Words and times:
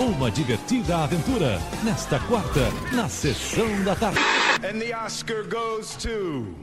Uma 0.00 0.30
divertida 0.30 0.98
aventura 0.98 1.58
nesta 1.82 2.20
quarta, 2.20 2.60
na 2.92 3.08
sessão 3.08 3.82
da 3.84 3.96
tarde. 3.96 4.18
And 4.62 4.78
the 4.78 4.94
Oscar 4.96 5.44
goes 5.48 5.96
to. 5.96 6.54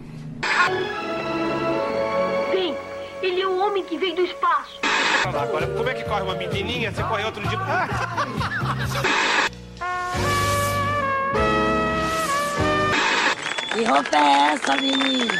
Sim, 2.51 2.75
ele 3.21 3.41
é 3.41 3.47
o 3.47 3.57
homem 3.57 3.83
que 3.83 3.97
veio 3.97 4.15
do 4.15 4.21
espaço. 4.21 4.79
Agora, 5.25 5.67
como 5.67 5.89
é 5.89 5.93
que 5.93 6.03
corre 6.03 6.21
uma 6.21 6.35
menininha? 6.35 6.91
Você 6.91 7.03
corre 7.03 7.23
outro 7.25 7.41
dia. 7.47 7.59
Que 13.73 13.83
roupa 13.83 14.15
é 14.15 14.53
essa, 14.53 14.77
menino? 14.77 15.33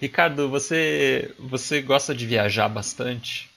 Ricardo, 0.00 0.48
você, 0.48 1.34
você 1.38 1.80
gosta 1.80 2.14
de 2.14 2.26
viajar 2.26 2.68
bastante? 2.68 3.48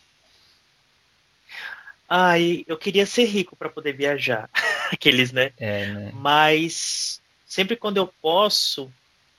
Ai, 2.14 2.64
eu 2.68 2.78
queria 2.78 3.06
ser 3.06 3.24
rico 3.24 3.56
para 3.56 3.70
poder 3.70 3.94
viajar. 3.94 4.50
Aqueles, 4.92 5.32
né? 5.32 5.54
É, 5.58 5.86
né? 5.86 6.12
Mas 6.14 7.22
sempre 7.46 7.78
quando 7.78 7.98
eu 7.98 8.08
posso, 8.22 8.94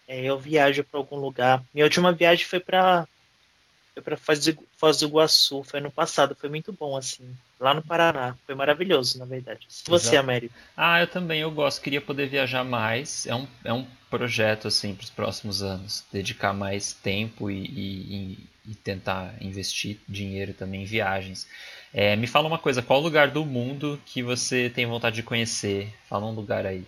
é, 0.07 0.25
eu 0.25 0.39
viajo 0.39 0.85
para 0.85 0.99
algum 0.99 1.17
lugar. 1.17 1.65
Minha 1.75 1.85
última 1.87 2.13
viagem 2.13 2.47
foi 2.47 2.61
para 2.61 3.07
foi 3.95 4.03
para 4.03 4.17
Foz, 4.17 4.47
do- 4.47 5.07
Iguaçu, 5.07 5.63
foi 5.65 5.81
ano 5.81 5.93
passado, 5.93 6.35
foi 6.41 6.49
muito 6.49 6.73
bom 6.73 6.97
assim, 6.97 7.37
lá 7.61 7.75
no 7.75 7.83
Paraná, 7.85 8.39
foi 8.47 8.55
maravilhoso, 8.55 9.19
na 9.19 9.27
verdade. 9.27 9.67
E 9.87 9.91
Você. 9.91 10.17
Américo? 10.17 10.55
Ah, 10.77 11.01
eu 11.01 11.07
também, 11.07 11.41
eu 11.41 11.51
gosto. 11.51 11.83
Queria 11.83 12.01
poder 12.01 12.29
viajar 12.29 12.65
mais. 12.65 13.27
É 13.27 13.35
um, 13.35 13.47
é 13.65 13.73
um 13.73 13.87
projeto, 14.11 14.69
assim, 14.69 14.95
para 14.95 15.05
os 15.05 15.11
próximos 15.11 15.63
anos. 15.63 16.05
Dedicar 16.13 16.53
mais 16.55 16.93
tempo 16.95 17.51
e- 17.51 17.67
e- 17.67 18.39
e 18.71 18.75
tentar 18.77 19.35
investir 19.43 19.99
dinheiro 20.09 20.55
também 20.55 20.83
em 20.83 20.87
viagens. 20.87 21.47
É, 21.95 22.17
me 22.17 22.27
fala 22.27 22.49
uma 22.49 22.59
coisa, 22.59 22.81
qual 22.83 23.01
lugar 23.01 23.31
do 23.31 23.45
mundo 23.45 24.01
que 24.07 24.23
você 24.23 24.71
tem 24.71 24.87
vontade 24.87 25.17
de 25.17 25.23
conhecer? 25.23 25.93
Fala 26.09 26.27
um 26.27 26.35
lugar 26.35 26.65
aí. 26.65 26.87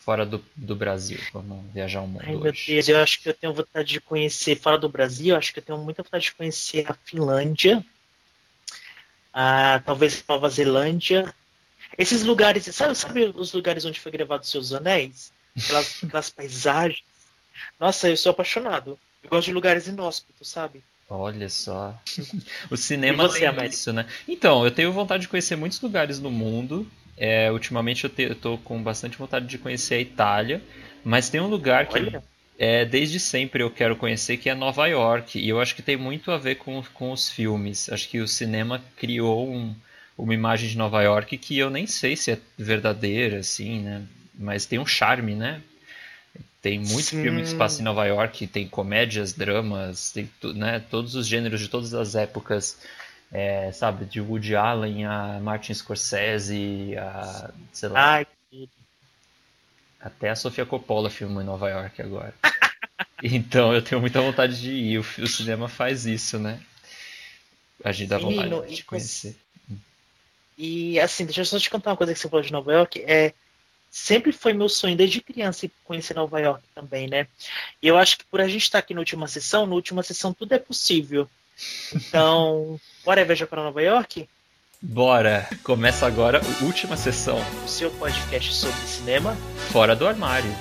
Fora 0.00 0.26
do, 0.26 0.44
do 0.54 0.74
Brasil. 0.74 1.18
Vamos 1.32 1.64
viajar 1.72 2.00
o 2.00 2.08
mundo 2.08 2.22
Ai, 2.24 2.34
meu 2.34 2.50
hoje. 2.50 2.74
Deus, 2.74 2.88
eu 2.88 2.98
acho 2.98 3.20
que 3.20 3.28
eu 3.28 3.34
tenho 3.34 3.52
vontade 3.52 3.88
de 3.88 4.00
conhecer, 4.00 4.56
fora 4.56 4.78
do 4.78 4.88
Brasil, 4.88 5.34
eu 5.34 5.38
acho 5.38 5.52
que 5.52 5.60
eu 5.60 5.62
tenho 5.62 5.78
muita 5.78 6.02
vontade 6.02 6.24
de 6.24 6.34
conhecer 6.34 6.90
a 6.90 6.94
Finlândia, 6.94 7.84
a, 9.32 9.80
talvez 9.84 10.24
Nova 10.28 10.48
Zelândia. 10.48 11.32
Esses 11.96 12.22
lugares, 12.22 12.64
sabe, 12.74 12.94
sabe 12.94 13.32
os 13.34 13.52
lugares 13.52 13.84
onde 13.84 14.00
foi 14.00 14.12
gravado 14.12 14.42
os 14.42 14.50
Seus 14.50 14.72
Anéis? 14.72 15.32
Aquelas, 15.56 16.02
aquelas 16.02 16.30
paisagens. 16.30 17.04
Nossa, 17.78 18.08
eu 18.08 18.16
sou 18.16 18.30
apaixonado. 18.30 18.98
Eu 19.22 19.30
gosto 19.30 19.46
de 19.46 19.54
lugares 19.54 19.86
inóspitos, 19.86 20.48
sabe? 20.48 20.84
Olha 21.08 21.48
só. 21.48 21.96
O 22.70 22.76
cinema 22.76 23.24
você, 23.24 23.40
tem 23.40 23.48
Américo? 23.48 23.74
isso, 23.74 23.92
né? 23.92 24.06
Então, 24.26 24.64
eu 24.64 24.70
tenho 24.70 24.92
vontade 24.92 25.22
de 25.22 25.28
conhecer 25.28 25.56
muitos 25.56 25.80
lugares 25.80 26.18
no 26.18 26.30
mundo. 26.30 26.86
É, 27.16 27.50
ultimamente 27.50 28.04
eu, 28.18 28.34
tô 28.34 28.58
com 28.58 28.82
bastante 28.82 29.16
vontade 29.16 29.46
de 29.46 29.58
conhecer 29.58 29.94
a 29.94 30.00
Itália. 30.00 30.62
Mas 31.04 31.28
tem 31.30 31.40
um 31.40 31.46
lugar 31.46 31.86
que 31.88 31.98
Olha, 31.98 32.22
é, 32.58 32.84
desde 32.84 33.20
sempre 33.20 33.62
eu 33.62 33.70
quero 33.70 33.96
conhecer, 33.96 34.36
que 34.36 34.48
é 34.50 34.54
Nova 34.54 34.86
York. 34.86 35.38
E 35.38 35.48
eu 35.48 35.60
acho 35.60 35.74
que 35.74 35.82
tem 35.82 35.96
muito 35.96 36.30
a 36.30 36.38
ver 36.38 36.56
com, 36.56 36.82
com 36.94 37.12
os 37.12 37.30
filmes. 37.30 37.88
Acho 37.90 38.08
que 38.08 38.20
o 38.20 38.28
cinema 38.28 38.82
criou 38.96 39.48
um- 39.48 39.74
uma 40.18 40.34
imagem 40.34 40.68
de 40.68 40.76
Nova 40.78 41.02
York 41.02 41.36
que 41.38 41.58
eu 41.58 41.70
nem 41.70 41.86
sei 41.86 42.16
se 42.16 42.32
é 42.32 42.38
verdadeira, 42.58 43.38
assim, 43.38 43.80
né? 43.80 44.02
Mas 44.34 44.66
tem 44.66 44.78
um 44.78 44.86
charme, 44.86 45.34
né? 45.34 45.60
Tem 46.66 46.80
muito 46.80 47.04
Sim. 47.04 47.22
filme 47.22 47.42
que 47.42 47.48
se 47.50 47.54
passa 47.54 47.80
em 47.80 47.84
Nova 47.84 48.04
York, 48.06 48.44
tem 48.48 48.66
comédias, 48.66 49.32
dramas, 49.32 50.10
tem 50.10 50.28
né, 50.52 50.80
todos 50.90 51.14
os 51.14 51.24
gêneros 51.24 51.60
de 51.60 51.68
todas 51.68 51.94
as 51.94 52.16
épocas, 52.16 52.76
é, 53.30 53.70
sabe? 53.70 54.04
De 54.04 54.20
Woody 54.20 54.56
Allen 54.56 55.04
a 55.04 55.38
Martin 55.40 55.72
Scorsese, 55.72 56.96
a, 56.98 57.52
sei 57.72 57.88
lá, 57.88 58.14
ai, 58.16 58.26
até 60.00 60.30
a 60.30 60.34
Sofia 60.34 60.66
Coppola 60.66 61.08
filmou 61.08 61.40
em 61.40 61.44
Nova 61.46 61.70
York 61.70 62.02
agora. 62.02 62.34
então 63.22 63.72
eu 63.72 63.80
tenho 63.80 64.00
muita 64.00 64.20
vontade 64.20 64.60
de 64.60 64.72
ir. 64.72 64.98
O, 64.98 65.02
o 65.02 65.26
cinema 65.28 65.68
faz 65.68 66.04
isso, 66.04 66.36
né? 66.36 66.60
A 67.84 67.92
gente 67.92 68.08
dá 68.08 68.18
Menino, 68.18 68.56
vontade 68.56 68.72
e 68.72 68.76
de 68.78 68.82
conhecer. 68.82 69.36
E 70.58 70.98
assim, 70.98 71.26
deixa 71.26 71.42
eu 71.42 71.44
só 71.44 71.60
te 71.60 71.70
contar 71.70 71.90
uma 71.90 71.96
coisa 71.96 72.12
que 72.12 72.18
você 72.18 72.28
falou 72.28 72.44
de 72.44 72.50
Nova 72.50 72.72
York. 72.72 73.04
É, 73.06 73.32
sempre 73.90 74.32
foi 74.32 74.52
meu 74.52 74.68
sonho 74.68 74.96
desde 74.96 75.20
criança 75.20 75.66
ir 75.66 75.72
conhecer 75.84 76.14
Nova 76.14 76.40
York 76.40 76.62
também, 76.74 77.08
né? 77.08 77.26
E 77.82 77.88
eu 77.88 77.96
acho 77.96 78.18
que 78.18 78.24
por 78.24 78.40
a 78.40 78.48
gente 78.48 78.62
estar 78.62 78.78
aqui 78.78 78.94
na 78.94 79.00
última 79.00 79.26
sessão, 79.26 79.66
na 79.66 79.74
última 79.74 80.02
sessão 80.02 80.32
tudo 80.32 80.52
é 80.52 80.58
possível. 80.58 81.28
Então, 81.94 82.78
bora 83.04 83.24
viajar 83.24 83.46
para 83.46 83.62
Nova 83.62 83.82
York? 83.82 84.28
Bora! 84.80 85.48
Começa 85.62 86.06
agora 86.06 86.40
a 86.40 86.64
última 86.64 86.96
sessão, 86.96 87.38
O 87.64 87.68
seu 87.68 87.90
podcast 87.92 88.54
sobre 88.54 88.80
cinema. 88.80 89.36
Fora 89.72 89.96
do 89.96 90.06
Armário. 90.06 90.54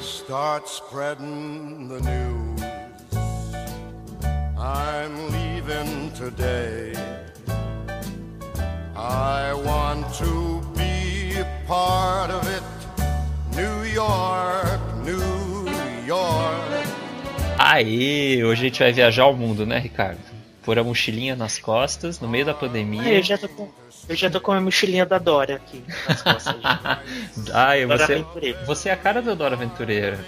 Start 0.00 0.66
spreading 0.66 1.88
the 1.88 2.00
news. 2.00 2.41
I'm 4.64 5.16
leaving 5.32 6.12
today. 6.12 6.92
I 8.94 9.52
want 9.54 10.06
to 10.18 10.60
be 10.76 11.36
a 11.40 11.46
part 11.66 12.30
of 12.30 12.46
it. 12.48 12.62
New 13.56 13.84
York, 13.92 14.80
New 15.04 15.66
York. 16.06 16.86
Aê! 17.58 18.44
Hoje 18.44 18.60
a 18.60 18.64
gente 18.68 18.78
vai 18.78 18.92
viajar 18.92 19.24
ao 19.24 19.34
mundo, 19.34 19.66
né, 19.66 19.78
Ricardo? 19.78 20.20
Pôr 20.62 20.78
a 20.78 20.84
mochilinha 20.84 21.34
nas 21.34 21.58
costas, 21.58 22.20
no 22.20 22.28
meio 22.28 22.44
da 22.44 22.52
Ah, 22.52 22.54
pandemia. 22.54 23.14
eu 23.14 23.22
já 23.22 23.36
tô 23.36 23.48
com, 23.48 23.68
eu 24.08 24.14
já 24.14 24.30
tô 24.30 24.40
com 24.40 24.52
a 24.52 24.60
mochilinha 24.60 25.04
da 25.04 25.18
Dora 25.18 25.56
aqui 25.56 25.82
nas 26.08 26.22
costas. 26.22 26.54
Ai, 27.52 27.84
Dora 27.84 27.98
você, 27.98 28.12
Aventureira. 28.14 28.64
você 28.64 28.88
é 28.90 28.92
a 28.92 28.96
cara 28.96 29.20
da 29.20 29.34
Dora 29.34 29.56
Aventureira. 29.56 30.24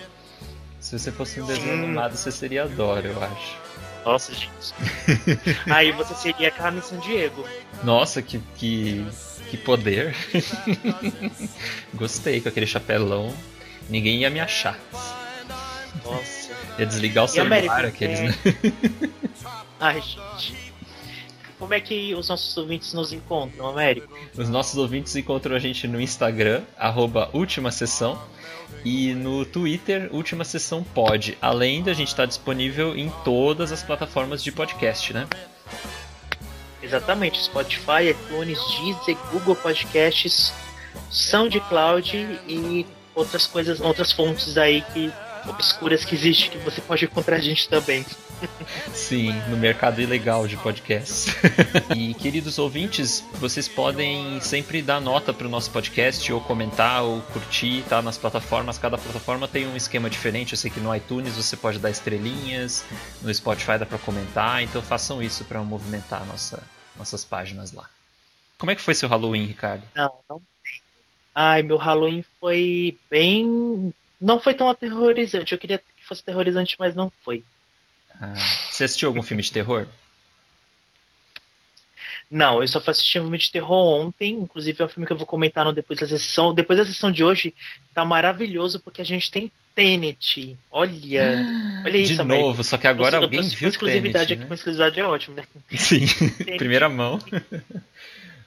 Se 0.81 0.99
você 0.99 1.13
fosse 1.13 1.41
um 1.41 1.47
desenho 1.47 1.73
animado, 1.75 2.17
você 2.17 2.33
seria 2.33 2.65
a 2.65 2.67
Dora, 2.67 3.07
eu 3.07 3.23
acho. 3.23 3.57
Nossa, 4.05 4.33
gente. 4.35 4.75
Aí 5.71 5.93
você 5.93 6.15
seria 6.15 6.51
Carmen 6.51 6.83
San 6.83 6.99
Diego. 6.99 7.45
Nossa, 7.83 8.21
que, 8.21 8.39
que, 8.57 9.07
que 9.51 9.57
poder. 9.57 10.15
Gostei 11.95 12.41
com 12.41 12.49
aquele 12.49 12.67
chapelão. 12.67 13.35
Ninguém 13.89 14.21
ia 14.21 14.31
me 14.31 14.41
achar. 14.41 14.79
Nossa. 16.05 16.53
Ia 16.79 16.87
desligar 16.87 17.25
o 17.25 17.29
celular, 17.29 17.85
aqueles, 17.85 18.21
né? 18.21 18.35
Ai, 19.81 20.01
gente. 20.01 20.75
Como 21.59 21.73
é 21.73 21.81
que 21.81 22.15
os 22.15 22.29
nossos 22.29 22.57
ouvintes 22.57 22.93
nos 22.93 23.13
encontram, 23.13 23.67
Américo? 23.69 24.13
Os 24.37 24.49
nossos 24.49 24.77
ouvintes 24.77 25.15
encontram 25.17 25.55
a 25.55 25.59
gente 25.59 25.87
no 25.87 26.01
Instagram, 26.01 26.63
arroba 26.77 27.31
Última 27.33 27.71
Sessão, 27.71 28.21
e 28.85 29.15
no 29.15 29.45
Twitter, 29.45 30.09
Última 30.13 30.45
Sessão 30.45 30.83
Pod. 30.83 31.37
Além 31.41 31.83
da 31.83 31.93
gente 31.93 32.09
estar 32.09 32.27
disponível 32.27 32.97
em 32.97 33.11
todas 33.25 33.73
as 33.73 33.83
plataformas 33.83 34.43
de 34.43 34.53
podcast, 34.53 35.13
né? 35.13 35.27
Exatamente, 36.83 37.43
Spotify, 37.43 38.11
iTunes, 38.11 38.59
Deezer, 38.79 39.17
Google 39.33 39.57
Podcasts, 39.57 40.53
SoundCloud 41.11 42.41
e 42.47 42.87
outras 43.15 43.47
coisas, 43.47 43.81
outras 43.81 44.13
fontes 44.13 44.59
aí 44.59 44.83
que 44.93 45.11
obscuras 45.49 46.05
que 46.05 46.15
existe 46.15 46.51
que 46.51 46.59
você 46.59 46.81
pode 46.81 47.05
encontrar 47.05 47.37
a 47.37 47.41
gente 47.41 47.69
também. 47.69 48.05
Sim, 48.93 49.33
no 49.49 49.57
mercado 49.57 50.01
ilegal 50.01 50.47
de 50.47 50.57
podcasts. 50.57 51.35
e 51.97 52.15
queridos 52.15 52.59
ouvintes, 52.59 53.25
vocês 53.35 53.69
podem 53.69 54.41
sempre 54.41 54.83
dar 54.83 55.01
nota 55.01 55.33
para 55.33 55.47
o 55.47 55.51
nosso 55.51 55.71
podcast, 55.71 56.33
ou 56.33 56.41
comentar, 56.41 57.03
ou 57.03 57.21
curtir, 57.33 57.83
tá? 57.89 58.01
Nas 58.03 58.19
plataformas, 58.19 58.79
cada 58.79 58.99
plataforma 58.99 59.49
tem 59.49 59.67
um 59.67 59.77
esquema 59.77 60.09
diferente. 60.09 60.53
Eu 60.53 60.59
sei 60.59 60.71
que 60.71 60.81
no 60.81 60.95
iTunes 60.95 61.35
você 61.35 61.57
pode 61.57 61.79
dar 61.79 61.91
estrelinhas, 61.91 62.85
no 63.23 63.33
Spotify 63.33 63.79
dá 63.79 63.87
para 63.87 63.99
comentar, 63.99 64.63
então 64.63 64.83
façam 64.83 65.23
isso 65.23 65.45
para 65.45 65.63
movimentar 65.63 66.25
nossa, 66.27 66.63
nossas 66.97 67.25
páginas 67.25 67.73
lá. 67.73 67.89
Como 68.59 68.71
é 68.71 68.75
que 68.75 68.83
foi 68.83 68.95
seu 68.95 69.09
Halloween, 69.09 69.47
Ricardo? 69.47 69.83
Não, 69.95 70.13
não. 70.29 70.43
Ai, 71.35 71.63
meu 71.63 71.77
Halloween 71.77 72.25
foi 72.41 72.97
bem. 73.11 73.93
Não 74.21 74.41
foi 74.41 74.55
tão 74.55 74.69
aterrorizante. 74.69 75.53
Eu 75.53 75.59
queria 75.59 75.79
que 75.79 76.05
fosse 76.07 76.23
aterrorizante, 76.23 76.77
mas 76.79 76.95
não 76.95 77.11
foi. 77.25 77.43
Ah, 78.21 78.35
você 78.71 78.85
assistiu 78.85 79.09
algum 79.09 79.23
filme 79.23 79.43
de 79.43 79.53
terror? 79.53 79.87
Não, 82.31 82.63
eu 82.63 82.69
só 82.69 82.81
fui 82.81 82.91
assistir 82.91 83.19
um 83.21 83.25
filme 83.25 83.39
de 83.39 83.51
terror 83.53 84.01
ontem, 84.01 84.33
inclusive 84.35 84.81
é 84.83 84.85
um 84.87 84.89
filme 84.89 85.07
que 85.07 85.13
eu 85.13 85.17
vou 85.17 85.27
comentar 85.27 85.65
no 85.65 85.73
depois 85.73 86.01
da 86.01 86.07
sessão. 86.09 86.55
Depois 86.55 86.79
da 86.79 86.85
sessão 86.85 87.13
de 87.13 87.23
hoje, 87.23 87.55
tá 87.93 88.05
maravilhoso 88.05 88.81
porque 88.81 89.03
a 89.03 89.05
gente 89.05 89.31
tem 89.31 89.53
Tenet. 89.75 90.57
Olha, 90.71 91.47
olha 91.85 91.97
isso, 91.99 92.15
de 92.15 92.21
Américo. 92.21 92.47
novo, 92.49 92.65
só 92.65 92.77
que 92.79 92.87
agora 92.87 93.19
Com- 93.19 93.25
alguém 93.25 93.43
viu 93.43 93.69
exclusividade 93.69 94.27
Tenet, 94.29 94.33
aqui, 94.33 94.41
né? 94.43 94.47
com 94.49 94.55
exclusividade 94.55 95.01
é 95.01 95.05
ótimo, 95.05 95.37
né? 95.37 95.45
Sim, 95.77 96.07
primeira 96.57 96.89
mão. 96.89 97.19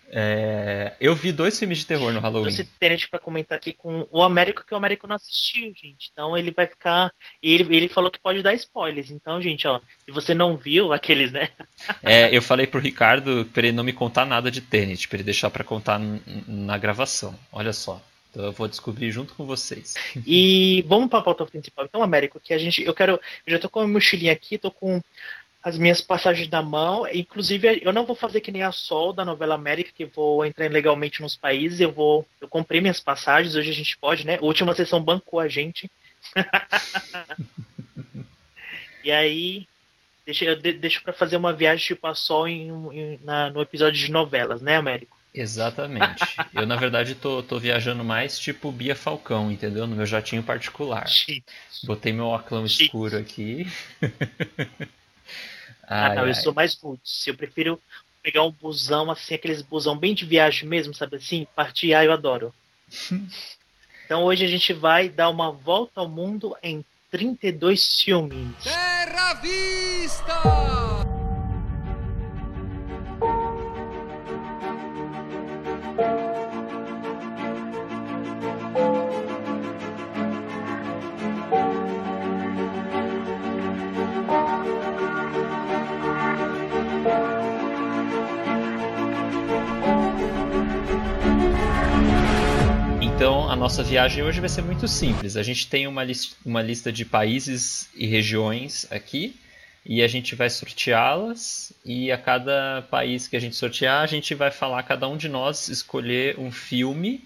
É, 0.10 0.94
eu 1.02 1.14
vi 1.14 1.32
dois 1.32 1.60
filmes 1.60 1.80
de 1.80 1.86
terror 1.86 2.14
no 2.14 2.20
Halloween. 2.20 2.54
Trouxe 2.54 2.64
Tenet 2.80 3.10
pra 3.10 3.20
comentar 3.20 3.58
aqui 3.58 3.74
com 3.74 4.08
o 4.10 4.24
Américo, 4.24 4.66
que 4.66 4.74
o 4.74 4.78
Américo 4.78 5.06
não 5.06 5.16
assistiu, 5.16 5.74
gente. 5.76 6.10
Então 6.12 6.38
ele 6.38 6.52
vai 6.52 6.66
ficar. 6.66 7.12
Ele, 7.44 7.76
ele 7.76 7.90
falou 7.90 8.10
que 8.10 8.20
pode 8.20 8.42
dar 8.42 8.54
spoilers. 8.54 9.12
Então, 9.12 9.42
gente, 9.42 9.68
ó, 9.68 9.80
se 10.06 10.12
você 10.12 10.34
não 10.34 10.56
viu 10.56 10.94
aqueles, 10.94 11.32
né? 11.32 11.50
É, 12.02 12.36
eu 12.36 12.42
falei 12.42 12.66
pro 12.66 12.80
Ricardo 12.80 13.46
pra 13.54 13.64
ele 13.64 13.76
não 13.76 13.84
me 13.84 13.94
contar 13.94 14.26
nada 14.26 14.50
de 14.50 14.62
Tenet, 14.62 15.08
pra 15.08 15.18
ele 15.18 15.24
deixar 15.24 15.50
pra 15.50 15.64
contar 15.64 16.00
na 16.48 16.78
gravação. 16.78 17.38
Olha 17.52 17.74
só. 17.74 18.02
Então 18.30 18.46
eu 18.46 18.52
vou 18.52 18.68
descobrir 18.68 19.10
junto 19.12 19.34
com 19.34 19.46
vocês. 19.46 19.96
E 20.26 20.84
vamos 20.88 21.10
pra 21.10 21.22
pauta 21.22 21.46
principal. 21.46 21.86
Então, 21.86 22.04
Américo, 22.04 22.40
que 22.40 22.54
a 22.54 22.58
gente. 22.58 22.84
Eu 22.84 22.94
quero. 22.94 23.20
Eu 23.46 23.54
já 23.54 23.60
tô 23.60 23.68
com 23.68 23.80
a 23.80 23.88
mochilinha 23.88 24.32
aqui, 24.32 24.58
tô 24.58 24.70
com 24.70 25.02
as 25.64 25.78
minhas 25.78 26.02
passagens 26.02 26.50
na 26.50 26.62
mão. 26.62 27.08
Inclusive, 27.12 27.82
eu 27.84 27.92
não 27.92 28.06
vou 28.06 28.16
fazer 28.16 28.42
que 28.42 28.52
nem 28.52 28.64
a 28.64 28.72
Sol 28.72 29.12
da 29.14 29.26
novela 29.26 29.56
América, 29.56 29.92
que 29.94 30.06
vou 30.06 30.46
entrar 30.46 30.70
legalmente 30.72 31.22
nos 31.22 31.36
países. 31.36 31.80
Eu 31.80 31.92
vou. 31.92 32.26
Eu 32.40 32.48
comprei 32.48 32.80
minhas 32.82 33.00
passagens, 33.00 33.56
hoje 33.56 33.72
a 33.72 33.74
gente 33.74 33.98
pode, 33.98 34.26
né? 34.26 34.38
A 34.38 34.46
última 34.46 34.74
sessão 34.74 35.02
bancou 35.02 35.40
a 35.40 35.48
gente. 35.48 35.90
e 39.04 39.12
aí. 39.12 39.68
Deixa, 40.26 40.44
eu 40.44 40.58
de- 40.58 40.74
deixo 40.74 41.02
pra 41.02 41.14
fazer 41.14 41.38
uma 41.38 41.54
viagem 41.54 41.86
tipo 41.88 42.06
a 42.06 42.14
Sol 42.14 42.48
em, 42.50 42.68
em- 42.94 43.20
na- 43.24 43.50
no 43.50 43.62
episódio 43.62 43.98
de 44.00 44.12
novelas, 44.12 44.62
né, 44.62 44.76
Américo? 44.76 45.16
Exatamente. 45.34 46.24
Eu, 46.54 46.66
na 46.66 46.76
verdade, 46.76 47.16
tô, 47.16 47.42
tô 47.44 47.60
viajando 47.60 48.04
mais 48.04 48.38
tipo 48.40 48.72
Bia 48.72 48.96
Falcão, 48.96 49.52
entendeu? 49.52 49.86
No 49.88 49.96
meu 49.96 50.06
jatinho 50.06 50.42
particular. 50.44 51.06
Botei 51.84 52.12
meu 52.12 52.26
óculos 52.26 52.78
escuro 52.80 53.18
aqui. 53.18 53.68
Ah, 55.84 56.08
Ai, 56.08 56.16
não, 56.16 56.24
eu 56.24 56.30
ai. 56.30 56.34
sou 56.34 56.54
mais 56.54 56.76
roots. 56.76 57.26
Eu 57.28 57.36
prefiro 57.36 57.82
pegar 58.22 58.44
um 58.44 58.52
busão, 58.52 59.10
assim, 59.10 59.36
aqueles 59.36 59.62
busão 59.62 59.98
bem 59.98 60.14
de 60.14 60.26
viagem 60.26 60.68
mesmo, 60.68 60.94
sabe 60.94 61.16
assim? 61.16 61.48
Partir, 61.56 61.94
ah, 61.94 62.04
eu 62.04 62.12
adoro. 62.12 62.54
então 64.06 64.24
hoje 64.24 64.44
a 64.44 64.48
gente 64.48 64.74
vai 64.74 65.08
dar 65.10 65.30
uma 65.30 65.52
volta 65.52 66.02
ao 66.02 66.10
mundo 66.10 66.56
em 66.62 66.84
32 67.10 68.02
filmes. 68.02 68.64
Terra 68.64 69.34
Vista! 69.36 70.97
Então, 93.18 93.50
a 93.50 93.56
nossa 93.56 93.82
viagem 93.82 94.24
hoje 94.24 94.40
vai 94.40 94.48
ser 94.48 94.62
muito 94.62 94.88
simples. 94.88 95.36
A 95.36 95.42
gente 95.42 95.68
tem 95.68 95.88
uma, 95.88 96.04
lis- 96.04 96.38
uma 96.46 96.62
lista 96.62 96.92
de 96.92 97.04
países 97.04 97.90
e 97.96 98.06
regiões 98.06 98.86
aqui, 98.92 99.36
e 99.84 100.04
a 100.04 100.08
gente 100.08 100.36
vai 100.36 100.52
sorteá-las, 100.52 101.74
e 101.84 102.12
a 102.12 102.18
cada 102.20 102.84
país 102.92 103.28
que 103.28 103.36
a 103.36 103.40
gente 103.40 103.56
sortear, 103.56 104.04
a 104.04 104.06
gente 104.06 104.36
vai 104.36 104.52
falar, 104.52 104.84
cada 104.84 105.08
um 105.08 105.18
de 105.18 105.28
nós 105.28 105.68
escolher 105.68 106.40
um 106.40 106.52
filme 106.52 107.24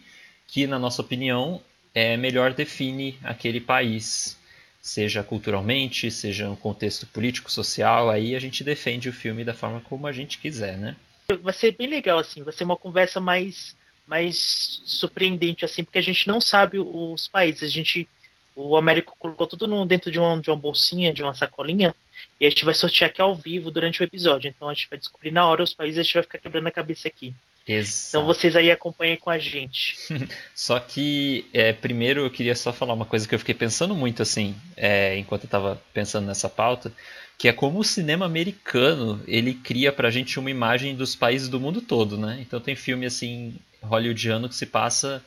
que, 0.47 0.65
na 0.65 0.79
nossa 0.79 1.01
opinião, 1.01 1.61
é, 1.93 2.15
melhor 2.15 2.53
define 2.53 3.19
aquele 3.21 3.59
país. 3.59 4.37
Seja 4.81 5.21
culturalmente, 5.21 6.09
seja 6.09 6.47
no 6.47 6.55
contexto 6.55 7.05
político, 7.05 7.51
social, 7.51 8.09
aí 8.09 8.33
a 8.33 8.39
gente 8.39 8.63
defende 8.63 9.09
o 9.09 9.13
filme 9.13 9.43
da 9.43 9.53
forma 9.53 9.81
como 9.81 10.07
a 10.07 10.13
gente 10.13 10.37
quiser, 10.39 10.77
né? 10.77 10.95
Vai 11.41 11.53
ser 11.53 11.75
bem 11.75 11.87
legal, 11.87 12.17
assim, 12.17 12.43
vai 12.43 12.53
ser 12.53 12.63
uma 12.63 12.77
conversa 12.77 13.19
mais, 13.19 13.75
mais 14.11 14.81
surpreendente, 14.83 15.63
assim, 15.63 15.85
porque 15.85 15.97
a 15.97 16.03
gente 16.03 16.27
não 16.27 16.41
sabe 16.41 16.77
os 16.77 17.29
países. 17.29 17.63
A 17.63 17.67
gente. 17.67 18.07
O 18.53 18.75
Américo 18.75 19.15
colocou 19.17 19.47
tudo 19.47 19.85
dentro 19.85 20.11
de 20.11 20.19
uma, 20.19 20.39
de 20.41 20.49
uma 20.49 20.57
bolsinha, 20.57 21.13
de 21.13 21.23
uma 21.23 21.33
sacolinha, 21.33 21.95
e 22.37 22.45
a 22.45 22.49
gente 22.49 22.65
vai 22.65 22.73
sortear 22.73 23.09
aqui 23.09 23.21
ao 23.21 23.33
vivo 23.33 23.71
durante 23.71 24.01
o 24.01 24.03
episódio. 24.03 24.49
Então 24.49 24.67
a 24.67 24.73
gente 24.73 24.89
vai 24.89 24.99
descobrir 24.99 25.31
na 25.31 25.47
hora 25.47 25.63
os 25.63 25.73
países 25.73 25.97
e 25.97 25.99
a 26.01 26.03
gente 26.03 26.13
vai 26.15 26.23
ficar 26.23 26.37
quebrando 26.37 26.67
a 26.67 26.71
cabeça 26.71 27.07
aqui. 27.07 27.33
Exato. 27.65 28.07
Então 28.09 28.25
vocês 28.25 28.53
aí 28.53 28.69
acompanhem 28.69 29.15
com 29.15 29.29
a 29.29 29.37
gente. 29.39 29.95
Só 30.53 30.77
que, 30.81 31.45
é, 31.53 31.71
primeiro, 31.71 32.25
eu 32.25 32.29
queria 32.29 32.55
só 32.55 32.73
falar 32.73 32.93
uma 32.93 33.05
coisa 33.05 33.25
que 33.25 33.33
eu 33.33 33.39
fiquei 33.39 33.55
pensando 33.55 33.95
muito, 33.95 34.21
assim, 34.21 34.53
é, 34.75 35.17
enquanto 35.17 35.43
eu 35.43 35.47
estava 35.47 35.81
pensando 35.93 36.27
nessa 36.27 36.49
pauta, 36.49 36.91
que 37.37 37.47
é 37.47 37.53
como 37.53 37.79
o 37.79 37.83
cinema 37.85 38.25
americano, 38.25 39.21
ele 39.25 39.53
cria 39.53 39.93
pra 39.93 40.11
gente 40.11 40.37
uma 40.37 40.51
imagem 40.51 40.93
dos 40.93 41.15
países 41.15 41.47
do 41.47 41.59
mundo 41.59 41.81
todo, 41.81 42.17
né? 42.17 42.37
Então 42.41 42.59
tem 42.59 42.75
filme, 42.75 43.05
assim, 43.05 43.55
hollywoodiano 43.81 44.47
que 44.49 44.55
se 44.55 44.65
passa 44.65 45.23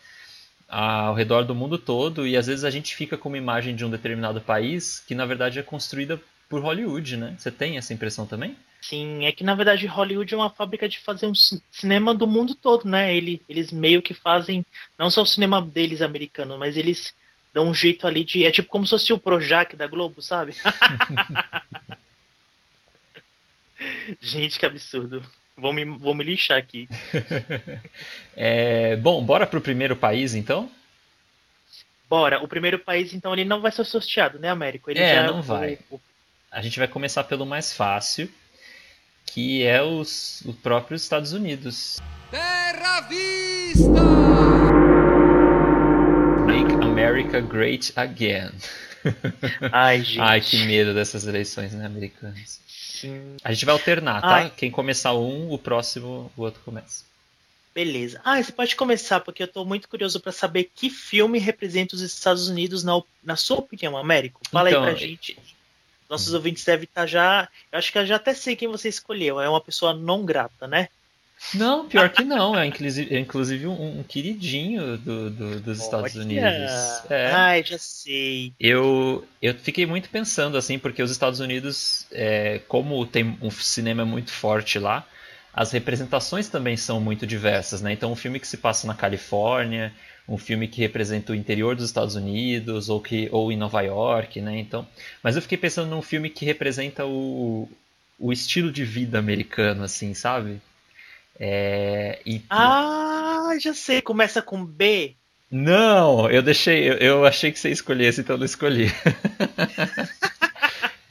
ao 0.68 1.14
redor 1.14 1.44
do 1.44 1.54
mundo 1.54 1.78
todo, 1.78 2.26
e 2.26 2.36
às 2.36 2.46
vezes 2.46 2.64
a 2.64 2.70
gente 2.70 2.94
fica 2.96 3.16
com 3.16 3.28
uma 3.28 3.38
imagem 3.38 3.76
de 3.76 3.84
um 3.84 3.90
determinado 3.90 4.40
país 4.40 5.00
que, 5.06 5.14
na 5.14 5.26
verdade, 5.26 5.58
é 5.58 5.62
construída 5.62 6.20
por 6.48 6.60
Hollywood, 6.62 7.16
né? 7.16 7.34
Você 7.38 7.50
tem 7.50 7.76
essa 7.76 7.92
impressão 7.92 8.26
também? 8.26 8.56
Sim, 8.80 9.24
é 9.24 9.32
que 9.32 9.42
na 9.42 9.54
verdade 9.54 9.86
Hollywood 9.86 10.34
é 10.34 10.36
uma 10.36 10.50
fábrica 10.50 10.86
de 10.86 10.98
fazer 10.98 11.26
um 11.26 11.34
ci- 11.34 11.62
cinema 11.72 12.14
do 12.14 12.26
mundo 12.26 12.54
todo, 12.54 12.86
né? 12.86 13.16
Ele, 13.16 13.40
eles 13.48 13.72
meio 13.72 14.02
que 14.02 14.12
fazem, 14.12 14.64
não 14.98 15.08
só 15.10 15.22
o 15.22 15.26
cinema 15.26 15.60
deles 15.62 16.02
americano, 16.02 16.58
mas 16.58 16.76
eles 16.76 17.14
dão 17.52 17.68
um 17.68 17.74
jeito 17.74 18.06
ali 18.06 18.24
de. 18.24 18.44
É 18.44 18.50
tipo 18.50 18.68
como 18.68 18.84
se 18.84 18.90
fosse 18.90 19.12
o 19.12 19.18
Projac 19.18 19.74
da 19.74 19.86
Globo, 19.86 20.20
sabe? 20.20 20.54
Gente, 24.20 24.58
que 24.58 24.66
absurdo. 24.66 25.22
Vou 25.56 25.72
me, 25.72 25.84
vou 25.84 26.14
me 26.14 26.24
lixar 26.24 26.58
aqui. 26.58 26.88
É, 28.36 28.96
bom, 28.96 29.24
bora 29.24 29.46
pro 29.46 29.60
primeiro 29.60 29.94
país, 29.94 30.34
então? 30.34 30.68
Bora, 32.10 32.42
o 32.42 32.48
primeiro 32.48 32.80
país, 32.80 33.14
então, 33.14 33.32
ele 33.32 33.44
não 33.44 33.60
vai 33.60 33.70
ser 33.70 33.84
sorteado, 33.84 34.40
né, 34.40 34.48
Américo? 34.48 34.90
Ele 34.90 34.98
É, 34.98 35.14
já- 35.14 35.22
não 35.28 35.40
vai. 35.40 35.78
o- 35.88 35.94
o- 35.94 36.00
A 36.50 36.60
gente 36.60 36.78
vai 36.80 36.88
começar 36.88 37.22
pelo 37.24 37.46
mais 37.46 37.72
fácil, 37.72 38.28
que 39.26 39.62
é 39.64 39.80
os, 39.82 40.40
os 40.44 40.56
próprios 40.56 41.02
Estados 41.02 41.32
Unidos. 41.32 42.00
Terra 42.30 43.00
Vista! 43.02 44.02
Make 46.46 46.74
America 46.84 47.40
Great 47.40 47.92
Again. 47.96 48.50
Ai, 49.72 50.02
gente. 50.02 50.20
Ai, 50.20 50.40
que 50.40 50.64
medo 50.64 50.94
dessas 50.94 51.26
eleições 51.26 51.72
né, 51.72 51.86
americanas. 51.86 52.60
Sim. 52.66 53.36
A 53.42 53.52
gente 53.52 53.64
vai 53.64 53.72
alternar, 53.72 54.20
tá? 54.20 54.36
Ai. 54.36 54.52
Quem 54.56 54.70
começar 54.70 55.14
um, 55.14 55.52
o 55.52 55.58
próximo, 55.58 56.30
o 56.36 56.42
outro 56.42 56.60
começa. 56.64 57.04
Beleza. 57.74 58.20
Ah, 58.24 58.40
você 58.40 58.52
pode 58.52 58.76
começar, 58.76 59.20
porque 59.20 59.42
eu 59.42 59.48
tô 59.48 59.64
muito 59.64 59.88
curioso 59.88 60.20
pra 60.20 60.30
saber 60.30 60.70
que 60.74 60.88
filme 60.88 61.38
representa 61.40 61.96
os 61.96 62.02
Estados 62.02 62.48
Unidos 62.48 62.84
na, 62.84 63.02
na 63.22 63.34
sua 63.34 63.58
opinião, 63.58 63.96
Américo. 63.96 64.40
Fala 64.50 64.70
Então, 64.70 64.84
aí 64.84 64.90
pra 64.90 64.98
gente. 64.98 65.36
Nossos 66.08 66.32
ouvintes 66.32 66.64
devem 66.64 66.84
estar 66.84 67.06
já. 67.06 67.48
Eu 67.72 67.78
acho 67.78 67.90
que 67.90 67.98
eu 67.98 68.06
já 68.06 68.16
até 68.16 68.32
sei 68.32 68.54
quem 68.54 68.68
você 68.68 68.88
escolheu. 68.88 69.40
É 69.40 69.48
uma 69.48 69.60
pessoa 69.60 69.92
não 69.92 70.24
grata, 70.24 70.68
né? 70.68 70.88
Não, 71.54 71.88
pior 71.88 72.08
que 72.10 72.24
não. 72.24 72.56
É 72.58 72.66
inclusive, 72.66 73.14
é 73.14 73.18
inclusive 73.18 73.66
um, 73.66 74.00
um 74.00 74.02
queridinho 74.02 74.96
do- 74.98 75.30
do- 75.30 75.60
dos 75.60 75.80
Estados 75.80 76.14
Olha. 76.16 76.24
Unidos. 76.24 76.72
É. 77.10 77.30
Ai, 77.32 77.62
já 77.64 77.78
sei. 77.78 78.52
Eu, 78.58 79.26
eu 79.42 79.54
fiquei 79.54 79.86
muito 79.86 80.08
pensando 80.08 80.56
assim, 80.56 80.78
porque 80.78 81.02
os 81.02 81.10
Estados 81.10 81.40
Unidos, 81.40 82.06
é, 82.12 82.60
como 82.66 83.04
tem 83.06 83.36
um 83.42 83.50
cinema 83.50 84.04
muito 84.04 84.30
forte 84.32 84.78
lá, 84.78 85.06
as 85.52 85.70
representações 85.70 86.48
também 86.48 86.76
são 86.76 87.00
muito 87.00 87.26
diversas, 87.26 87.80
né? 87.80 87.92
Então, 87.92 88.10
um 88.10 88.16
filme 88.16 88.40
que 88.40 88.48
se 88.48 88.56
passa 88.56 88.86
na 88.86 88.94
Califórnia, 88.94 89.92
um 90.28 90.38
filme 90.38 90.66
que 90.66 90.80
representa 90.80 91.32
o 91.32 91.34
interior 91.34 91.76
dos 91.76 91.84
Estados 91.84 92.16
Unidos 92.16 92.88
ou 92.88 93.00
que 93.00 93.28
ou 93.30 93.52
em 93.52 93.56
Nova 93.56 93.80
York, 93.82 94.40
né? 94.40 94.58
Então, 94.58 94.86
mas 95.22 95.36
eu 95.36 95.42
fiquei 95.42 95.58
pensando 95.58 95.90
num 95.90 96.02
filme 96.02 96.30
que 96.30 96.44
representa 96.44 97.04
o, 97.06 97.68
o 98.18 98.32
estilo 98.32 98.72
de 98.72 98.84
vida 98.84 99.18
americano, 99.18 99.84
assim, 99.84 100.14
sabe? 100.14 100.60
É, 101.38 102.20
e 102.24 102.42
Ah, 102.50 103.52
já 103.60 103.74
sei. 103.74 104.00
Começa 104.02 104.40
com 104.42 104.64
B. 104.64 105.14
não, 105.50 106.30
eu 106.30 106.42
deixei. 106.42 106.88
Eu, 106.88 106.94
eu 106.98 107.26
achei 107.26 107.50
que 107.52 107.58
você 107.58 107.70
escolhesse, 107.70 108.20
então 108.20 108.34
eu 108.34 108.38
não 108.38 108.46
escolhi. 108.46 108.86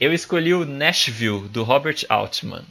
eu 0.00 0.12
escolhi 0.12 0.54
o 0.54 0.64
Nashville, 0.64 1.48
do 1.48 1.62
Robert 1.62 2.04
Altman. 2.08 2.64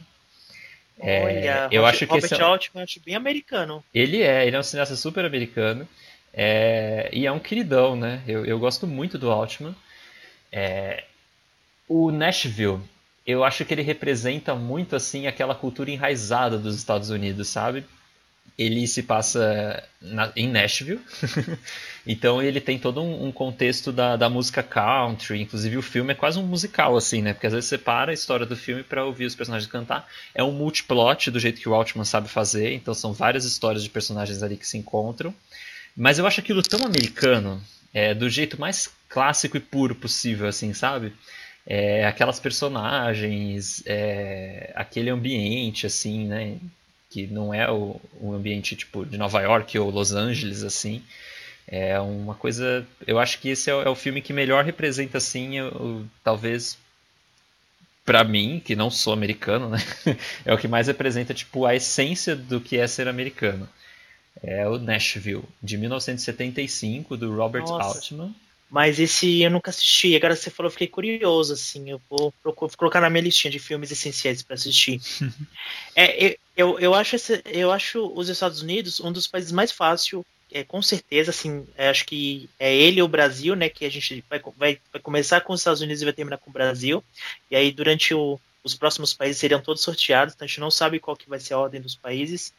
É, 0.98 1.22
Olha, 1.24 1.68
eu 1.70 1.82
Robert- 1.82 1.94
acho 1.94 1.98
que 1.98 2.04
Robert 2.06 2.24
esse 2.24 2.34
é- 2.34 2.42
Altman 2.44 2.82
acho 2.84 3.00
bem 3.00 3.14
americano. 3.14 3.84
Ele 3.92 4.22
é, 4.22 4.46
ele 4.46 4.56
é 4.56 4.58
um 4.58 4.62
cineasta 4.62 4.96
super 4.96 5.24
americano. 5.24 5.86
é, 6.32 7.08
e 7.12 7.26
é 7.26 7.32
um 7.32 7.38
queridão, 7.38 7.96
né? 7.96 8.22
Eu, 8.26 8.44
eu 8.44 8.58
gosto 8.58 8.86
muito 8.86 9.18
do 9.18 9.30
Altman. 9.30 9.74
É, 10.50 11.04
o 11.88 12.10
Nashville, 12.10 12.80
eu 13.26 13.44
acho 13.44 13.64
que 13.64 13.74
ele 13.74 13.82
representa 13.82 14.54
muito 14.54 14.96
assim 14.96 15.26
aquela 15.26 15.54
cultura 15.54 15.90
enraizada 15.90 16.58
dos 16.58 16.76
Estados 16.76 17.10
Unidos, 17.10 17.48
sabe? 17.48 17.84
ele 18.56 18.86
se 18.86 19.02
passa 19.02 19.82
na, 20.00 20.32
em 20.36 20.48
Nashville. 20.48 21.00
então 22.06 22.40
ele 22.40 22.60
tem 22.60 22.78
todo 22.78 23.02
um, 23.02 23.26
um 23.26 23.32
contexto 23.32 23.90
da, 23.90 24.16
da, 24.16 24.30
música 24.30 24.62
country. 24.62 25.40
Inclusive 25.40 25.76
o 25.76 25.82
filme 25.82 26.12
é 26.12 26.14
quase 26.14 26.38
um 26.38 26.46
musical, 26.46 26.96
assim, 26.96 27.20
né? 27.20 27.32
Porque 27.32 27.48
às 27.48 27.52
vezes 27.52 27.68
você 27.68 27.78
para 27.78 28.12
a 28.12 28.14
história 28.14 28.46
do 28.46 28.56
filme 28.56 28.82
para 28.82 29.04
ouvir 29.04 29.24
os 29.24 29.34
personagens 29.34 29.70
cantar. 29.70 30.08
É 30.34 30.42
um 30.42 30.52
multiplot 30.52 31.30
do 31.30 31.40
jeito 31.40 31.60
que 31.60 31.68
o 31.68 31.74
Altman 31.74 32.04
sabe 32.04 32.28
fazer. 32.28 32.72
Então 32.74 32.94
são 32.94 33.12
várias 33.12 33.44
histórias 33.44 33.82
de 33.82 33.90
personagens 33.90 34.42
ali 34.42 34.56
que 34.56 34.66
se 34.66 34.78
encontram. 34.78 35.34
Mas 35.96 36.18
eu 36.18 36.26
acho 36.26 36.40
aquilo 36.40 36.62
tão 36.62 36.84
americano, 36.84 37.62
é, 37.92 38.14
do 38.14 38.28
jeito 38.28 38.60
mais 38.60 38.90
clássico 39.08 39.56
e 39.56 39.60
puro 39.60 39.94
possível, 39.94 40.48
assim, 40.48 40.72
sabe? 40.72 41.12
É, 41.66 42.06
aquelas 42.06 42.38
personagens, 42.38 43.82
é, 43.86 44.72
aquele 44.74 45.10
ambiente, 45.10 45.86
assim, 45.86 46.26
né? 46.26 46.58
que 47.14 47.28
não 47.28 47.54
é 47.54 47.70
o, 47.70 48.00
o 48.20 48.34
ambiente 48.34 48.74
tipo 48.74 49.06
de 49.06 49.16
Nova 49.16 49.40
York 49.40 49.78
ou 49.78 49.88
Los 49.88 50.12
Angeles 50.12 50.64
assim 50.64 51.00
é 51.64 51.98
uma 52.00 52.34
coisa 52.34 52.84
eu 53.06 53.20
acho 53.20 53.38
que 53.38 53.50
esse 53.50 53.70
é 53.70 53.74
o, 53.74 53.82
é 53.82 53.88
o 53.88 53.94
filme 53.94 54.20
que 54.20 54.32
melhor 54.32 54.64
representa 54.64 55.18
assim 55.18 55.60
o, 55.60 56.04
talvez 56.24 56.76
para 58.04 58.24
mim 58.24 58.60
que 58.62 58.74
não 58.74 58.90
sou 58.90 59.12
americano 59.12 59.70
né 59.70 59.78
é 60.44 60.52
o 60.52 60.58
que 60.58 60.66
mais 60.66 60.88
representa 60.88 61.32
tipo 61.32 61.64
a 61.64 61.76
essência 61.76 62.34
do 62.34 62.60
que 62.60 62.76
é 62.78 62.86
ser 62.88 63.06
americano 63.06 63.68
é 64.42 64.68
o 64.68 64.76
Nashville 64.76 65.44
de 65.62 65.78
1975 65.78 67.16
do 67.16 67.32
Robert 67.32 67.62
Nossa. 67.62 67.96
Altman 67.96 68.34
mas 68.70 68.98
esse 68.98 69.42
eu 69.42 69.50
nunca 69.50 69.70
assisti. 69.70 70.16
Agora 70.16 70.34
você 70.34 70.50
falou, 70.50 70.68
eu 70.68 70.72
fiquei 70.72 70.88
curioso, 70.88 71.52
assim. 71.52 71.90
Eu 71.90 72.00
vou, 72.10 72.34
vou 72.42 72.52
colocar 72.76 73.00
na 73.00 73.10
minha 73.10 73.22
listinha 73.22 73.50
de 73.50 73.58
filmes 73.58 73.90
essenciais 73.90 74.42
para 74.42 74.54
assistir. 74.54 75.00
é, 75.94 76.36
eu, 76.56 76.78
eu, 76.78 76.94
acho 76.94 77.16
esse, 77.16 77.40
eu 77.44 77.70
acho 77.70 78.12
os 78.14 78.28
Estados 78.28 78.62
Unidos 78.62 79.00
um 79.00 79.12
dos 79.12 79.26
países 79.26 79.52
mais 79.52 79.70
fácil, 79.70 80.24
é, 80.52 80.62
com 80.62 80.80
certeza, 80.80 81.30
assim. 81.30 81.66
É, 81.76 81.88
acho 81.88 82.06
que 82.06 82.48
é 82.58 82.74
ele 82.74 83.02
o 83.02 83.08
Brasil, 83.08 83.54
né? 83.54 83.68
Que 83.68 83.84
a 83.84 83.90
gente 83.90 84.24
vai, 84.30 84.40
vai, 84.56 84.78
vai 84.92 85.02
começar 85.02 85.40
com 85.40 85.52
os 85.52 85.60
Estados 85.60 85.80
Unidos 85.80 86.00
e 86.00 86.04
vai 86.04 86.14
terminar 86.14 86.38
com 86.38 86.50
o 86.50 86.52
Brasil. 86.52 87.02
E 87.50 87.56
aí, 87.56 87.70
durante 87.70 88.14
o, 88.14 88.40
os 88.62 88.74
próximos 88.74 89.12
países 89.12 89.38
seriam 89.38 89.60
todos 89.60 89.82
sorteados. 89.82 90.34
Então 90.34 90.46
a 90.46 90.48
gente 90.48 90.60
não 90.60 90.70
sabe 90.70 91.00
qual 91.00 91.16
que 91.16 91.28
vai 91.28 91.40
ser 91.40 91.54
a 91.54 91.58
ordem 91.58 91.80
dos 91.80 91.94
países. 91.94 92.52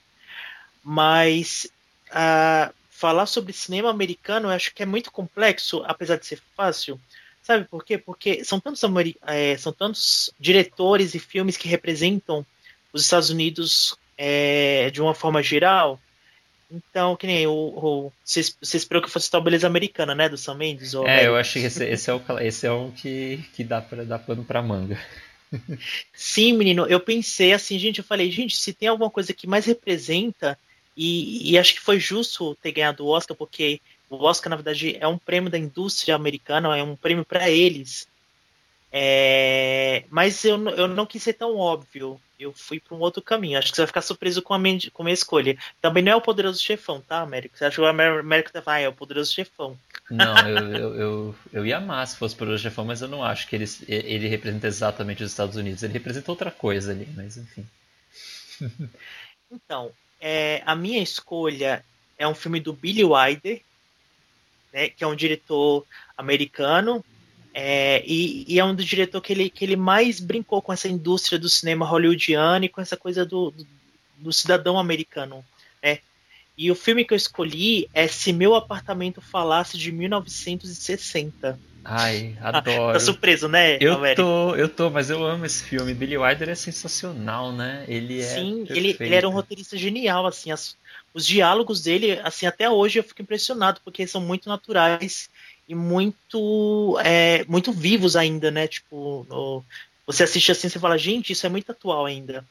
Mas. 0.83 1.67
Uh, 2.12 2.74
falar 2.95 3.25
sobre 3.25 3.51
cinema 3.51 3.89
americano 3.89 4.47
eu 4.47 4.51
acho 4.51 4.73
que 4.73 4.81
é 4.81 4.85
muito 4.85 5.11
complexo, 5.11 5.83
apesar 5.85 6.15
de 6.17 6.25
ser 6.25 6.39
fácil. 6.55 6.99
Sabe 7.41 7.65
por 7.65 7.83
quê? 7.83 7.97
Porque 7.97 8.43
são 8.43 8.59
tantos, 8.59 8.81
é, 9.27 9.57
são 9.57 9.71
tantos 9.71 10.31
diretores 10.39 11.13
e 11.13 11.19
filmes 11.19 11.57
que 11.57 11.67
representam 11.67 12.45
os 12.91 13.03
Estados 13.03 13.29
Unidos 13.29 13.95
é, 14.17 14.89
de 14.91 15.01
uma 15.01 15.13
forma 15.13 15.43
geral. 15.43 15.99
Então, 16.71 17.15
que 17.15 17.27
nem 17.27 17.45
o. 17.45 17.51
o 17.51 18.11
vocês, 18.23 18.57
vocês 18.59 18.81
esperou 18.81 19.03
que 19.03 19.11
fosse 19.11 19.29
tal 19.29 19.41
beleza 19.41 19.67
americana, 19.67 20.15
né? 20.15 20.27
Do 20.27 20.37
Sam 20.37 20.55
Mendes? 20.55 20.95
é, 20.95 20.97
American. 20.97 21.25
eu 21.25 21.35
acho 21.35 21.53
que 21.53 21.59
esse, 21.59 21.85
esse, 21.85 22.09
é, 22.09 22.13
o, 22.13 22.21
esse 22.39 22.65
é 22.65 22.71
um 22.71 22.89
que, 22.89 23.45
que 23.53 23.63
dá, 23.63 23.81
pra, 23.81 24.03
dar 24.03 24.19
pano 24.19 24.43
pra 24.43 24.63
manga. 24.63 24.99
Sim, 26.11 26.53
menino, 26.53 26.87
eu 26.87 26.99
pensei 26.99 27.53
assim, 27.53 27.77
gente, 27.77 27.99
eu 27.99 28.03
falei, 28.03 28.31
gente, 28.31 28.57
se 28.57 28.73
tem 28.73 28.89
alguma 28.89 29.11
coisa 29.11 29.33
que 29.33 29.45
mais 29.45 29.65
representa 29.65 30.57
e, 30.95 31.51
e, 31.51 31.57
acho 31.57 31.73
que 31.73 31.81
foi 31.81 31.99
justo 31.99 32.55
ter 32.55 32.71
ganhado 32.71 33.05
o 33.05 33.09
Oscar, 33.09 33.35
porque 33.35 33.81
o 34.09 34.23
Oscar, 34.23 34.49
na 34.49 34.55
verdade, 34.55 34.97
é 34.99 35.07
um 35.07 35.17
prêmio 35.17 35.49
da 35.49 35.57
indústria 35.57 36.15
americana, 36.15 36.77
é 36.77 36.83
um 36.83 36.95
prêmio 36.95 37.25
para 37.25 37.49
eles. 37.49 38.07
É, 38.97 40.05
mas 40.09 40.45
eu, 40.45 40.57
eu 40.69 40.87
não 40.87 41.05
quis 41.05 41.21
ser 41.21 41.33
tão 41.33 41.57
óbvio. 41.57 42.19
Eu 42.39 42.53
fui 42.53 42.79
para 42.79 42.95
um 42.95 42.99
outro 43.01 43.21
caminho. 43.21 43.57
Acho 43.57 43.69
que 43.69 43.75
você 43.75 43.81
vai 43.81 43.87
ficar 43.87 44.01
surpreso 44.01 44.41
com 44.41 44.53
a, 44.53 44.59
minha, 44.59 44.79
com 44.93 45.03
a 45.03 45.05
minha 45.05 45.13
escolha. 45.13 45.57
Também 45.81 46.01
não 46.01 46.13
é 46.13 46.15
o 46.15 46.21
Poderoso 46.21 46.63
Chefão, 46.63 47.01
tá, 47.01 47.19
Américo? 47.19 47.57
Você 47.57 47.65
acha 47.65 47.75
que 47.75 47.81
o 47.81 47.85
Américo 47.85 48.53
tá 48.53 48.63
ah, 48.65 48.79
é 48.79 48.87
o 48.87 48.93
Poderoso 48.93 49.33
Chefão. 49.33 49.77
Não, 50.09 50.37
eu, 50.47 50.57
eu, 50.57 50.95
eu, 50.95 51.35
eu, 51.51 51.65
ia 51.65 51.77
amar 51.77 52.07
se 52.07 52.15
fosse 52.15 52.35
o 52.35 52.37
Poderoso 52.37 52.63
Chefão, 52.63 52.85
mas 52.85 53.01
eu 53.01 53.09
não 53.09 53.21
acho 53.21 53.47
que 53.49 53.55
ele, 53.55 53.65
ele 53.87 54.27
representa 54.29 54.67
exatamente 54.67 55.23
os 55.23 55.31
Estados 55.31 55.57
Unidos. 55.57 55.83
Ele 55.83 55.93
representa 55.93 56.31
outra 56.31 56.51
coisa 56.51 56.91
ali, 56.91 57.07
mas 57.15 57.35
enfim. 57.35 57.65
Então, 59.51 59.91
é, 60.19 60.62
a 60.65 60.75
minha 60.75 61.01
escolha 61.01 61.84
é 62.17 62.27
um 62.27 62.36
filme 62.36 62.60
do 62.60 62.74
Billy 62.74 63.03
Wilder, 63.03 63.62
né, 64.74 64.89
que 64.89 65.03
é 65.03 65.07
um 65.07 65.15
diretor 65.15 65.86
americano, 66.17 67.03
é, 67.53 68.03
e, 68.05 68.45
e, 68.53 68.60
é 68.60 68.65
um 68.65 68.75
do 68.75 68.84
diretor 68.84 69.22
que 69.22 69.31
ele, 69.31 69.50
que 69.50 69.63
ele 69.63 69.77
mais 69.77 70.19
brincou 70.19 70.62
com 70.62 70.74
essa 70.74 70.89
indústria 70.89 71.39
do 71.39 71.48
cinema 71.48 71.86
hollywoodiano 71.86 72.65
e 72.65 72.69
com 72.69 72.81
essa 72.81 72.98
coisa 72.98 73.25
do, 73.25 73.51
do, 73.51 73.65
do 74.17 74.34
cidadão 74.34 74.77
americano. 74.77 75.43
Né? 75.81 76.00
E 76.57 76.69
o 76.69 76.75
filme 76.75 77.05
que 77.05 77.13
eu 77.13 77.17
escolhi 77.17 77.89
é 77.93 78.07
Se 78.07 78.34
Meu 78.34 78.55
Apartamento 78.55 79.22
Falasse, 79.22 79.77
de 79.77 79.89
1960. 79.89 81.57
Ai, 81.85 82.35
adoro. 82.41 82.93
tá 82.93 82.99
surpreso, 82.99 83.47
né? 83.47 83.77
Eu 83.79 83.99
tô, 84.15 84.55
eu 84.55 84.67
tô, 84.67 84.89
mas 84.89 85.11
eu 85.11 85.23
amo 85.23 85.45
esse 85.45 85.63
filme. 85.63 85.93
Billy 85.93 86.17
Wilder 86.17 86.49
é 86.49 86.55
sensacional, 86.55 87.51
né? 87.51 87.85
Ele 87.87 88.19
é. 88.19 88.23
Sim, 88.23 88.65
ele, 88.69 88.97
ele, 88.99 89.15
era 89.15 89.29
um 89.29 89.31
roteirista 89.31 89.77
genial, 89.77 90.25
assim. 90.25 90.51
As, 90.51 90.75
os 91.13 91.25
diálogos 91.25 91.83
dele, 91.83 92.19
assim, 92.23 92.47
até 92.47 92.67
hoje 92.67 92.97
eu 92.97 93.03
fico 93.03 93.21
impressionado, 93.21 93.79
porque 93.85 94.07
são 94.07 94.19
muito 94.19 94.49
naturais 94.49 95.29
e 95.69 95.75
muito, 95.75 96.99
é, 97.03 97.45
muito 97.45 97.71
vivos 97.71 98.15
ainda, 98.15 98.49
né? 98.49 98.67
Tipo, 98.67 99.25
no, 99.29 99.63
você 100.07 100.23
assiste 100.23 100.51
assim 100.51 100.67
e 100.67 100.71
fala, 100.71 100.97
gente, 100.97 101.33
isso 101.33 101.45
é 101.45 101.49
muito 101.49 101.71
atual 101.71 102.05
ainda. 102.05 102.43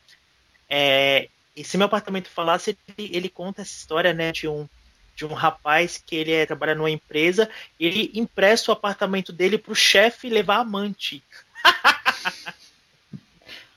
É, 0.70 1.28
e 1.56 1.64
se 1.64 1.76
meu 1.76 1.86
apartamento 1.86 2.28
falasse, 2.28 2.76
ele, 2.96 3.10
ele 3.12 3.28
conta 3.28 3.62
essa 3.62 3.72
história, 3.72 4.12
né, 4.12 4.32
de 4.32 4.48
um 4.48 4.68
de 5.14 5.24
um 5.24 5.32
rapaz 5.32 6.02
que 6.04 6.16
ele 6.16 6.32
é, 6.32 6.46
trabalha 6.46 6.74
numa 6.74 6.90
empresa 6.90 7.48
e 7.78 7.86
ele 7.86 8.10
empresta 8.14 8.70
o 8.70 8.74
apartamento 8.74 9.32
dele 9.32 9.58
para 9.58 9.72
o 9.72 9.76
chefe 9.76 10.28
levar 10.28 10.58
amante. 10.58 11.22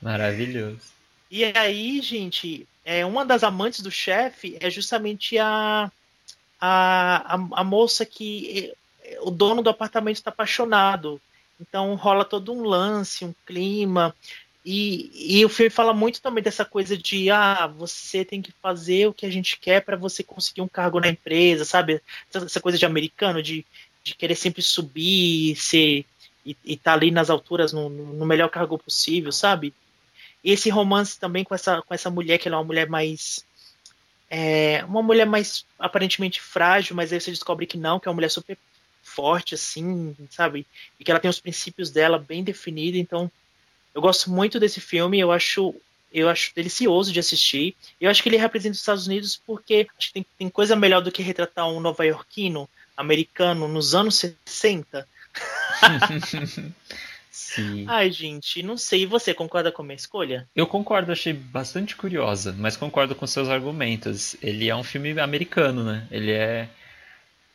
Maravilhoso. 0.00 0.80
E 1.30 1.44
aí, 1.44 2.00
gente, 2.00 2.66
é, 2.84 3.04
uma 3.04 3.24
das 3.24 3.42
amantes 3.42 3.80
do 3.80 3.90
chefe 3.90 4.56
é 4.60 4.70
justamente 4.70 5.38
a, 5.38 5.90
a, 6.60 7.34
a, 7.34 7.60
a 7.60 7.64
moça 7.64 8.06
que 8.06 8.72
é, 9.04 9.18
o 9.22 9.30
dono 9.30 9.62
do 9.62 9.70
apartamento 9.70 10.16
está 10.16 10.30
apaixonado. 10.30 11.20
Então 11.60 11.94
rola 11.96 12.24
todo 12.24 12.52
um 12.52 12.62
lance, 12.62 13.24
um 13.24 13.34
clima. 13.44 14.14
E, 14.70 15.38
e 15.38 15.44
o 15.46 15.48
filme 15.48 15.70
fala 15.70 15.94
muito 15.94 16.20
também 16.20 16.44
dessa 16.44 16.62
coisa 16.62 16.94
de 16.94 17.30
ah, 17.30 17.66
você 17.66 18.22
tem 18.22 18.42
que 18.42 18.52
fazer 18.52 19.08
o 19.08 19.14
que 19.14 19.24
a 19.24 19.30
gente 19.30 19.58
quer 19.58 19.80
para 19.80 19.96
você 19.96 20.22
conseguir 20.22 20.60
um 20.60 20.68
cargo 20.68 21.00
na 21.00 21.08
empresa, 21.08 21.64
sabe? 21.64 22.02
Essa 22.30 22.60
coisa 22.60 22.76
de 22.76 22.84
americano, 22.84 23.42
de, 23.42 23.64
de 24.04 24.14
querer 24.14 24.34
sempre 24.34 24.60
subir 24.60 25.56
ser, 25.56 26.04
e 26.44 26.54
estar 26.66 26.90
tá 26.90 26.92
ali 26.92 27.10
nas 27.10 27.30
alturas 27.30 27.72
no, 27.72 27.88
no, 27.88 28.26
melhor 28.26 28.50
cargo 28.50 28.76
possível, 28.76 29.32
sabe? 29.32 29.72
E 30.44 30.52
esse 30.52 30.68
romance 30.68 31.18
também 31.18 31.44
com 31.44 31.54
essa, 31.54 31.80
com 31.80 31.94
essa 31.94 32.10
mulher, 32.10 32.36
que 32.36 32.46
ela 32.46 32.58
é 32.58 32.60
uma 32.60 32.66
mulher 32.66 32.90
mais. 32.90 33.42
É, 34.28 34.84
uma 34.84 35.02
mulher 35.02 35.24
mais 35.24 35.64
aparentemente 35.78 36.42
frágil, 36.42 36.94
mas 36.94 37.10
aí 37.10 37.18
você 37.18 37.30
descobre 37.30 37.64
que 37.64 37.78
não, 37.78 37.98
que 37.98 38.06
é 38.06 38.10
uma 38.10 38.16
mulher 38.16 38.30
super 38.30 38.58
forte, 39.02 39.54
assim, 39.54 40.14
sabe? 40.28 40.66
E 41.00 41.04
que 41.04 41.10
ela 41.10 41.20
tem 41.20 41.30
os 41.30 41.40
princípios 41.40 41.90
dela 41.90 42.18
bem 42.18 42.44
definidos, 42.44 43.00
então 43.00 43.32
eu 43.94 44.00
gosto 44.00 44.30
muito 44.30 44.60
desse 44.60 44.80
filme, 44.80 45.18
eu 45.18 45.32
acho 45.32 45.74
eu 46.12 46.28
acho 46.28 46.54
delicioso 46.54 47.12
de 47.12 47.20
assistir. 47.20 47.76
Eu 48.00 48.10
acho 48.10 48.22
que 48.22 48.28
ele 48.28 48.38
representa 48.38 48.72
os 48.72 48.78
Estados 48.78 49.06
Unidos 49.06 49.40
porque 49.46 49.86
acho 49.98 50.08
que 50.08 50.14
tem, 50.14 50.26
tem 50.38 50.48
coisa 50.48 50.74
melhor 50.74 51.02
do 51.02 51.12
que 51.12 51.22
retratar 51.22 51.68
um 51.68 51.80
nova-iorquino 51.80 52.68
americano 52.96 53.68
nos 53.68 53.94
anos 53.94 54.24
60. 54.46 55.06
Sim. 57.30 57.84
Ai, 57.88 58.10
gente, 58.10 58.62
não 58.62 58.76
sei. 58.76 59.02
E 59.02 59.06
você 59.06 59.32
concorda 59.32 59.70
com 59.70 59.82
a 59.82 59.84
minha 59.84 59.96
escolha? 59.96 60.48
Eu 60.54 60.66
concordo, 60.66 61.12
achei 61.12 61.32
bastante 61.32 61.96
curiosa, 61.96 62.54
mas 62.58 62.76
concordo 62.76 63.14
com 63.14 63.26
seus 63.26 63.48
argumentos. 63.48 64.36
Ele 64.42 64.68
é 64.68 64.76
um 64.76 64.82
filme 64.82 65.18
americano, 65.18 65.84
né? 65.84 66.06
Ele 66.10 66.32
é. 66.32 66.68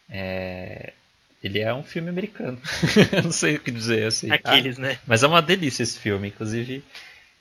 é 0.09 0.93
ele 1.43 1.59
é 1.59 1.73
um 1.73 1.83
filme 1.83 2.09
americano. 2.09 2.59
eu 3.11 3.23
não 3.23 3.31
sei 3.31 3.55
o 3.55 3.59
que 3.59 3.69
dizer 3.69 4.07
assim. 4.07 4.31
Aqueles, 4.31 4.79
ah, 4.79 4.81
né? 4.81 4.99
Mas 5.05 5.23
é 5.23 5.27
uma 5.27 5.41
delícia 5.41 5.83
esse 5.83 5.99
filme, 5.99 6.29
inclusive. 6.29 6.83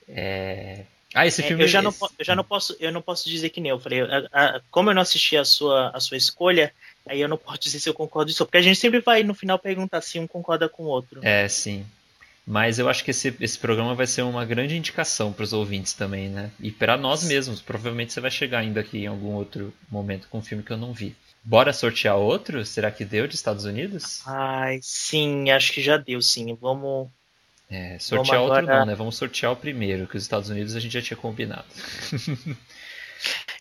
É... 0.08 0.84
Ah, 1.14 1.26
esse 1.26 1.42
é, 1.42 1.46
filme. 1.46 1.62
Eu 1.62 1.68
já, 1.68 1.80
não, 1.80 1.94
eu 2.18 2.24
já 2.24 2.34
não 2.34 2.42
posso, 2.42 2.76
eu 2.80 2.90
não 2.90 3.02
posso 3.02 3.28
dizer 3.28 3.50
que 3.50 3.60
nem 3.60 3.70
eu 3.70 3.78
falei. 3.78 4.00
A, 4.00 4.26
a, 4.32 4.60
como 4.70 4.90
eu 4.90 4.94
não 4.94 5.02
assisti 5.02 5.36
a 5.36 5.44
sua, 5.44 5.90
a 5.94 6.00
sua 6.00 6.16
escolha, 6.16 6.72
aí 7.06 7.20
eu 7.20 7.28
não 7.28 7.36
posso 7.36 7.60
dizer 7.60 7.78
se 7.80 7.88
eu 7.88 7.94
concordo 7.94 8.30
isso, 8.30 8.44
porque 8.44 8.58
a 8.58 8.62
gente 8.62 8.80
sempre 8.80 9.00
vai 9.00 9.22
no 9.22 9.34
final 9.34 9.58
perguntar 9.58 10.00
se 10.00 10.18
um 10.18 10.26
concorda 10.26 10.68
com 10.68 10.84
o 10.84 10.86
outro. 10.86 11.20
É, 11.22 11.46
sim. 11.48 11.86
Mas 12.44 12.78
eu 12.78 12.88
acho 12.88 13.04
que 13.04 13.12
esse, 13.12 13.34
esse 13.40 13.58
programa 13.58 13.94
vai 13.94 14.06
ser 14.06 14.22
uma 14.22 14.44
grande 14.44 14.76
indicação 14.76 15.32
para 15.32 15.44
os 15.44 15.52
ouvintes 15.52 15.92
também, 15.92 16.28
né? 16.28 16.50
E 16.58 16.72
para 16.72 16.96
nós 16.96 17.22
mesmos. 17.22 17.60
Provavelmente 17.60 18.12
você 18.12 18.20
vai 18.20 18.30
chegar 18.30 18.58
ainda 18.58 18.80
aqui 18.80 18.98
em 18.98 19.06
algum 19.06 19.34
outro 19.34 19.72
momento 19.88 20.26
com 20.28 20.38
um 20.38 20.42
filme 20.42 20.64
que 20.64 20.72
eu 20.72 20.76
não 20.76 20.92
vi. 20.92 21.14
Bora 21.44 21.72
sortear 21.72 22.16
outro? 22.16 22.64
Será 22.64 22.90
que 22.90 23.04
deu 23.04 23.26
de 23.26 23.34
Estados 23.34 23.64
Unidos? 23.64 24.22
Ai, 24.26 24.78
sim, 24.82 25.50
acho 25.50 25.72
que 25.72 25.82
já 25.82 25.96
deu, 25.96 26.22
sim. 26.22 26.56
Vamos. 26.60 27.08
É, 27.68 27.98
sortear 27.98 28.38
Vamos 28.38 28.50
outro 28.50 28.58
agora... 28.64 28.78
não, 28.80 28.86
né? 28.86 28.94
Vamos 28.94 29.16
sortear 29.16 29.52
o 29.52 29.56
primeiro, 29.56 30.06
que 30.06 30.16
os 30.16 30.22
Estados 30.22 30.50
Unidos 30.50 30.76
a 30.76 30.80
gente 30.80 30.92
já 30.92 31.02
tinha 31.02 31.16
combinado. 31.16 31.64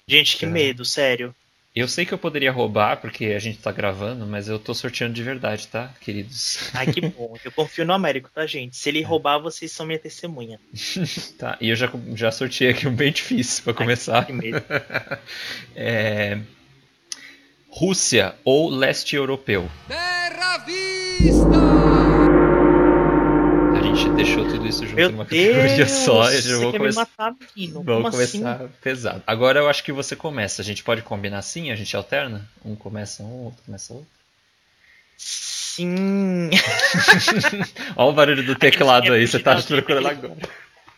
Gente, 0.07 0.37
que 0.37 0.45
Tá. 0.45 0.51
medo, 0.51 0.83
sério. 0.83 1.33
Eu 1.73 1.87
sei 1.87 2.05
que 2.05 2.13
eu 2.13 2.17
poderia 2.17 2.51
roubar, 2.51 2.97
porque 2.97 3.27
a 3.27 3.39
gente 3.39 3.59
tá 3.59 3.71
gravando, 3.71 4.27
mas 4.27 4.49
eu 4.49 4.59
tô 4.59 4.73
sorteando 4.73 5.13
de 5.13 5.23
verdade, 5.23 5.69
tá, 5.69 5.93
queridos? 6.01 6.69
Ai, 6.73 6.91
que 6.91 6.99
bom. 7.07 7.33
Eu 7.45 7.51
confio 7.53 7.85
no 7.85 7.93
Américo, 7.93 8.29
tá, 8.33 8.45
gente? 8.45 8.75
Se 8.75 8.89
ele 8.89 9.01
roubar, 9.01 9.37
vocês 9.39 9.71
são 9.71 9.85
minha 9.85 9.99
testemunha. 9.99 10.59
Tá, 11.37 11.57
e 11.61 11.69
eu 11.69 11.75
já, 11.75 11.89
já 12.13 12.29
sorteei 12.31 12.71
aqui 12.71 12.87
um 12.87 12.93
bem 12.95 13.11
difícil 13.11 13.63
pra 13.63 13.73
começar. 13.73 14.25
Que 14.25 14.33
medo. 14.33 14.61
É... 15.73 16.39
Rússia 17.73 18.35
ou 18.43 18.69
leste 18.69 19.15
europeu? 19.15 19.71
A 19.89 20.59
gente 23.81 24.09
deixou 24.15 24.45
tudo 24.45 24.67
isso 24.67 24.83
junto 24.85 24.95
Meu 24.95 25.09
numa 25.11 25.23
categoria 25.23 25.87
só. 25.87 26.29
Eu 26.29 26.41
já 26.41 26.57
vou 26.57 26.71
começar. 26.73 27.01
me 27.01 27.07
matar? 27.17 27.35
Vamos 27.71 27.85
Como 27.85 28.11
começar 28.11 28.55
assim? 28.55 28.69
pesado. 28.81 29.23
Agora 29.25 29.59
eu 29.59 29.69
acho 29.69 29.85
que 29.85 29.93
você 29.93 30.17
começa. 30.17 30.61
A 30.61 30.65
gente 30.65 30.83
pode 30.83 31.01
combinar 31.01 31.37
assim? 31.39 31.71
A 31.71 31.75
gente 31.75 31.95
alterna? 31.95 32.45
Um 32.63 32.75
começa 32.75 33.23
um, 33.23 33.45
outro 33.45 33.63
começa 33.65 33.93
outro. 33.93 34.07
Sim. 35.17 36.49
Olha 37.95 38.09
o 38.09 38.13
barulho 38.13 38.43
do 38.43 38.55
teclado 38.59 39.13
aí, 39.13 39.25
você 39.25 39.39
tá 39.39 39.55
procurando 39.61 40.09
agora. 40.09 40.35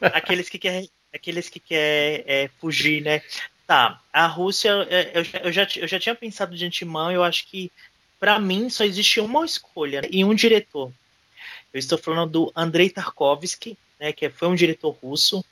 aqueles 0.01 0.49
que 0.49 0.57
quer, 0.57 0.85
aqueles 1.13 1.49
que 1.49 1.59
quer 1.59 2.23
é, 2.25 2.49
fugir, 2.59 3.01
né? 3.01 3.21
Tá, 3.65 4.01
a 4.11 4.27
Rússia, 4.27 4.69
é, 4.89 5.17
eu, 5.17 5.23
já- 5.23 5.37
eu, 5.39 5.51
já, 5.51 5.67
eu 5.77 5.87
já 5.87 5.99
tinha 5.99 6.15
pensado 6.15 6.55
de 6.55 6.65
antemão, 6.65 7.11
eu 7.11 7.23
acho 7.23 7.47
que 7.47 7.71
pra 8.19 8.37
mim 8.39 8.69
só 8.69 8.83
existe 8.83 9.19
uma 9.21 9.45
escolha 9.45 10.01
né, 10.01 10.07
e 10.11 10.23
um 10.25 10.35
diretor. 10.35 10.91
Eu 11.73 11.79
estou 11.79 11.97
falando 11.97 12.31
do 12.31 12.51
Andrei 12.55 12.89
Tarkovsky, 12.89 13.77
né, 13.99 14.13
que 14.13 14.29
foi 14.29 14.47
um 14.49 14.55
diretor 14.55 14.91
russo. 14.91 15.45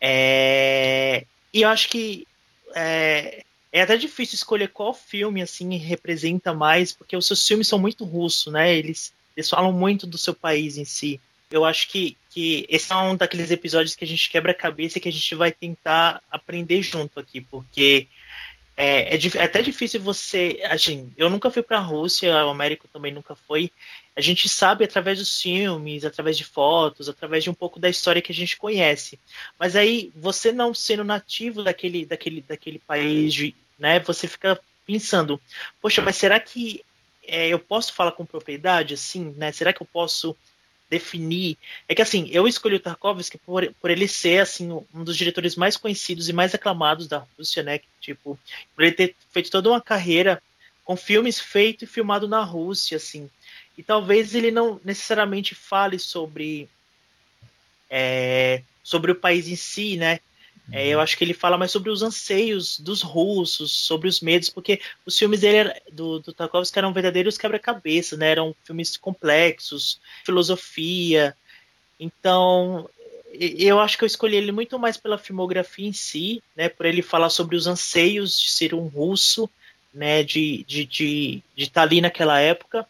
É, 0.00 1.26
e 1.52 1.62
eu 1.62 1.68
acho 1.68 1.88
que 1.88 2.26
é, 2.74 3.44
é 3.72 3.82
até 3.82 3.96
difícil 3.96 4.36
escolher 4.36 4.68
qual 4.68 4.94
filme 4.94 5.42
assim 5.42 5.76
representa 5.76 6.54
mais, 6.54 6.92
porque 6.92 7.16
os 7.16 7.26
seus 7.26 7.46
filmes 7.46 7.68
são 7.68 7.78
muito 7.78 8.04
russos, 8.04 8.52
né? 8.52 8.74
Eles, 8.76 9.12
eles 9.36 9.48
falam 9.50 9.72
muito 9.72 10.06
do 10.06 10.18
seu 10.18 10.34
país 10.34 10.76
em 10.76 10.84
si. 10.84 11.20
Eu 11.50 11.64
acho 11.64 11.88
que, 11.88 12.16
que 12.36 12.66
esse 12.68 12.92
é 12.92 12.96
um 12.96 13.16
daqueles 13.16 13.50
episódios 13.50 13.96
que 13.96 14.04
a 14.04 14.06
gente 14.06 14.28
quebra 14.28 14.52
a 14.52 14.54
cabeça 14.54 14.98
e 14.98 15.00
que 15.00 15.08
a 15.08 15.12
gente 15.12 15.34
vai 15.34 15.50
tentar 15.50 16.22
aprender 16.30 16.82
junto 16.82 17.18
aqui, 17.18 17.40
porque 17.40 18.08
é, 18.76 19.16
é, 19.16 19.18
é 19.36 19.42
até 19.42 19.62
difícil 19.62 20.02
você. 20.02 20.60
Assim, 20.68 21.10
eu 21.16 21.30
nunca 21.30 21.50
fui 21.50 21.62
para 21.62 21.78
a 21.78 21.80
Rússia, 21.80 22.44
o 22.44 22.50
Américo 22.50 22.86
também 22.88 23.10
nunca 23.10 23.34
foi. 23.34 23.72
A 24.14 24.20
gente 24.20 24.50
sabe 24.50 24.84
através 24.84 25.18
dos 25.18 25.40
filmes, 25.40 26.04
através 26.04 26.36
de 26.36 26.44
fotos, 26.44 27.08
através 27.08 27.42
de 27.42 27.48
um 27.48 27.54
pouco 27.54 27.80
da 27.80 27.88
história 27.88 28.20
que 28.20 28.32
a 28.32 28.34
gente 28.34 28.58
conhece. 28.58 29.18
Mas 29.58 29.74
aí, 29.74 30.12
você 30.14 30.52
não 30.52 30.74
sendo 30.74 31.04
nativo 31.04 31.62
daquele, 31.62 32.04
daquele, 32.04 32.42
daquele 32.42 32.78
país, 32.80 33.54
né? 33.78 33.98
Você 34.00 34.28
fica 34.28 34.60
pensando, 34.86 35.40
poxa, 35.80 36.02
mas 36.02 36.16
será 36.16 36.38
que 36.38 36.84
é, 37.26 37.48
eu 37.48 37.58
posso 37.58 37.94
falar 37.94 38.12
com 38.12 38.26
propriedade, 38.26 38.92
assim, 38.92 39.32
né? 39.38 39.52
Será 39.52 39.72
que 39.72 39.80
eu 39.80 39.88
posso 39.90 40.36
definir? 40.88 41.58
É 41.88 41.94
que 41.94 42.02
assim, 42.02 42.28
eu 42.30 42.46
escolhi 42.46 42.76
o 42.76 42.80
Tarkovsky 42.80 43.38
por, 43.38 43.72
por 43.80 43.90
ele 43.90 44.06
ser 44.06 44.40
assim 44.40 44.70
um 44.94 45.04
dos 45.04 45.16
diretores 45.16 45.56
mais 45.56 45.76
conhecidos 45.76 46.28
e 46.28 46.32
mais 46.32 46.54
aclamados 46.54 47.08
da 47.08 47.26
Rússia, 47.36 47.62
né? 47.62 47.80
Tipo, 48.00 48.38
por 48.74 48.84
ele 48.84 48.92
ter 48.92 49.14
feito 49.30 49.50
toda 49.50 49.70
uma 49.70 49.80
carreira 49.80 50.42
com 50.84 50.96
filmes 50.96 51.40
feito 51.40 51.84
e 51.84 51.86
filmado 51.86 52.28
na 52.28 52.42
Rússia, 52.42 52.96
assim. 52.96 53.28
E 53.76 53.82
talvez 53.82 54.34
ele 54.34 54.50
não 54.50 54.80
necessariamente 54.84 55.54
fale 55.54 55.98
sobre 55.98 56.68
é, 57.90 58.62
sobre 58.82 59.10
o 59.10 59.16
país 59.16 59.48
em 59.48 59.56
si, 59.56 59.96
né? 59.96 60.20
É, 60.72 60.88
eu 60.88 61.00
acho 61.00 61.16
que 61.16 61.22
ele 61.22 61.34
fala 61.34 61.56
mais 61.56 61.70
sobre 61.70 61.90
os 61.90 62.02
anseios 62.02 62.80
dos 62.80 63.00
russos, 63.00 63.72
sobre 63.72 64.08
os 64.08 64.20
medos, 64.20 64.48
porque 64.48 64.80
os 65.04 65.16
filmes 65.16 65.40
dele 65.40 65.72
do, 65.92 66.18
do 66.18 66.32
Tarkovsky 66.32 66.78
eram 66.78 66.92
verdadeiros 66.92 67.38
quebra-cabeça, 67.38 68.16
né? 68.16 68.30
Eram 68.30 68.54
filmes 68.64 68.96
complexos, 68.96 70.00
filosofia. 70.24 71.36
Então, 72.00 72.88
eu 73.32 73.78
acho 73.78 73.96
que 73.96 74.04
eu 74.04 74.08
escolhi 74.08 74.36
ele 74.36 74.50
muito 74.50 74.78
mais 74.78 74.96
pela 74.96 75.18
filmografia 75.18 75.86
em 75.86 75.92
si, 75.92 76.42
né? 76.56 76.68
Por 76.68 76.86
ele 76.86 77.02
falar 77.02 77.30
sobre 77.30 77.54
os 77.54 77.66
anseios 77.66 78.40
de 78.40 78.50
ser 78.50 78.74
um 78.74 78.86
russo, 78.86 79.48
né? 79.94 80.24
De 80.24 80.64
de 80.64 80.84
de 80.84 81.42
de 81.54 81.64
estar 81.64 81.82
ali 81.82 82.00
naquela 82.00 82.40
época. 82.40 82.86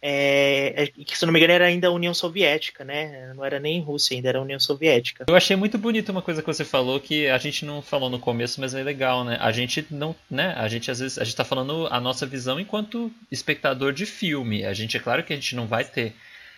É, 0.00 0.84
é, 0.84 0.86
que 0.86 1.18
se 1.18 1.26
não 1.26 1.32
me 1.32 1.40
engano 1.40 1.52
era 1.52 1.66
ainda 1.66 1.88
a 1.88 1.90
União 1.90 2.14
Soviética, 2.14 2.84
né? 2.84 3.32
Não 3.34 3.44
era 3.44 3.58
nem 3.58 3.80
Rússia 3.80 4.16
ainda, 4.16 4.28
era 4.28 4.38
a 4.38 4.42
União 4.42 4.60
Soviética. 4.60 5.24
Eu 5.28 5.34
achei 5.34 5.56
muito 5.56 5.76
bonito 5.76 6.10
uma 6.10 6.22
coisa 6.22 6.40
que 6.40 6.46
você 6.46 6.64
falou 6.64 7.00
que 7.00 7.28
a 7.28 7.38
gente 7.38 7.64
não 7.64 7.82
falou 7.82 8.08
no 8.08 8.18
começo, 8.18 8.60
mas 8.60 8.74
é 8.74 8.82
legal, 8.82 9.24
né? 9.24 9.36
A 9.40 9.50
gente 9.50 9.84
não, 9.90 10.14
né? 10.30 10.54
A 10.56 10.68
gente 10.68 10.90
às 10.90 11.00
vezes 11.00 11.18
a 11.18 11.24
gente 11.24 11.36
tá 11.36 11.44
falando 11.44 11.88
a 11.90 12.00
nossa 12.00 12.24
visão 12.26 12.60
enquanto 12.60 13.10
espectador 13.30 13.92
de 13.92 14.06
filme. 14.06 14.64
A 14.64 14.72
gente 14.72 14.96
é 14.96 15.00
claro 15.00 15.24
que 15.24 15.32
a 15.32 15.36
gente 15.36 15.56
não 15.56 15.66
vai 15.66 15.84
ter 15.84 16.14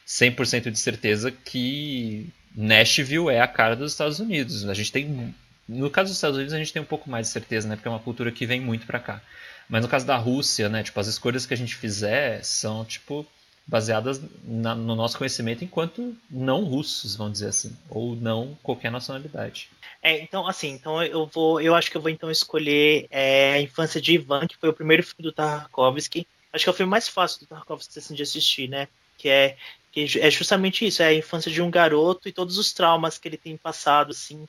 100% 0.07 0.71
de 0.71 0.79
certeza 0.79 1.31
que 1.31 2.29
Nashville 2.55 3.31
é 3.31 3.41
a 3.41 3.49
cara 3.49 3.75
dos 3.75 3.93
Estados 3.93 4.21
Unidos. 4.21 4.69
A 4.69 4.75
gente 4.75 4.93
tem 4.93 5.35
no 5.67 5.89
caso 5.89 6.09
dos 6.09 6.17
Estados 6.17 6.37
Unidos 6.37 6.53
a 6.53 6.59
gente 6.59 6.73
tem 6.73 6.83
um 6.83 6.87
pouco 6.87 7.09
mais 7.09 7.29
de 7.29 7.33
certeza, 7.33 7.69
né? 7.69 7.77
Porque 7.77 7.89
é 7.89 7.91
uma 7.91 8.01
cultura 8.01 8.31
que 8.31 8.45
vem 8.45 8.61
muito 8.61 8.87
pra 8.87 8.99
cá. 8.99 9.23
Mas 9.69 9.83
no 9.83 9.89
caso 9.89 10.05
da 10.05 10.17
Rússia, 10.17 10.69
né? 10.69 10.83
Tipo, 10.83 10.99
as 10.99 11.07
escolhas 11.07 11.47
que 11.47 11.55
a 11.55 11.57
gente 11.57 11.77
fizer 11.77 12.43
são, 12.45 12.85
tipo, 12.85 13.25
baseadas 13.71 14.21
na- 14.45 14.75
no 14.75 14.97
nosso 14.97 15.17
conhecimento 15.17 15.65
enquanto 15.65 16.15
não 16.29 16.65
russos, 16.65 17.15
vamos 17.15 17.35
dizer 17.35 17.49
assim. 17.49 17.77
Ou 17.89 18.17
não 18.17 18.59
qualquer 18.63 18.91
nacionalidade. 18.91 19.71
É, 20.03 20.21
então, 20.21 20.47
assim, 20.47 20.71
então 20.71 21.03
eu 21.03 21.27
vou, 21.27 21.61
eu 21.61 21.75
acho 21.75 21.91
que 21.91 21.97
eu 21.97 22.01
vou 22.01 22.11
então 22.11 22.31
escolher 22.31 23.07
é, 23.11 23.53
a 23.55 23.61
Infância 23.61 24.01
de 24.01 24.15
Ivan, 24.15 24.47
que 24.47 24.57
foi 24.57 24.69
o 24.69 24.75
primeiro 24.75 25.05
filme 25.05 25.23
do 25.23 25.33
Tarkovsky. 25.33 26.27
Acho 26.53 26.65
que 26.65 26.71
é 26.71 26.73
o 26.73 26.77
filme 26.77 26.91
mais 26.91 27.07
fácil 27.09 27.41
do 27.41 27.47
Tarkovsky 27.47 27.99
assim, 27.99 28.15
de 28.15 28.23
assistir, 28.23 28.69
né? 28.69 28.89
Que 29.17 29.29
é, 29.29 29.57
que 29.93 30.19
é 30.19 30.31
justamente 30.31 30.87
isso, 30.87 31.03
é 31.03 31.09
a 31.09 31.15
infância 31.15 31.51
de 31.51 31.63
um 31.63 31.71
garoto 31.71 32.29
e 32.29 32.33
todos 32.33 32.59
os 32.59 32.73
traumas 32.73 33.19
que 33.19 33.29
ele 33.29 33.37
tem 33.37 33.57
passado, 33.57 34.11
assim. 34.11 34.49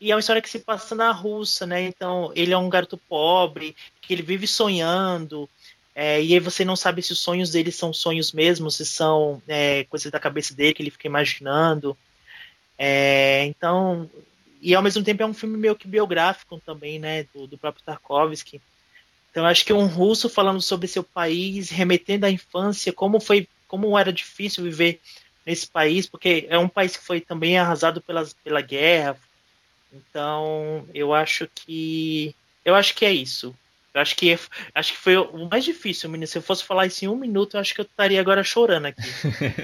E 0.00 0.10
é 0.10 0.14
uma 0.14 0.20
história 0.20 0.42
que 0.42 0.50
se 0.50 0.58
passa 0.58 0.94
na 0.94 1.10
Rússia, 1.12 1.66
né? 1.66 1.82
Então, 1.82 2.32
ele 2.34 2.52
é 2.52 2.58
um 2.58 2.68
garoto 2.68 2.96
pobre, 2.96 3.76
que 4.00 4.12
ele 4.12 4.22
vive 4.22 4.46
sonhando, 4.46 5.48
é, 5.94 6.20
e 6.20 6.34
aí 6.34 6.40
você 6.40 6.64
não 6.64 6.74
sabe 6.74 7.02
se 7.02 7.12
os 7.12 7.20
sonhos 7.20 7.50
dele 7.50 7.70
são 7.70 7.92
sonhos 7.92 8.32
mesmo, 8.32 8.70
se 8.70 8.84
são 8.84 9.40
é, 9.46 9.84
coisas 9.84 10.10
da 10.10 10.18
cabeça 10.18 10.52
dele 10.52 10.74
que 10.74 10.82
ele 10.82 10.90
fica 10.90 11.06
imaginando. 11.06 11.96
É, 12.76 13.44
então, 13.44 14.10
e 14.60 14.74
ao 14.74 14.82
mesmo 14.82 15.04
tempo 15.04 15.22
é 15.22 15.26
um 15.26 15.34
filme 15.34 15.56
meio 15.56 15.76
que 15.76 15.86
biográfico 15.86 16.60
também, 16.66 16.98
né, 16.98 17.26
do, 17.32 17.46
do 17.46 17.56
próprio 17.56 17.84
Tarkovsky. 17.84 18.60
Então, 19.30 19.46
acho 19.46 19.64
que 19.64 19.72
um 19.72 19.86
russo 19.86 20.28
falando 20.28 20.60
sobre 20.60 20.88
seu 20.88 21.04
país, 21.04 21.70
remetendo 21.70 22.26
à 22.26 22.30
infância, 22.30 22.92
como 22.92 23.20
foi, 23.20 23.48
como 23.68 23.96
era 23.98 24.12
difícil 24.12 24.64
viver 24.64 25.00
nesse 25.46 25.66
país, 25.66 26.06
porque 26.06 26.46
é 26.48 26.58
um 26.58 26.68
país 26.68 26.96
que 26.96 27.04
foi 27.04 27.20
também 27.20 27.58
arrasado 27.58 28.00
pelas, 28.00 28.32
pela 28.32 28.60
guerra. 28.60 29.16
Então, 29.92 30.88
eu 30.94 31.14
acho 31.14 31.48
que 31.54 32.34
eu 32.64 32.74
acho 32.74 32.94
que 32.94 33.04
é 33.04 33.12
isso. 33.12 33.54
Eu 33.94 34.00
acho 34.00 34.16
que 34.16 34.36
acho 34.74 34.92
que 34.92 34.98
foi 34.98 35.16
o 35.16 35.48
mais 35.48 35.64
difícil, 35.64 36.10
menino. 36.10 36.26
Se 36.26 36.36
eu 36.36 36.42
fosse 36.42 36.64
falar 36.64 36.86
isso 36.86 37.04
em 37.04 37.08
um 37.08 37.14
minuto, 37.14 37.56
eu 37.56 37.60
acho 37.60 37.72
que 37.72 37.80
eu 37.80 37.84
estaria 37.84 38.20
agora 38.20 38.42
chorando 38.42 38.86
aqui. 38.86 39.00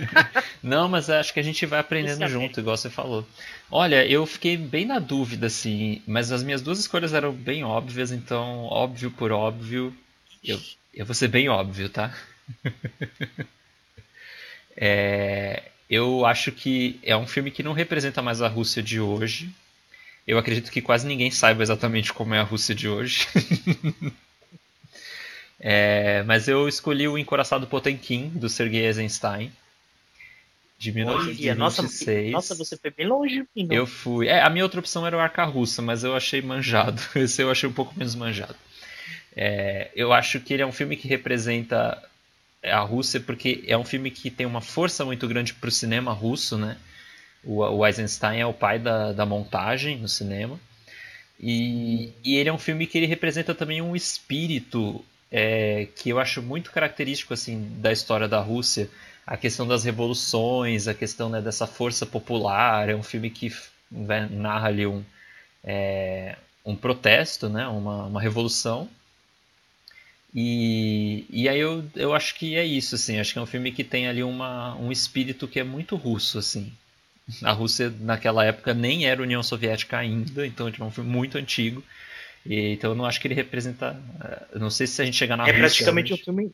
Não, 0.62 0.88
mas 0.88 1.10
acho 1.10 1.34
que 1.34 1.40
a 1.40 1.42
gente 1.42 1.66
vai 1.66 1.80
aprendendo 1.80 2.26
junto, 2.28 2.60
igual 2.60 2.76
você 2.76 2.88
falou. 2.88 3.26
Olha, 3.68 4.06
eu 4.06 4.24
fiquei 4.24 4.56
bem 4.56 4.84
na 4.84 5.00
dúvida, 5.00 5.48
assim, 5.48 6.00
mas 6.06 6.30
as 6.30 6.44
minhas 6.44 6.62
duas 6.62 6.78
escolhas 6.78 7.12
eram 7.12 7.32
bem 7.32 7.64
óbvias, 7.64 8.12
então, 8.12 8.66
óbvio 8.66 9.10
por 9.10 9.32
óbvio, 9.32 9.92
eu, 10.44 10.60
eu 10.94 11.04
vou 11.04 11.14
ser 11.14 11.26
bem 11.26 11.48
óbvio, 11.48 11.88
tá? 11.88 12.16
É, 14.82 15.64
eu 15.90 16.24
acho 16.24 16.50
que 16.52 16.98
é 17.02 17.14
um 17.14 17.26
filme 17.26 17.50
que 17.50 17.62
não 17.62 17.74
representa 17.74 18.22
mais 18.22 18.40
a 18.40 18.48
Rússia 18.48 18.82
de 18.82 18.98
hoje. 18.98 19.50
Eu 20.26 20.38
acredito 20.38 20.70
que 20.70 20.82
quase 20.82 21.06
ninguém 21.06 21.30
saiba 21.30 21.62
exatamente 21.62 22.12
como 22.12 22.34
é 22.34 22.38
a 22.38 22.44
Rússia 22.44 22.74
de 22.74 22.88
hoje. 22.88 23.26
É, 25.62 26.22
mas 26.22 26.48
eu 26.48 26.66
escolhi 26.66 27.06
o 27.06 27.18
Encoraçado 27.18 27.66
Potemkin, 27.66 28.30
do 28.30 28.48
Sergei 28.48 28.86
Eisenstein, 28.86 29.52
de 30.78 30.90
Olha, 30.90 31.54
nossa, 31.54 31.82
1926. 31.82 32.32
nossa, 32.32 32.54
você 32.54 32.74
foi 32.78 32.90
bem 32.90 33.06
longe, 33.06 33.46
menino. 33.54 33.74
Eu 33.74 33.86
fui. 33.86 34.28
É, 34.28 34.40
a 34.40 34.48
minha 34.48 34.64
outra 34.64 34.80
opção 34.80 35.06
era 35.06 35.14
o 35.14 35.20
Arca 35.20 35.44
Russa, 35.44 35.82
mas 35.82 36.02
eu 36.02 36.16
achei 36.16 36.40
manjado. 36.40 37.02
Esse 37.14 37.42
eu 37.42 37.50
achei 37.50 37.68
um 37.68 37.72
pouco 37.72 37.92
menos 37.94 38.14
manjado. 38.14 38.56
É, 39.36 39.90
eu 39.94 40.10
acho 40.10 40.40
que 40.40 40.54
ele 40.54 40.62
é 40.62 40.66
um 40.66 40.72
filme 40.72 40.96
que 40.96 41.06
representa 41.06 42.02
a 42.64 42.80
Rússia 42.80 43.20
porque 43.20 43.62
é 43.66 43.76
um 43.76 43.84
filme 43.84 44.10
que 44.10 44.30
tem 44.30 44.46
uma 44.46 44.62
força 44.62 45.04
muito 45.04 45.28
grande 45.28 45.52
para 45.52 45.68
o 45.68 45.72
cinema 45.72 46.12
russo, 46.12 46.56
né? 46.56 46.78
O, 47.44 47.58
o 47.60 47.86
Eisenstein 47.86 48.40
é 48.40 48.46
o 48.46 48.52
pai 48.52 48.78
da, 48.78 49.12
da 49.12 49.26
montagem 49.26 49.98
no 49.98 50.08
cinema. 50.08 50.58
E, 51.38 52.12
e 52.22 52.36
ele 52.36 52.48
é 52.48 52.52
um 52.52 52.58
filme 52.58 52.86
que 52.86 52.98
ele 52.98 53.06
representa 53.06 53.54
também 53.54 53.80
um 53.80 53.96
espírito 53.96 55.02
é, 55.30 55.88
que 55.96 56.10
eu 56.10 56.18
acho 56.18 56.42
muito 56.42 56.70
característico 56.70 57.32
assim 57.32 57.66
da 57.78 57.92
história 57.92 58.28
da 58.28 58.40
Rússia. 58.40 58.90
A 59.26 59.36
questão 59.36 59.66
das 59.66 59.84
revoluções, 59.84 60.88
a 60.88 60.94
questão 60.94 61.28
né, 61.28 61.40
dessa 61.40 61.66
força 61.66 62.04
popular. 62.04 62.88
É 62.88 62.96
um 62.96 63.02
filme 63.02 63.30
que 63.30 63.52
né, 63.90 64.28
narra 64.30 64.68
ali 64.68 64.86
um, 64.86 65.04
é, 65.64 66.36
um 66.64 66.76
protesto, 66.76 67.48
né? 67.48 67.66
Uma, 67.68 68.06
uma 68.06 68.20
revolução. 68.20 68.88
E, 70.34 71.24
e 71.30 71.48
aí 71.48 71.58
eu, 71.58 71.84
eu 71.96 72.14
acho 72.14 72.34
que 72.34 72.56
é 72.56 72.64
isso, 72.64 72.94
assim. 72.94 73.18
Acho 73.18 73.32
que 73.32 73.38
é 73.38 73.42
um 73.42 73.46
filme 73.46 73.72
que 73.72 73.84
tem 73.84 74.08
ali 74.08 74.22
uma, 74.22 74.76
um 74.76 74.92
espírito 74.92 75.48
que 75.48 75.58
é 75.58 75.64
muito 75.64 75.96
russo, 75.96 76.38
assim. 76.38 76.72
A 77.42 77.52
Rússia 77.52 77.92
naquela 78.00 78.44
época 78.44 78.74
nem 78.74 79.06
era 79.06 79.22
União 79.22 79.42
Soviética 79.42 79.98
ainda, 79.98 80.46
então 80.46 80.68
é 80.68 80.82
um 80.84 80.90
filme 80.90 81.10
muito 81.10 81.38
antigo. 81.38 81.82
E, 82.44 82.72
então 82.72 82.90
eu 82.90 82.96
não 82.96 83.04
acho 83.04 83.20
que 83.20 83.28
ele 83.28 83.34
representa. 83.34 83.96
eh, 84.22 84.58
Não 84.58 84.70
sei 84.70 84.86
se 84.86 85.00
a 85.02 85.04
gente 85.04 85.16
chegar 85.16 85.36
na 85.36 85.44
É 85.44 85.46
Rússia 85.46 85.60
praticamente 85.60 86.14
um 86.14 86.16
filme. 86.16 86.50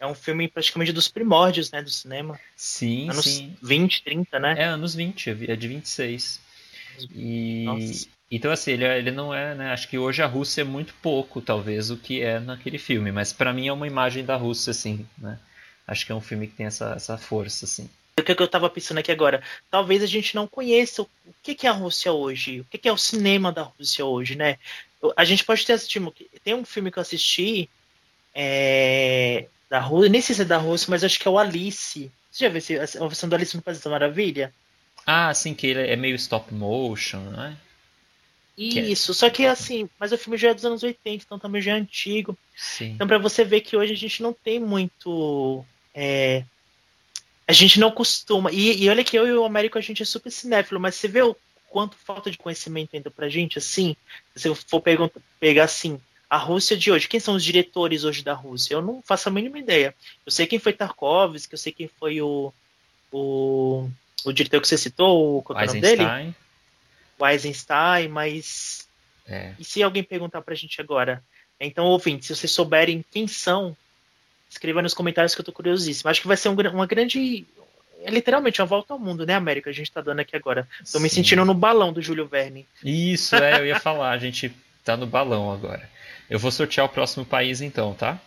É 0.00 0.06
um 0.06 0.14
filme 0.14 0.48
praticamente 0.48 0.92
dos 0.92 1.08
primórdios, 1.08 1.70
né, 1.70 1.82
do 1.82 1.90
cinema. 1.90 2.38
Sim, 2.56 3.10
Anos 3.10 3.24
sim. 3.24 3.56
20, 3.62 4.02
30, 4.02 4.38
né? 4.38 4.54
É, 4.58 4.64
anos 4.64 4.94
20, 4.94 5.30
é 5.30 5.56
de 5.56 5.68
26. 5.68 6.40
E. 7.14 7.64
Nossa. 7.64 8.08
Então, 8.30 8.50
assim, 8.50 8.72
ele, 8.72 8.84
ele 8.84 9.10
não 9.10 9.32
é, 9.32 9.54
né? 9.54 9.72
Acho 9.72 9.88
que 9.88 9.98
hoje 9.98 10.22
a 10.22 10.26
Rússia 10.26 10.62
é 10.62 10.64
muito 10.64 10.94
pouco, 11.02 11.40
talvez, 11.40 11.90
o 11.90 11.96
que 11.96 12.20
é 12.20 12.40
naquele 12.40 12.78
filme. 12.78 13.12
Mas 13.12 13.32
pra 13.32 13.52
mim 13.52 13.68
é 13.68 13.72
uma 13.72 13.86
imagem 13.86 14.24
da 14.24 14.36
Rússia, 14.36 14.70
assim, 14.72 15.06
né? 15.18 15.38
Acho 15.86 16.04
que 16.06 16.12
é 16.12 16.14
um 16.14 16.20
filme 16.20 16.46
que 16.46 16.54
tem 16.54 16.66
essa, 16.66 16.92
essa 16.94 17.16
força, 17.18 17.64
assim. 17.64 17.88
O 18.18 18.22
que, 18.22 18.34
que 18.34 18.42
eu 18.42 18.48
tava 18.48 18.70
pensando 18.70 18.98
aqui 18.98 19.10
agora? 19.10 19.42
Talvez 19.70 20.02
a 20.02 20.06
gente 20.06 20.34
não 20.36 20.46
conheça 20.46 21.02
o, 21.02 21.08
que, 21.42 21.54
que 21.54 21.66
é 21.66 21.70
a 21.70 21.72
Rússia 21.72 22.12
hoje, 22.12 22.60
o 22.60 22.64
que, 22.64 22.78
que 22.78 22.88
é 22.88 22.92
o 22.92 22.96
cinema 22.96 23.50
da 23.50 23.62
Rússia 23.62 24.04
hoje, 24.04 24.36
né? 24.36 24.56
A 25.16 25.24
gente 25.24 25.44
pode 25.44 25.66
ter 25.66 25.72
assistido. 25.72 26.14
Tem 26.44 26.54
um 26.54 26.64
filme 26.64 26.92
que 26.92 26.98
eu 26.98 27.02
assisti 27.02 27.68
é, 28.34 29.46
da 29.68 29.80
Rússia, 29.80 30.10
nem 30.10 30.20
sei 30.20 30.34
se 30.36 30.42
é 30.42 30.44
da 30.44 30.58
Rússia, 30.58 30.86
mas 30.90 31.02
acho 31.02 31.18
que 31.18 31.26
é 31.26 31.30
o 31.30 31.38
Alice. 31.38 32.10
Você 32.30 32.44
já 32.44 32.48
viu 32.48 32.58
esse- 32.58 32.98
a 32.98 33.06
versão 33.06 33.28
do 33.28 33.34
Alice 33.34 33.56
no 33.56 33.62
País 33.62 33.80
da 33.80 33.90
Maravilha? 33.90 34.52
Ah, 35.04 35.28
assim, 35.28 35.52
que 35.52 35.66
ele 35.66 35.80
é 35.80 35.96
meio 35.96 36.14
stop 36.14 36.54
motion, 36.54 37.20
né? 37.30 37.56
Que 38.56 38.78
é- 38.78 38.82
Isso, 38.82 39.12
só 39.12 39.28
que 39.28 39.44
assim, 39.44 39.88
mas 39.98 40.12
o 40.12 40.18
filme 40.18 40.38
já 40.38 40.50
é 40.50 40.54
dos 40.54 40.64
anos 40.64 40.82
80, 40.84 41.24
então 41.26 41.38
também 41.38 41.60
já 41.60 41.72
é 41.72 41.74
antigo. 41.80 42.38
Sim. 42.56 42.92
Então, 42.92 43.06
pra 43.08 43.18
você 43.18 43.44
ver 43.44 43.60
que 43.60 43.76
hoje 43.76 43.92
a 43.92 43.96
gente 43.96 44.22
não 44.22 44.32
tem 44.32 44.60
muito. 44.60 45.64
é, 45.92 46.44
a 47.46 47.52
gente 47.52 47.78
não 47.78 47.90
costuma. 47.90 48.50
E, 48.50 48.82
e 48.82 48.88
olha 48.88 49.04
que 49.04 49.16
eu 49.16 49.26
e 49.26 49.32
o 49.32 49.44
Américo 49.44 49.78
a 49.78 49.80
gente 49.80 50.02
é 50.02 50.06
super 50.06 50.30
cinéfilo, 50.30 50.80
mas 50.80 50.94
você 50.94 51.08
vê 51.08 51.22
o 51.22 51.36
quanto 51.68 51.96
falta 51.96 52.30
de 52.30 52.38
conhecimento 52.38 52.90
ainda 52.94 53.10
pra 53.10 53.28
gente, 53.28 53.58
assim. 53.58 53.96
Se 54.34 54.48
eu 54.48 54.54
for 54.54 54.82
pegar 55.40 55.64
assim, 55.64 56.00
a 56.30 56.36
Rússia 56.36 56.76
de 56.76 56.90
hoje, 56.90 57.08
quem 57.08 57.20
são 57.20 57.34
os 57.34 57.44
diretores 57.44 58.04
hoje 58.04 58.22
da 58.22 58.32
Rússia? 58.32 58.74
Eu 58.74 58.82
não 58.82 59.02
faço 59.02 59.28
a 59.28 59.32
mínima 59.32 59.58
ideia. 59.58 59.94
Eu 60.24 60.32
sei 60.32 60.46
quem 60.46 60.58
foi 60.58 60.72
Tarkovsky, 60.72 61.54
eu 61.54 61.58
sei 61.58 61.72
quem 61.72 61.88
foi 61.88 62.20
o. 62.20 62.52
o 63.12 63.88
o 64.24 64.32
diretor 64.32 64.60
que 64.60 64.66
você 64.66 64.78
citou, 64.78 65.42
qual 65.42 65.58
é 65.58 65.64
o 65.64 65.66
nome 65.66 65.80
dele? 65.82 66.02
Eisenstein. 66.02 66.34
O 67.18 67.26
Eisenstein, 67.26 68.08
mas 68.08 68.88
É. 69.26 69.54
e 69.58 69.64
se 69.64 69.82
alguém 69.82 70.02
perguntar 70.02 70.40
pra 70.40 70.54
gente 70.54 70.80
agora? 70.80 71.22
Então, 71.60 71.84
ouvinte, 71.84 72.26
se 72.26 72.34
vocês 72.34 72.50
souberem 72.50 73.04
quem 73.10 73.28
são, 73.28 73.76
escreva 74.54 74.80
nos 74.82 74.94
comentários 74.94 75.34
que 75.34 75.40
eu 75.40 75.44
tô 75.44 75.52
curiosíssimo. 75.52 76.10
Acho 76.10 76.20
que 76.22 76.28
vai 76.28 76.36
ser 76.36 76.48
um 76.48 76.54
uma 76.72 76.86
grande. 76.86 77.46
É 78.02 78.10
literalmente 78.10 78.60
uma 78.60 78.66
volta 78.66 78.92
ao 78.92 78.98
mundo, 78.98 79.24
né, 79.26 79.34
América? 79.34 79.70
A 79.70 79.72
gente 79.72 79.90
tá 79.90 80.00
dando 80.00 80.20
aqui 80.20 80.36
agora. 80.36 80.68
Tô 80.92 81.00
me 81.00 81.08
Sim. 81.08 81.16
sentindo 81.16 81.44
no 81.44 81.54
balão 81.54 81.92
do 81.92 82.02
Júlio 82.02 82.26
Verne. 82.26 82.66
Isso, 82.84 83.34
é, 83.36 83.58
eu 83.60 83.66
ia 83.66 83.78
falar, 83.80 84.10
a 84.10 84.18
gente 84.18 84.54
tá 84.84 84.96
no 84.96 85.06
balão 85.06 85.50
agora. 85.52 85.88
Eu 86.28 86.38
vou 86.38 86.50
sortear 86.50 86.86
o 86.86 86.88
próximo 86.88 87.24
país 87.24 87.60
então, 87.60 87.94
tá? 87.94 88.18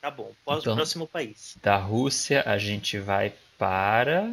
Tá 0.00 0.10
bom. 0.10 0.32
Pós- 0.44 0.60
Então. 0.62 0.74
Próximo 0.74 1.06
país. 1.06 1.56
Da 1.62 1.76
Rússia 1.76 2.42
a 2.46 2.56
gente 2.58 2.98
vai 2.98 3.32
para 3.58 4.32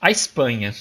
a 0.00 0.10
Espanha. 0.10 0.74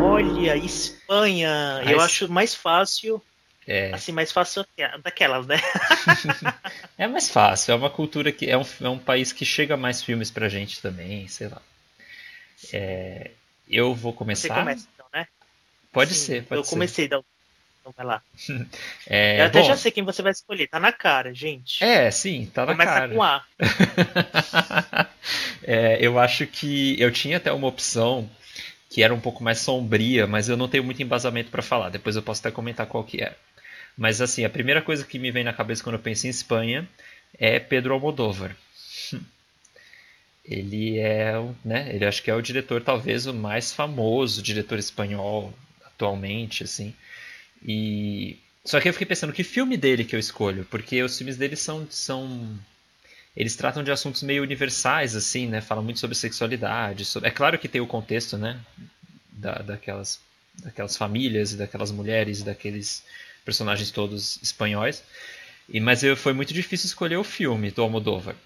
Olha, 0.00 0.56
Espanha. 0.56 1.80
Ah, 1.84 1.90
eu 1.90 1.96
es- 1.98 2.02
acho 2.04 2.28
mais 2.32 2.54
fácil. 2.54 3.22
É, 3.66 3.92
Assim, 3.92 4.12
mais 4.12 4.30
fácil 4.30 4.64
daquelas, 5.02 5.46
né? 5.46 5.56
é 6.96 7.06
mais 7.08 7.28
fácil, 7.28 7.72
é 7.72 7.74
uma 7.74 7.90
cultura 7.90 8.30
que 8.30 8.48
é 8.48 8.56
um, 8.56 8.64
é 8.80 8.88
um 8.88 8.98
país 8.98 9.32
que 9.32 9.44
chega 9.44 9.76
mais 9.76 10.02
filmes 10.02 10.30
pra 10.30 10.48
gente 10.48 10.80
também, 10.80 11.26
sei 11.26 11.48
lá. 11.48 11.60
É, 12.72 13.30
eu 13.68 13.94
vou 13.94 14.12
Você 14.12 14.18
começar. 14.18 14.54
começa, 14.54 14.86
então, 14.94 15.06
né? 15.12 15.26
Pode 15.92 16.14
Sim, 16.14 16.26
ser, 16.26 16.44
pode 16.44 16.60
Eu 16.60 16.64
ser. 16.64 16.70
comecei, 16.70 17.06
então. 17.06 17.24
Então 17.80 17.92
vai 17.96 18.06
lá. 18.06 18.22
É, 19.08 19.40
eu 19.40 19.44
até 19.46 19.60
bom, 19.60 19.68
já 19.68 19.76
sei 19.76 19.92
quem 19.92 20.04
você 20.04 20.20
vai 20.20 20.32
escolher. 20.32 20.66
Tá 20.66 20.80
na 20.80 20.92
cara, 20.92 21.32
gente. 21.32 21.82
É, 21.84 22.10
sim, 22.10 22.50
tá 22.52 22.66
na 22.66 22.72
Começa 22.72 22.92
cara. 22.92 23.14
com 23.14 23.22
A. 23.22 23.44
É, 25.62 25.98
eu 26.00 26.18
acho 26.18 26.46
que 26.46 27.00
eu 27.00 27.10
tinha 27.10 27.38
até 27.38 27.52
uma 27.52 27.66
opção 27.66 28.28
que 28.88 29.02
era 29.02 29.12
um 29.12 29.20
pouco 29.20 29.42
mais 29.42 29.58
sombria, 29.58 30.26
mas 30.26 30.48
eu 30.48 30.56
não 30.56 30.68
tenho 30.68 30.84
muito 30.84 31.02
embasamento 31.02 31.50
para 31.50 31.62
falar. 31.62 31.88
Depois 31.88 32.14
eu 32.14 32.22
posso 32.22 32.40
até 32.40 32.50
comentar 32.50 32.86
qual 32.86 33.02
que 33.04 33.22
é. 33.22 33.34
Mas 33.96 34.20
assim, 34.20 34.44
a 34.44 34.50
primeira 34.50 34.82
coisa 34.82 35.04
que 35.04 35.18
me 35.18 35.30
vem 35.30 35.44
na 35.44 35.52
cabeça 35.52 35.82
quando 35.82 35.96
eu 35.96 36.02
penso 36.02 36.26
em 36.26 36.30
Espanha 36.30 36.88
é 37.38 37.58
Pedro 37.58 37.94
Almodóvar. 37.94 38.54
Ele 40.44 40.98
é, 40.98 41.32
né? 41.64 41.92
Ele 41.94 42.04
acho 42.04 42.22
que 42.22 42.30
é 42.30 42.34
o 42.34 42.40
diretor 42.42 42.80
talvez 42.82 43.26
o 43.26 43.34
mais 43.34 43.72
famoso 43.72 44.40
diretor 44.42 44.78
espanhol 44.78 45.52
atualmente, 45.84 46.62
assim. 46.62 46.94
E 47.66 48.38
só 48.64 48.80
que 48.80 48.88
eu 48.88 48.94
fiquei 48.94 49.06
pensando 49.06 49.32
que 49.32 49.44
filme 49.44 49.76
dele 49.76 50.04
que 50.04 50.16
eu 50.16 50.20
escolho, 50.20 50.66
porque 50.70 51.02
os 51.02 51.16
filmes 51.18 51.36
dele 51.36 51.56
são 51.56 51.86
são 51.90 52.58
eles 53.36 53.56
tratam 53.56 53.84
de 53.84 53.90
assuntos 53.92 54.22
meio 54.22 54.42
universais, 54.42 55.16
assim, 55.16 55.46
né? 55.48 55.60
Falam 55.60 55.84
muito 55.84 56.00
sobre 56.00 56.16
sexualidade. 56.16 57.04
sobre- 57.04 57.28
É 57.28 57.32
claro 57.32 57.58
que 57.58 57.68
tem 57.68 57.80
o 57.80 57.86
contexto, 57.86 58.38
né? 58.38 58.60
Da, 59.32 59.54
daquelas, 59.60 60.20
daquelas 60.62 60.96
famílias, 60.96 61.52
e 61.52 61.56
daquelas 61.56 61.90
mulheres, 61.92 62.40
e 62.40 62.44
daqueles 62.44 63.04
personagens 63.46 63.90
todos 63.90 64.38
espanhóis. 64.42 65.02
E, 65.68 65.80
mas 65.80 66.02
eu, 66.02 66.16
foi 66.16 66.34
muito 66.34 66.52
difícil 66.52 66.86
escolher 66.86 67.16
o 67.16 67.24
filme 67.24 67.70
do 67.70 67.80
Almodóvar. 67.80 68.36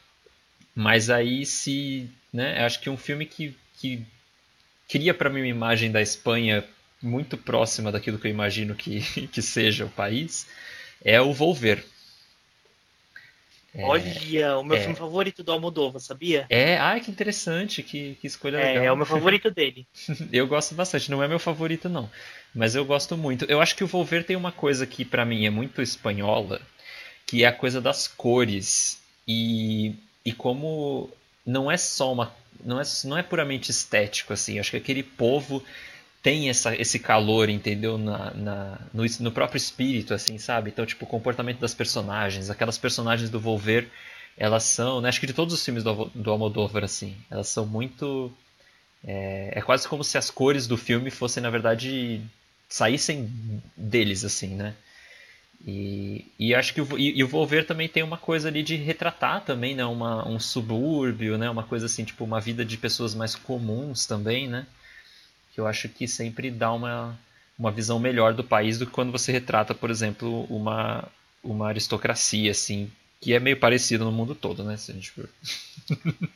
Mas 0.74 1.10
aí 1.10 1.44
se, 1.44 2.08
né? 2.32 2.64
Acho 2.64 2.80
que 2.80 2.88
um 2.88 2.96
filme 2.96 3.26
que, 3.26 3.56
que 3.78 4.06
cria 4.88 5.12
para 5.12 5.28
mim 5.30 5.40
uma 5.40 5.48
imagem 5.48 5.90
da 5.90 6.00
Espanha 6.00 6.64
muito 7.02 7.36
próxima 7.36 7.90
daquilo 7.90 8.18
que 8.18 8.28
eu 8.28 8.30
imagino 8.30 8.74
que, 8.74 9.00
que 9.28 9.42
seja 9.42 9.86
o 9.86 9.90
país 9.90 10.46
é 11.02 11.20
o 11.20 11.32
Volver. 11.32 11.84
Olha, 13.74 14.58
o 14.58 14.64
meu 14.64 14.76
é. 14.76 14.80
filme 14.80 14.96
favorito 14.96 15.44
do 15.44 15.52
Almodóvar, 15.52 16.00
sabia? 16.00 16.44
É, 16.50 16.76
ai 16.76 17.00
que 17.00 17.10
interessante, 17.10 17.84
que, 17.84 18.16
que 18.20 18.26
escolha 18.26 18.58
É, 18.58 18.66
legal. 18.72 18.84
é 18.84 18.92
o 18.92 18.96
meu 18.96 19.06
favorito 19.06 19.48
dele. 19.48 19.86
Eu 20.32 20.46
gosto 20.48 20.74
bastante, 20.74 21.10
não 21.10 21.22
é 21.22 21.28
meu 21.28 21.38
favorito 21.38 21.88
não, 21.88 22.10
mas 22.54 22.74
eu 22.74 22.84
gosto 22.84 23.16
muito. 23.16 23.44
Eu 23.46 23.60
acho 23.60 23.76
que 23.76 23.84
o 23.84 23.86
Volver 23.86 24.24
tem 24.24 24.36
uma 24.36 24.52
coisa 24.52 24.86
que 24.86 25.04
pra 25.04 25.24
mim 25.24 25.46
é 25.46 25.50
muito 25.50 25.80
espanhola, 25.80 26.60
que 27.26 27.44
é 27.44 27.46
a 27.46 27.52
coisa 27.52 27.80
das 27.80 28.08
cores 28.08 29.00
e, 29.26 29.94
e 30.24 30.32
como 30.32 31.10
não 31.46 31.70
é 31.70 31.76
só 31.76 32.12
uma 32.12 32.34
não 32.64 32.78
é, 32.80 32.82
não 33.04 33.16
é 33.16 33.22
puramente 33.22 33.70
estético 33.70 34.32
assim. 34.32 34.54
Eu 34.54 34.60
acho 34.60 34.72
que 34.72 34.76
aquele 34.76 35.02
povo 35.02 35.62
tem 36.22 36.50
essa, 36.50 36.74
esse 36.74 36.98
calor, 36.98 37.48
entendeu? 37.48 37.96
Na, 37.96 38.32
na, 38.34 38.78
no, 38.92 39.04
no 39.20 39.32
próprio 39.32 39.56
espírito, 39.56 40.12
assim, 40.12 40.36
sabe? 40.38 40.70
Então, 40.70 40.84
tipo, 40.84 41.04
o 41.04 41.08
comportamento 41.08 41.60
das 41.60 41.74
personagens, 41.74 42.50
aquelas 42.50 42.76
personagens 42.76 43.30
do 43.30 43.40
Volver, 43.40 43.88
elas 44.36 44.64
são, 44.64 45.00
né? 45.00 45.08
Acho 45.08 45.20
que 45.20 45.26
de 45.26 45.32
todos 45.32 45.54
os 45.54 45.64
filmes 45.64 45.82
do, 45.82 46.10
do 46.14 46.30
Almodóvar, 46.30 46.84
assim, 46.84 47.16
elas 47.30 47.48
são 47.48 47.64
muito 47.64 48.30
é, 49.04 49.52
é 49.54 49.62
quase 49.62 49.88
como 49.88 50.04
se 50.04 50.18
as 50.18 50.30
cores 50.30 50.66
do 50.66 50.76
filme 50.76 51.10
fossem, 51.10 51.42
na 51.42 51.50
verdade, 51.50 52.20
saíssem 52.70 53.30
deles, 53.76 54.24
assim, 54.24 54.54
né? 54.54 54.74
E, 55.66 56.24
e 56.38 56.54
acho 56.54 56.72
que 56.72 56.80
o, 56.80 56.98
e, 56.98 57.18
e 57.18 57.24
o 57.24 57.28
Volver 57.28 57.66
também 57.66 57.88
tem 57.88 58.02
uma 58.02 58.16
coisa 58.16 58.48
ali 58.48 58.62
de 58.62 58.76
retratar 58.76 59.44
também, 59.44 59.74
né? 59.74 59.85
Uma, 59.85 60.26
um 60.26 60.38
subúrbio, 60.38 61.37
né? 61.37 61.50
Uma 61.50 61.64
coisa 61.64 61.87
assim, 61.87 62.04
tipo, 62.04 62.24
uma 62.24 62.40
vida 62.40 62.64
de 62.64 62.78
pessoas 62.78 63.14
mais 63.14 63.35
comuns 63.35 64.06
também, 64.06 64.48
né? 64.48 64.66
Que 65.52 65.61
eu 65.61 65.66
acho 65.66 65.88
que 65.88 66.09
sempre 66.09 66.50
dá 66.50 66.72
uma, 66.72 67.18
uma 67.59 67.70
visão 67.70 67.98
melhor 67.98 68.33
do 68.33 68.44
país 68.44 68.78
do 68.78 68.87
que 68.87 68.92
quando 68.92 69.12
você 69.12 69.33
retrata, 69.33 69.74
por 69.74 69.90
exemplo, 69.90 70.44
uma, 70.44 71.06
uma 71.42 71.68
aristocracia, 71.68 72.52
assim, 72.52 72.90
que 73.20 73.35
é 73.35 73.40
meio 73.40 73.59
parecido 73.59 74.04
no 74.04 74.12
mundo 74.12 74.35
todo, 74.35 74.64
né? 74.64 74.76
Se 74.76 74.92
a 74.92 74.94
gente 74.94 75.11
for... 75.11 75.28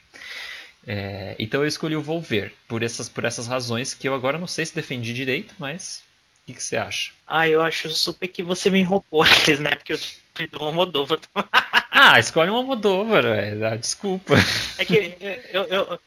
É, 0.86 1.34
então 1.38 1.62
eu 1.62 1.66
escolhi 1.66 1.96
o 1.96 2.02
Volver, 2.02 2.52
por 2.68 2.82
essas, 2.82 3.08
por 3.08 3.24
essas 3.24 3.46
razões 3.46 3.94
que 3.94 4.06
eu 4.06 4.14
agora 4.14 4.38
não 4.38 4.46
sei 4.46 4.66
se 4.66 4.74
defendi 4.74 5.14
direito, 5.14 5.54
mas 5.58 6.02
o 6.46 6.52
que, 6.52 6.62
você 6.62 6.76
acha? 6.76 7.12
Ah, 7.26 7.48
eu 7.48 7.62
acho 7.62 7.88
super 7.90 8.28
que 8.28 8.42
você 8.42 8.68
me 8.68 8.82
roubou 8.82 9.22
aqueles, 9.22 9.60
né? 9.60 9.74
Porque 9.74 9.94
eu 9.94 9.98
fui 10.34 10.46
do 10.46 10.62
Almodóvar. 10.62 11.18
Ah, 11.96 12.18
escolhe 12.18 12.50
uma 12.50 12.58
Almodóvar, 12.58 13.22
velho. 13.22 13.66
Ah, 13.66 13.76
desculpa. 13.76 14.34
É 14.76 14.84
que 14.84 15.16
eu, 15.52 15.62
eu, 15.62 15.64
eu, 15.64 16.00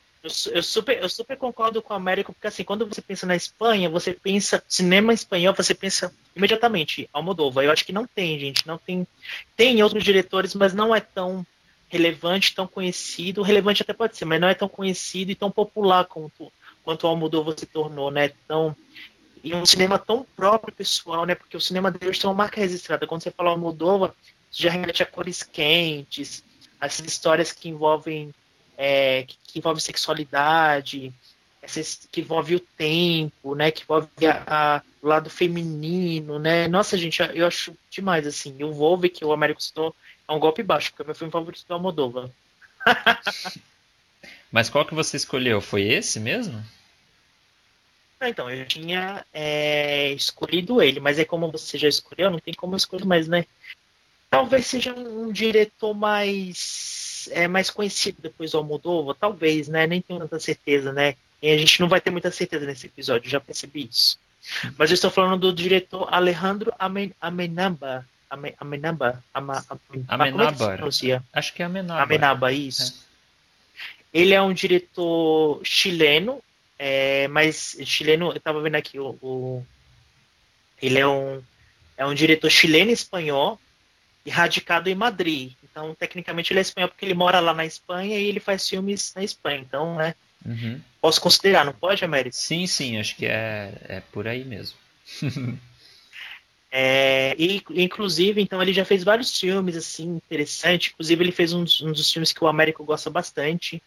eu 0.52 0.62
super, 0.62 1.02
eu 1.02 1.08
super 1.08 1.38
concordo 1.38 1.82
com 1.82 1.94
o 1.94 1.96
Américo, 1.96 2.34
porque 2.34 2.48
assim, 2.48 2.64
quando 2.64 2.86
você 2.86 3.02
pensa 3.02 3.26
na 3.26 3.38
Espanha, 3.38 3.90
você 3.90 4.14
pensa 4.14 4.62
cinema 4.68 5.14
espanhol, 5.14 5.54
você 5.56 5.74
pensa 5.74 6.14
imediatamente 6.36 7.10
Almodóvar. 7.14 7.64
Eu 7.64 7.72
acho 7.72 7.86
que 7.86 7.94
não 7.94 8.06
tem, 8.06 8.38
gente, 8.38 8.68
não 8.68 8.78
tem. 8.78 9.08
Tem 9.56 9.82
outros 9.82 10.04
diretores, 10.04 10.54
mas 10.54 10.74
não 10.74 10.94
é 10.94 11.00
tão 11.00 11.46
relevante, 11.88 12.54
tão 12.54 12.68
conhecido. 12.68 13.42
Relevante 13.42 13.82
até 13.82 13.94
pode 13.94 14.18
ser, 14.18 14.26
mas 14.26 14.42
não 14.42 14.50
é 14.50 14.54
tão 14.54 14.68
conhecido 14.68 15.32
e 15.32 15.36
tão 15.36 15.50
popular 15.50 16.06
quanto, 16.06 16.52
quanto 16.84 17.06
o 17.06 17.08
Almodóvar 17.08 17.58
se 17.58 17.66
tornou, 17.66 18.12
né? 18.12 18.32
Tão, 18.48 18.76
e 19.44 19.54
um 19.54 19.66
cinema 19.66 19.98
tão 20.00 20.26
próprio, 20.36 20.74
pessoal, 20.74 21.26
né? 21.26 21.36
Porque 21.36 21.58
o 21.58 21.62
cinema 21.62 21.92
deles 21.92 22.20
tem 22.20 22.30
uma 22.30 22.36
marca 22.36 22.60
registrada. 22.60 23.08
Quando 23.08 23.24
você 23.24 23.32
fala 23.32 23.52
Almodóvar, 23.52 24.14
já 24.52 24.70
remete 24.70 25.04
a 25.04 25.06
cores 25.06 25.44
quentes, 25.44 26.44
essas 26.80 27.06
histórias 27.06 27.52
que 27.52 27.70
envolvem 27.70 28.34
é, 28.78 29.24
que, 29.24 29.38
que 29.44 29.60
envolvem 29.60 29.82
sexualidade, 29.82 31.12
essas, 31.62 32.08
que 32.12 32.22
envolve 32.22 32.56
o 32.56 32.60
tempo, 32.60 33.56
né? 33.56 33.72
Que 33.72 33.84
envolve 33.84 34.08
a, 34.26 34.44
a, 34.48 34.82
o 35.02 35.08
lado 35.08 35.30
feminino, 35.30 36.38
né? 36.38 36.68
Nossa, 36.68 36.98
gente, 36.98 37.22
eu 37.34 37.48
acho 37.48 37.76
demais, 37.90 38.28
assim. 38.28 38.56
E 38.58 38.64
o 38.64 38.72
Volve, 38.72 39.10
que 39.10 39.26
o 39.26 39.34
Américo 39.34 39.62
citou, 39.62 39.96
é 40.28 40.32
um 40.32 40.40
golpe 40.40 40.62
baixo, 40.62 40.92
porque 40.92 41.02
é 41.02 41.06
meu 41.06 41.16
filme 41.16 41.32
favorito 41.32 41.66
do 41.68 41.74
Almodóvar. 41.74 42.30
Mas 44.52 44.70
qual 44.70 44.86
que 44.86 44.96
você 44.96 45.18
escolheu? 45.18 45.60
Foi 45.60 45.82
esse 45.82 46.20
mesmo? 46.20 46.64
Ah, 48.20 48.30
então, 48.30 48.50
eu 48.50 48.66
tinha 48.66 49.24
é, 49.34 50.12
escolhido 50.14 50.82
ele, 50.82 51.00
mas 51.00 51.20
é 51.20 51.26
como 51.26 51.52
você 51.52 51.78
já 51.78 51.88
escolheu, 51.88 52.32
não 52.32 52.40
tem 52.40 52.54
como 52.54 52.74
eu 52.74 52.78
escolher 52.78 53.06
mais, 53.06 53.28
né? 53.28 53.46
Talvez 54.30 54.66
seja 54.66 54.94
um, 54.94 55.28
um 55.28 55.32
diretor 55.32 55.94
mais 55.94 57.30
é, 57.32 57.48
mais 57.48 57.70
conhecido 57.70 58.18
depois 58.22 58.52
do 58.52 58.58
Almodóvar, 58.58 59.16
talvez, 59.16 59.68
né? 59.68 59.86
Nem 59.86 60.02
tenho 60.02 60.20
tanta 60.20 60.40
certeza, 60.40 60.92
né? 60.92 61.16
E 61.42 61.52
a 61.52 61.58
gente 61.58 61.80
não 61.80 61.88
vai 61.88 62.02
ter 62.02 62.10
muita 62.10 62.32
certeza 62.32 62.66
nesse 62.66 62.88
episódio, 62.88 63.30
já 63.30 63.40
percebi 63.40 63.88
isso. 63.90 64.20
Mas 64.78 64.90
eu 64.90 64.96
estou 64.96 65.12
falando 65.12 65.52
do 65.52 65.54
diretor 65.54 66.08
Alejandro 66.12 66.74
Amenamba. 66.80 68.06
Amenamba? 68.60 69.24
Ama, 69.34 69.66
Amenábar. 70.08 70.80
É 70.80 71.22
Acho 71.34 71.54
que 71.54 71.62
é 71.62 71.66
Amenábar. 71.66 72.04
Amenábar, 72.04 72.54
isso. 72.54 73.06
É. 74.14 74.20
Ele 74.20 74.34
é 74.34 74.42
um 74.42 74.54
diretor 74.54 75.62
chileno, 75.64 76.42
é, 76.80 77.28
mas 77.28 77.78
chileno, 77.86 78.32
eu 78.32 78.38
estava 78.38 78.62
vendo 78.62 78.76
aqui, 78.76 79.00
o, 79.00 79.18
o, 79.22 79.66
ele 80.82 81.00
é 81.00 81.08
um, 81.08 81.42
é 81.98 82.06
um 82.06 82.14
diretor 82.14 82.50
chileno 82.50 82.92
espanhol 82.92 83.60
e 84.26 84.30
radicado 84.30 84.90
em 84.90 84.96
Madrid. 84.96 85.54
Então, 85.64 85.96
tecnicamente, 85.96 86.52
ele 86.52 86.60
é 86.60 86.62
espanhol 86.62 86.90
porque 86.90 87.06
ele 87.06 87.14
mora 87.14 87.40
lá 87.40 87.54
na 87.54 87.66
Espanha 87.66 88.20
e 88.20 88.26
ele 88.26 88.40
faz 88.40 88.68
filmes 88.68 89.14
na 89.16 89.24
Espanha. 89.24 89.60
Então, 89.60 89.96
né? 89.96 90.14
Uhum. 90.46 90.80
Posso 91.02 91.20
considerar, 91.20 91.66
não 91.66 91.74
pode, 91.74 92.04
Américo? 92.06 92.36
Sim, 92.36 92.68
sim, 92.68 93.00
acho 93.00 93.16
que 93.16 93.26
é, 93.26 93.74
é 93.88 94.04
por 94.12 94.28
aí 94.28 94.44
mesmo. 94.44 94.78
é, 96.70 97.36
e, 97.40 97.64
inclusive, 97.70 98.42
então, 98.42 98.62
ele 98.62 98.74
já 98.74 98.86
fez 98.86 99.04
vários 99.04 99.40
filmes, 99.40 99.76
assim, 99.76 100.18
interessantes. 100.18 100.92
Inclusive, 100.92 101.24
ele 101.24 101.32
fez 101.32 101.54
um, 101.54 101.62
um 101.82 101.92
dos 101.92 102.12
filmes 102.12 102.32
que 102.32 102.44
o 102.44 102.48
Américo 102.48 102.84
gosta 102.84 103.10
bastante, 103.10 103.82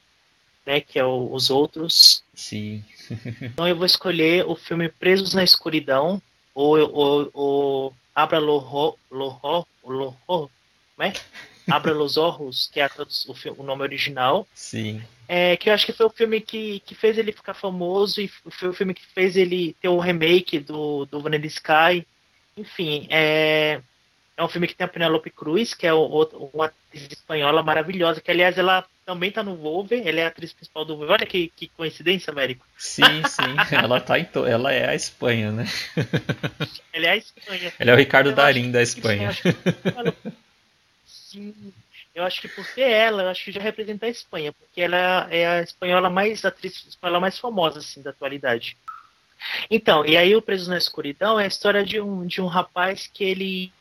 né? 0.70 0.80
Que 0.80 1.00
é 1.00 1.04
o, 1.04 1.32
Os 1.32 1.50
Outros. 1.50 2.22
Sim. 2.32 2.84
então, 3.42 3.66
eu 3.66 3.74
vou 3.74 3.86
escolher 3.86 4.46
o 4.46 4.54
filme 4.54 4.88
Presos 4.88 5.34
na 5.34 5.42
Escuridão, 5.42 6.22
ou, 6.54 6.78
ou, 6.92 7.30
ou 7.34 7.94
Abra 8.14 8.38
Loho, 8.38 8.96
Loho, 9.10 9.66
Loho, 9.82 10.16
como 10.26 10.50
é? 11.00 11.12
Abra 11.68 11.92
los 11.92 12.16
Ojos, 12.16 12.68
que 12.72 12.80
é 12.80 12.86
o, 12.86 13.60
o 13.60 13.62
nome 13.62 13.82
original. 13.82 14.46
Sim. 14.54 15.02
É, 15.28 15.56
que 15.56 15.70
eu 15.70 15.74
acho 15.74 15.86
que 15.86 15.92
foi 15.92 16.06
o 16.06 16.10
filme 16.10 16.40
que, 16.40 16.80
que 16.80 16.94
fez 16.94 17.16
ele 17.16 17.32
ficar 17.32 17.54
famoso 17.54 18.20
e 18.20 18.28
foi 18.28 18.68
o 18.68 18.72
filme 18.72 18.92
que 18.92 19.06
fez 19.06 19.36
ele 19.36 19.76
ter 19.80 19.88
o 19.88 19.98
remake 19.98 20.58
do, 20.58 21.06
do 21.06 21.20
Vanilla 21.20 21.46
Sky. 21.46 22.04
Enfim, 22.56 23.06
é, 23.08 23.80
é 24.40 24.44
um 24.44 24.48
filme 24.48 24.66
que 24.66 24.74
tem 24.74 24.86
a 24.86 24.88
Penelope 24.88 25.28
Cruz, 25.28 25.74
que 25.74 25.86
é 25.86 25.92
uma 25.92 26.64
atriz 26.64 27.06
espanhola 27.12 27.62
maravilhosa, 27.62 28.22
que 28.22 28.30
aliás 28.30 28.56
ela 28.56 28.86
também 29.04 29.30
tá 29.30 29.42
no 29.42 29.54
Volver, 29.54 30.06
ela 30.06 30.20
é 30.20 30.24
a 30.24 30.28
atriz 30.28 30.50
principal 30.50 30.82
do 30.82 30.96
Volver. 30.96 31.12
Olha 31.12 31.26
que, 31.26 31.52
que 31.54 31.68
coincidência, 31.68 32.30
Américo. 32.30 32.64
Sim, 32.78 33.22
sim, 33.28 33.54
ela 33.76 34.00
tá 34.00 34.18
em 34.18 34.24
to... 34.24 34.46
ela 34.46 34.72
é 34.72 34.88
a 34.88 34.94
Espanha, 34.94 35.52
né? 35.52 35.66
Ela 36.90 37.06
é 37.06 37.10
a 37.10 37.16
Espanha. 37.16 37.72
Ela 37.78 37.90
é 37.90 37.94
o 37.94 37.96
Ricardo 37.96 38.32
Darim 38.32 38.70
da 38.70 38.82
Espanha. 38.82 39.30
Sim, 41.06 41.72
eu 42.14 42.24
acho 42.24 42.40
que 42.40 42.48
por 42.48 42.64
ser 42.64 42.90
ela, 42.90 43.22
eu 43.22 43.28
acho 43.28 43.44
que 43.44 43.52
já 43.52 43.60
representa 43.60 44.06
a 44.06 44.08
Espanha, 44.08 44.52
porque 44.52 44.80
ela 44.80 45.28
é 45.30 45.46
a 45.46 45.62
espanhola 45.62 46.08
mais, 46.08 46.44
a 46.44 46.48
atriz 46.48 46.84
espanhola 46.88 47.20
mais 47.20 47.38
famosa, 47.38 47.78
assim, 47.78 48.02
da 48.02 48.10
atualidade. 48.10 48.76
Então, 49.70 50.04
e 50.04 50.16
aí 50.16 50.34
o 50.34 50.42
Preso 50.42 50.68
na 50.70 50.78
Escuridão 50.78 51.38
é 51.38 51.44
a 51.44 51.48
história 51.48 51.84
de 51.84 52.00
um, 52.00 52.26
de 52.26 52.40
um 52.40 52.46
rapaz 52.46 53.06
que 53.06 53.22
ele 53.24 53.72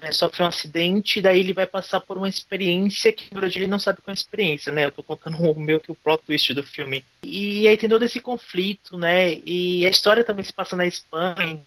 é, 0.00 0.12
sofre 0.12 0.42
um 0.42 0.46
acidente, 0.46 1.18
e 1.18 1.22
daí 1.22 1.40
ele 1.40 1.52
vai 1.52 1.66
passar 1.66 2.00
por 2.00 2.16
uma 2.16 2.28
experiência 2.28 3.12
que 3.12 3.32
na 3.32 3.40
verdade 3.40 3.58
ele 3.58 3.66
não 3.66 3.78
sabe 3.78 4.00
qual 4.00 4.12
é 4.12 4.12
a 4.12 4.14
experiência, 4.14 4.72
né? 4.72 4.84
Eu 4.84 4.92
tô 4.92 5.02
contando 5.02 5.36
o 5.42 5.58
meu 5.58 5.80
que 5.80 5.92
o 5.92 5.94
plot 5.94 6.22
twist 6.24 6.52
do 6.54 6.62
filme. 6.62 7.04
E 7.22 7.66
aí 7.66 7.76
tem 7.76 7.88
todo 7.88 8.04
esse 8.04 8.20
conflito, 8.20 8.96
né? 8.96 9.34
E 9.44 9.86
a 9.86 9.90
história 9.90 10.24
também 10.24 10.44
se 10.44 10.52
passa 10.52 10.76
na 10.76 10.86
Espanha. 10.86 11.60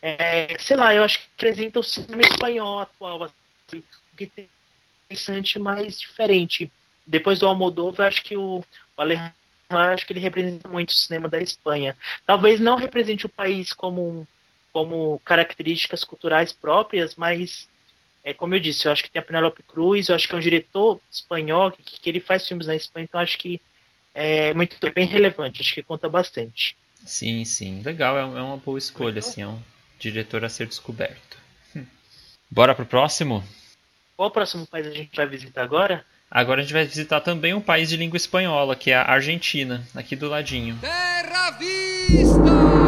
É, 0.00 0.56
sei 0.58 0.76
lá, 0.76 0.94
eu 0.94 1.04
acho 1.04 1.20
que 1.20 1.26
apresenta 1.36 1.78
o 1.78 1.82
cinema 1.82 2.22
espanhol 2.22 2.80
atual, 2.80 3.22
assim, 3.22 3.84
que 4.16 4.26
tem 4.26 4.48
interessante, 5.06 5.58
mas 5.58 6.00
diferente. 6.00 6.70
Depois 7.06 7.38
do 7.38 7.46
Almodóvar, 7.46 8.08
acho 8.08 8.22
que 8.22 8.36
o, 8.36 8.64
o 8.96 9.00
Alejandro 9.00 9.32
acho 9.70 10.06
que 10.06 10.12
ele 10.12 10.20
representa 10.20 10.68
muito 10.68 10.90
o 10.90 10.94
cinema 10.94 11.28
da 11.28 11.40
Espanha. 11.40 11.96
Talvez 12.26 12.60
não 12.60 12.76
represente 12.76 13.26
o 13.26 13.28
país 13.28 13.72
como, 13.72 14.26
como 14.72 15.20
características 15.24 16.04
culturais 16.04 16.52
próprias, 16.52 17.14
mas 17.14 17.68
é 18.24 18.32
como 18.32 18.54
eu 18.54 18.60
disse, 18.60 18.86
eu 18.86 18.92
acho 18.92 19.02
que 19.02 19.10
tem 19.10 19.20
a 19.20 19.24
Penelope 19.24 19.62
Cruz, 19.62 20.08
eu 20.08 20.14
acho 20.14 20.28
que 20.28 20.34
é 20.34 20.38
um 20.38 20.40
diretor 20.40 21.00
espanhol 21.10 21.70
que, 21.70 21.82
que 21.82 22.08
ele 22.08 22.20
faz 22.20 22.46
filmes 22.46 22.66
na 22.66 22.76
Espanha, 22.76 23.04
então 23.04 23.20
acho 23.20 23.38
que 23.38 23.60
é 24.14 24.54
muito 24.54 24.78
bem 24.94 25.06
relevante, 25.06 25.60
acho 25.60 25.74
que 25.74 25.82
conta 25.82 26.08
bastante. 26.08 26.76
Sim, 27.04 27.44
sim, 27.44 27.82
legal, 27.82 28.16
é, 28.16 28.20
é 28.20 28.42
uma 28.42 28.56
boa 28.56 28.78
escolha, 28.78 29.18
assim, 29.18 29.42
é 29.42 29.46
um 29.46 29.60
diretor 29.98 30.44
a 30.44 30.48
ser 30.48 30.66
descoberto. 30.66 31.36
Hum. 31.76 31.84
Bora 32.50 32.74
pro 32.74 32.86
próximo? 32.86 33.44
Qual 34.16 34.28
o 34.28 34.32
próximo 34.32 34.66
país 34.66 34.86
a 34.86 34.90
gente 34.90 35.16
vai 35.16 35.26
visitar 35.26 35.62
agora? 35.62 36.04
Agora 36.30 36.60
a 36.60 36.62
gente 36.62 36.72
vai 36.72 36.84
visitar 36.84 37.20
também 37.20 37.52
um 37.52 37.60
país 37.60 37.90
de 37.90 37.96
língua 37.96 38.16
espanhola, 38.16 38.76
que 38.76 38.90
é 38.90 38.94
a 38.94 39.10
Argentina, 39.10 39.86
aqui 39.94 40.16
do 40.16 40.28
ladinho. 40.28 40.78
Terra 40.80 41.50
Vista! 41.50 42.81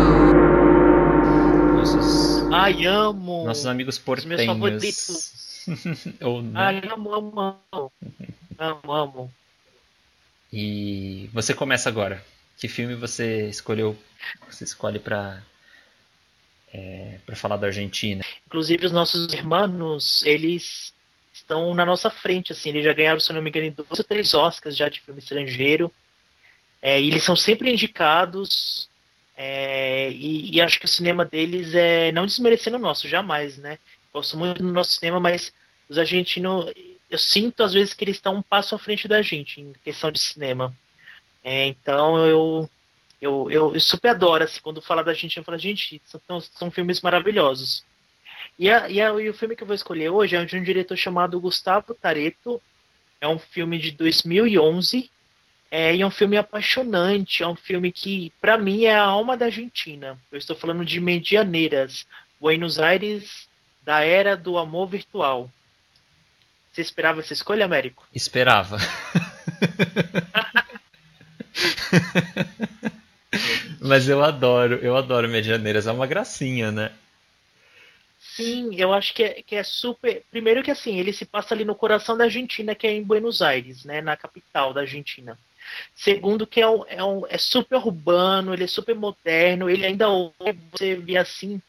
Ai, 2.53 2.87
amo! 2.87 3.45
Nossos 3.45 3.67
amigos 3.67 3.99
portenhos. 3.99 5.65
Ou 6.21 6.43
não. 6.43 6.61
Ai, 6.61 6.83
amo, 6.93 7.15
amo, 7.15 7.41
amo. 7.73 7.93
amo, 8.59 8.93
amo. 8.93 9.33
E 10.53 11.29
você 11.33 11.55
começa 11.55 11.89
agora. 11.89 12.25
Que 12.59 12.69
filme 12.69 12.95
você 12.95 13.49
escolheu? 13.49 13.97
Você 14.49 14.65
escolhe 14.65 14.99
para 14.99 15.43
é, 16.73 17.19
para 17.25 17.37
falar 17.37 17.57
da 17.57 17.69
Argentina? 17.69 18.25
Inclusive 18.47 18.87
os 18.87 18.93
nossos 18.93 19.33
irmãos, 19.33 20.25
eles 20.25 20.93
estão 21.33 21.75
na 21.75 21.85
nossa 21.85 22.11
frente, 22.11 22.53
assim, 22.53 22.71
eles 22.71 22.85
já 22.85 22.93
ganharam, 22.93 23.21
se 23.21 23.33
não 23.33 23.43
me 23.43 23.51
engano, 23.51 23.71
dois 23.71 23.99
ou 23.99 24.05
três 24.05 24.35
Oscars 24.35 24.77
já 24.77 24.89
de 24.89 25.01
filme 25.01 25.21
estrangeiro, 25.21 25.93
é, 26.81 27.01
e 27.01 27.09
eles 27.09 27.23
são 27.23 27.37
sempre 27.37 27.73
indicados, 27.73 28.89
é, 29.37 30.11
e, 30.11 30.57
e, 30.57 30.61
acho 30.61 30.79
que 30.79 30.85
o 30.85 30.89
cinema 30.89 31.25
deles 31.25 31.75
é, 31.75 32.13
não 32.13 32.27
desmerecendo 32.27 32.77
o 32.77 32.81
nosso, 32.81 33.09
jamais, 33.09 33.59
né, 33.59 33.79
gosto 34.13 34.37
muito 34.37 34.63
do 34.63 34.73
nosso 34.73 34.93
cinema, 34.93 35.19
mas 35.19 35.53
os 35.89 35.99
argentinos, 35.99 36.73
eu 37.11 37.19
sinto 37.19 37.63
às 37.63 37.73
vezes 37.73 37.95
que 37.95 38.05
eles 38.05 38.17
estão 38.17 38.37
um 38.37 38.43
passo 38.43 38.75
à 38.75 38.79
frente 38.79 39.09
da 39.09 39.21
gente 39.23 39.61
em 39.61 39.73
questão 39.85 40.11
de 40.13 40.21
cinema, 40.21 40.75
é, 41.43 41.67
então 41.67 42.19
eu, 42.27 42.71
eu, 43.21 43.51
eu, 43.51 43.75
eu, 43.75 43.81
super 43.81 44.11
adoro, 44.11 44.45
assim, 44.45 44.61
quando 44.61 44.81
fala 44.81 45.03
da 45.03 45.13
gente, 45.13 45.37
eu 45.37 45.45
falo, 45.45 45.59
gente, 45.59 46.01
são, 46.05 46.41
são 46.41 46.71
filmes 46.71 47.01
maravilhosos. 47.01 47.85
E, 48.59 48.71
a, 48.71 48.89
e, 48.89 49.01
a, 49.01 49.11
e, 49.21 49.29
o 49.29 49.35
filme 49.35 49.57
que 49.57 49.63
eu 49.63 49.67
vou 49.67 49.75
escolher 49.75 50.11
hoje 50.11 50.37
é 50.37 50.45
de 50.45 50.57
um 50.57 50.63
diretor 50.63 50.97
chamado 50.97 51.41
Gustavo 51.41 51.95
Tareto. 51.95 52.61
É 53.21 53.27
um 53.29 53.39
filme 53.39 53.79
de 53.79 53.91
2011. 53.93 55.11
É, 55.77 55.93
e 55.93 56.03
é 56.03 56.07
um 56.07 56.11
filme 56.11 56.37
apaixonante. 56.37 57.43
É 57.43 57.49
um 57.49 57.57
filme 57.57 57.91
que, 57.91 58.33
para 58.41 58.57
mim, 58.57 58.85
é 58.85 58.95
a 58.95 59.03
alma 59.03 59.37
da 59.37 59.47
Argentina. 59.47 60.17
Eu 60.31 60.39
estou 60.39 60.55
falando 60.55 60.85
de 60.85 61.01
Medianeiras, 61.01 62.07
Buenos 62.41 62.79
Aires, 62.79 63.49
da 63.83 64.05
era 64.05 64.37
do 64.37 64.57
amor 64.57 64.87
virtual. 64.87 65.51
Você 66.71 66.81
esperava 66.81 67.19
essa 67.19 67.33
escolha, 67.33 67.65
Américo? 67.65 68.07
Esperava. 68.15 68.79
Mas 73.83 74.09
eu 74.09 74.23
adoro, 74.23 74.77
eu 74.77 74.97
adoro 74.97 75.29
Medianeiras. 75.29 75.89
É 75.89 75.93
uma 75.93 76.07
gracinha, 76.07 76.71
né? 76.71 76.93
Sim, 78.21 78.77
eu 78.77 78.93
acho 78.93 79.13
que 79.13 79.25
é, 79.25 79.43
que 79.43 79.57
é 79.57 79.65
super. 79.65 80.23
Primeiro 80.31 80.63
que 80.63 80.71
assim, 80.71 81.01
ele 81.01 81.13
se 81.13 81.25
passa 81.25 81.53
ali 81.53 81.65
no 81.65 81.75
coração 81.75 82.17
da 82.17 82.23
Argentina, 82.23 82.77
que 82.77 82.87
é 82.87 82.93
em 82.93 83.03
Buenos 83.03 83.43
Aires, 83.43 83.85
né? 83.85 84.01
Na 84.01 84.17
capital 84.17 84.73
da 84.73 84.83
Argentina. 84.83 85.37
Segundo, 85.95 86.47
que 86.47 86.61
é, 86.61 86.69
um, 86.69 86.85
é, 86.87 87.05
um, 87.05 87.27
é 87.29 87.39
super 87.39 87.77
urbano, 87.77 88.53
ele 88.53 88.65
é 88.65 88.69
super 88.69 88.95
moderno, 88.95 89.71
ele 89.71 89.87
ainda 89.87 90.07
você 90.73 90.95
vê 90.97 91.17
assim. 91.17 91.61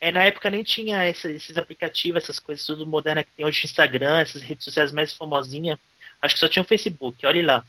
É, 0.00 0.12
na 0.12 0.24
época 0.24 0.50
nem 0.50 0.62
tinha 0.62 1.02
essa, 1.02 1.30
esses 1.30 1.56
aplicativos, 1.56 2.22
essas 2.22 2.38
coisas 2.38 2.64
tudo 2.64 2.86
modernas 2.86 3.24
que 3.24 3.32
tem 3.36 3.46
hoje 3.46 3.64
Instagram, 3.64 4.20
essas 4.20 4.42
redes 4.42 4.64
sociais 4.64 4.92
mais 4.92 5.12
famosinhas. 5.12 5.78
Acho 6.22 6.34
que 6.34 6.40
só 6.40 6.48
tinha 6.48 6.62
o 6.62 6.66
Facebook, 6.66 7.26
olha 7.26 7.44
lá. 7.44 7.64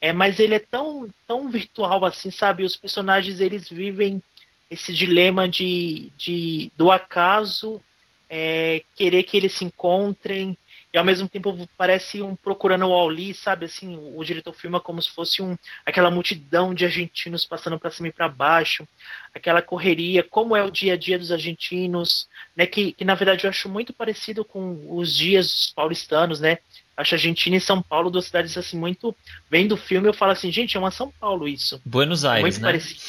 É, 0.00 0.12
mas 0.12 0.38
ele 0.38 0.54
é 0.54 0.60
tão, 0.60 1.08
tão 1.26 1.48
virtual 1.48 2.04
assim, 2.04 2.30
sabe? 2.30 2.62
Os 2.62 2.76
personagens 2.76 3.40
eles 3.40 3.68
vivem 3.68 4.22
esse 4.70 4.92
dilema 4.92 5.48
de, 5.48 6.12
de 6.16 6.70
do 6.76 6.90
acaso 6.90 7.82
é, 8.28 8.82
querer 8.94 9.22
que 9.24 9.36
eles 9.36 9.54
se 9.54 9.64
encontrem 9.64 10.56
e 10.92 10.96
ao 10.96 11.04
mesmo 11.04 11.28
tempo 11.28 11.68
parece 11.76 12.22
um 12.22 12.34
procurando 12.34 12.86
o 12.86 12.92
Auli, 12.92 13.34
sabe? 13.34 13.66
Assim, 13.66 13.96
o, 13.96 14.18
o 14.18 14.24
diretor 14.24 14.54
filma 14.54 14.80
como 14.80 15.02
se 15.02 15.10
fosse 15.10 15.42
um, 15.42 15.56
aquela 15.84 16.10
multidão 16.10 16.72
de 16.72 16.84
argentinos 16.84 17.44
passando 17.44 17.78
para 17.78 17.90
cima 17.90 18.08
e 18.08 18.12
para 18.12 18.28
baixo, 18.28 18.88
aquela 19.34 19.60
correria, 19.60 20.22
como 20.22 20.56
é 20.56 20.62
o 20.62 20.70
dia 20.70 20.94
a 20.94 20.96
dia 20.96 21.18
dos 21.18 21.30
argentinos, 21.30 22.26
né? 22.56 22.66
Que, 22.66 22.92
que 22.92 23.04
na 23.04 23.14
verdade 23.14 23.44
eu 23.44 23.50
acho 23.50 23.68
muito 23.68 23.92
parecido 23.92 24.44
com 24.44 24.96
os 24.96 25.14
dias 25.14 25.72
paulistanos, 25.76 26.40
né? 26.40 26.58
Acho 26.96 27.14
Argentina 27.14 27.56
e 27.56 27.60
São 27.60 27.82
Paulo 27.82 28.10
duas 28.10 28.24
cidades 28.24 28.56
assim 28.56 28.76
muito. 28.76 29.14
Vendo 29.50 29.72
o 29.72 29.76
filme 29.76 30.08
eu 30.08 30.14
falo 30.14 30.32
assim, 30.32 30.50
gente, 30.50 30.76
é 30.76 30.80
uma 30.80 30.90
São 30.90 31.12
Paulo 31.12 31.46
isso. 31.46 31.80
Buenos 31.84 32.24
Aires, 32.24 32.42
muito 32.42 32.60
né? 32.60 32.68
parecido. 32.68 33.00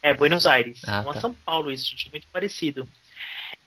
É, 0.00 0.14
Buenos 0.14 0.46
Aires. 0.46 0.80
Ah, 0.86 1.00
uma 1.00 1.12
tá. 1.12 1.20
São 1.20 1.34
Paulo 1.34 1.72
isso, 1.72 1.90
gente, 1.90 2.10
muito 2.10 2.26
parecido. 2.32 2.88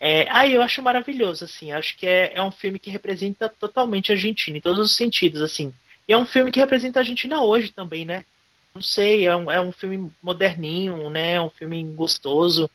É, 0.03 0.27
eu 0.49 0.63
acho 0.63 0.81
maravilhoso, 0.81 1.45
assim, 1.45 1.71
acho 1.71 1.95
que 1.95 2.07
é, 2.07 2.31
é 2.33 2.41
um 2.41 2.49
filme 2.49 2.79
que 2.79 2.89
representa 2.89 3.47
totalmente 3.47 4.11
a 4.11 4.15
Argentina, 4.15 4.57
em 4.57 4.61
todos 4.61 4.83
os 4.83 4.95
sentidos, 4.95 5.43
assim. 5.43 5.71
E 6.07 6.13
é 6.13 6.17
um 6.17 6.25
filme 6.25 6.51
que 6.51 6.59
representa 6.59 6.97
a 6.97 7.01
Argentina 7.01 7.39
hoje 7.43 7.71
também, 7.71 8.03
né? 8.03 8.25
Não 8.73 8.81
sei, 8.81 9.27
é 9.27 9.35
um, 9.35 9.51
é 9.51 9.61
um 9.61 9.71
filme 9.71 10.11
moderninho, 10.23 11.07
né? 11.11 11.33
É 11.33 11.41
um 11.41 11.51
filme 11.51 11.83
gostoso. 11.93 12.67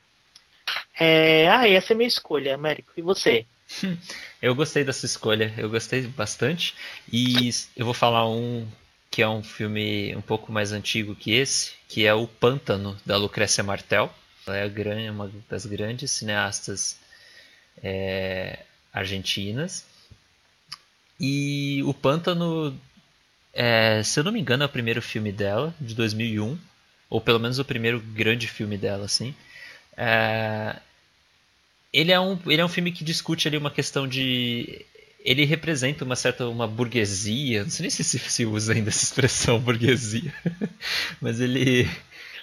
É, 0.96 1.48
ah, 1.48 1.68
essa 1.68 1.92
é 1.92 1.94
a 1.94 1.96
minha 1.96 2.06
escolha, 2.06 2.54
Américo. 2.54 2.92
E 2.96 3.02
você? 3.02 3.44
Eu 4.40 4.54
gostei 4.54 4.84
dessa 4.84 5.06
escolha, 5.06 5.52
eu 5.58 5.68
gostei 5.68 6.02
bastante. 6.02 6.74
E 7.12 7.50
eu 7.74 7.84
vou 7.84 7.94
falar 7.94 8.28
um 8.28 8.68
que 9.10 9.20
é 9.20 9.28
um 9.28 9.42
filme 9.42 10.14
um 10.14 10.20
pouco 10.20 10.52
mais 10.52 10.70
antigo 10.70 11.16
que 11.16 11.32
esse, 11.32 11.72
que 11.88 12.06
é 12.06 12.14
O 12.14 12.28
Pântano, 12.28 12.96
da 13.04 13.16
Lucrécia 13.16 13.64
Martel. 13.64 14.14
Ela 14.46 14.58
é 14.58 15.10
uma 15.10 15.28
das 15.48 15.66
grandes 15.66 16.12
cineastas 16.12 16.96
é, 17.82 18.60
argentinas. 18.92 19.84
E 21.18 21.82
O 21.84 21.94
Pântano, 21.94 22.78
é, 23.52 24.02
se 24.02 24.20
eu 24.20 24.24
não 24.24 24.32
me 24.32 24.40
engano, 24.40 24.62
é 24.62 24.66
o 24.66 24.70
primeiro 24.70 25.00
filme 25.00 25.32
dela, 25.32 25.74
de 25.80 25.94
2001. 25.94 26.58
Ou 27.08 27.20
pelo 27.20 27.38
menos 27.38 27.58
o 27.58 27.64
primeiro 27.64 28.00
grande 28.00 28.46
filme 28.46 28.76
dela, 28.76 29.04
assim. 29.04 29.34
É, 29.96 30.76
ele 31.96 32.12
é 32.12 32.20
um 32.20 32.38
ele 32.46 32.60
é 32.60 32.64
um 32.64 32.68
filme 32.68 32.92
que 32.92 33.02
discute 33.02 33.48
ali 33.48 33.56
uma 33.56 33.70
questão 33.70 34.06
de 34.06 34.84
ele 35.24 35.44
representa 35.44 36.04
uma 36.04 36.14
certa 36.14 36.46
uma 36.46 36.66
burguesia 36.68 37.62
não 37.62 37.70
sei 37.70 37.84
nem 37.84 37.90
se 37.90 38.04
se, 38.04 38.44
usa 38.44 38.74
ainda 38.74 38.90
essa 38.90 39.04
expressão 39.04 39.58
burguesia 39.60 40.32
mas 41.20 41.40
ele 41.40 41.88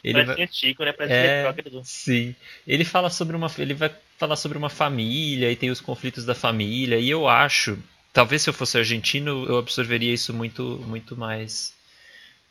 ele 0.03 0.21
Parece 0.21 0.41
antigo, 0.41 0.83
né? 0.85 0.93
Parece 0.93 1.13
é, 1.13 1.19
retrógrado. 1.19 1.83
sim 1.83 2.35
ele 2.67 2.85
fala 2.85 3.09
sobre 3.09 3.35
uma 3.35 3.51
ele 3.57 3.73
vai 3.73 3.91
falar 4.17 4.35
sobre 4.35 4.57
uma 4.57 4.69
família 4.69 5.51
e 5.51 5.55
tem 5.55 5.69
os 5.71 5.81
conflitos 5.81 6.25
da 6.25 6.35
família 6.35 6.97
e 6.99 7.09
eu 7.09 7.27
acho 7.27 7.77
talvez 8.13 8.41
se 8.43 8.49
eu 8.49 8.53
fosse 8.53 8.77
argentino 8.77 9.45
eu 9.47 9.57
absorveria 9.57 10.13
isso 10.13 10.33
muito 10.33 10.83
muito 10.87 11.17
mais 11.17 11.73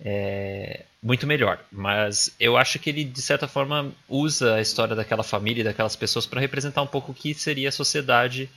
é, 0.01 0.85
muito 1.03 1.27
melhor. 1.27 1.65
Mas 1.71 2.35
eu 2.41 2.57
acho 2.57 2.79
que 2.79 2.91
ele, 2.91 3.05
de 3.05 3.23
certa 3.23 3.49
forma, 3.49 3.93
usa 4.09 4.57
a 4.57 4.61
história 4.61 4.97
daquela 4.97 5.23
família 5.23 5.61
e 5.61 5.65
daquelas 5.65 5.97
pessoas 5.97 6.27
para 6.27 6.41
representar 6.41 6.83
um 6.83 6.87
pouco 6.87 7.13
o 7.13 7.15
que 7.15 7.35
seria 7.35 7.69
a 7.69 7.73
sociedade 7.73 8.51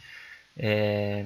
é, 0.57 1.25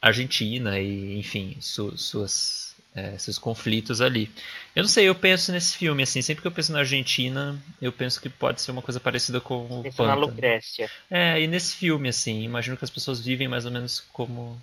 argentina 0.00 0.78
e, 0.80 1.18
enfim, 1.18 1.56
su- 1.60 1.96
suas, 1.98 2.71
é, 2.94 3.16
seus 3.18 3.38
conflitos 3.38 4.00
ali. 4.00 4.30
Eu 4.74 4.82
não 4.82 4.88
sei, 4.88 5.08
eu 5.08 5.14
penso 5.14 5.50
nesse 5.52 5.76
filme, 5.76 6.02
assim, 6.02 6.20
sempre 6.20 6.42
que 6.42 6.46
eu 6.46 6.52
penso 6.52 6.72
na 6.72 6.80
Argentina, 6.80 7.58
eu 7.80 7.92
penso 7.92 8.20
que 8.20 8.28
pode 8.28 8.60
ser 8.60 8.70
uma 8.70 8.82
coisa 8.82 9.00
parecida 9.00 9.40
com 9.40 9.64
o 9.64 9.82
Pensa 9.82 10.02
na 10.02 10.14
Pântano. 10.14 10.32
Lucrécia. 10.32 10.90
É, 11.10 11.40
e 11.40 11.46
nesse 11.46 11.76
filme, 11.76 12.08
assim, 12.08 12.42
imagino 12.42 12.76
que 12.76 12.84
as 12.84 12.90
pessoas 12.90 13.20
vivem 13.20 13.48
mais 13.48 13.64
ou 13.64 13.70
menos 13.70 14.00
como, 14.12 14.60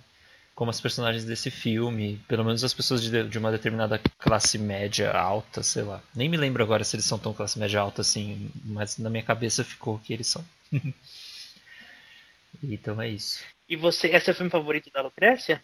como 0.54 0.70
as 0.70 0.80
personagens 0.80 1.24
desse 1.24 1.50
filme. 1.50 2.20
Pelo 2.28 2.44
menos 2.44 2.62
as 2.62 2.72
pessoas 2.72 3.02
de, 3.02 3.24
de 3.24 3.38
uma 3.38 3.50
determinada 3.50 4.00
classe 4.18 4.58
média 4.58 5.10
alta, 5.12 5.62
sei 5.62 5.82
lá. 5.82 6.00
Nem 6.14 6.28
me 6.28 6.36
lembro 6.36 6.62
agora 6.62 6.84
se 6.84 6.94
eles 6.96 7.06
são 7.06 7.18
tão 7.18 7.34
classe 7.34 7.58
média 7.58 7.80
alta 7.80 8.02
assim, 8.02 8.50
mas 8.64 8.96
na 8.98 9.10
minha 9.10 9.24
cabeça 9.24 9.64
ficou 9.64 9.98
que 9.98 10.12
eles 10.12 10.28
são. 10.28 10.44
então 12.62 13.02
é 13.02 13.08
isso. 13.08 13.42
E 13.68 13.76
você, 13.76 14.08
esse 14.08 14.30
é 14.30 14.32
o 14.32 14.36
filme 14.36 14.50
favorito 14.50 14.90
da 14.92 15.02
Lucrécia? 15.02 15.62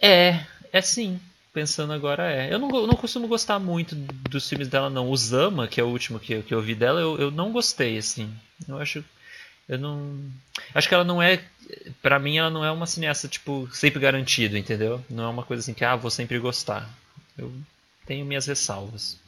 É, 0.00 0.44
é 0.72 0.80
sim. 0.82 1.20
Pensando 1.52 1.92
agora 1.92 2.30
é. 2.30 2.52
Eu 2.52 2.58
não, 2.58 2.68
não 2.68 2.94
costumo 2.94 3.26
gostar 3.26 3.58
muito 3.58 3.94
dos 3.94 4.46
filmes 4.48 4.68
dela, 4.68 4.90
não. 4.90 5.10
O 5.10 5.16
Zama, 5.16 5.66
que 5.66 5.80
é 5.80 5.84
o 5.84 5.88
último 5.88 6.20
que, 6.20 6.34
eu- 6.34 6.42
que 6.42 6.52
eu 6.52 6.60
vi 6.60 6.74
dela, 6.74 7.00
eu, 7.00 7.18
eu 7.18 7.30
não 7.30 7.50
gostei, 7.50 7.96
assim. 7.96 8.30
Eu 8.68 8.78
acho. 8.78 9.02
Eu 9.68 9.78
não. 9.78 10.20
Acho 10.74 10.86
que 10.88 10.94
ela 10.94 11.04
não 11.04 11.22
é. 11.22 11.42
Pra 12.02 12.18
mim, 12.18 12.36
ela 12.38 12.50
não 12.50 12.64
é 12.64 12.70
uma 12.70 12.86
cineasta, 12.86 13.26
tipo, 13.26 13.68
sempre 13.72 13.98
garantido, 13.98 14.56
entendeu? 14.56 15.02
Não 15.10 15.24
é 15.24 15.28
uma 15.28 15.42
coisa 15.42 15.62
assim 15.62 15.74
que, 15.74 15.84
ah, 15.84 15.96
vou 15.96 16.10
sempre 16.10 16.38
gostar. 16.38 16.88
Eu 17.36 17.52
tenho 18.06 18.24
minhas 18.26 18.46
ressalvas. 18.46 19.18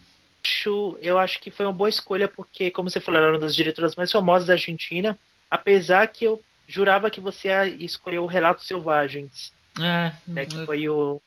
Eu 1.00 1.18
acho 1.18 1.40
que 1.40 1.50
foi 1.50 1.66
uma 1.66 1.72
boa 1.72 1.88
escolha, 1.88 2.28
porque, 2.28 2.70
como 2.70 2.88
você 2.90 3.00
falou, 3.00 3.18
ela 3.18 3.28
era 3.28 3.36
uma 3.36 3.40
das 3.44 3.54
diretoras 3.56 3.96
mais 3.96 4.10
famosas 4.12 4.46
da 4.46 4.54
Argentina, 4.54 5.18
apesar 5.50 6.06
que 6.08 6.24
eu 6.24 6.40
jurava 6.66 7.10
que 7.10 7.20
você 7.20 7.48
ia 7.48 7.66
escolher 7.66 8.18
o 8.18 8.26
Relatos 8.26 8.66
Selvagens, 8.66 9.52
É, 9.80 10.12
né, 10.26 10.46
que 10.46 10.64
foi 10.64 10.88
o 10.88 11.20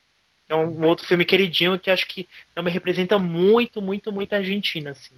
é 0.52 0.56
um 0.56 0.84
outro 0.86 1.06
filme 1.06 1.24
queridinho 1.24 1.78
que 1.78 1.90
acho 1.90 2.06
que 2.06 2.28
também 2.54 2.72
representa 2.72 3.18
muito, 3.18 3.80
muito, 3.80 4.12
muito 4.12 4.32
a 4.32 4.36
Argentina, 4.38 4.90
assim. 4.90 5.14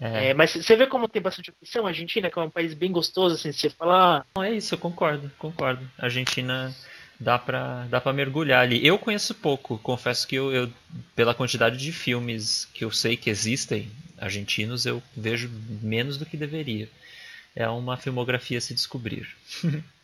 é, 0.00 0.30
É, 0.30 0.34
mas 0.34 0.52
você 0.52 0.76
vê 0.76 0.86
como 0.86 1.08
tem 1.08 1.20
bastante 1.20 1.50
opção, 1.50 1.86
a 1.86 1.90
Argentina, 1.90 2.30
que 2.30 2.38
é 2.38 2.42
um 2.42 2.50
país 2.50 2.74
bem 2.74 2.92
gostoso, 2.92 3.34
assim, 3.34 3.52
você 3.52 3.70
fala, 3.70 4.24
Não, 4.36 4.42
é 4.44 4.52
isso, 4.52 4.74
eu 4.74 4.78
concordo, 4.78 5.30
concordo. 5.38 5.88
A 5.98 6.04
Argentina 6.06 6.74
dá 7.18 7.38
pra, 7.38 7.86
dá 7.88 8.00
pra 8.00 8.12
mergulhar 8.12 8.62
ali. 8.62 8.84
Eu 8.86 8.98
conheço 8.98 9.34
pouco, 9.34 9.78
confesso 9.78 10.26
que 10.26 10.34
eu, 10.36 10.52
eu, 10.52 10.72
pela 11.14 11.34
quantidade 11.34 11.76
de 11.76 11.92
filmes 11.92 12.68
que 12.74 12.84
eu 12.84 12.90
sei 12.90 13.16
que 13.16 13.30
existem 13.30 13.90
argentinos, 14.18 14.86
eu 14.86 15.02
vejo 15.16 15.50
menos 15.82 16.16
do 16.16 16.26
que 16.26 16.36
deveria. 16.36 16.88
É 17.54 17.68
uma 17.68 17.96
filmografia 17.96 18.58
a 18.58 18.60
se 18.60 18.74
descobrir. 18.74 19.28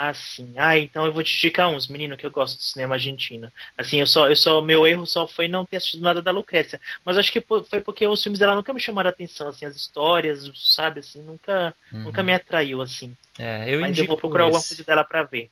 Ah, 0.00 0.14
sim. 0.14 0.54
Ah, 0.56 0.78
então 0.78 1.04
eu 1.04 1.12
vou 1.12 1.24
te 1.24 1.36
indicar 1.36 1.68
uns, 1.68 1.88
menino, 1.88 2.16
que 2.16 2.24
eu 2.24 2.30
gosto 2.30 2.56
do 2.56 2.62
cinema 2.62 2.94
argentino. 2.94 3.52
Assim, 3.76 3.98
eu 3.98 4.06
só, 4.06 4.28
eu 4.28 4.36
só, 4.36 4.62
meu 4.62 4.86
erro 4.86 5.04
só 5.04 5.26
foi 5.26 5.48
não 5.48 5.66
ter 5.66 5.78
assistido 5.78 6.02
nada 6.02 6.22
da 6.22 6.30
Lucrécia. 6.30 6.80
Mas 7.04 7.18
acho 7.18 7.32
que 7.32 7.40
foi 7.40 7.80
porque 7.80 8.06
os 8.06 8.22
filmes 8.22 8.38
dela 8.38 8.54
nunca 8.54 8.72
me 8.72 8.78
chamaram 8.78 9.08
a 9.08 9.12
atenção, 9.12 9.48
assim, 9.48 9.66
as 9.66 9.74
histórias, 9.74 10.48
sabe, 10.54 11.00
assim, 11.00 11.20
nunca, 11.20 11.74
nunca 11.90 12.22
me 12.22 12.32
atraiu, 12.32 12.80
assim. 12.80 13.16
É, 13.36 13.74
eu 13.74 13.80
Mas 13.80 13.98
eu 13.98 14.06
vou 14.06 14.16
procurar 14.16 14.44
alguma 14.44 14.60
esse. 14.60 14.68
coisa 14.68 14.84
dela 14.84 15.02
pra 15.02 15.24
ver. 15.24 15.50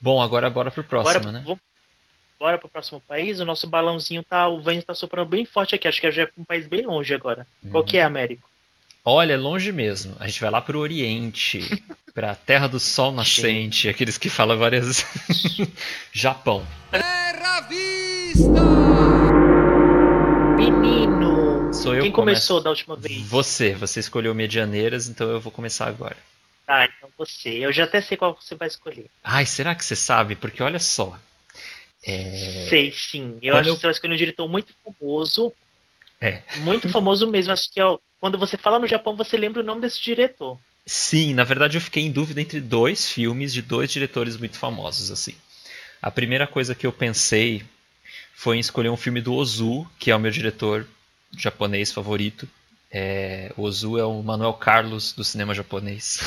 Bom, 0.00 0.20
agora 0.20 0.50
bora 0.50 0.68
pro 0.68 0.82
próximo, 0.82 1.26
Bora, 1.26 1.32
né? 1.32 1.42
vamos- 1.44 1.60
bora 2.36 2.58
pro 2.58 2.68
próximo 2.68 3.00
país. 3.00 3.38
O 3.38 3.44
nosso 3.44 3.68
balãozinho 3.68 4.24
tá, 4.24 4.48
o 4.48 4.60
vento 4.60 4.86
tá 4.86 4.94
soprando 4.94 5.28
bem 5.28 5.44
forte 5.44 5.76
aqui. 5.76 5.86
Acho 5.86 6.00
que 6.00 6.10
já 6.10 6.24
é 6.24 6.30
um 6.36 6.44
país 6.44 6.66
bem 6.66 6.84
longe 6.84 7.14
agora. 7.14 7.46
Qual 7.70 7.84
Uhum. 7.84 7.88
que 7.88 7.96
é, 7.96 8.02
Américo? 8.02 8.50
Olha, 9.08 9.34
é 9.34 9.36
longe 9.36 9.70
mesmo. 9.70 10.16
A 10.18 10.26
gente 10.26 10.40
vai 10.40 10.50
lá 10.50 10.60
pro 10.60 10.80
Oriente, 10.80 11.60
pra 12.12 12.34
Terra 12.34 12.66
do 12.66 12.80
Sol 12.80 13.12
Nascente, 13.12 13.88
aqueles 13.88 14.18
que 14.18 14.28
falam 14.28 14.58
várias. 14.58 15.06
Japão. 16.12 16.66
Menino! 20.56 21.72
Sou 21.72 21.94
eu 21.94 22.02
Quem 22.02 22.10
que 22.10 22.14
começou 22.16 22.56
começo. 22.60 22.64
da 22.64 22.70
última 22.70 22.96
vez? 22.96 23.22
Você, 23.28 23.74
você 23.74 24.00
escolheu 24.00 24.34
Medianeiras, 24.34 25.08
então 25.08 25.30
eu 25.30 25.40
vou 25.40 25.52
começar 25.52 25.86
agora. 25.86 26.16
Tá, 26.66 26.84
então 26.86 27.08
você. 27.16 27.50
Eu 27.50 27.72
já 27.72 27.84
até 27.84 28.00
sei 28.00 28.16
qual 28.16 28.34
você 28.40 28.54
vai 28.54 28.66
escolher. 28.68 29.06
Ai, 29.22 29.46
será 29.46 29.74
que 29.74 29.84
você 29.84 29.94
sabe? 29.94 30.34
Porque 30.34 30.62
olha 30.62 30.78
só. 30.80 31.16
É... 32.04 32.66
Sei, 32.68 32.90
sim. 32.92 33.38
Eu 33.42 33.54
Quando 33.54 33.60
acho 33.60 33.68
eu- 33.70 33.74
que 33.74 33.80
você 33.80 33.86
vai 33.86 33.92
escolher 33.92 34.14
um 34.14 34.16
diretor 34.16 34.48
muito 34.48 34.72
famoso. 34.84 35.52
É. 36.20 36.42
Muito 36.58 36.88
famoso 36.88 37.26
mesmo. 37.30 37.52
Acho 37.52 37.70
que 37.72 37.78
é 37.80 37.86
o- 37.86 38.00
quando 38.20 38.38
você 38.38 38.56
fala 38.56 38.78
no 38.78 38.86
Japão, 38.86 39.16
você 39.16 39.36
lembra 39.36 39.62
o 39.62 39.64
nome 39.64 39.80
desse 39.80 40.02
diretor. 40.02 40.58
Sim, 40.84 41.34
na 41.34 41.44
verdade 41.44 41.76
eu 41.76 41.80
fiquei 41.80 42.04
em 42.04 42.12
dúvida 42.12 42.40
entre 42.40 42.60
dois 42.60 43.10
filmes 43.10 43.52
de 43.52 43.60
dois 43.60 43.90
diretores 43.90 44.36
muito 44.36 44.56
famosos, 44.56 45.10
assim. 45.10 45.34
A 46.00 46.10
primeira 46.10 46.46
coisa 46.46 46.74
que 46.74 46.86
eu 46.86 46.92
pensei 46.92 47.64
foi 48.34 48.56
em 48.56 48.60
escolher 48.60 48.90
um 48.90 48.96
filme 48.96 49.20
do 49.20 49.34
Ozu, 49.34 49.86
que 49.98 50.10
é 50.10 50.16
o 50.16 50.20
meu 50.20 50.30
diretor 50.30 50.86
japonês 51.36 51.90
favorito. 51.90 52.48
É, 52.90 53.52
Ozu 53.56 53.98
é 53.98 54.04
o 54.04 54.22
Manuel 54.22 54.52
Carlos 54.54 55.12
do 55.12 55.24
cinema 55.24 55.54
japonês. 55.54 56.20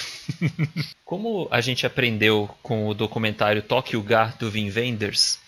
Como 1.05 1.47
a 1.49 1.61
gente 1.61 1.85
aprendeu 1.85 2.49
com 2.61 2.87
o 2.87 2.93
documentário 2.93 3.61
Tokyo 3.61 4.01
Ga 4.03 4.33
do 4.37 4.49
Wim 4.49 4.71
Wenders, 4.71 5.39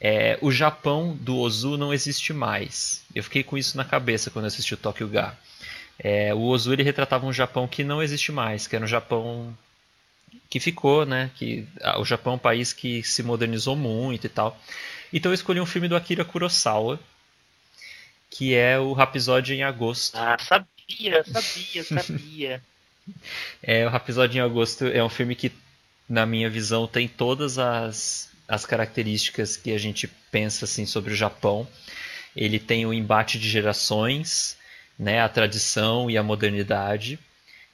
é, 0.00 0.36
o 0.42 0.50
Japão 0.52 1.16
do 1.18 1.38
Ozu 1.38 1.76
não 1.76 1.94
existe 1.94 2.32
mais. 2.32 3.02
Eu 3.14 3.22
fiquei 3.24 3.42
com 3.42 3.56
isso 3.56 3.76
na 3.76 3.84
cabeça 3.84 4.30
quando 4.30 4.46
assisti 4.46 4.74
o 4.74 4.76
Tokyo 4.76 5.08
Ga. 5.08 5.36
É, 6.02 6.34
o 6.34 6.40
Ozu 6.40 6.72
ele 6.72 6.82
retratava 6.82 7.26
um 7.26 7.32
Japão 7.32 7.68
que 7.68 7.84
não 7.84 8.02
existe 8.02 8.32
mais, 8.32 8.66
que 8.66 8.74
era 8.74 8.84
um 8.84 8.88
Japão 8.88 9.56
que 10.50 10.58
ficou, 10.58 11.06
né? 11.06 11.30
Que 11.36 11.66
ah, 11.80 12.00
o 12.00 12.04
Japão 12.04 12.32
é 12.32 12.36
um 12.36 12.38
país 12.40 12.72
que 12.72 13.02
se 13.04 13.22
modernizou 13.22 13.76
muito 13.76 14.26
e 14.26 14.28
tal. 14.28 14.60
Então 15.12 15.30
eu 15.30 15.34
escolhi 15.34 15.60
um 15.60 15.66
filme 15.66 15.88
do 15.88 15.94
Akira 15.94 16.24
Kurosawa, 16.24 16.98
que 18.28 18.54
é 18.54 18.78
o 18.78 18.92
Rapisódio 18.92 19.54
em 19.54 19.62
Agosto. 19.62 20.16
Ah, 20.16 20.36
sabia, 20.38 21.22
sabia, 21.24 21.84
sabia. 21.84 22.62
é, 23.62 23.86
o 23.86 23.90
Rapisódio 23.90 24.38
em 24.38 24.42
Agosto 24.42 24.86
é 24.86 25.02
um 25.04 25.08
filme 25.08 25.36
que, 25.36 25.52
na 26.08 26.26
minha 26.26 26.50
visão, 26.50 26.86
tem 26.86 27.06
todas 27.06 27.58
as, 27.58 28.28
as 28.48 28.66
características 28.66 29.56
que 29.56 29.70
a 29.72 29.78
gente 29.78 30.08
pensa 30.30 30.64
assim 30.64 30.84
sobre 30.84 31.12
o 31.12 31.16
Japão. 31.16 31.68
Ele 32.34 32.58
tem 32.58 32.86
o 32.86 32.92
embate 32.92 33.38
de 33.38 33.48
gerações, 33.48 34.56
né, 34.98 35.20
a 35.20 35.28
tradição 35.28 36.10
e 36.10 36.16
a 36.16 36.22
modernidade. 36.22 37.18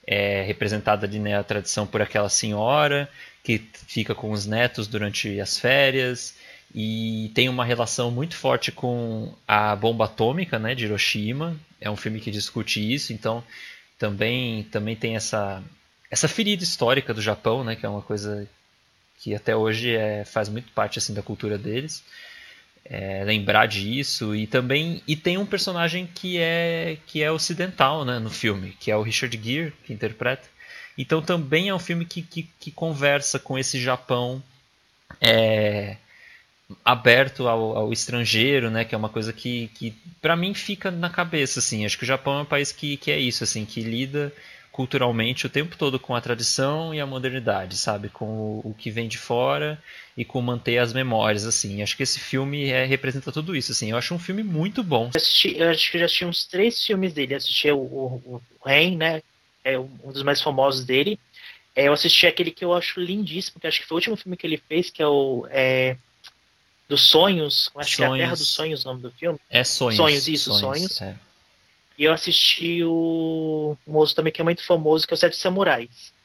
É 0.07 0.43
representada 0.43 1.07
ali 1.07 1.19
né, 1.19 1.37
a 1.37 1.45
tradição 1.45 1.87
por 1.87 2.01
aquela 2.01 2.31
senhora 2.31 3.09
que 3.45 3.63
fica 3.87 4.15
com 4.15 4.31
os 4.31 4.47
netos 4.47 4.87
durante 4.87 5.39
as 5.39 5.59
férias 5.59 6.35
e 6.75 7.31
tem 7.35 7.49
uma 7.49 7.65
relação 7.65 8.11
muito 8.11 8.37
forte 8.37 8.71
com 8.71 9.35
a 9.47 9.75
bomba 9.75 10.05
atômica 10.05 10.59
né, 10.59 10.75
de 10.75 10.85
Hiroshima. 10.85 11.57
É 11.81 11.91
um 11.91 11.97
filme 11.97 12.21
que 12.21 12.31
discute 12.31 12.93
isso, 12.93 13.13
então 13.13 13.43
também, 13.99 14.65
também 14.65 14.95
tem 14.95 15.17
essa, 15.17 15.63
essa 16.11 16.29
ferida 16.29 16.63
histórica 16.63 17.15
do 17.15 17.23
Japão, 17.23 17.65
né, 17.65 17.75
que 17.75 17.87
é 17.87 17.89
uma 17.89 18.03
coisa 18.03 18.49
que 19.19 19.35
até 19.35 19.57
hoje 19.57 19.95
é, 19.95 20.25
faz 20.25 20.49
muito 20.49 20.71
parte 20.73 20.99
assim 20.99 21.15
da 21.15 21.23
cultura 21.23 21.59
deles. 21.59 22.05
É, 22.85 23.23
lembrar 23.23 23.67
disso 23.67 24.35
e 24.35 24.47
também 24.47 25.03
e 25.07 25.15
tem 25.15 25.37
um 25.37 25.45
personagem 25.45 26.07
que 26.07 26.39
é 26.39 26.97
que 27.07 27.23
é 27.23 27.31
ocidental 27.31 28.03
né, 28.03 28.19
no 28.19 28.31
filme 28.31 28.75
que 28.81 28.91
é 28.91 28.97
o 28.97 29.03
Richard 29.03 29.39
Gere 29.45 29.75
que 29.85 29.93
interpreta 29.93 30.49
então 30.99 31.23
também 31.23 31.69
é 31.69 31.75
um 31.75 31.79
filme 31.79 32.05
que, 32.05 32.23
que, 32.23 32.49
que 32.59 32.73
conversa 32.73 33.39
com 33.39 33.57
esse 33.57 33.81
Japão 33.81 34.43
é, 35.21 35.97
aberto 36.85 37.47
ao, 37.47 37.77
ao, 37.77 37.93
estrangeiro, 37.93 38.69
né? 38.69 38.85
Que 38.85 38.97
é 38.97 38.99
uma 38.99 39.09
coisa 39.09 39.33
que, 39.33 39.69
que 39.75 39.95
para 40.21 40.35
mim 40.35 40.53
fica 40.55 40.91
na 40.91 41.09
cabeça, 41.09 41.61
assim. 41.61 41.87
Acho 41.87 41.97
que 41.97 42.03
o 42.03 42.07
Japão 42.07 42.41
é 42.41 42.43
um 42.43 42.47
país 42.47 42.73
que, 42.73 42.97
que 42.97 43.13
é 43.13 43.19
isso, 43.19 43.45
assim, 43.45 43.65
que 43.65 43.81
lida 43.81 44.33
culturalmente 44.79 45.45
o 45.45 45.51
tempo 45.51 45.77
todo 45.77 45.99
com 45.99 46.15
a 46.15 46.21
tradição 46.21 46.95
e 46.95 47.01
a 47.01 47.07
modernidade, 47.07 47.77
sabe? 47.77 48.09
Com 48.09 48.27
o, 48.27 48.61
o 48.71 48.75
que 48.79 48.93
vem 48.93 49.09
de 49.09 49.19
fora 49.19 49.77
e 50.17 50.25
com 50.25 50.41
manter 50.41 50.79
as 50.79 50.93
memórias, 50.93 51.45
assim. 51.45 51.83
Acho 51.83 51.97
que 51.97 52.05
esse 52.05 52.21
filme 52.21 52.71
é, 52.71 52.85
representa 52.85 53.33
tudo 53.33 53.57
isso, 53.57 53.73
assim. 53.73 53.91
Eu 53.91 53.97
acho 53.97 54.15
um 54.15 54.21
filme 54.21 54.45
muito 54.45 54.85
bom. 54.85 55.11
Eu, 55.13 55.19
assisti, 55.19 55.59
eu 55.59 55.69
acho 55.69 55.91
que 55.91 55.99
já 55.99 56.05
assisti 56.05 56.25
uns 56.25 56.47
três 56.47 56.81
filmes 56.81 57.13
dele. 57.13 57.35
Eu 57.35 57.39
assisti 57.39 57.69
o, 57.73 57.77
o, 57.77 58.41
o 58.61 58.65
Rain, 58.65 58.97
né? 58.97 59.21
é 59.65 59.77
um 59.77 60.13
dos 60.13 60.23
mais 60.23 60.41
famosos 60.41 60.85
dele. 60.85 61.19
É, 61.75 61.89
eu 61.89 61.93
assisti 61.93 62.29
aquele 62.29 62.53
que 62.53 62.65
eu 62.65 62.73
acho 62.73 63.01
lindíssimo, 63.01 63.61
que 63.61 63.67
acho 63.67 63.81
que 63.81 63.87
foi 63.87 63.97
o 63.97 63.99
último 63.99 64.17
filme 64.17 64.37
que 64.37 64.47
ele 64.47 64.63
fez, 64.69 64.91
que 64.91 65.03
é 65.03 65.09
o 65.09 65.45
é, 65.51 65.97
dos 66.89 67.03
Sonhos. 67.09 67.69
Acho 67.75 67.97
sonhos. 67.97 67.97
que 67.97 68.03
é 68.03 68.07
a 68.07 68.27
Terra 68.27 68.37
dos 68.37 68.49
Sonhos 68.49 68.85
o 68.85 68.89
nome 68.89 69.03
do 69.03 69.11
filme. 69.11 69.41
É 69.51 69.65
Sonhos. 69.65 69.97
Sonhos, 69.97 70.29
isso, 70.29 70.53
Sonhos. 70.53 70.93
sonhos. 70.93 71.03
É. 71.03 71.28
E 71.99 72.05
eu 72.05 72.13
assisti 72.13 72.83
o 72.85 73.77
um 73.87 73.93
moço 73.93 74.15
também 74.15 74.33
que 74.33 74.41
é 74.41 74.45
muito 74.45 74.65
famoso, 74.65 75.07
que 75.07 75.13
é 75.13 75.17
o 75.17 75.19
Sete 75.19 75.37
Samurais. 75.37 76.17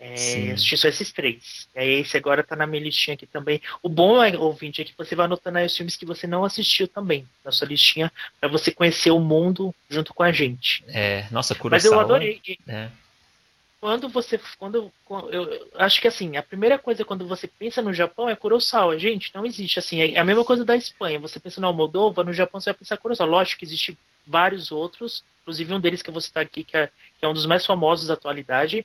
É, 0.00 0.52
assisti 0.52 0.76
só 0.76 0.86
esses 0.86 1.10
três. 1.10 1.68
É, 1.74 1.84
esse 1.84 2.16
agora 2.16 2.44
tá 2.44 2.54
na 2.54 2.66
minha 2.66 2.82
listinha 2.82 3.14
aqui 3.14 3.26
também. 3.26 3.60
O 3.82 3.88
bom, 3.88 4.22
é, 4.22 4.36
ouvinte, 4.36 4.80
é 4.80 4.84
que 4.84 4.94
você 4.96 5.16
vai 5.16 5.26
anotando 5.26 5.58
aí 5.58 5.66
os 5.66 5.76
filmes 5.76 5.96
que 5.96 6.06
você 6.06 6.26
não 6.26 6.44
assistiu 6.44 6.86
também 6.86 7.26
na 7.44 7.50
sua 7.50 7.66
listinha, 7.66 8.12
para 8.38 8.48
você 8.48 8.70
conhecer 8.70 9.10
o 9.10 9.18
mundo 9.18 9.74
junto 9.88 10.14
com 10.14 10.22
a 10.22 10.30
gente. 10.30 10.84
É, 10.88 11.26
nossa, 11.32 11.54
Kurosawa... 11.54 11.76
Mas 11.76 11.84
eu 11.84 11.98
adorei. 11.98 12.40
É. 12.68 12.90
Quando 13.80 14.08
você. 14.08 14.40
Quando, 14.58 14.92
eu, 15.08 15.30
eu, 15.30 15.68
acho 15.76 16.00
que 16.00 16.08
assim, 16.08 16.36
a 16.36 16.42
primeira 16.42 16.78
coisa 16.78 17.04
quando 17.04 17.26
você 17.26 17.46
pensa 17.46 17.80
no 17.80 17.94
Japão 17.94 18.28
é 18.28 18.36
Kurosawa. 18.36 18.98
Gente, 18.98 19.32
não 19.34 19.46
existe 19.46 19.78
assim. 19.78 20.00
É 20.00 20.18
a 20.18 20.24
mesma 20.24 20.44
coisa 20.44 20.64
da 20.64 20.76
Espanha. 20.76 21.18
Você 21.20 21.40
pensa 21.40 21.60
no 21.60 21.72
Moldova, 21.72 22.24
no 22.24 22.32
Japão 22.32 22.60
você 22.60 22.70
vai 22.70 22.78
pensar 22.78 22.96
Kurosawa. 22.96 23.30
Lógico 23.30 23.60
que 23.60 23.64
existe 23.64 23.96
vários 24.28 24.70
outros, 24.70 25.24
inclusive 25.42 25.72
um 25.72 25.80
deles 25.80 26.02
que 26.02 26.10
eu 26.10 26.14
vou 26.14 26.20
citar 26.20 26.42
aqui, 26.42 26.62
que 26.62 26.76
é, 26.76 26.86
que 26.86 27.24
é 27.24 27.28
um 27.28 27.34
dos 27.34 27.46
mais 27.46 27.64
famosos 27.64 28.08
da 28.08 28.14
atualidade 28.14 28.84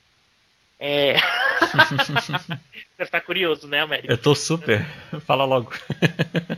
é... 0.85 1.15
Você 2.97 3.05
tá 3.09 3.21
curioso, 3.21 3.67
né, 3.69 3.79
América? 3.79 4.11
Eu 4.11 4.17
tô 4.17 4.35
super. 4.35 4.85
Fala 5.25 5.45
logo. 5.45 5.71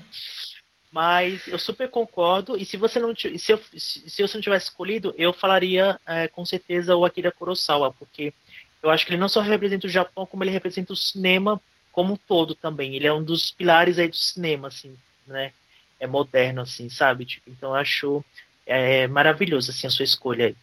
Mas 0.91 1.47
eu 1.47 1.59
super 1.59 1.89
concordo. 1.89 2.57
E 2.57 2.65
se 2.65 2.75
você 2.75 2.99
não 2.99 3.13
se 3.15 3.51
eu, 3.51 3.61
se 3.77 4.21
você 4.21 4.37
não 4.37 4.41
tivesse 4.41 4.67
escolhido, 4.67 5.13
eu 5.17 5.31
falaria 5.31 5.99
é, 6.07 6.27
com 6.27 6.43
certeza 6.43 6.95
o 6.95 7.05
Akira 7.05 7.31
Kurosawa, 7.31 7.93
porque 7.93 8.33
eu 8.81 8.89
acho 8.89 9.05
que 9.05 9.11
ele 9.11 9.19
não 9.19 9.27
só 9.27 9.41
representa 9.41 9.85
o 9.87 9.89
Japão, 9.89 10.25
como 10.25 10.43
ele 10.43 10.51
representa 10.51 10.93
o 10.93 10.95
cinema 10.95 11.61
como 11.91 12.13
um 12.13 12.17
todo 12.17 12.55
também. 12.55 12.95
Ele 12.95 13.07
é 13.07 13.13
um 13.13 13.23
dos 13.23 13.51
pilares 13.51 13.99
aí 13.99 14.07
do 14.07 14.15
cinema, 14.15 14.69
assim, 14.69 14.97
né? 15.27 15.51
É 15.99 16.07
moderno, 16.07 16.61
assim, 16.61 16.89
sabe? 16.89 17.25
Tipo, 17.25 17.49
então 17.49 17.69
eu 17.69 17.75
acho 17.75 18.25
é, 18.65 19.07
maravilhoso 19.07 19.71
assim 19.71 19.87
a 19.87 19.89
sua 19.89 20.05
escolha. 20.05 20.55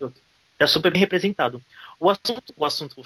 Tá 0.58 0.66
super 0.66 0.92
bem 0.92 1.00
representado. 1.00 1.62
O 1.98 2.10
assunto, 2.10 2.52
o 2.56 2.64
assunto, 2.64 3.02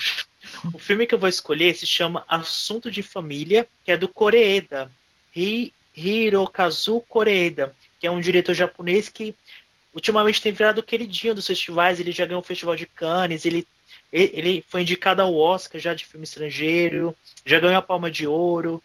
o 0.73 0.79
filme 0.79 1.07
que 1.07 1.15
eu 1.15 1.19
vou 1.19 1.29
escolher 1.29 1.75
se 1.75 1.87
chama 1.87 2.25
Assunto 2.29 2.91
de 2.91 3.03
Família, 3.03 3.69
que 3.85 3.93
é 3.93 3.97
do 3.97 4.09
Koreeda, 4.09 4.91
Hi, 5.35 5.73
Hirokazu 5.97 7.01
Koreeda, 7.09 7.75
que 8.01 8.07
é 8.07 8.11
um 8.11 8.21
diretor 8.21 8.55
japonês 8.55 9.09
que 9.09 9.35
ultimamente 9.95 10.41
tem 10.43 10.53
virado 10.53 10.83
queridinho 10.83 11.35
dos 11.35 11.47
festivais. 11.47 11.99
Ele 11.99 12.13
já 12.13 12.27
ganhou 12.27 12.41
o 12.41 12.45
Festival 12.45 12.77
de 12.77 12.87
Cannes, 12.87 13.45
ele, 13.45 13.67
ele 14.13 14.65
foi 14.69 14.83
indicado 14.83 15.23
ao 15.23 15.35
Oscar 15.35 15.81
já 15.81 15.95
de 15.95 16.07
filme 16.07 16.25
estrangeiro, 16.25 17.17
já 17.45 17.59
ganhou 17.59 17.79
a 17.79 17.83
Palma 17.83 18.11
de 18.11 18.27
Ouro. 18.27 18.83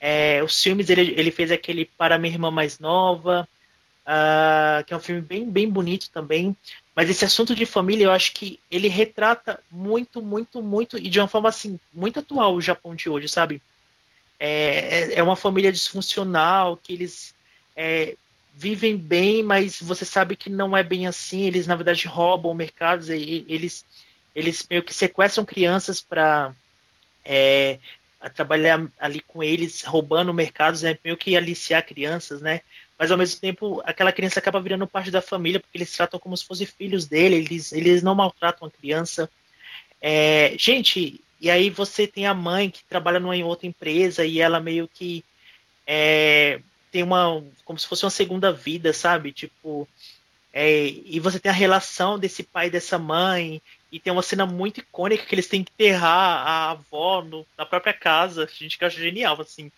É, 0.00 0.42
os 0.42 0.62
filmes 0.62 0.90
ele, 0.90 1.14
ele 1.16 1.30
fez 1.30 1.50
aquele 1.50 1.84
Para 1.84 2.18
Minha 2.18 2.34
Irmã 2.34 2.50
Mais 2.50 2.78
Nova, 2.78 3.48
uh, 4.06 4.84
que 4.84 4.92
é 4.92 4.96
um 4.96 5.00
filme 5.00 5.20
bem, 5.20 5.50
bem 5.50 5.68
bonito 5.68 6.10
também. 6.10 6.56
Mas 6.94 7.10
esse 7.10 7.24
assunto 7.24 7.54
de 7.54 7.66
família, 7.66 8.04
eu 8.04 8.12
acho 8.12 8.32
que 8.32 8.60
ele 8.70 8.88
retrata 8.88 9.60
muito, 9.70 10.22
muito, 10.22 10.62
muito, 10.62 10.96
e 10.96 11.08
de 11.08 11.18
uma 11.18 11.28
forma 11.28 11.48
assim, 11.48 11.78
muito 11.92 12.20
atual 12.20 12.54
o 12.54 12.60
Japão 12.60 12.94
de 12.94 13.08
hoje, 13.08 13.28
sabe? 13.28 13.60
É, 14.38 15.12
é, 15.14 15.14
é 15.14 15.22
uma 15.22 15.36
família 15.36 15.72
disfuncional, 15.72 16.76
que 16.76 16.92
eles 16.92 17.34
é, 17.74 18.16
vivem 18.54 18.96
bem, 18.96 19.42
mas 19.42 19.80
você 19.80 20.04
sabe 20.04 20.36
que 20.36 20.48
não 20.48 20.76
é 20.76 20.82
bem 20.82 21.06
assim. 21.06 21.42
Eles, 21.42 21.66
na 21.66 21.74
verdade, 21.74 22.06
roubam 22.06 22.54
mercados, 22.54 23.10
e, 23.10 23.44
eles, 23.48 23.84
eles 24.34 24.64
meio 24.70 24.82
que 24.82 24.94
sequestram 24.94 25.44
crianças 25.44 26.00
para 26.00 26.54
é, 27.24 27.78
trabalhar 28.34 28.86
ali 28.98 29.20
com 29.20 29.42
eles, 29.42 29.82
roubando 29.82 30.32
mercados, 30.32 30.84
é 30.84 30.96
meio 31.04 31.16
que 31.16 31.36
aliciar 31.36 31.84
crianças, 31.84 32.40
né? 32.40 32.60
Mas 32.98 33.10
ao 33.10 33.18
mesmo 33.18 33.40
tempo 33.40 33.82
aquela 33.84 34.12
criança 34.12 34.38
acaba 34.38 34.60
virando 34.60 34.86
parte 34.86 35.10
da 35.10 35.20
família 35.20 35.60
porque 35.60 35.78
eles 35.78 35.92
tratam 35.94 36.20
como 36.20 36.36
se 36.36 36.44
fossem 36.44 36.66
filhos 36.66 37.06
dele, 37.06 37.36
eles, 37.36 37.72
eles 37.72 38.02
não 38.02 38.14
maltratam 38.14 38.68
a 38.68 38.70
criança. 38.70 39.28
É, 40.00 40.54
gente, 40.58 41.20
e 41.40 41.50
aí 41.50 41.70
você 41.70 42.06
tem 42.06 42.26
a 42.26 42.34
mãe 42.34 42.70
que 42.70 42.84
trabalha 42.84 43.20
numa 43.20 43.36
outra 43.44 43.66
empresa 43.66 44.24
e 44.24 44.40
ela 44.40 44.60
meio 44.60 44.88
que 44.88 45.24
é, 45.86 46.60
tem 46.90 47.02
uma 47.02 47.42
como 47.64 47.78
se 47.78 47.86
fosse 47.86 48.04
uma 48.04 48.10
segunda 48.10 48.52
vida, 48.52 48.92
sabe? 48.92 49.32
Tipo, 49.32 49.88
é, 50.52 50.86
e 50.86 51.18
você 51.18 51.40
tem 51.40 51.50
a 51.50 51.54
relação 51.54 52.18
desse 52.18 52.42
pai 52.42 52.68
e 52.68 52.70
dessa 52.70 52.98
mãe 52.98 53.60
e 53.90 53.98
tem 53.98 54.12
uma 54.12 54.22
cena 54.22 54.46
muito 54.46 54.78
icônica 54.78 55.26
que 55.26 55.34
eles 55.34 55.48
têm 55.48 55.64
que 55.64 55.72
enterrar 55.72 56.46
a 56.46 56.70
avó 56.70 57.22
no, 57.22 57.46
na 57.58 57.66
própria 57.66 57.92
casa, 57.92 58.48
gente 58.52 58.78
que 58.78 58.84
acha 58.84 59.00
genial 59.00 59.40
assim. 59.40 59.70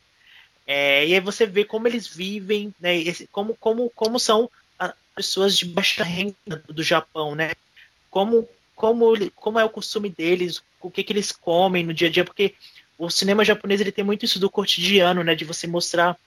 É, 0.66 1.06
e 1.06 1.14
aí 1.14 1.20
você 1.20 1.46
vê 1.46 1.64
como 1.64 1.86
eles 1.86 2.08
vivem, 2.08 2.74
né, 2.80 2.96
esse, 2.96 3.26
como, 3.28 3.54
como, 3.56 3.88
como 3.90 4.18
são 4.18 4.50
as 4.78 4.92
pessoas 5.14 5.56
de 5.56 5.64
baixa 5.64 6.02
renda 6.02 6.62
do 6.68 6.82
Japão, 6.82 7.34
né? 7.34 7.52
Como, 8.10 8.48
como, 8.74 9.30
como 9.30 9.58
é 9.58 9.64
o 9.64 9.70
costume 9.70 10.10
deles, 10.10 10.62
o 10.80 10.90
que, 10.90 11.04
que 11.04 11.12
eles 11.12 11.30
comem 11.30 11.84
no 11.84 11.94
dia 11.94 12.08
a 12.08 12.10
dia, 12.10 12.24
porque 12.24 12.54
o 12.98 13.08
cinema 13.08 13.44
japonês 13.44 13.80
ele 13.80 13.92
tem 13.92 14.04
muito 14.04 14.24
isso 14.24 14.40
do 14.40 14.50
cotidiano, 14.50 15.22
né? 15.22 15.34
De 15.34 15.44
você 15.44 15.66
mostrar 15.66 16.18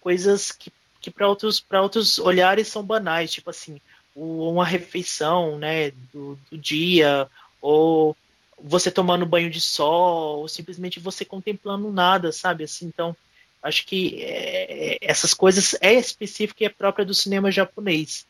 coisas 0.00 0.50
que, 0.50 0.72
que 1.00 1.10
para 1.10 1.28
outros, 1.28 1.64
outros 1.70 2.18
olhares 2.18 2.68
são 2.68 2.82
banais, 2.82 3.32
tipo 3.32 3.50
assim, 3.50 3.80
uma 4.14 4.64
refeição, 4.64 5.58
né, 5.58 5.90
do, 6.12 6.38
do 6.50 6.58
dia, 6.58 7.28
ou 7.60 8.16
você 8.58 8.90
tomando 8.90 9.26
banho 9.26 9.50
de 9.50 9.60
sol, 9.60 10.40
ou 10.40 10.48
simplesmente 10.48 11.00
você 11.00 11.24
contemplando 11.24 11.90
nada, 11.90 12.32
sabe? 12.32 12.64
Assim, 12.64 12.86
então 12.86 13.16
Acho 13.64 13.86
que 13.86 14.22
é, 14.22 14.98
essas 15.00 15.32
coisas 15.32 15.74
é 15.80 15.94
específica 15.94 16.62
e 16.62 16.66
é 16.66 16.68
própria 16.68 17.02
do 17.02 17.14
cinema 17.14 17.50
japonês. 17.50 18.26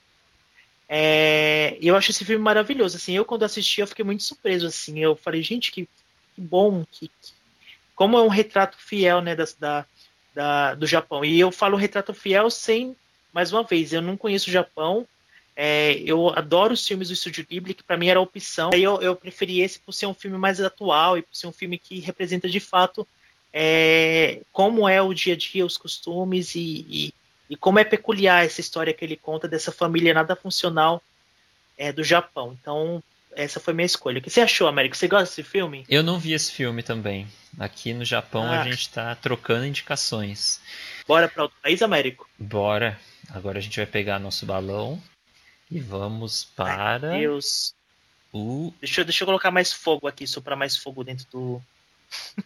É, 0.89 1.77
eu 1.83 1.97
acho 1.97 2.13
esse 2.13 2.25
filme 2.25 2.41
maravilhoso. 2.41 2.97
Assim, 2.97 3.17
eu 3.17 3.25
quando 3.25 3.43
assisti 3.43 3.81
eu 3.81 3.87
fiquei 3.89 4.05
muito 4.05 4.23
surpreso. 4.23 4.69
Assim, 4.69 5.01
eu 5.01 5.17
falei, 5.17 5.43
gente, 5.43 5.73
que, 5.73 5.89
que 6.37 6.41
bom, 6.41 6.85
que, 6.89 7.09
que, 7.09 7.33
como 7.97 8.17
é 8.17 8.23
um 8.23 8.29
retrato 8.29 8.77
fiel, 8.79 9.21
né, 9.21 9.35
da, 9.35 9.45
da, 9.59 9.87
da, 10.33 10.75
do 10.77 10.87
Japão. 10.87 11.25
E 11.25 11.41
eu 11.41 11.51
falo 11.51 11.77
retrato 11.77 12.15
fiel 12.15 12.49
sem, 12.49 12.95
mais 13.33 13.53
uma 13.53 13.65
vez, 13.65 13.93
eu 13.93 14.01
não 14.01 14.17
conheço 14.17 14.49
o 14.49 14.53
Japão. 14.53 15.05
É, 15.57 15.95
eu 16.07 16.29
adoro 16.31 16.75
os 16.75 16.87
filmes 16.87 17.09
do 17.09 17.15
Estúdio 17.15 17.45
Ghibli, 17.45 17.75
que 17.75 17.83
para 17.83 17.97
mim 17.97 18.07
era 18.07 18.21
opção. 18.21 18.71
Aí 18.73 18.85
eu, 18.85 19.03
eu 19.03 19.17
preferi 19.17 19.63
esse 19.63 19.81
por 19.81 19.93
ser 19.93 20.07
um 20.07 20.15
filme 20.15 20.39
mais 20.39 20.61
atual 20.61 21.19
e 21.19 21.23
por 21.23 21.35
ser 21.35 21.49
um 21.49 21.53
filme 21.53 21.77
que 21.77 21.99
representa 21.99 22.49
de 22.49 22.61
fato 22.61 23.05
é, 23.57 24.41
como 24.51 24.89
é 24.89 25.01
o 25.01 25.15
dia 25.15 25.35
a 25.35 25.37
dia, 25.37 25.65
os 25.65 25.79
costumes 25.79 26.57
e, 26.57 26.85
e, 26.89 27.15
e, 27.49 27.57
como 27.57 27.79
é 27.79 27.85
peculiar 27.85 28.45
essa 28.45 28.61
história 28.61 28.93
que 28.93 29.05
ele 29.05 29.17
conta 29.17 29.47
dessa 29.47 29.71
família 29.71 30.13
nada 30.13 30.35
funcional 30.35 31.01
é, 31.79 31.93
do 31.93 32.03
Japão. 32.03 32.59
Então, 32.61 33.01
essa 33.37 33.61
foi 33.61 33.73
minha 33.73 33.87
escolha. 33.87 34.19
O 34.19 34.23
que 34.23 34.29
você 34.29 34.41
achou, 34.41 34.67
Américo? 34.67 34.97
Você 34.97 35.07
gosta 35.07 35.27
desse 35.27 35.45
filme? 35.45 35.85
Eu 35.89 36.03
não 36.03 36.19
vi 36.19 36.33
esse 36.33 36.51
filme 36.51 36.83
também. 36.83 37.29
Aqui 37.57 37.95
no 37.95 38.05
Japão 38.05 38.43
ah. 38.43 38.61
a 38.61 38.65
gente 38.65 38.81
está 38.81 39.15
trocando 39.15 39.67
indicações. 39.67 40.61
Bora 41.07 41.29
para 41.29 41.45
outro 41.45 41.57
país, 41.63 41.81
Américo? 41.81 42.29
Bora. 42.37 42.99
Agora 43.31 43.59
a 43.59 43.63
gente 43.63 43.77
vai 43.77 43.87
pegar 43.87 44.19
nosso 44.19 44.45
balão 44.45 45.01
e 45.71 45.79
vamos 45.79 46.45
para. 46.57 47.11
Ai, 47.11 47.21
Deus. 47.21 47.73
O... 48.33 48.75
Deixa, 48.81 49.05
deixa 49.05 49.23
eu 49.23 49.27
colocar 49.27 49.53
mais 49.53 49.73
fogo 49.73 50.09
aqui, 50.09 50.27
soprar 50.27 50.59
mais 50.59 50.77
fogo 50.77 51.05
dentro 51.05 51.25
do. 51.31 51.63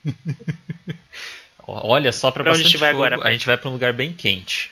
Olha, 1.66 2.12
só 2.12 2.30
para 2.30 2.50
onde 2.50 2.60
a 2.60 2.64
gente 2.64 2.78
vai 2.78 2.92
fogo. 2.92 3.04
agora? 3.04 3.28
A 3.28 3.30
gente 3.30 3.44
vai 3.44 3.58
para 3.58 3.68
um 3.68 3.72
lugar 3.72 3.92
bem 3.92 4.12
quente. 4.12 4.70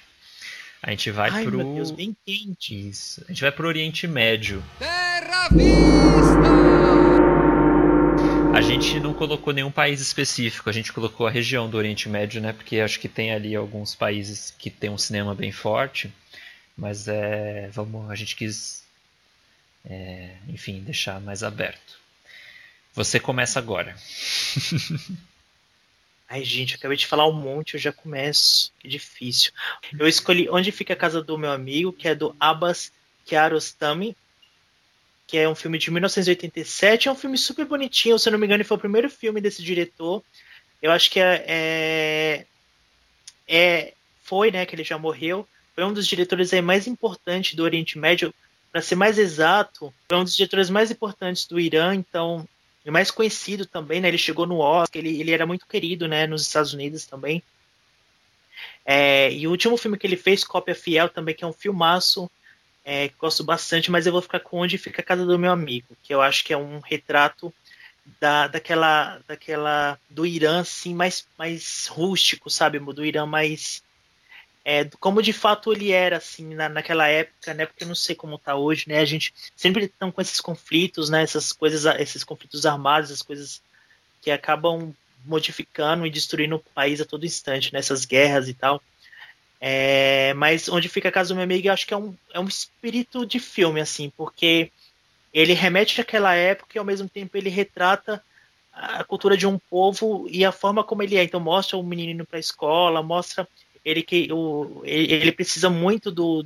A 0.82 0.90
gente 0.90 1.10
vai 1.10 1.30
Ai, 1.30 1.44
pro. 1.44 1.58
Meu 1.58 1.74
Deus, 1.74 1.90
bem 1.90 2.16
quente. 2.24 2.88
Isso. 2.88 3.22
A 3.26 3.32
gente 3.32 3.42
vai 3.42 3.52
pro 3.52 3.68
Oriente 3.68 4.06
Médio. 4.06 4.62
Terra 4.78 5.48
Vista! 5.48 6.76
A 8.54 8.60
gente 8.62 8.98
não 9.00 9.12
colocou 9.12 9.52
nenhum 9.52 9.70
país 9.70 10.00
específico, 10.00 10.70
a 10.70 10.72
gente 10.72 10.90
colocou 10.90 11.26
a 11.26 11.30
região 11.30 11.68
do 11.68 11.76
Oriente 11.76 12.08
Médio, 12.08 12.40
né? 12.40 12.54
Porque 12.54 12.80
acho 12.80 12.98
que 12.98 13.08
tem 13.08 13.30
ali 13.32 13.54
alguns 13.54 13.94
países 13.94 14.54
que 14.58 14.70
tem 14.70 14.88
um 14.88 14.96
cinema 14.96 15.34
bem 15.34 15.52
forte. 15.52 16.10
Mas 16.76 17.08
é. 17.08 17.68
Vamos. 17.72 18.10
A 18.10 18.14
gente 18.14 18.34
quis. 18.34 18.82
É, 19.84 20.30
enfim, 20.48 20.80
deixar 20.80 21.20
mais 21.20 21.42
aberto. 21.42 21.98
Você 22.96 23.20
começa 23.20 23.58
agora. 23.58 23.94
Ai, 26.26 26.42
gente, 26.42 26.72
eu 26.72 26.78
acabei 26.78 26.96
de 26.96 27.06
falar 27.06 27.28
um 27.28 27.32
monte, 27.32 27.74
eu 27.74 27.80
já 27.80 27.92
começo. 27.92 28.72
Que 28.80 28.88
difícil. 28.88 29.52
Eu 29.96 30.08
escolhi 30.08 30.48
Onde 30.48 30.72
Fica 30.72 30.94
a 30.94 30.96
Casa 30.96 31.22
do 31.22 31.36
Meu 31.36 31.52
Amigo, 31.52 31.92
que 31.92 32.08
é 32.08 32.14
do 32.14 32.34
Abbas 32.40 32.90
Kiarostami, 33.26 34.16
que 35.26 35.36
é 35.36 35.46
um 35.46 35.54
filme 35.54 35.78
de 35.78 35.90
1987. 35.90 37.06
É 37.06 37.12
um 37.12 37.14
filme 37.14 37.36
super 37.36 37.66
bonitinho, 37.66 38.18
se 38.18 38.28
eu 38.28 38.32
não 38.32 38.38
me 38.38 38.46
engano, 38.46 38.64
foi 38.64 38.78
o 38.78 38.80
primeiro 38.80 39.10
filme 39.10 39.42
desse 39.42 39.62
diretor. 39.62 40.22
Eu 40.80 40.90
acho 40.90 41.10
que 41.10 41.20
é, 41.20 41.44
é, 41.46 42.46
é 43.46 43.92
foi, 44.22 44.50
né, 44.50 44.64
que 44.64 44.74
ele 44.74 44.84
já 44.84 44.96
morreu. 44.96 45.46
Foi 45.74 45.84
um 45.84 45.92
dos 45.92 46.06
diretores 46.06 46.52
aí 46.54 46.62
mais 46.62 46.86
importantes 46.86 47.54
do 47.54 47.62
Oriente 47.62 47.98
Médio. 47.98 48.34
Para 48.72 48.80
ser 48.80 48.94
mais 48.94 49.18
exato, 49.18 49.92
foi 50.08 50.18
um 50.18 50.24
dos 50.24 50.34
diretores 50.34 50.70
mais 50.70 50.90
importantes 50.90 51.46
do 51.46 51.60
Irã. 51.60 51.94
Então, 51.94 52.48
e 52.86 52.90
mais 52.90 53.10
conhecido 53.10 53.66
também, 53.66 54.00
né? 54.00 54.06
Ele 54.06 54.16
chegou 54.16 54.46
no 54.46 54.58
Oscar, 54.58 55.00
ele, 55.02 55.20
ele 55.20 55.32
era 55.32 55.44
muito 55.44 55.66
querido, 55.66 56.06
né? 56.06 56.26
Nos 56.26 56.42
Estados 56.42 56.72
Unidos 56.72 57.04
também. 57.04 57.42
É, 58.84 59.32
e 59.32 59.46
o 59.48 59.50
último 59.50 59.76
filme 59.76 59.98
que 59.98 60.06
ele 60.06 60.16
fez, 60.16 60.44
Cópia 60.44 60.74
Fiel, 60.74 61.08
também, 61.08 61.34
que 61.34 61.42
é 61.42 61.46
um 61.46 61.52
filmaço, 61.52 62.30
é, 62.84 63.08
que 63.08 63.16
gosto 63.18 63.42
bastante, 63.42 63.90
mas 63.90 64.06
eu 64.06 64.12
vou 64.12 64.22
ficar 64.22 64.38
com 64.38 64.58
Onde 64.58 64.78
Fica 64.78 65.02
a 65.02 65.04
Casa 65.04 65.26
do 65.26 65.36
Meu 65.36 65.50
Amigo, 65.50 65.96
que 66.04 66.14
eu 66.14 66.22
acho 66.22 66.44
que 66.44 66.52
é 66.52 66.56
um 66.56 66.78
retrato 66.78 67.52
da, 68.20 68.46
daquela, 68.46 69.20
daquela 69.26 69.98
do 70.08 70.24
Irã, 70.24 70.60
assim, 70.60 70.94
mais, 70.94 71.26
mais 71.36 71.88
rústico, 71.88 72.48
sabe? 72.48 72.78
Do 72.78 73.04
Irã 73.04 73.26
mais 73.26 73.82
é, 74.68 74.84
como 74.98 75.22
de 75.22 75.32
fato 75.32 75.72
ele 75.72 75.92
era 75.92 76.16
assim 76.16 76.52
na, 76.52 76.68
naquela 76.68 77.06
época, 77.06 77.54
né? 77.54 77.66
Porque 77.66 77.84
eu 77.84 77.88
não 77.88 77.94
sei 77.94 78.16
como 78.16 78.34
está 78.34 78.56
hoje, 78.56 78.86
né? 78.88 78.98
A 78.98 79.04
gente 79.04 79.32
sempre 79.54 79.84
estão 79.84 80.10
com 80.10 80.20
esses 80.20 80.40
conflitos, 80.40 81.08
né? 81.08 81.22
Essas 81.22 81.52
coisas, 81.52 81.84
esses 82.00 82.24
conflitos 82.24 82.66
armados, 82.66 83.12
as 83.12 83.22
coisas 83.22 83.62
que 84.20 84.28
acabam 84.28 84.92
modificando 85.24 86.04
e 86.04 86.10
destruindo 86.10 86.56
o 86.56 86.74
país 86.74 87.00
a 87.00 87.04
todo 87.04 87.24
instante, 87.24 87.72
nessas 87.72 88.00
né? 88.00 88.06
guerras 88.08 88.48
e 88.48 88.54
tal. 88.54 88.82
É, 89.60 90.34
mas 90.34 90.68
onde 90.68 90.88
fica 90.88 91.10
a 91.10 91.12
casa 91.12 91.28
do 91.28 91.36
meu 91.36 91.44
amigo, 91.44 91.68
eu 91.68 91.72
acho 91.72 91.86
que 91.86 91.94
é 91.94 91.96
um, 91.96 92.12
é 92.34 92.40
um 92.40 92.48
espírito 92.48 93.24
de 93.24 93.38
filme, 93.38 93.80
assim, 93.80 94.12
porque 94.16 94.72
ele 95.32 95.52
remete 95.52 96.00
àquela 96.00 96.34
época 96.34 96.72
e 96.74 96.78
ao 96.80 96.84
mesmo 96.84 97.08
tempo 97.08 97.36
ele 97.36 97.50
retrata 97.50 98.20
a 98.72 99.04
cultura 99.04 99.36
de 99.36 99.46
um 99.46 99.60
povo 99.60 100.26
e 100.28 100.44
a 100.44 100.50
forma 100.50 100.82
como 100.82 101.04
ele 101.04 101.16
é. 101.16 101.22
Então 101.22 101.38
mostra 101.38 101.76
o 101.76 101.84
menino 101.84 102.26
para 102.26 102.36
a 102.36 102.40
escola, 102.40 103.00
mostra 103.00 103.46
ele 103.86 104.02
que 104.02 104.28
o, 104.32 104.82
ele 104.84 105.30
precisa 105.30 105.70
muito 105.70 106.10
do, 106.10 106.44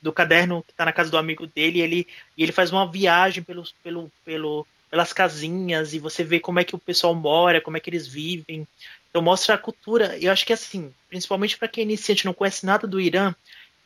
do 0.00 0.12
caderno 0.12 0.62
que 0.62 0.72
está 0.72 0.84
na 0.84 0.92
casa 0.92 1.10
do 1.10 1.16
amigo 1.16 1.46
dele, 1.46 1.78
e 1.78 1.82
ele, 1.82 2.06
e 2.36 2.42
ele 2.42 2.52
faz 2.52 2.70
uma 2.70 2.86
viagem 2.86 3.42
pelo, 3.42 3.64
pelo, 3.82 4.12
pelo, 4.22 4.66
pelas 4.90 5.10
casinhas, 5.10 5.94
e 5.94 5.98
você 5.98 6.22
vê 6.22 6.38
como 6.38 6.60
é 6.60 6.64
que 6.64 6.74
o 6.74 6.78
pessoal 6.78 7.14
mora, 7.14 7.62
como 7.62 7.78
é 7.78 7.80
que 7.80 7.88
eles 7.88 8.06
vivem. 8.06 8.68
Então 9.08 9.22
mostra 9.22 9.54
a 9.54 9.58
cultura. 9.58 10.18
Eu 10.18 10.30
acho 10.30 10.44
que 10.44 10.52
assim, 10.52 10.92
principalmente 11.08 11.56
para 11.56 11.66
quem 11.66 11.80
é 11.80 11.86
iniciante 11.86 12.26
não 12.26 12.34
conhece 12.34 12.66
nada 12.66 12.86
do 12.86 13.00
Irã, 13.00 13.34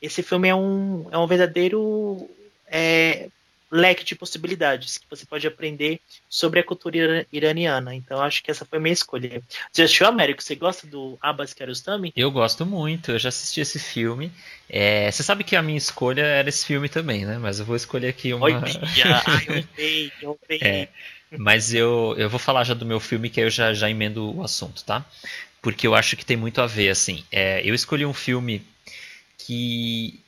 esse 0.02 0.20
filme 0.20 0.48
é 0.48 0.54
um, 0.54 1.06
é 1.12 1.16
um 1.16 1.26
verdadeiro 1.28 2.28
é, 2.66 3.28
leque 3.70 4.04
de 4.04 4.14
possibilidades 4.14 4.98
que 4.98 5.06
você 5.08 5.26
pode 5.26 5.46
aprender 5.46 6.00
sobre 6.28 6.60
a 6.60 6.64
cultura 6.64 7.26
iraniana. 7.32 7.94
Então 7.94 8.20
acho 8.20 8.42
que 8.42 8.50
essa 8.50 8.64
foi 8.64 8.78
a 8.78 8.80
minha 8.80 8.92
escolha. 8.92 9.42
Você 9.72 9.82
assistiu 9.82 10.06
Américo? 10.06 10.42
Você 10.42 10.54
gosta 10.54 10.86
do 10.86 11.18
Abbas 11.20 11.52
Kiarostami? 11.52 12.12
Eu 12.16 12.30
gosto 12.30 12.64
muito, 12.64 13.12
eu 13.12 13.18
já 13.18 13.28
assisti 13.28 13.60
esse 13.60 13.78
filme. 13.78 14.30
É, 14.68 15.10
você 15.10 15.22
sabe 15.22 15.44
que 15.44 15.56
a 15.56 15.62
minha 15.62 15.78
escolha 15.78 16.22
era 16.22 16.48
esse 16.48 16.64
filme 16.64 16.88
também, 16.88 17.24
né? 17.24 17.38
Mas 17.38 17.58
eu 17.58 17.64
vou 17.64 17.76
escolher 17.76 18.08
aqui 18.08 18.32
uma. 18.32 18.46
Oi, 18.46 18.52
Ai, 19.26 19.46
eu 19.48 19.64
sei, 19.74 20.12
eu 20.22 20.38
sei. 20.46 20.58
É, 20.62 20.88
mas 21.36 21.74
eu, 21.74 22.14
eu 22.16 22.30
vou 22.30 22.38
falar 22.38 22.64
já 22.64 22.74
do 22.74 22.86
meu 22.86 23.00
filme, 23.00 23.28
que 23.28 23.40
aí 23.40 23.46
eu 23.46 23.50
já, 23.50 23.74
já 23.74 23.90
emendo 23.90 24.36
o 24.36 24.42
assunto, 24.42 24.84
tá? 24.84 25.04
Porque 25.60 25.86
eu 25.86 25.94
acho 25.94 26.16
que 26.16 26.24
tem 26.24 26.36
muito 26.36 26.60
a 26.60 26.66
ver, 26.66 26.90
assim. 26.90 27.24
É, 27.32 27.60
eu 27.68 27.74
escolhi 27.74 28.06
um 28.06 28.14
filme 28.14 28.62
que 29.38 30.20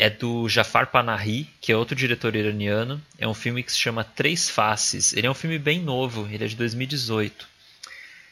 é 0.00 0.08
do 0.08 0.48
Jafar 0.48 0.86
Panahi, 0.86 1.46
que 1.60 1.70
é 1.70 1.76
outro 1.76 1.94
diretor 1.94 2.34
iraniano. 2.34 2.98
É 3.18 3.28
um 3.28 3.34
filme 3.34 3.62
que 3.62 3.70
se 3.70 3.78
chama 3.78 4.02
Três 4.02 4.48
Faces. 4.48 5.12
Ele 5.12 5.26
é 5.26 5.30
um 5.30 5.34
filme 5.34 5.58
bem 5.58 5.78
novo, 5.78 6.26
ele 6.32 6.42
é 6.42 6.46
de 6.46 6.56
2018. 6.56 7.46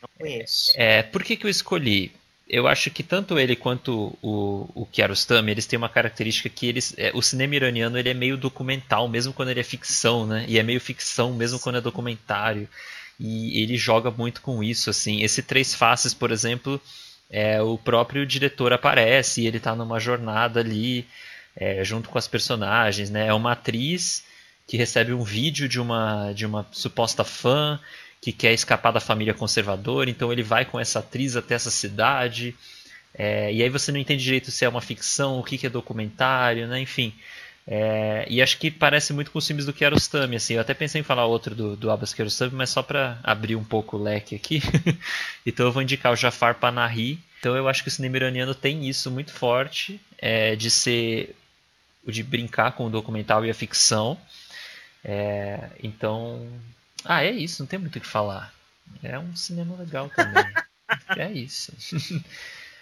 Não 0.01 0.09
conheço. 0.19 0.73
É, 0.77 1.03
por 1.03 1.23
que, 1.23 1.37
que 1.37 1.45
eu 1.45 1.51
escolhi? 1.51 2.11
Eu 2.49 2.67
acho 2.67 2.91
que 2.91 3.03
tanto 3.03 3.39
ele 3.39 3.55
quanto 3.55 4.17
o, 4.23 4.67
o 4.75 4.87
Kiarostami, 4.87 5.51
eles 5.53 5.67
têm 5.67 5.77
uma 5.77 5.91
característica 5.91 6.49
que 6.49 6.67
eles, 6.67 6.95
é, 6.97 7.11
o 7.13 7.21
cinema 7.21 7.57
iraniano 7.57 7.99
ele 7.99 8.09
é 8.09 8.15
meio 8.15 8.39
documental, 8.39 9.07
mesmo 9.07 9.35
quando 9.35 9.51
ele 9.51 9.61
é 9.61 9.65
ficção, 9.65 10.27
né? 10.27 10.47
E 10.49 10.59
é 10.59 10.63
meio 10.63 10.81
ficção, 10.81 11.35
mesmo 11.35 11.59
quando 11.59 11.77
é 11.77 11.83
documentário. 11.83 12.67
E 13.21 13.63
ele 13.63 13.77
joga 13.77 14.11
muito 14.11 14.41
com 14.41 14.65
isso, 14.65 14.89
assim. 14.89 15.23
Esse 15.23 15.43
Três 15.43 15.75
Faces, 15.75 16.15
por 16.15 16.31
exemplo, 16.31 16.81
é, 17.29 17.61
o 17.61 17.77
próprio 17.77 18.25
diretor 18.25 18.73
aparece 18.73 19.43
e 19.43 19.47
ele 19.47 19.59
está 19.59 19.77
numa 19.77 20.01
jornada 20.01 20.61
ali 20.61 21.07
é, 21.59 21.83
junto 21.83 22.09
com 22.09 22.17
as 22.17 22.29
personagens, 22.29 23.11
né? 23.11 23.27
É 23.27 23.35
uma 23.35 23.53
atriz 23.53 24.25
que 24.67 24.77
recebe 24.77 25.13
um 25.13 25.25
vídeo 25.25 25.69
de 25.69 25.81
uma, 25.81 26.33
de 26.33 26.47
uma 26.47 26.67
suposta 26.71 27.25
fã 27.25 27.81
que 28.21 28.33
quer 28.33 28.53
escapar 28.53 28.93
da 28.93 29.01
família 29.01 29.35
conservadora, 29.35 30.09
então 30.09 30.33
ele 30.33 30.43
vai 30.43 30.65
com 30.65 30.79
essa 30.79 31.01
atriz 31.01 31.37
até 31.37 31.55
essa 31.55 31.71
cidade, 31.71 32.55
é, 33.15 33.53
e 33.53 33.63
aí 33.63 33.69
você 33.69 33.91
não 33.91 33.99
entende 33.99 34.23
direito 34.23 34.51
se 34.51 34.65
é 34.65 34.69
uma 34.69 34.81
ficção, 34.81 35.39
o 35.39 35.43
que, 35.43 35.59
que 35.59 35.67
é 35.67 35.71
documentário, 35.71 36.69
né? 36.69 36.81
Enfim. 36.81 37.13
É, 37.67 38.25
e 38.31 38.41
acho 38.41 38.59
que 38.59 38.71
parece 38.71 39.13
muito 39.13 39.31
com 39.31 39.39
os 39.39 39.47
filmes 39.47 39.67
do 39.67 39.73
Kiarostami, 39.73 40.37
assim. 40.37 40.55
Eu 40.55 40.61
até 40.61 40.73
pensei 40.73 41.01
em 41.01 41.05
falar 41.05 41.27
outro 41.27 41.55
do, 41.55 41.77
do 41.77 41.91
Abbas 41.91 42.15
Kiarostami, 42.15 42.55
mas 42.55 42.71
só 42.71 42.83
para 42.83 43.19
abrir 43.23 43.57
um 43.57 43.65
pouco 43.65 43.97
o 43.97 44.03
leque 44.03 44.35
aqui. 44.35 44.63
então 45.45 45.67
eu 45.67 45.73
vou 45.73 45.83
indicar 45.83 46.13
o 46.13 46.17
Jafar 46.17 46.55
Panahi. 46.55 47.19
Então 47.41 47.57
eu 47.57 47.69
acho 47.69 47.83
que 47.83 47.89
o 47.89 47.93
cinema 47.93 48.17
iraniano 48.17 48.55
tem 48.55 48.89
isso 48.89 49.11
muito 49.11 49.33
forte, 49.33 50.01
é, 50.19 50.57
de 50.57 50.71
ser 50.71 51.37
de 52.13 52.23
brincar 52.23 52.73
com 52.73 52.87
o 52.87 52.91
documental 52.91 53.45
e 53.45 53.51
a 53.51 53.55
ficção. 53.55 54.19
É, 55.05 55.71
então, 55.83 56.49
ah, 57.05 57.25
é 57.25 57.31
isso, 57.31 57.63
não 57.63 57.67
tem 57.67 57.79
muito 57.79 57.97
o 57.97 58.01
que 58.01 58.07
falar. 58.07 58.53
É 59.03 59.19
um 59.19 59.37
cinema 59.37 59.77
legal 59.77 60.11
também. 60.11 60.45
é 61.17 61.31
isso. 61.33 61.73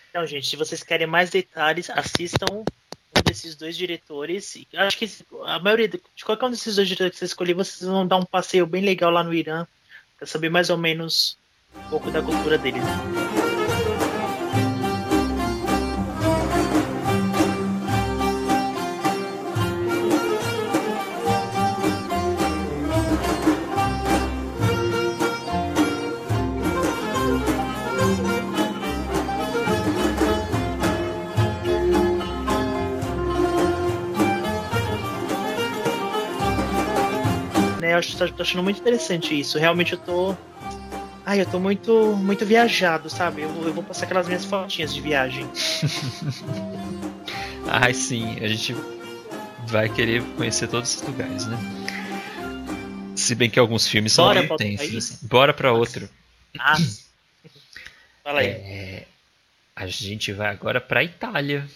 Então, 0.09 0.27
gente, 0.27 0.47
se 0.47 0.57
vocês 0.57 0.83
querem 0.83 1.07
mais 1.07 1.29
detalhes, 1.29 1.91
assistam 1.91 2.47
um 2.51 2.65
desses 3.23 3.55
dois 3.55 3.77
diretores. 3.77 4.57
Acho 4.75 4.97
que 4.97 5.11
a 5.45 5.59
maioria 5.59 5.89
de 5.89 6.25
qualquer 6.25 6.47
um 6.47 6.51
desses 6.51 6.77
dois 6.77 6.89
diretores 6.89 7.13
que 7.13 7.19
vocês 7.19 7.31
escolher, 7.33 7.53
vocês 7.53 7.83
vão 7.83 8.07
dar 8.07 8.17
um 8.17 8.25
passeio 8.25 8.67
bem 8.67 8.83
legal 8.83 9.11
lá 9.11 9.23
no 9.23 9.35
Irã, 9.35 9.67
para 10.17 10.27
saber 10.27 10.49
mais 10.49 10.71
ou 10.71 10.79
menos 10.79 11.37
um 11.75 11.89
pouco 11.91 12.11
da 12.11 12.23
cultura 12.23 12.57
deles. 12.57 12.83
Eu 37.97 38.01
acho, 38.01 38.17
tô, 38.17 38.29
tô 38.29 38.43
achando 38.43 38.63
muito 38.63 38.81
interessante 38.81 39.39
isso. 39.39 39.59
Realmente 39.59 39.95
eu 39.95 39.99
tô. 39.99 40.31
Ai, 41.25 41.39
Ai, 41.39 41.41
eu 41.41 41.47
tô 41.47 41.59
muito, 41.59 42.15
muito 42.17 42.47
viajado, 42.47 43.11
sabe? 43.11 43.43
Eu, 43.43 43.49
eu 43.65 43.73
vou 43.73 43.83
passar 43.83 44.05
aquelas 44.05 44.29
minhas 44.29 44.45
fotinhas 44.45 44.95
de 44.95 45.01
viagem. 45.01 45.49
Ai, 47.69 47.93
sim, 47.93 48.39
a 48.41 48.47
gente 48.47 48.77
vai 49.67 49.89
querer 49.89 50.23
conhecer 50.37 50.69
todos 50.69 50.91
esses 50.91 51.03
lugares, 51.03 51.47
né? 51.47 51.59
Se 53.17 53.35
bem 53.35 53.51
que 53.51 53.59
alguns 53.59 53.89
filmes 53.89 54.13
são 54.13 54.27
Bora 54.27 54.43
outro 54.43 54.67
intensos. 54.67 54.97
assim. 54.97 55.19
Bora 55.27 55.53
pra 55.53 55.73
outro. 55.73 56.09
Ah, 56.59 56.77
fala 58.23 58.41
aí. 58.41 58.49
É, 58.49 59.07
a 59.75 59.87
gente 59.87 60.33
vai 60.33 60.51
agora 60.51 60.81
pra 60.81 61.03
Itália. 61.03 61.67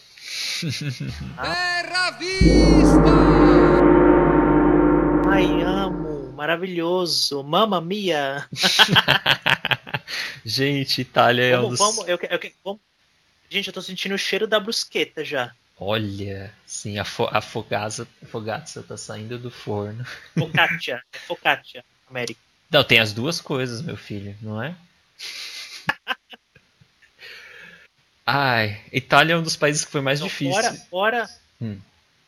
Ai, 1.36 1.80
amo, 5.62 5.79
maravilhoso, 6.40 7.44
mamma 7.44 7.82
mia. 7.82 8.48
gente, 10.42 11.02
Itália 11.02 11.44
é 11.44 11.60
um 11.60 11.68
dos... 11.68 11.78
vamos, 11.78 12.08
eu, 12.08 12.18
eu, 12.22 12.52
vamos. 12.64 12.80
Gente, 13.50 13.66
eu 13.66 13.74
tô 13.74 13.82
sentindo 13.82 14.14
o 14.14 14.18
cheiro 14.18 14.46
da 14.46 14.58
brusqueta 14.58 15.22
já. 15.22 15.52
Olha, 15.76 16.50
sim, 16.64 16.98
a, 16.98 17.04
fo 17.04 17.28
a 17.30 17.42
fogaça, 17.42 18.08
a 18.22 18.26
fogaça 18.26 18.82
tá 18.82 18.96
saindo 18.96 19.38
do 19.38 19.50
forno. 19.50 20.02
Focaccia, 20.32 21.02
é 21.12 21.18
focaccia, 21.18 21.84
América. 22.08 22.40
Não, 22.70 22.82
tem 22.84 23.00
as 23.00 23.12
duas 23.12 23.38
coisas, 23.38 23.82
meu 23.82 23.98
filho, 23.98 24.34
não 24.40 24.62
é? 24.62 24.74
Ai, 28.24 28.80
Itália 28.90 29.34
é 29.34 29.36
um 29.36 29.42
dos 29.42 29.56
países 29.56 29.84
que 29.84 29.92
foi 29.92 30.00
mais 30.00 30.20
Então, 30.20 30.28
difícil. 30.28 30.54
Fora, 30.54 30.74
fora. 30.88 31.28
Hum. 31.60 31.78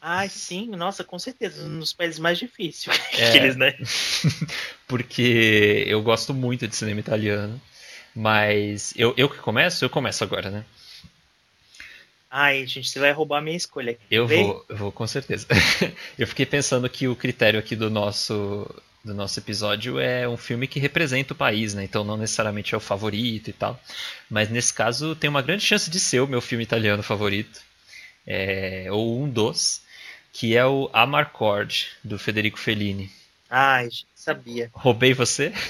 Ai, 0.05 0.29
sim, 0.29 0.67
nossa, 0.67 1.05
com 1.05 1.17
certeza, 1.17 1.65
um 1.65 1.79
dos 1.79 1.93
países 1.93 2.19
mais 2.19 2.37
difíceis. 2.37 2.99
É. 3.15 3.29
Aqueles, 3.29 3.55
né? 3.55 3.73
porque 4.89 5.85
eu 5.87 6.03
gosto 6.03 6.35
muito 6.35 6.67
de 6.67 6.75
cinema 6.75 6.99
italiano. 6.99 7.61
Mas 8.15 8.93
eu, 8.97 9.15
eu 9.17 9.29
que 9.29 9.39
começo? 9.39 9.85
Eu 9.85 9.89
começo 9.89 10.25
agora, 10.25 10.51
né? 10.51 10.65
Ai, 12.29 12.67
gente, 12.67 12.89
você 12.89 12.99
vai 12.99 13.13
roubar 13.13 13.39
a 13.39 13.43
minha 13.43 13.57
escolha. 13.57 13.97
Eu 14.11 14.27
Vem. 14.27 14.45
vou, 14.45 14.67
eu 14.69 14.77
vou 14.77 14.93
com 14.93 15.07
certeza. 15.07 15.47
eu 16.19 16.27
fiquei 16.27 16.47
pensando 16.47 16.89
que 16.89 17.07
o 17.07 17.15
critério 17.15 17.61
aqui 17.61 17.77
do 17.77 17.89
nosso 17.89 18.69
do 19.05 19.15
nosso 19.15 19.39
episódio 19.39 19.99
é 19.99 20.29
um 20.29 20.37
filme 20.37 20.67
que 20.67 20.79
representa 20.79 21.33
o 21.33 21.37
país, 21.37 21.75
né? 21.75 21.85
Então 21.85 22.05
não 22.05 22.17
necessariamente 22.17 22.75
é 22.75 22.77
o 22.77 22.81
favorito 22.81 23.51
e 23.51 23.53
tal. 23.53 23.81
Mas 24.29 24.49
nesse 24.49 24.73
caso 24.73 25.15
tem 25.15 25.31
uma 25.31 25.43
grande 25.43 25.65
chance 25.65 25.91
de 25.91 26.01
ser 26.01 26.21
o 26.21 26.27
meu 26.27 26.41
filme 26.41 26.65
italiano 26.65 27.03
favorito. 27.03 27.61
É, 28.27 28.87
ou 28.91 29.23
um 29.23 29.29
dos, 29.29 29.82
que 30.33 30.57
é 30.57 30.65
o 30.65 30.89
Amarcord, 30.93 31.89
do 32.03 32.19
Federico 32.19 32.59
Fellini. 32.59 33.11
Ai, 33.49 33.91
sabia. 34.15 34.71
Roubei 34.73 35.13
você? 35.13 35.53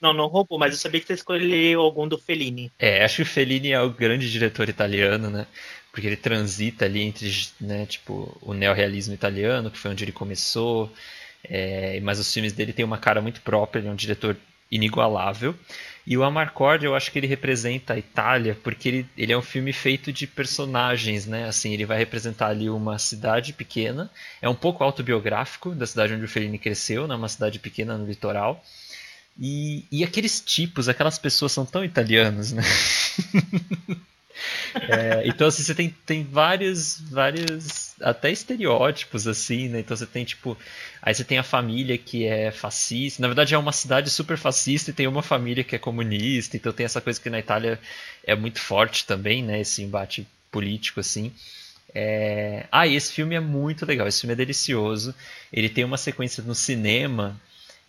Não, 0.00 0.12
não 0.12 0.26
roubou, 0.26 0.58
mas 0.58 0.72
eu 0.72 0.78
sabia 0.78 1.00
que 1.00 1.06
você 1.06 1.14
escolheu 1.14 1.80
algum 1.80 2.06
do 2.06 2.18
Fellini. 2.18 2.70
É, 2.78 3.02
acho 3.04 3.16
que 3.16 3.22
o 3.22 3.26
Fellini 3.26 3.72
é 3.72 3.80
o 3.80 3.88
grande 3.88 4.30
diretor 4.30 4.68
italiano, 4.68 5.30
né? 5.30 5.46
Porque 5.90 6.06
ele 6.06 6.16
transita 6.16 6.84
ali 6.84 7.00
entre, 7.00 7.30
né, 7.58 7.86
tipo, 7.86 8.36
o 8.42 8.52
neorrealismo 8.52 9.14
italiano, 9.14 9.70
que 9.70 9.78
foi 9.78 9.90
onde 9.90 10.04
ele 10.04 10.12
começou, 10.12 10.92
é, 11.42 11.98
mas 12.00 12.18
os 12.18 12.30
filmes 12.30 12.52
dele 12.52 12.74
têm 12.74 12.84
uma 12.84 12.98
cara 12.98 13.22
muito 13.22 13.40
própria, 13.40 13.80
ele 13.80 13.88
é 13.88 13.90
um 13.90 13.96
diretor 13.96 14.36
inigualável. 14.70 15.54
E 16.06 16.18
o 16.18 16.22
Amarcord, 16.22 16.84
eu 16.84 16.94
acho 16.94 17.10
que 17.10 17.18
ele 17.18 17.26
representa 17.26 17.94
a 17.94 17.98
Itália, 17.98 18.56
porque 18.62 18.88
ele, 18.88 19.08
ele 19.16 19.32
é 19.32 19.38
um 19.38 19.42
filme 19.42 19.72
feito 19.72 20.12
de 20.12 20.26
personagens, 20.26 21.26
né? 21.26 21.48
Assim, 21.48 21.72
ele 21.72 21.86
vai 21.86 21.96
representar 21.96 22.48
ali 22.48 22.68
uma 22.68 22.98
cidade 22.98 23.54
pequena, 23.54 24.10
é 24.42 24.48
um 24.48 24.54
pouco 24.54 24.84
autobiográfico 24.84 25.74
da 25.74 25.86
cidade 25.86 26.12
onde 26.12 26.24
o 26.24 26.28
Fellini 26.28 26.58
cresceu, 26.58 27.08
né? 27.08 27.14
Uma 27.14 27.28
cidade 27.28 27.58
pequena 27.58 27.96
no 27.96 28.06
litoral. 28.06 28.62
E, 29.38 29.84
e 29.90 30.04
aqueles 30.04 30.40
tipos, 30.40 30.88
aquelas 30.88 31.18
pessoas 31.18 31.52
são 31.52 31.64
tão 31.64 31.84
italianos, 31.84 32.52
né? 32.52 32.62
É, 34.74 35.22
então 35.26 35.46
assim, 35.46 35.62
você 35.62 35.74
tem, 35.74 35.94
tem 36.04 36.24
vários, 36.24 37.00
vários 37.10 37.94
até 38.00 38.30
estereótipos 38.30 39.26
assim, 39.26 39.68
né? 39.68 39.80
Então 39.80 39.96
você 39.96 40.06
tem 40.06 40.24
tipo, 40.24 40.56
aí 41.00 41.14
você 41.14 41.24
tem 41.24 41.38
a 41.38 41.42
família 41.42 41.96
que 41.96 42.26
é 42.26 42.50
fascista. 42.50 43.22
Na 43.22 43.28
verdade 43.28 43.54
é 43.54 43.58
uma 43.58 43.72
cidade 43.72 44.10
super 44.10 44.36
fascista 44.36 44.90
e 44.90 44.94
tem 44.94 45.06
uma 45.06 45.22
família 45.22 45.64
que 45.64 45.76
é 45.76 45.78
comunista. 45.78 46.56
Então 46.56 46.72
tem 46.72 46.86
essa 46.86 47.00
coisa 47.00 47.20
que 47.20 47.30
na 47.30 47.38
Itália 47.38 47.78
é 48.24 48.34
muito 48.34 48.60
forte 48.60 49.06
também, 49.06 49.42
né? 49.42 49.60
Esse 49.60 49.82
embate 49.82 50.26
político 50.50 51.00
assim. 51.00 51.32
É... 51.94 52.66
Ah, 52.72 52.86
e 52.86 52.96
esse 52.96 53.12
filme 53.12 53.34
é 53.34 53.40
muito 53.40 53.86
legal. 53.86 54.08
Esse 54.08 54.22
filme 54.22 54.32
é 54.34 54.36
delicioso. 54.36 55.14
Ele 55.52 55.68
tem 55.68 55.84
uma 55.84 55.96
sequência 55.96 56.42
no 56.42 56.54
cinema 56.54 57.40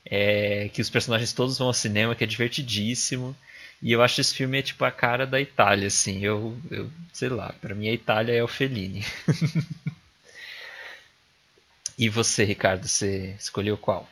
é, 0.06 0.70
que 0.72 0.82
os 0.82 0.90
personagens 0.90 1.34
todos 1.34 1.58
vão 1.58 1.68
ao 1.68 1.74
cinema, 1.74 2.16
que 2.16 2.24
é 2.24 2.28
divertidíssimo. 2.28 3.36
E 3.82 3.92
eu 3.92 4.02
acho 4.02 4.22
esse 4.22 4.34
filme 4.34 4.60
é 4.60 4.62
tipo 4.62 4.84
a 4.84 4.92
cara 4.92 5.26
da 5.28 5.40
Itália, 5.40 5.88
assim. 5.88 6.24
Eu, 6.24 6.58
eu 6.72 6.90
sei 7.14 7.30
lá, 7.30 7.54
pra 7.62 7.76
mim 7.76 7.90
a 7.90 7.94
Itália 7.94 8.34
é 8.34 8.44
o 8.44 8.48
Fellini. 8.48 9.04
e 11.98 12.10
você, 12.10 12.44
Ricardo, 12.44 12.88
você 12.88 13.36
escolheu 13.40 13.78
qual? 13.78 14.10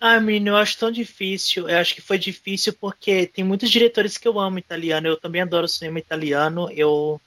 Ah, 0.00 0.20
menino, 0.20 0.50
eu 0.50 0.56
acho 0.56 0.78
tão 0.78 0.90
difícil. 0.90 1.68
Eu 1.68 1.78
acho 1.78 1.94
que 1.94 2.00
foi 2.00 2.18
difícil 2.18 2.72
porque 2.72 3.26
tem 3.26 3.44
muitos 3.44 3.68
diretores 3.70 4.16
que 4.16 4.28
eu 4.28 4.38
amo 4.38 4.58
italiano. 4.58 5.08
Eu 5.08 5.16
também 5.16 5.42
adoro 5.42 5.66
cinema 5.66 5.98
italiano. 5.98 6.70
Eu, 6.70 7.20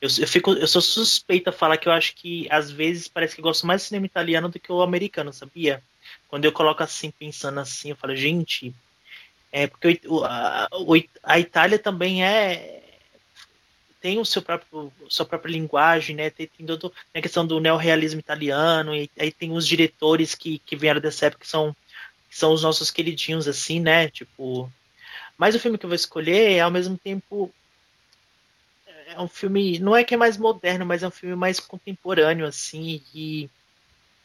eu, 0.00 0.08
eu, 0.18 0.28
fico, 0.28 0.52
eu 0.52 0.66
sou 0.66 0.82
suspeita 0.82 1.50
a 1.50 1.52
falar 1.52 1.76
que 1.76 1.88
eu 1.88 1.92
acho 1.92 2.14
que 2.16 2.48
às 2.50 2.70
vezes 2.70 3.08
parece 3.08 3.34
que 3.34 3.40
eu 3.40 3.44
gosto 3.44 3.66
mais 3.66 3.82
de 3.82 3.88
cinema 3.88 4.06
italiano 4.06 4.48
do 4.48 4.58
que 4.58 4.72
o 4.72 4.82
americano, 4.82 5.32
sabia? 5.32 5.82
Quando 6.28 6.44
eu 6.44 6.52
coloco 6.52 6.82
assim, 6.82 7.10
pensando 7.10 7.60
assim, 7.60 7.90
eu 7.90 7.96
falo, 7.96 8.16
gente, 8.16 8.74
é 9.52 9.66
porque 9.66 10.00
a, 10.24 10.68
a 11.22 11.38
Itália 11.38 11.78
também 11.78 12.24
é 12.24 12.82
tem 14.00 14.18
o 14.18 14.24
seu 14.24 14.40
próprio 14.40 14.92
sua 15.08 15.26
própria 15.26 15.50
linguagem, 15.52 16.14
né? 16.14 16.30
Tem, 16.30 16.46
tem 16.46 16.66
tem 16.66 16.90
a 17.14 17.22
questão 17.22 17.46
do 17.46 17.60
neorrealismo 17.60 18.20
italiano 18.20 18.94
e 18.94 19.10
aí 19.18 19.32
tem 19.32 19.52
os 19.52 19.66
diretores 19.66 20.34
que, 20.34 20.58
que 20.60 20.76
vieram 20.76 21.00
dessa 21.00 21.26
época 21.26 21.44
que 21.44 21.50
são 21.50 21.74
que 22.28 22.36
são 22.36 22.52
os 22.52 22.62
nossos 22.62 22.90
queridinhos 22.90 23.48
assim, 23.48 23.80
né? 23.80 24.08
Tipo, 24.08 24.70
mas 25.36 25.54
o 25.54 25.60
filme 25.60 25.78
que 25.78 25.84
eu 25.84 25.88
vou 25.88 25.96
escolher 25.96 26.52
é 26.52 26.60
ao 26.60 26.70
mesmo 26.70 26.96
tempo 26.96 27.52
é 29.08 29.20
um 29.20 29.28
filme, 29.28 29.78
não 29.78 29.96
é 29.96 30.04
que 30.04 30.14
é 30.14 30.16
mais 30.18 30.36
moderno, 30.36 30.84
mas 30.84 31.02
é 31.02 31.08
um 31.08 31.10
filme 31.10 31.34
mais 31.34 31.58
contemporâneo 31.58 32.46
assim 32.46 33.02
e 33.14 33.48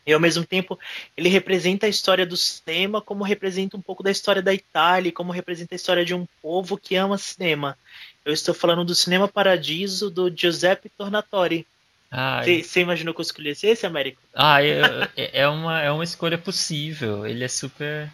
e 0.05 0.11
ao 0.13 0.19
mesmo 0.19 0.45
tempo 0.45 0.77
ele 1.15 1.29
representa 1.29 1.85
a 1.85 1.89
história 1.89 2.25
do 2.25 2.35
cinema 2.37 3.01
como 3.01 3.23
representa 3.23 3.77
um 3.77 3.81
pouco 3.81 4.03
da 4.03 4.11
história 4.11 4.41
da 4.41 4.53
Itália, 4.53 5.11
como 5.11 5.31
representa 5.31 5.75
a 5.75 5.77
história 5.77 6.03
de 6.05 6.13
um 6.13 6.25
povo 6.41 6.77
que 6.77 6.95
ama 6.95 7.17
cinema. 7.17 7.77
Eu 8.25 8.33
estou 8.33 8.53
falando 8.53 8.85
do 8.85 8.95
Cinema 8.95 9.27
Paradiso 9.27 10.09
do 10.09 10.31
Giuseppe 10.33 10.89
Tornatore. 10.97 11.65
Ah, 12.09 12.41
Você 12.45 12.81
imaginou 12.81 13.13
que 13.13 13.19
eu 13.19 13.23
escolhesse 13.23 13.65
esse, 13.67 13.85
Américo? 13.85 14.21
ah 14.33 14.63
é- 14.63 15.09
é 15.15 15.47
uma, 15.47 15.81
é 15.81 15.91
uma 15.91 16.03
escolha 16.03 16.37
possível. 16.37 17.25
Ele 17.25 17.43
é 17.43 17.47
super. 17.47 18.09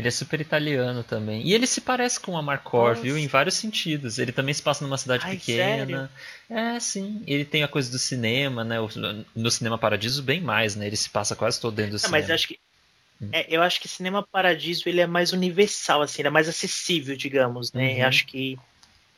Ele 0.00 0.08
é 0.08 0.10
super 0.10 0.40
italiano 0.40 1.04
também. 1.04 1.42
E 1.46 1.52
ele 1.52 1.66
se 1.66 1.80
parece 1.80 2.18
com 2.18 2.32
o 2.32 2.36
Amarcord, 2.36 2.96
Nossa. 2.96 3.02
viu? 3.02 3.18
Em 3.18 3.26
vários 3.26 3.54
sentidos. 3.54 4.18
Ele 4.18 4.32
também 4.32 4.54
se 4.54 4.62
passa 4.62 4.82
numa 4.84 4.98
cidade 4.98 5.24
Ai, 5.26 5.36
pequena. 5.36 6.10
É, 6.48 6.80
sim. 6.80 7.22
Ele 7.26 7.44
tem 7.44 7.62
a 7.62 7.68
coisa 7.68 7.90
do 7.90 7.98
cinema, 7.98 8.64
né? 8.64 8.76
No 9.34 9.50
Cinema 9.50 9.78
Paradiso, 9.78 10.22
bem 10.22 10.40
mais, 10.40 10.74
né? 10.74 10.86
Ele 10.86 10.96
se 10.96 11.10
passa 11.10 11.36
quase 11.36 11.60
todo 11.60 11.74
dentro 11.74 11.92
do 11.92 11.94
Não, 11.94 11.98
cinema. 12.00 12.18
mas 12.18 12.28
eu 12.28 12.34
acho 12.34 12.48
que 12.48 12.58
é, 13.32 13.46
eu 13.54 13.62
acho 13.62 13.78
que 13.80 13.86
Cinema 13.86 14.22
Paradiso 14.22 14.88
ele 14.88 15.00
é 15.00 15.06
mais 15.06 15.32
universal, 15.32 16.00
assim, 16.00 16.22
ele 16.22 16.28
é 16.28 16.30
mais 16.30 16.48
acessível, 16.48 17.14
digamos, 17.14 17.70
né? 17.72 17.96
Uhum. 17.96 18.06
Acho 18.06 18.26
que 18.26 18.58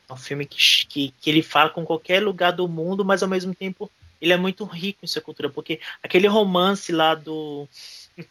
é 0.09 0.13
um 0.13 0.17
filme 0.17 0.45
que, 0.45 0.57
que, 0.87 1.13
que 1.21 1.29
ele 1.29 1.41
fala 1.41 1.69
com 1.69 1.85
qualquer 1.85 2.21
lugar 2.21 2.51
do 2.51 2.67
mundo, 2.67 3.05
mas 3.05 3.23
ao 3.23 3.29
mesmo 3.29 3.55
tempo 3.55 3.89
ele 4.19 4.33
é 4.33 4.37
muito 4.37 4.65
rico 4.65 4.99
em 5.03 5.07
sua 5.07 5.21
cultura, 5.21 5.49
porque 5.49 5.79
aquele 6.01 6.27
romance 6.27 6.91
lá 6.91 7.15
do 7.15 7.67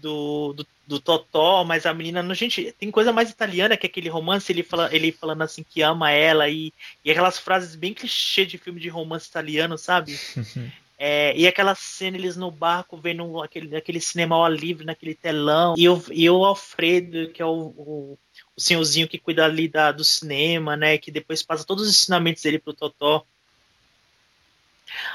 do, 0.00 0.52
do, 0.52 0.66
do 0.86 1.00
Totó, 1.00 1.64
mas 1.64 1.86
a 1.86 1.94
menina, 1.94 2.22
não, 2.22 2.34
gente, 2.34 2.72
tem 2.78 2.90
coisa 2.90 3.12
mais 3.12 3.30
italiana 3.30 3.76
que 3.76 3.86
aquele 3.86 4.08
romance, 4.08 4.50
ele, 4.52 4.62
fala, 4.62 4.94
ele 4.94 5.12
falando 5.12 5.42
assim 5.42 5.62
que 5.62 5.82
ama 5.82 6.10
ela 6.10 6.48
e, 6.48 6.72
e 7.04 7.10
aquelas 7.10 7.38
frases 7.38 7.74
bem 7.74 7.94
clichê 7.94 8.44
de 8.46 8.58
filme 8.58 8.80
de 8.80 8.88
romance 8.88 9.28
italiano, 9.28 9.76
sabe? 9.76 10.18
É, 10.98 11.36
e 11.36 11.46
aquela 11.46 11.74
cena, 11.74 12.16
eles 12.16 12.36
no 12.36 12.50
barco 12.50 12.96
vendo 12.96 13.42
aquele, 13.42 13.76
aquele 13.76 14.00
cinema 14.00 14.34
ao 14.36 14.48
livre, 14.48 14.86
naquele 14.86 15.14
telão, 15.14 15.74
e 15.76 15.86
o, 15.88 16.02
e 16.10 16.28
o 16.30 16.42
Alfredo, 16.42 17.30
que 17.32 17.42
é 17.42 17.44
o, 17.44 17.74
o, 17.76 18.18
o 18.56 18.60
senhorzinho 18.60 19.06
que 19.06 19.18
cuida 19.18 19.44
ali 19.44 19.68
da, 19.68 19.92
do 19.92 20.02
cinema, 20.02 20.74
né? 20.74 20.96
Que 20.96 21.10
depois 21.10 21.42
passa 21.42 21.66
todos 21.66 21.84
os 21.84 21.90
ensinamentos 21.90 22.42
dele 22.42 22.58
pro 22.58 22.72
Totó. 22.72 23.26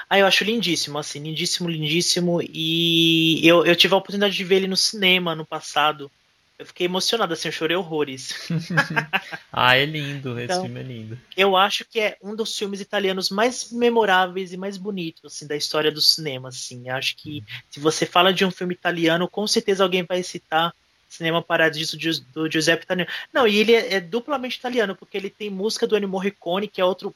Ah, 0.09 0.19
eu 0.19 0.26
acho 0.26 0.43
lindíssimo, 0.43 0.97
assim, 0.97 1.19
lindíssimo, 1.19 1.69
lindíssimo. 1.69 2.41
E 2.41 3.39
eu, 3.47 3.65
eu 3.65 3.76
tive 3.76 3.93
a 3.93 3.97
oportunidade 3.97 4.36
de 4.36 4.43
ver 4.43 4.57
ele 4.57 4.67
no 4.67 4.78
cinema 4.78 5.36
no 5.36 5.45
passado. 5.45 6.11
Eu 6.59 6.65
fiquei 6.65 6.86
emocionado, 6.86 7.34
assim, 7.34 7.47
eu 7.47 7.51
chorei 7.51 7.76
horrores. 7.76 8.36
ah, 9.51 9.76
é 9.78 9.86
lindo. 9.86 10.38
Esse 10.39 10.45
Então- 10.53 10.61
filme 10.63 10.80
é 10.80 10.84
lindo. 10.84 11.17
Eu 11.36 11.57
acho 11.57 11.84
que 11.86 11.99
é 11.99 12.17
um 12.22 12.36
dos 12.36 12.55
filmes 12.57 12.80
italianos 12.80 13.30
mais 13.30 13.72
memoráveis 13.72 14.53
e 14.53 14.57
mais 14.57 14.78
bonitos, 14.78 15.24
assim, 15.26 15.47
da 15.47 15.55
história 15.55 15.91
do 15.91 16.01
cinema, 16.01 16.49
assim. 16.49 16.88
Eu 16.89 16.95
acho 16.95 17.15
que 17.17 17.43
se 17.69 17.80
você 17.80 18.05
fala 18.05 18.34
de 18.34 18.45
um 18.45 18.51
filme 18.51 18.74
italiano, 18.74 19.28
com 19.28 19.47
certeza 19.47 19.84
alguém 19.84 20.03
vai 20.03 20.22
citar 20.24 20.74
Cinema 21.09 21.41
Paradiso 21.41 21.97
do 22.34 22.49
Giuseppe 22.49 22.84
Italiano. 22.84 23.09
Não, 23.34 23.45
e 23.47 23.57
ele 23.57 23.74
é, 23.74 23.95
é 23.95 23.99
duplamente 23.99 24.57
italiano, 24.57 24.95
porque 24.95 25.17
ele 25.17 25.30
tem 25.30 25.49
música 25.49 25.86
do 25.86 25.97
Ennio 25.97 26.07
Morricone, 26.07 26.67
que 26.67 26.80
é 26.80 26.86
outro. 26.86 27.13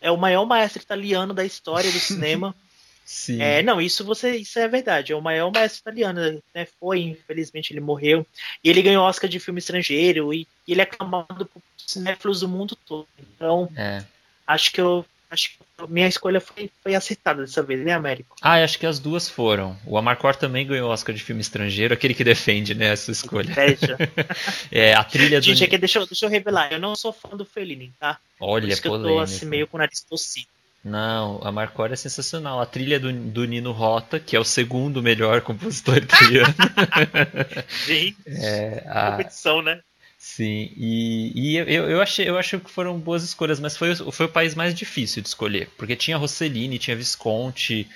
É 0.00 0.10
o 0.10 0.16
maior 0.16 0.44
maestro 0.46 0.82
italiano 0.82 1.34
da 1.34 1.44
história 1.44 1.90
do 1.90 1.98
cinema. 1.98 2.54
Sim. 3.04 3.40
É, 3.40 3.62
não, 3.62 3.80
isso 3.80 4.04
você, 4.04 4.36
isso 4.36 4.58
é 4.58 4.68
verdade. 4.68 5.12
É 5.12 5.16
o 5.16 5.22
maior 5.22 5.50
maestro 5.50 5.80
italiano, 5.80 6.42
né? 6.54 6.66
Foi, 6.78 7.00
infelizmente, 7.00 7.72
ele 7.72 7.80
morreu. 7.80 8.26
E 8.62 8.68
ele 8.68 8.82
ganhou 8.82 9.02
Oscar 9.02 9.30
de 9.30 9.40
filme 9.40 9.60
estrangeiro 9.60 10.32
e, 10.34 10.46
e 10.66 10.72
ele 10.72 10.82
é 10.82 10.84
aclamado 10.84 11.46
por 11.46 11.62
cinéfilos 11.78 12.40
do 12.40 12.48
mundo 12.48 12.76
todo. 12.76 13.08
Então, 13.18 13.70
É. 13.74 14.04
acho 14.46 14.70
que 14.72 14.80
eu 14.80 15.06
acho 15.30 15.50
que 15.50 15.56
minha 15.88 16.08
escolha 16.08 16.40
foi, 16.40 16.70
foi 16.82 16.94
acertada 16.94 17.42
dessa 17.42 17.62
vez, 17.62 17.84
né, 17.84 17.92
Américo? 17.92 18.34
Ah, 18.42 18.62
acho 18.64 18.78
que 18.78 18.86
as 18.86 18.98
duas 18.98 19.28
foram. 19.28 19.76
O 19.86 19.96
Amarcord 19.98 20.38
também 20.38 20.66
ganhou 20.66 20.90
Oscar 20.90 21.14
de 21.14 21.22
filme 21.22 21.40
estrangeiro, 21.40 21.94
aquele 21.94 22.14
que 22.14 22.24
defende, 22.24 22.74
né, 22.74 22.90
a 22.92 22.96
sua 22.96 23.12
escolha. 23.12 23.54
É, 24.70 24.94
a 24.94 25.04
trilha 25.04 25.40
do. 25.40 25.44
Gente, 25.44 25.64
aqui, 25.64 25.78
deixa, 25.78 25.98
eu- 25.98 26.06
deixa 26.06 26.26
eu 26.26 26.30
revelar, 26.30 26.72
eu 26.72 26.78
não 26.80 26.94
sou 26.96 27.12
fã 27.12 27.36
do 27.36 27.44
Fellini, 27.44 27.92
tá? 27.98 28.18
Por 28.38 28.48
Olha, 28.48 28.72
isso 28.72 28.82
que 28.82 28.88
eu 28.88 28.92
tô 28.92 28.98
polêmico. 29.00 29.22
assim, 29.24 29.46
meio 29.46 29.66
com 29.66 29.76
o 29.76 29.80
nariz 29.80 30.00
torcido. 30.02 30.46
Não, 30.84 31.40
a 31.42 31.50
Marcor 31.50 31.92
é 31.92 31.96
sensacional. 31.96 32.60
A 32.60 32.66
trilha 32.66 33.00
do, 33.00 33.12
do 33.12 33.44
Nino 33.44 33.72
Rota, 33.72 34.20
que 34.20 34.36
é 34.36 34.40
o 34.40 34.44
segundo 34.44 35.02
melhor 35.02 35.40
compositor 35.42 35.96
italiano. 35.98 36.54
Gente, 37.86 38.16
é, 38.26 38.84
a- 38.86 39.10
competição, 39.12 39.60
né? 39.60 39.80
Sim, 40.18 40.72
e, 40.76 41.32
e 41.34 41.56
eu, 41.56 41.88
eu, 41.90 42.02
achei, 42.02 42.28
eu 42.28 42.36
acho 42.38 42.60
que 42.60 42.70
foram 42.70 42.98
boas 42.98 43.22
escolhas, 43.22 43.60
mas 43.60 43.76
foi, 43.76 43.92
o- 43.92 44.12
foi 44.12 44.26
o 44.26 44.32
país 44.32 44.54
mais 44.54 44.74
difícil 44.74 45.22
de 45.22 45.28
escolher. 45.28 45.68
Porque 45.78 45.96
tinha 45.96 46.16
Rossellini, 46.16 46.78
tinha 46.78 46.96
Visconti, 46.96 47.88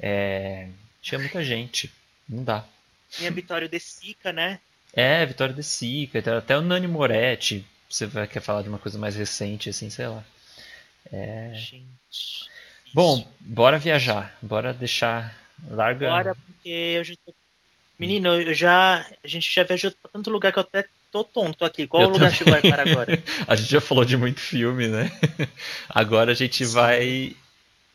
é, 0.00 0.68
tinha 1.02 1.18
muita 1.18 1.42
gente. 1.44 1.92
Não 2.28 2.42
dá. 2.42 2.64
Minha 3.18 3.30
Vitória 3.30 3.68
de 3.68 3.78
Sica, 3.78 4.32
né? 4.32 4.58
É, 4.92 5.24
Vitória 5.26 5.54
de 5.54 5.62
Sica, 5.62 6.18
até- 6.18 6.32
até 6.36 6.58
o 6.58 6.62
Nani 6.62 6.88
Moretti. 6.88 7.64
Você 7.88 8.06
vai, 8.06 8.26
quer 8.26 8.40
falar 8.40 8.62
de 8.62 8.68
uma 8.68 8.78
coisa 8.78 8.98
mais 8.98 9.14
recente, 9.14 9.70
assim, 9.70 9.88
sei 9.90 10.08
lá. 10.08 10.24
Gente. 11.54 11.84
Bom, 12.92 13.26
bora 13.40 13.78
viajar. 13.78 14.36
Bora 14.40 14.72
deixar. 14.72 15.36
Larga. 15.68 16.08
Bora, 16.08 16.34
porque 16.34 16.68
eu 16.68 17.04
já 17.04 17.14
tô... 17.24 17.34
Menino, 17.98 18.40
eu 18.40 18.54
já. 18.54 19.06
A 19.22 19.26
gente 19.28 19.52
já 19.54 19.62
viajou 19.64 19.90
pra 19.92 20.10
tanto 20.10 20.30
lugar 20.30 20.52
que 20.52 20.58
eu 20.58 20.62
até 20.62 20.86
tô 21.10 21.24
tonto 21.24 21.64
aqui. 21.64 21.86
Qual 21.86 22.02
Eu 22.02 22.08
lugar 22.10 22.32
que 22.32 22.44
vai 22.44 22.60
para 22.60 22.82
agora? 22.82 23.22
A 23.46 23.56
gente 23.56 23.70
já 23.70 23.80
falou 23.80 24.04
de 24.04 24.16
muito 24.16 24.40
filme, 24.40 24.88
né? 24.88 25.10
Agora 25.88 26.32
a 26.32 26.34
gente 26.34 26.64
vai 26.64 27.34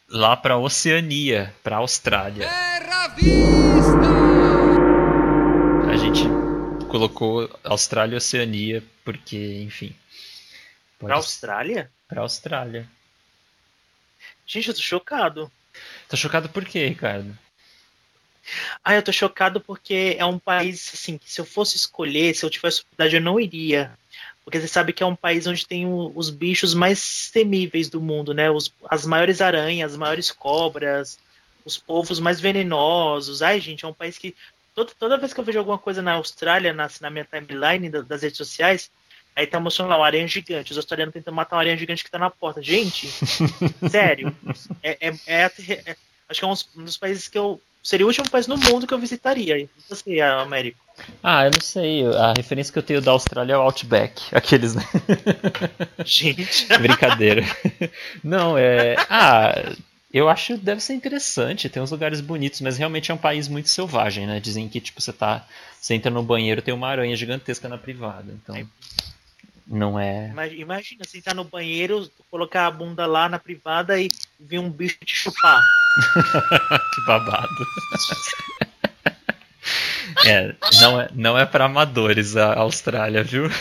lá 0.09 0.35
pra 0.35 0.57
Oceania, 0.57 1.53
pra 1.63 1.77
Austrália. 1.77 2.47
A 5.87 5.95
gente 5.97 6.23
colocou 6.87 7.49
Austrália 7.63 8.15
e 8.15 8.17
Oceania 8.17 8.83
porque, 9.03 9.61
enfim. 9.63 9.95
Pra 10.99 11.07
Pode 11.09 11.13
Austrália? 11.13 11.91
pra 12.07 12.21
Austrália. 12.21 12.87
Gente, 14.45 14.67
eu 14.67 14.73
tô 14.73 14.81
chocado. 14.81 15.51
Tá 16.09 16.17
chocado 16.17 16.49
por 16.49 16.65
quê, 16.65 16.87
Ricardo? 16.87 17.37
Ah, 18.83 18.95
eu 18.95 19.03
tô 19.03 19.11
chocado 19.11 19.59
porque 19.61 20.15
é 20.17 20.25
um 20.25 20.39
país, 20.39 20.91
assim, 20.93 21.17
que 21.17 21.31
se 21.31 21.39
eu 21.39 21.45
fosse 21.45 21.75
escolher, 21.77 22.33
se 22.35 22.45
eu 22.45 22.49
tivesse 22.49 22.81
oportunidade, 22.81 23.15
eu 23.15 23.21
não 23.21 23.39
iria. 23.39 23.91
Porque 24.43 24.59
você 24.59 24.67
sabe 24.67 24.91
que 24.93 25.03
é 25.03 25.05
um 25.05 25.15
país 25.15 25.45
onde 25.47 25.65
tem 25.67 25.85
o- 25.85 26.11
os 26.15 26.29
bichos 26.29 26.73
mais 26.73 27.29
temíveis 27.31 27.89
do 27.89 28.01
mundo, 28.01 28.33
né? 28.33 28.49
Os- 28.49 28.73
as 28.89 29.05
maiores 29.05 29.39
aranhas, 29.41 29.91
as 29.91 29.97
maiores 29.97 30.31
cobras, 30.31 31.19
os 31.63 31.77
povos 31.77 32.19
mais 32.19 32.39
venenosos. 32.41 33.41
Ai, 33.41 33.59
gente, 33.59 33.85
é 33.85 33.87
um 33.87 33.93
país 33.93 34.17
que. 34.17 34.35
Toda, 34.73 34.91
toda 34.97 35.17
vez 35.17 35.33
que 35.33 35.39
eu 35.39 35.43
vejo 35.43 35.59
alguma 35.59 35.77
coisa 35.77 36.01
na 36.01 36.13
Austrália, 36.13 36.73
na, 36.73 36.89
na 37.01 37.09
minha 37.09 37.25
timeline 37.25 37.89
da- 37.89 38.01
das 38.01 38.21
redes 38.23 38.37
sociais, 38.37 38.89
aí 39.35 39.45
tá 39.45 39.59
mostrando 39.59 39.89
lá 39.89 39.97
uma 39.97 40.05
aranha 40.05 40.27
gigante. 40.27 40.71
Os 40.71 40.77
australianos 40.77 41.13
tentam 41.13 41.33
matar 41.33 41.57
uma 41.57 41.61
aranha 41.61 41.77
gigante 41.77 42.03
que 42.03 42.09
tá 42.11 42.17
na 42.17 42.29
porta. 42.29 42.61
Gente, 42.63 43.07
sério. 43.91 44.35
É, 44.81 44.97
é- 45.09 45.13
é 45.27 45.43
é- 45.85 45.95
acho 46.27 46.39
que 46.39 46.45
é 46.45 46.47
um 46.47 46.83
dos 46.83 46.97
países 46.97 47.27
que 47.27 47.37
eu. 47.37 47.61
Seria 47.83 48.05
o 48.05 48.09
último 48.09 48.29
país 48.29 48.45
no 48.45 48.57
mundo 48.57 48.85
que 48.85 48.93
eu 48.93 48.99
visitaria. 48.99 49.57
E 49.57 49.69
Você, 49.89 50.21
Américo. 50.21 50.77
Ah, 51.23 51.45
eu 51.45 51.51
não 51.51 51.61
sei. 51.61 52.05
A 52.05 52.33
referência 52.35 52.71
que 52.71 52.77
eu 52.77 52.83
tenho 52.83 53.01
da 53.01 53.11
Austrália 53.11 53.53
é 53.53 53.57
o 53.57 53.61
Outback. 53.61 54.23
Aqueles, 54.31 54.75
né? 54.75 54.83
Gente. 56.05 56.67
Brincadeira. 56.77 57.43
Não, 58.23 58.55
é. 58.55 58.95
Ah, 59.09 59.73
eu 60.13 60.29
acho 60.29 60.53
que 60.53 60.59
deve 60.59 60.81
ser 60.81 60.93
interessante. 60.93 61.69
Tem 61.69 61.81
uns 61.81 61.91
lugares 61.91 62.21
bonitos, 62.21 62.61
mas 62.61 62.77
realmente 62.77 63.09
é 63.09 63.13
um 63.13 63.17
país 63.17 63.47
muito 63.47 63.69
selvagem, 63.69 64.27
né? 64.27 64.39
Dizem 64.39 64.69
que, 64.69 64.79
tipo, 64.79 65.01
você 65.01 65.11
tá. 65.11 65.47
Você 65.79 65.95
entra 65.95 66.11
no 66.11 66.21
banheiro, 66.21 66.61
tem 66.61 66.73
uma 66.73 66.87
aranha 66.87 67.15
gigantesca 67.15 67.67
na 67.67 67.77
privada. 67.77 68.31
Então. 68.31 68.67
Não 69.71 69.97
é. 69.97 70.27
Ima- 70.31 70.47
Imagina, 70.47 71.05
você 71.05 71.19
entrar 71.19 71.33
no 71.33 71.45
banheiro, 71.45 72.11
colocar 72.29 72.67
a 72.67 72.71
bunda 72.71 73.05
lá 73.05 73.29
na 73.29 73.39
privada 73.39 73.97
e 73.99 74.11
vir 74.37 74.59
um 74.59 74.69
bicho 74.69 74.97
te 75.05 75.15
chupar. 75.15 75.63
que 76.93 77.01
babado. 77.07 77.47
É, 80.25 80.53
não 80.81 80.99
é, 80.99 81.09
não 81.13 81.37
é 81.37 81.45
para 81.45 81.65
amadores 81.65 82.35
a 82.35 82.55
Austrália, 82.55 83.23
viu? 83.23 83.45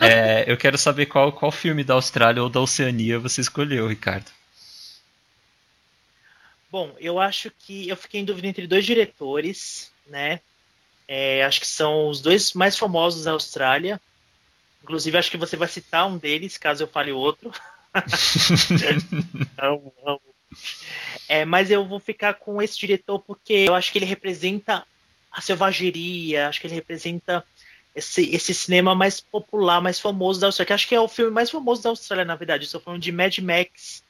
É, 0.00 0.44
eu 0.50 0.56
quero 0.56 0.76
saber 0.78 1.06
qual, 1.06 1.32
qual 1.32 1.50
filme 1.50 1.82
da 1.82 1.94
Austrália 1.94 2.42
ou 2.42 2.48
da 2.50 2.60
Oceania 2.60 3.18
você 3.18 3.40
escolheu, 3.40 3.88
Ricardo. 3.88 4.30
Bom, 6.70 6.94
eu 7.00 7.18
acho 7.18 7.50
que 7.50 7.88
eu 7.88 7.96
fiquei 7.96 8.20
em 8.20 8.24
dúvida 8.24 8.46
entre 8.46 8.66
dois 8.66 8.84
diretores, 8.84 9.90
né? 10.06 10.40
É, 11.08 11.44
acho 11.44 11.60
que 11.60 11.66
são 11.66 12.08
os 12.08 12.20
dois 12.20 12.52
mais 12.52 12.76
famosos 12.76 13.24
da 13.24 13.32
Austrália. 13.32 14.00
Inclusive, 14.82 15.18
acho 15.18 15.30
que 15.30 15.36
você 15.36 15.56
vai 15.56 15.68
citar 15.68 16.06
um 16.06 16.16
deles, 16.16 16.56
caso 16.56 16.82
eu 16.82 16.88
fale 16.88 17.12
outro. 17.12 17.52
Amo, 19.56 19.92
amo. 20.04 20.20
É, 21.28 21.44
mas 21.44 21.70
eu 21.70 21.86
vou 21.86 21.98
ficar 21.98 22.34
com 22.34 22.60
esse 22.60 22.78
diretor 22.78 23.18
porque 23.20 23.64
eu 23.66 23.74
acho 23.74 23.90
que 23.90 23.98
ele 23.98 24.04
representa 24.04 24.86
a 25.30 25.40
selvageria, 25.40 26.48
acho 26.48 26.60
que 26.60 26.66
ele 26.66 26.74
representa 26.74 27.44
esse, 27.94 28.34
esse 28.34 28.54
cinema 28.54 28.94
mais 28.94 29.20
popular, 29.20 29.80
mais 29.80 29.98
famoso 29.98 30.40
da 30.40 30.48
Austrália, 30.48 30.66
que 30.66 30.72
acho 30.72 30.88
que 30.88 30.94
é 30.94 31.00
o 31.00 31.08
filme 31.08 31.30
mais 31.30 31.50
famoso 31.50 31.82
da 31.82 31.90
Austrália, 31.90 32.24
na 32.24 32.36
verdade. 32.36 32.64
Estou 32.64 32.80
falando 32.80 33.00
de 33.00 33.10
Mad 33.10 33.38
Max. 33.38 34.04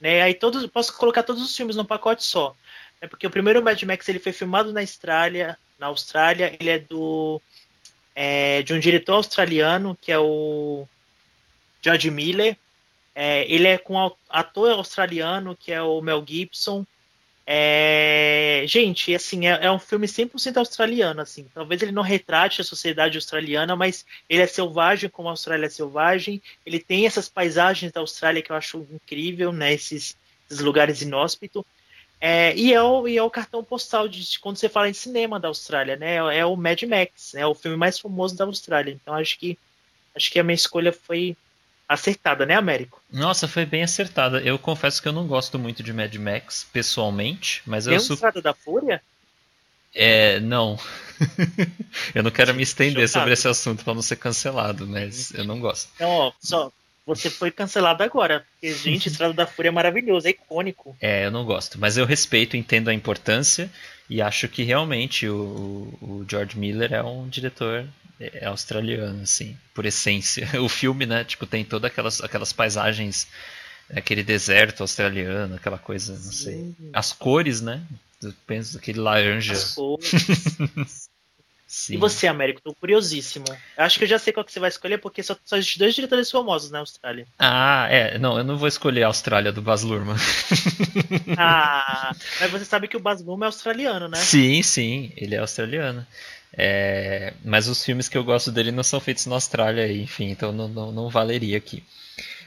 Né? 0.00 0.22
Aí 0.22 0.34
todos, 0.34 0.66
posso 0.66 0.96
colocar 0.96 1.22
todos 1.22 1.42
os 1.42 1.54
filmes 1.54 1.76
num 1.76 1.84
pacote 1.84 2.24
só. 2.24 2.56
É 3.00 3.06
porque 3.06 3.26
o 3.26 3.30
primeiro 3.30 3.62
Mad 3.62 3.80
Max 3.82 4.08
ele 4.08 4.18
foi 4.18 4.32
filmado 4.32 4.72
na 4.72 4.80
Austrália, 4.80 5.58
na 5.78 5.86
Austrália, 5.86 6.56
ele 6.58 6.70
é 6.70 6.78
do 6.78 7.40
é, 8.14 8.62
de 8.62 8.74
um 8.74 8.80
diretor 8.80 9.14
australiano 9.14 9.96
que 10.00 10.10
é 10.10 10.18
o 10.18 10.86
George 11.80 12.10
Miller. 12.10 12.56
É, 13.14 13.44
ele 13.52 13.66
é 13.66 13.78
com 13.78 13.96
um 13.96 14.10
ator 14.28 14.72
australiano 14.72 15.56
que 15.56 15.72
é 15.72 15.80
o 15.82 16.00
Mel 16.00 16.24
Gibson. 16.26 16.84
É, 17.50 18.64
gente, 18.66 19.14
assim, 19.14 19.46
é, 19.46 19.64
é 19.64 19.72
um 19.72 19.78
filme 19.78 20.06
100% 20.06 20.58
australiano, 20.58 21.20
assim. 21.22 21.46
Talvez 21.54 21.80
ele 21.80 21.92
não 21.92 22.02
retrate 22.02 22.60
a 22.60 22.64
sociedade 22.64 23.16
australiana, 23.16 23.74
mas 23.74 24.04
ele 24.28 24.42
é 24.42 24.46
selvagem 24.46 25.08
como 25.08 25.28
a 25.28 25.32
Austrália 25.32 25.66
é 25.66 25.70
selvagem. 25.70 26.42
Ele 26.66 26.78
tem 26.78 27.06
essas 27.06 27.28
paisagens 27.28 27.90
da 27.90 28.00
Austrália 28.00 28.42
que 28.42 28.52
eu 28.52 28.56
acho 28.56 28.86
incrível, 28.92 29.50
né? 29.50 29.72
Esses, 29.72 30.14
esses 30.50 30.62
lugares 30.62 31.00
inóspitos. 31.00 31.64
É, 32.20 32.54
e, 32.56 32.72
é 32.72 32.82
o, 32.82 33.06
e 33.06 33.16
é 33.16 33.22
o 33.22 33.30
cartão 33.30 33.62
postal 33.62 34.08
de, 34.08 34.28
de 34.28 34.38
quando 34.40 34.56
você 34.56 34.68
fala 34.68 34.88
em 34.88 34.94
cinema 34.94 35.38
da 35.38 35.48
Austrália, 35.48 35.96
né? 35.96 36.16
É 36.36 36.44
o 36.44 36.56
Mad 36.56 36.82
Max, 36.82 37.34
é 37.34 37.46
o 37.46 37.54
filme 37.54 37.76
mais 37.76 37.98
famoso 37.98 38.36
da 38.36 38.44
Austrália. 38.44 38.92
Então 38.92 39.14
acho 39.14 39.38
que 39.38 39.56
acho 40.14 40.30
que 40.30 40.38
a 40.38 40.42
minha 40.42 40.54
escolha 40.54 40.92
foi 40.92 41.36
acertada, 41.88 42.44
né, 42.44 42.54
Américo? 42.54 43.00
Nossa, 43.10 43.46
foi 43.46 43.64
bem 43.64 43.82
acertada. 43.82 44.40
Eu 44.40 44.58
confesso 44.58 45.00
que 45.00 45.08
eu 45.08 45.12
não 45.12 45.26
gosto 45.26 45.58
muito 45.58 45.82
de 45.82 45.92
Mad 45.92 46.14
Max, 46.16 46.66
pessoalmente, 46.72 47.62
mas 47.64 47.86
eu 47.86 47.92
Tem 47.92 48.00
sou. 48.00 48.14
Estrada 48.14 48.42
da 48.42 48.52
Fúria? 48.52 49.00
É, 49.94 50.40
não. 50.40 50.78
eu 52.14 52.22
não 52.22 52.30
quero 52.30 52.52
me 52.52 52.62
estender 52.62 53.08
Chocado. 53.08 53.22
sobre 53.22 53.32
esse 53.32 53.48
assunto 53.48 53.84
para 53.84 53.94
não 53.94 54.02
ser 54.02 54.16
cancelado, 54.16 54.86
mas 54.86 55.32
eu 55.32 55.44
não 55.44 55.60
gosto. 55.60 55.88
Então, 55.94 56.10
ó, 56.10 56.32
só 56.40 56.72
você 57.08 57.30
foi 57.30 57.50
cancelado 57.50 58.02
agora. 58.02 58.44
Porque, 58.52 58.72
gente, 58.74 59.08
Estrada 59.08 59.32
da 59.32 59.46
Fúria 59.46 59.70
é 59.70 59.72
maravilhoso, 59.72 60.26
é 60.26 60.30
icônico. 60.30 60.94
É, 61.00 61.24
eu 61.24 61.30
não 61.30 61.44
gosto, 61.44 61.78
mas 61.78 61.96
eu 61.96 62.04
respeito, 62.04 62.56
entendo 62.56 62.88
a 62.88 62.94
importância 62.94 63.70
e 64.10 64.20
acho 64.20 64.46
que 64.48 64.62
realmente 64.62 65.26
o, 65.26 65.88
o 66.00 66.26
George 66.28 66.58
Miller 66.58 66.92
é 66.92 67.02
um 67.02 67.28
diretor 67.28 67.86
é, 68.20 68.44
australiano, 68.44 69.22
assim, 69.22 69.56
por 69.74 69.86
essência. 69.86 70.48
O 70.60 70.68
filme, 70.68 71.06
né, 71.06 71.24
tipo, 71.24 71.46
tem 71.46 71.64
todas 71.64 71.90
aquelas, 71.90 72.20
aquelas 72.20 72.52
paisagens, 72.52 73.26
aquele 73.90 74.22
deserto 74.22 74.82
australiano, 74.82 75.56
aquela 75.56 75.78
coisa, 75.78 76.12
não 76.12 76.32
sei. 76.32 76.74
As 76.92 77.12
cores, 77.12 77.62
né? 77.62 77.82
Eu 78.22 78.34
penso 78.46 78.76
aquele 78.76 79.00
laranja. 79.00 79.52
As 79.54 79.74
cores. 79.74 81.08
Sim. 81.68 81.94
E 81.94 81.96
você, 81.98 82.26
Américo? 82.26 82.62
Tô 82.62 82.74
curiosíssimo. 82.74 83.44
Eu 83.76 83.84
acho 83.84 83.98
que 83.98 84.04
eu 84.04 84.08
já 84.08 84.18
sei 84.18 84.32
qual 84.32 84.42
que 84.42 84.50
você 84.50 84.58
vai 84.58 84.70
escolher, 84.70 84.96
porque 84.96 85.22
só, 85.22 85.36
só 85.44 85.54
existem 85.58 85.80
dois 85.80 85.94
diretores 85.94 86.30
famosos 86.30 86.70
na 86.70 86.78
Austrália. 86.78 87.26
Ah, 87.38 87.86
é, 87.90 88.18
não, 88.18 88.38
eu 88.38 88.44
não 88.44 88.56
vou 88.56 88.66
escolher 88.66 89.02
a 89.02 89.08
Austrália 89.08 89.52
do 89.52 89.60
Baz 89.60 89.82
Luhrmann. 89.82 90.16
Ah, 91.36 92.14
mas 92.40 92.50
você 92.50 92.64
sabe 92.64 92.88
que 92.88 92.96
o 92.96 93.00
Baz 93.00 93.20
Luhrmann 93.20 93.44
é 93.44 93.48
australiano, 93.48 94.08
né? 94.08 94.16
Sim, 94.16 94.62
sim, 94.62 95.12
ele 95.14 95.34
é 95.34 95.38
australiano. 95.38 96.06
É, 96.52 97.34
mas 97.44 97.68
os 97.68 97.84
filmes 97.84 98.08
que 98.08 98.16
eu 98.16 98.24
gosto 98.24 98.50
dele 98.50 98.72
não 98.72 98.82
são 98.82 98.98
feitos 98.98 99.26
na 99.26 99.34
Austrália, 99.34 99.92
enfim, 99.92 100.30
então 100.30 100.50
não, 100.50 100.68
não, 100.68 100.90
não 100.90 101.10
valeria 101.10 101.58
aqui. 101.58 101.84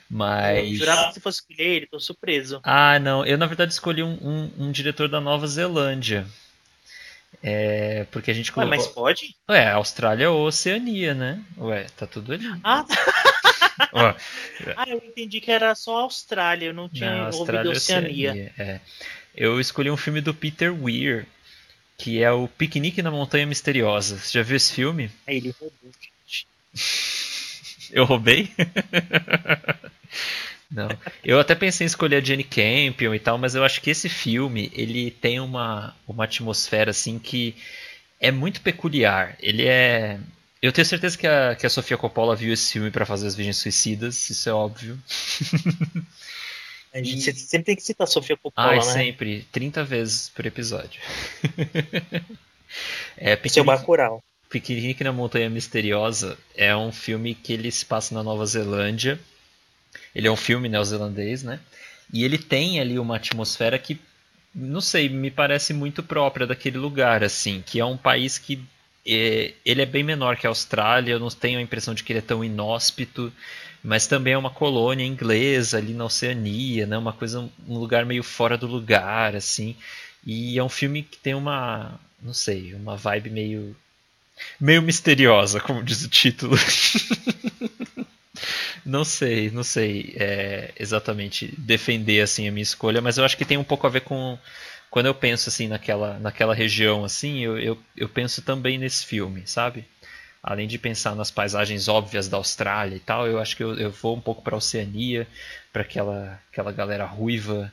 Mas. 0.09 0.67
Eu 0.67 0.75
jurava 0.75 1.07
que 1.07 1.13
você 1.13 1.19
fosse 1.19 1.39
escolher 1.41 1.69
ele, 1.69 1.85
tô 1.85 1.99
surpreso. 1.99 2.59
Ah, 2.63 2.99
não. 2.99 3.25
Eu, 3.25 3.37
na 3.37 3.45
verdade, 3.45 3.71
escolhi 3.71 4.01
um, 4.01 4.17
um, 4.21 4.51
um 4.65 4.71
diretor 4.71 5.07
da 5.07 5.21
Nova 5.21 5.47
Zelândia. 5.47 6.27
É, 7.43 8.05
porque 8.11 8.29
a 8.29 8.33
gente 8.33 8.51
Ué, 8.51 8.53
colocou. 8.53 8.77
mas 8.77 8.87
pode? 8.87 9.35
Ué, 9.49 9.69
Austrália 9.71 10.29
ou 10.29 10.45
Oceania, 10.45 11.13
né? 11.13 11.43
Ué, 11.57 11.87
tá 11.97 12.05
tudo 12.05 12.33
ali. 12.33 12.45
Ah, 12.63 12.85
Ó, 13.91 14.13
ah, 14.77 14.85
eu 14.87 14.97
entendi 14.97 15.41
que 15.41 15.51
era 15.51 15.73
só 15.75 15.99
Austrália, 15.99 16.67
eu 16.67 16.73
não 16.73 16.89
tinha 16.89 17.29
não, 17.29 17.39
ouvido 17.39 17.65
e 17.65 17.69
Oceania. 17.69 18.31
Oceania. 18.31 18.53
É. 18.57 18.79
Eu 19.35 19.59
escolhi 19.59 19.89
um 19.89 19.97
filme 19.97 20.21
do 20.21 20.33
Peter 20.33 20.73
Weir, 20.73 21.25
que 21.97 22.21
é 22.21 22.31
o 22.31 22.47
Piquenique 22.47 23.01
na 23.01 23.11
Montanha 23.11 23.45
Misteriosa. 23.45 24.17
Você 24.17 24.37
já 24.37 24.43
viu 24.43 24.57
esse 24.57 24.73
filme? 24.73 25.09
Aí 25.25 25.37
ele 25.37 25.55
roubou, 25.59 25.91
gente. 25.99 26.47
Eu 27.91 28.05
roubei? 28.05 28.51
Não. 30.71 30.87
Eu 31.23 31.39
até 31.39 31.53
pensei 31.53 31.85
em 31.85 31.87
escolher 31.87 32.17
a 32.17 32.21
Jenny 32.21 32.43
Campion 32.43 33.13
e 33.13 33.19
tal, 33.19 33.37
mas 33.37 33.55
eu 33.55 33.63
acho 33.63 33.81
que 33.81 33.89
esse 33.89 34.07
filme, 34.07 34.71
ele 34.73 35.11
tem 35.11 35.39
uma, 35.39 35.93
uma 36.07 36.23
atmosfera 36.23 36.91
assim 36.91 37.19
que 37.19 37.55
é 38.19 38.31
muito 38.31 38.61
peculiar. 38.61 39.35
Ele 39.41 39.67
é 39.67 40.17
eu 40.61 40.71
tenho 40.71 40.85
certeza 40.85 41.17
que 41.17 41.25
a, 41.25 41.55
que 41.55 41.65
a 41.65 41.69
Sofia 41.69 41.97
Coppola 41.97 42.35
viu 42.35 42.53
esse 42.53 42.73
filme 42.73 42.91
para 42.91 43.03
fazer 43.03 43.25
As 43.25 43.35
Virgens 43.35 43.57
Suicidas, 43.57 44.29
isso 44.29 44.47
é 44.47 44.53
óbvio. 44.53 44.97
A 46.93 46.97
gente 47.01 47.21
você 47.21 47.33
sempre 47.33 47.67
tem 47.67 47.75
que 47.77 47.83
citar 47.83 48.03
a 48.03 48.07
Sofia 48.07 48.35
Coppola, 48.35 48.67
Ai, 48.67 48.75
né? 48.75 48.81
sempre, 48.81 49.47
30 49.49 49.81
vezes 49.81 50.27
por 50.27 50.45
episódio. 50.45 51.01
é, 53.15 53.29
Seu 53.29 53.37
Piquenique, 53.37 53.65
Bacurau. 53.65 54.21
Piquenique 54.49 55.01
na 55.01 55.13
Montanha 55.13 55.49
Misteriosa 55.49 56.37
é 56.53 56.75
um 56.75 56.91
filme 56.91 57.33
que 57.33 57.53
ele 57.53 57.71
se 57.71 57.85
passa 57.85 58.13
na 58.13 58.21
Nova 58.21 58.45
Zelândia. 58.45 59.17
Ele 60.13 60.27
é 60.27 60.31
um 60.31 60.35
filme 60.35 60.69
neozelandês, 60.69 61.43
né? 61.43 61.59
E 62.13 62.23
ele 62.23 62.37
tem 62.37 62.79
ali 62.79 62.99
uma 62.99 63.15
atmosfera 63.15 63.77
que, 63.79 63.99
não 64.53 64.81
sei, 64.81 65.07
me 65.07 65.31
parece 65.31 65.73
muito 65.73 66.03
própria 66.03 66.45
daquele 66.45 66.77
lugar, 66.77 67.23
assim, 67.23 67.63
que 67.65 67.79
é 67.79 67.85
um 67.85 67.97
país 67.97 68.37
que 68.37 68.61
é, 69.05 69.53
ele 69.65 69.81
é 69.81 69.85
bem 69.85 70.03
menor 70.03 70.37
que 70.37 70.45
a 70.45 70.49
Austrália, 70.49 71.13
eu 71.13 71.19
não 71.19 71.29
tenho 71.29 71.59
a 71.59 71.61
impressão 71.61 71.93
de 71.93 72.03
que 72.03 72.11
ele 72.11 72.19
é 72.19 72.23
tão 72.23 72.43
inóspito, 72.43 73.31
mas 73.83 74.05
também 74.07 74.33
é 74.33 74.37
uma 74.37 74.49
colônia 74.49 75.05
inglesa 75.05 75.77
ali 75.77 75.93
na 75.93 76.05
Oceania, 76.05 76.85
né? 76.85 76.97
Uma 76.97 77.13
coisa, 77.13 77.49
um 77.67 77.77
lugar 77.77 78.05
meio 78.05 78.23
fora 78.23 78.57
do 78.57 78.67
lugar, 78.67 79.35
assim. 79.35 79.75
E 80.25 80.57
é 80.59 80.63
um 80.63 80.69
filme 80.69 81.01
que 81.01 81.17
tem 81.17 81.33
uma, 81.33 81.99
não 82.21 82.33
sei, 82.33 82.73
uma 82.75 82.95
vibe 82.95 83.29
meio 83.31 83.75
meio 84.59 84.81
misteriosa, 84.81 85.59
como 85.59 85.83
diz 85.83 86.03
o 86.03 86.09
título. 86.09 86.55
não 88.85 89.03
sei, 89.03 89.49
não 89.51 89.63
sei 89.63 90.13
é, 90.17 90.71
exatamente 90.79 91.53
defender 91.57 92.21
assim 92.21 92.47
a 92.47 92.51
minha 92.51 92.63
escolha, 92.63 93.01
mas 93.01 93.17
eu 93.17 93.25
acho 93.25 93.37
que 93.37 93.45
tem 93.45 93.57
um 93.57 93.63
pouco 93.63 93.87
a 93.87 93.89
ver 93.89 94.01
com 94.01 94.37
quando 94.89 95.05
eu 95.05 95.15
penso 95.15 95.49
assim 95.49 95.67
naquela, 95.67 96.19
naquela 96.19 96.53
região 96.53 97.05
assim, 97.05 97.39
eu, 97.39 97.57
eu, 97.57 97.77
eu 97.95 98.09
penso 98.09 98.41
também 98.41 98.77
nesse 98.77 99.05
filme, 99.05 99.43
sabe? 99.45 99.85
Além 100.43 100.67
de 100.67 100.77
pensar 100.77 101.15
nas 101.15 101.29
paisagens 101.29 101.87
óbvias 101.87 102.27
da 102.27 102.37
Austrália 102.37 102.95
e 102.95 102.99
tal, 102.99 103.27
eu 103.27 103.39
acho 103.39 103.55
que 103.55 103.63
eu, 103.63 103.75
eu 103.77 103.91
vou 103.91 104.17
um 104.17 104.21
pouco 104.21 104.41
para 104.41 104.55
a 104.55 104.57
Oceania, 104.57 105.27
para 105.71 105.83
aquela, 105.83 106.41
aquela 106.51 106.71
galera 106.71 107.05
ruiva, 107.05 107.71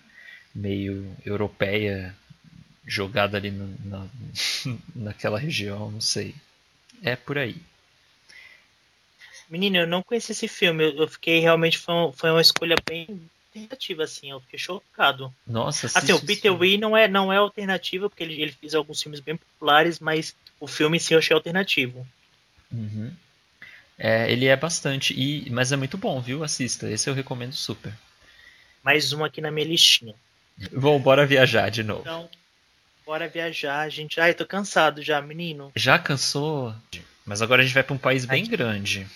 meio 0.55 1.17
europeia, 1.25 2.15
jogada 2.87 3.37
ali 3.37 3.51
na, 3.51 4.07
naquela 4.95 5.39
região, 5.39 5.91
não 5.91 6.01
sei. 6.01 6.35
É 7.03 7.17
por 7.17 7.39
aí. 7.39 7.57
Menino, 9.49 9.77
eu 9.79 9.87
não 9.87 10.03
conheci 10.03 10.33
esse 10.33 10.47
filme. 10.49 10.85
Eu, 10.85 10.97
eu 10.99 11.09
fiquei 11.09 11.41
realmente. 11.41 11.79
Foi, 11.79 11.95
um- 11.95 12.13
foi 12.13 12.31
uma 12.31 12.41
escolha 12.41 12.77
bem 12.89 13.29
tentativa, 13.53 14.05
assim. 14.05 14.31
Eu 14.31 14.41
fiquei 14.41 14.59
chocado. 14.59 15.33
Nossa, 15.47 15.87
Assim, 15.87 16.13
o 16.13 16.21
Peter. 16.21 16.53
Wee 16.53 16.77
não 16.77 16.97
é, 16.97 17.09
não 17.09 17.33
é 17.33 17.37
alternativa, 17.39 18.09
porque 18.11 18.23
ele, 18.23 18.41
ele 18.41 18.53
fez 18.53 18.75
alguns 18.75 19.03
filmes 19.03 19.21
bem 19.21 19.37
populares, 19.37 19.99
mas 20.01 20.35
o 20.61 20.67
filme 20.67 20.97
em 20.97 21.01
si 21.01 21.15
eu 21.15 21.19
achei 21.19 21.35
alternativo. 21.35 22.07
Uhum. 22.71 23.11
É, 23.99 24.31
ele 24.31 24.47
é 24.47 24.55
bastante, 24.55 25.13
e, 25.19 25.51
mas 25.51 25.73
é 25.73 25.77
muito 25.77 25.99
bom, 25.99 26.21
viu? 26.21 26.45
Assista, 26.45 26.89
esse 26.89 27.09
eu 27.11 27.15
recomendo 27.15 27.53
super. 27.53 27.93
Mais 28.83 29.13
um 29.13 29.25
aqui 29.25 29.41
na 29.41 29.51
minha 29.51 29.67
listinha. 29.67 30.15
Bom, 30.73 31.01
bora 31.01 31.27
viajar 31.27 31.69
de 31.71 31.83
novo. 31.83 32.03
Então, 32.03 32.29
bora 33.05 33.27
viajar, 33.29 33.89
gente. 33.91 34.21
Ai, 34.21 34.35
tô 34.35 34.47
cansado 34.47 35.03
já, 35.03 35.21
menino. 35.21 35.73
Já 35.75 35.99
cansou? 35.99 36.75
Mas 37.25 37.43
agora 37.43 37.63
a 37.63 37.65
gente 37.65 37.75
vai 37.75 37.83
para 37.83 37.95
um 37.95 37.99
país 37.99 38.25
bem 38.25 38.43
Ai, 38.43 38.49
grande. 38.49 39.07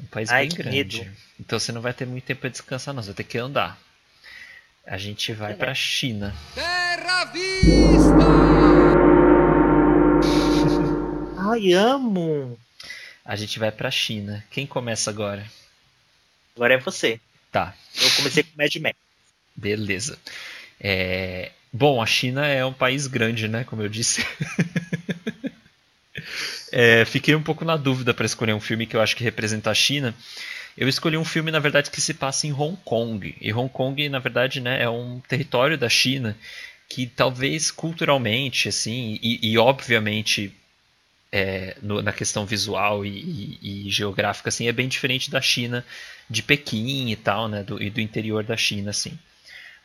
Um 0.00 0.06
país 0.06 0.30
Ai, 0.30 0.46
bem 0.48 0.56
grande. 0.56 0.76
medo. 0.98 1.16
Então 1.38 1.58
você 1.58 1.72
não 1.72 1.80
vai 1.80 1.92
ter 1.92 2.06
muito 2.06 2.24
tempo 2.24 2.40
para 2.42 2.50
descansar, 2.50 2.94
não. 2.94 3.02
Você 3.02 3.08
vai 3.08 3.16
ter 3.16 3.24
que 3.24 3.38
andar. 3.38 3.78
A 4.86 4.96
gente 4.96 5.32
vai 5.32 5.54
para 5.54 5.72
a 5.72 5.74
China. 5.74 6.34
Ai, 11.36 11.72
amo. 11.72 12.58
A 13.24 13.36
gente 13.36 13.58
vai 13.58 13.70
para 13.70 13.88
a 13.88 13.92
China. 13.92 14.44
Quem 14.50 14.66
começa 14.66 15.10
agora? 15.10 15.46
Agora 16.56 16.74
é 16.74 16.78
você. 16.78 17.20
Tá, 17.52 17.74
Eu 18.00 18.10
comecei 18.12 18.42
com 18.44 18.50
Mad 18.56 18.74
Max. 18.76 18.96
beleza. 19.56 20.18
É, 20.80 21.50
Bom, 21.72 22.02
a 22.02 22.06
China 22.06 22.46
é 22.46 22.64
um 22.64 22.72
país 22.72 23.06
grande, 23.06 23.46
né? 23.46 23.62
Como 23.64 23.80
eu 23.82 23.88
disse. 23.88 24.26
É, 26.72 27.04
fiquei 27.04 27.34
um 27.34 27.42
pouco 27.42 27.64
na 27.64 27.76
dúvida 27.76 28.14
para 28.14 28.26
escolher 28.26 28.52
um 28.52 28.60
filme 28.60 28.86
que 28.86 28.96
eu 28.96 29.00
acho 29.00 29.16
que 29.16 29.24
representa 29.24 29.70
a 29.70 29.74
China. 29.74 30.14
Eu 30.76 30.88
escolhi 30.88 31.16
um 31.16 31.24
filme, 31.24 31.50
na 31.50 31.58
verdade, 31.58 31.90
que 31.90 32.00
se 32.00 32.14
passa 32.14 32.46
em 32.46 32.52
Hong 32.52 32.76
Kong. 32.84 33.34
E 33.40 33.52
Hong 33.52 33.68
Kong, 33.70 34.08
na 34.08 34.18
verdade, 34.18 34.60
né, 34.60 34.82
é 34.82 34.88
um 34.88 35.20
território 35.28 35.76
da 35.78 35.88
China 35.88 36.36
que 36.88 37.06
talvez 37.06 37.70
culturalmente, 37.70 38.68
assim, 38.68 39.18
e, 39.22 39.52
e 39.52 39.58
obviamente 39.58 40.52
é, 41.32 41.76
no- 41.82 42.02
na 42.02 42.12
questão 42.12 42.46
visual 42.46 43.04
e, 43.06 43.10
e- 43.62 43.86
e 43.88 43.90
geográfica, 43.90 44.48
assim, 44.48 44.68
é 44.68 44.72
bem 44.72 44.88
diferente 44.88 45.30
da 45.30 45.40
China 45.40 45.84
de 46.28 46.42
Pequim 46.42 47.10
e 47.10 47.16
tal, 47.16 47.48
né, 47.48 47.62
do, 47.62 47.82
e 47.82 47.90
do 47.90 48.00
interior 48.00 48.44
da 48.44 48.56
China, 48.56 48.90
assim. 48.90 49.18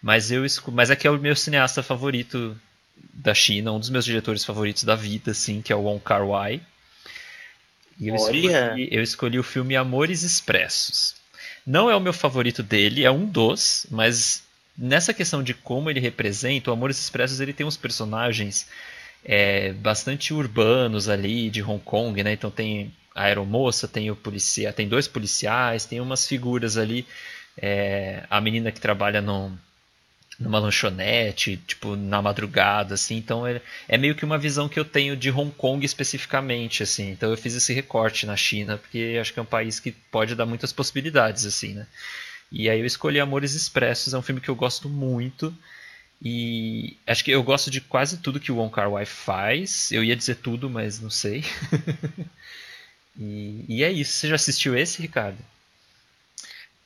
Mas 0.02 0.32
eu 0.32 0.46
mas 0.74 0.92
aqui 0.92 1.08
é 1.08 1.12
o 1.12 1.20
meu 1.20 1.36
cineasta 1.36 1.84
favorito 1.84 2.56
da 3.14 3.34
China, 3.34 3.74
um 3.74 3.80
dos 3.80 3.90
meus 3.90 4.06
diretores 4.06 4.46
favoritos 4.46 4.84
da 4.84 4.96
vida, 4.96 5.32
assim, 5.32 5.62
que 5.62 5.74
é 5.74 5.76
o 5.76 5.82
Wong 5.84 6.02
Kar 6.04 6.26
Wai. 6.28 6.62
E 8.00 8.08
eu 8.10 8.16
escolhi, 8.16 8.90
eu 8.92 9.02
escolhi 9.02 9.40
o 9.40 9.44
filme 9.44 9.76
Amores 9.76 10.24
Expressos. 10.24 11.16
Não 11.66 11.90
é 11.90 11.96
o 11.96 12.00
meu 12.00 12.14
favorito 12.14 12.62
dele, 12.62 13.04
é 13.04 13.12
um 13.12 13.26
dos, 13.26 13.88
mas 13.90 14.44
nessa 14.78 15.14
questão 15.14 15.42
de 15.42 15.54
como 15.54 15.90
ele 15.90 16.00
representa, 16.00 16.70
o 16.70 16.74
Amores 16.74 17.00
Expressos 17.00 17.40
ele 17.40 17.54
tem 17.54 17.66
uns 17.66 17.78
personagens 17.78 18.68
é, 19.24 19.74
bastante 19.74 20.34
urbanos 20.34 21.10
ali 21.10 21.50
de 21.50 21.64
Hong 21.64 21.82
Kong, 21.84 22.22
né? 22.22 22.34
Então 22.34 22.52
tem 22.52 22.94
a 23.16 23.24
aeromoça, 23.24 23.88
tem 23.88 24.12
o 24.12 24.16
policial, 24.16 24.74
tem 24.74 24.88
dois 24.88 25.08
policiais, 25.08 25.86
tem 25.86 26.00
umas 26.02 26.28
figuras 26.28 26.78
ali, 26.78 27.08
é, 27.58 28.24
a 28.30 28.40
menina 28.42 28.72
que 28.72 28.80
trabalha 28.80 29.22
num, 29.22 29.58
numa 30.40 30.60
lanchonete, 30.60 31.58
tipo, 31.66 31.96
na 31.96 32.22
madrugada, 32.22 32.96
assim, 32.96 33.18
então 33.18 33.48
é, 33.48 33.62
é 33.88 33.98
meio 33.98 34.16
que 34.16 34.26
uma 34.26 34.38
visão 34.38 34.68
que 34.68 34.80
eu 34.80 34.84
tenho 34.84 35.16
de 35.16 35.32
Hong 35.32 35.52
Kong 35.52 35.86
especificamente, 35.86 36.84
assim, 36.84 37.12
então 37.12 37.30
eu 37.30 37.38
fiz 37.38 37.56
esse 37.56 37.74
recorte 37.74 38.26
na 38.26 38.36
China, 38.36 38.78
porque 38.78 39.18
acho 39.20 39.34
que 39.34 39.40
é 39.40 39.42
um 39.42 39.46
país 39.46 39.80
que 39.80 39.92
pode 39.92 40.36
dar 40.36 40.46
muitas 40.46 40.74
possibilidades, 40.74 41.46
assim, 41.46 41.74
né, 41.74 41.88
e 42.52 42.70
aí 42.70 42.80
eu 42.80 42.86
escolhi 42.86 43.20
Amores 43.20 43.54
Expressos, 43.54 44.14
é 44.14 44.18
um 44.18 44.22
filme 44.22 44.42
que 44.42 44.50
eu 44.50 44.56
gosto 44.56 44.90
muito, 44.90 45.56
e 46.22 46.98
acho 47.08 47.24
que 47.24 47.32
eu 47.32 47.44
gosto 47.44 47.72
de 47.72 47.80
quase 47.80 48.18
tudo 48.18 48.40
que 48.40 48.52
o 48.52 48.58
Wong 48.58 48.74
Kar 48.74 48.92
Wai 48.92 49.06
faz, 49.06 49.92
eu 49.92 50.04
ia 50.04 50.16
dizer 50.16 50.36
tudo, 50.36 50.70
mas 50.70 51.00
não 51.00 51.10
sei, 51.10 51.46
e, 53.18 53.64
e 53.70 53.84
é 53.84 53.92
isso, 53.92 54.12
você 54.14 54.28
já 54.28 54.36
assistiu 54.36 54.78
esse, 54.78 55.02
Ricardo? 55.02 55.38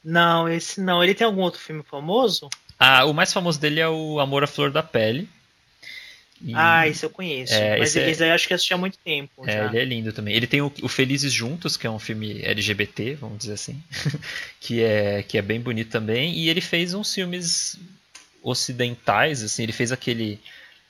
Não, 0.04 0.47
esse 0.47 0.80
não. 0.80 1.04
Ele 1.04 1.14
tem 1.14 1.28
algum 1.28 1.41
outro 1.41 1.60
filme 1.60 1.84
famoso? 1.84 2.50
Ah, 2.80 3.04
o 3.06 3.14
mais 3.14 3.34
famoso 3.34 3.60
dele 3.60 3.80
é 3.82 3.88
o 3.90 4.20
Amor 4.20 4.44
à 4.44 4.48
Flor 4.48 4.72
da 4.72 4.82
Pele. 4.82 5.28
E- 6.42 6.54
Ah, 6.56 6.88
esse 6.88 7.06
eu 7.06 7.10
conheço. 7.10 7.54
É, 7.54 7.78
mas 7.78 7.90
esse 7.90 8.00
é- 8.00 8.10
esse 8.10 8.24
aí 8.24 8.30
eu 8.30 8.36
acho 8.36 8.48
que 8.48 8.54
assisti 8.54 8.74
há 8.74 8.78
muito 8.78 8.98
tempo. 9.00 9.44
É, 9.46 9.52
já. 9.52 9.66
ele 9.66 9.78
é 9.80 9.84
lindo 9.84 10.14
também. 10.14 10.34
Ele 10.34 10.48
tem 10.48 10.62
o, 10.62 10.72
o 10.82 10.88
Felizes 10.88 11.34
Juntos, 11.34 11.76
que 11.76 11.86
é 11.86 11.90
um 11.90 12.00
filme 12.00 12.42
LGBT, 12.42 13.16
vamos 13.16 13.40
dizer 13.40 13.54
assim, 13.54 13.84
que 14.62 14.82
é 14.82 15.22
que 15.24 15.38
é 15.38 15.42
bem 15.42 15.60
bonito 15.60 15.90
também. 15.92 16.34
E 16.34 16.48
ele 16.50 16.62
fez 16.62 16.94
uns 16.94 17.14
filmes 17.14 17.78
ocidentais, 18.42 19.44
assim. 19.44 19.64
Ele 19.64 19.74
fez 19.74 19.92
aquele 19.92 20.40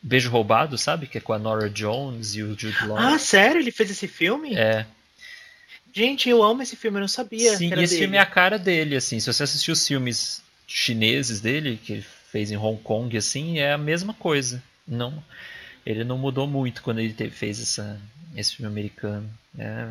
Beijo 0.01 0.29
Roubado, 0.29 0.77
sabe? 0.77 1.07
Que 1.07 1.17
é 1.17 1.21
com 1.21 1.33
a 1.33 1.39
Nora 1.39 1.67
Jones 1.69 2.35
e 2.35 2.43
o 2.43 2.49
Jude 2.57 2.85
Law. 2.85 2.97
Ah, 2.99 3.17
sério? 3.17 3.59
Ele 3.59 3.71
fez 3.71 3.89
esse 3.89 4.07
filme? 4.07 4.55
é. 4.55 4.85
Gente, 5.91 6.29
eu 6.29 6.43
amo 6.43 6.61
esse 6.61 6.75
filme, 6.75 6.97
eu 6.97 7.01
não 7.01 7.07
sabia. 7.07 7.57
Sim, 7.57 7.65
esse 7.73 7.75
dele. 7.75 7.87
filme 7.87 8.17
é 8.17 8.19
a 8.19 8.25
cara 8.25 8.59
dele, 8.59 8.95
assim. 8.95 9.19
Se 9.19 9.25
você 9.33 9.41
assistir 9.41 9.71
os 9.71 9.87
filmes 9.87 10.39
chineses 10.69 11.41
dele, 11.41 11.77
que 11.77 11.93
ele 11.93 12.01
fez 12.31 12.51
em 12.51 12.57
Hong 12.57 12.81
Kong, 12.83 13.17
assim, 13.17 13.59
é 13.59 13.73
a 13.73 13.77
mesma 13.79 14.13
coisa. 14.13 14.63
Não, 14.87 15.23
ele 15.85 16.03
não 16.03 16.17
mudou 16.17 16.47
muito 16.47 16.83
quando 16.83 16.99
ele 16.99 17.13
te- 17.13 17.31
fez 17.31 17.61
essa, 17.61 18.01
esse 18.35 18.55
filme 18.57 18.71
americano. 18.71 19.29
É... 19.57 19.89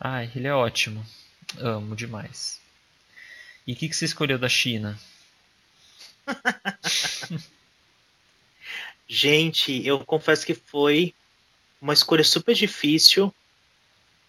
Ai, 0.00 0.30
ele 0.36 0.48
é 0.48 0.54
ótimo. 0.54 1.04
Amo 1.58 1.96
demais. 1.96 2.60
E 3.66 3.72
o 3.72 3.76
que, 3.76 3.88
que 3.88 3.96
você 3.96 4.04
escolheu 4.04 4.38
da 4.38 4.48
China? 4.48 4.96
Gente, 9.08 9.86
eu 9.86 10.04
confesso 10.04 10.46
que 10.46 10.54
foi 10.54 11.14
uma 11.80 11.92
escolha 11.94 12.24
super 12.24 12.54
difícil. 12.54 13.34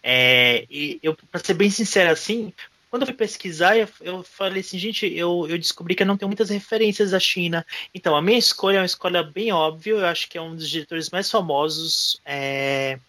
É, 0.02 0.66
e 0.70 1.00
eu, 1.02 1.16
pra 1.16 1.40
ser 1.40 1.54
bem 1.54 1.70
sincero 1.70 2.10
assim, 2.12 2.52
quando 2.94 3.02
eu 3.02 3.06
fui 3.08 3.16
pesquisar, 3.16 3.76
eu, 3.76 3.88
eu 4.02 4.22
falei 4.22 4.60
assim, 4.60 4.78
gente, 4.78 5.04
eu, 5.04 5.48
eu 5.48 5.58
descobri 5.58 5.96
que 5.96 6.04
eu 6.04 6.06
não 6.06 6.16
tenho 6.16 6.28
muitas 6.28 6.48
referências 6.48 7.10
da 7.10 7.18
China. 7.18 7.66
Então, 7.92 8.14
a 8.14 8.22
minha 8.22 8.38
escolha 8.38 8.76
é 8.76 8.78
uma 8.78 8.86
escolha 8.86 9.20
bem 9.20 9.50
óbvia, 9.50 9.94
eu 9.94 10.06
acho 10.06 10.28
que 10.30 10.38
é 10.38 10.40
um 10.40 10.54
dos 10.54 10.70
diretores 10.70 11.10
mais 11.10 11.28
famosos. 11.28 12.20
É, 12.24 13.00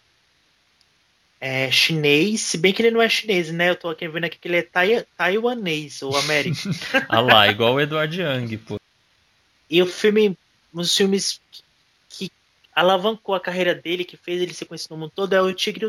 é 1.39 1.69
chinês, 1.69 2.41
se 2.41 2.57
bem 2.57 2.73
que 2.73 2.81
ele 2.81 2.89
não 2.89 2.99
é 2.99 3.07
chinês, 3.07 3.51
né? 3.51 3.69
Eu 3.69 3.75
tô 3.75 3.88
aqui 3.88 4.07
vendo 4.07 4.23
aqui 4.23 4.39
que 4.39 4.47
ele 4.47 4.57
é 4.57 4.63
tai, 4.63 5.05
taiwanês, 5.15 6.01
ou 6.01 6.17
américo. 6.17 6.57
ah 7.07 7.21
lá, 7.21 7.47
igual 7.47 7.75
o 7.75 7.79
Edward 7.79 8.19
Young, 8.19 8.57
pô. 8.57 8.79
E 9.69 9.83
o 9.83 9.86
filme, 9.86 10.36
um 10.73 10.81
dos 10.81 10.97
filmes 10.97 11.39
que 12.09 12.31
alavancou 12.73 13.36
a 13.36 13.39
carreira 13.39 13.75
dele, 13.75 14.03
que 14.03 14.17
fez 14.17 14.41
ele 14.41 14.51
ser 14.55 14.65
conhecido 14.65 14.95
no 14.95 15.01
mundo 15.01 15.13
todo, 15.15 15.33
é 15.33 15.41
o 15.43 15.53
Tigre, 15.53 15.86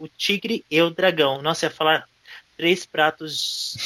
o 0.00 0.08
Tigre 0.08 0.64
e 0.68 0.82
o 0.82 0.90
Dragão. 0.90 1.40
Nossa, 1.40 1.66
ia 1.66 1.70
falar 1.70 2.08
três 2.56 2.86
pratos 2.86 3.76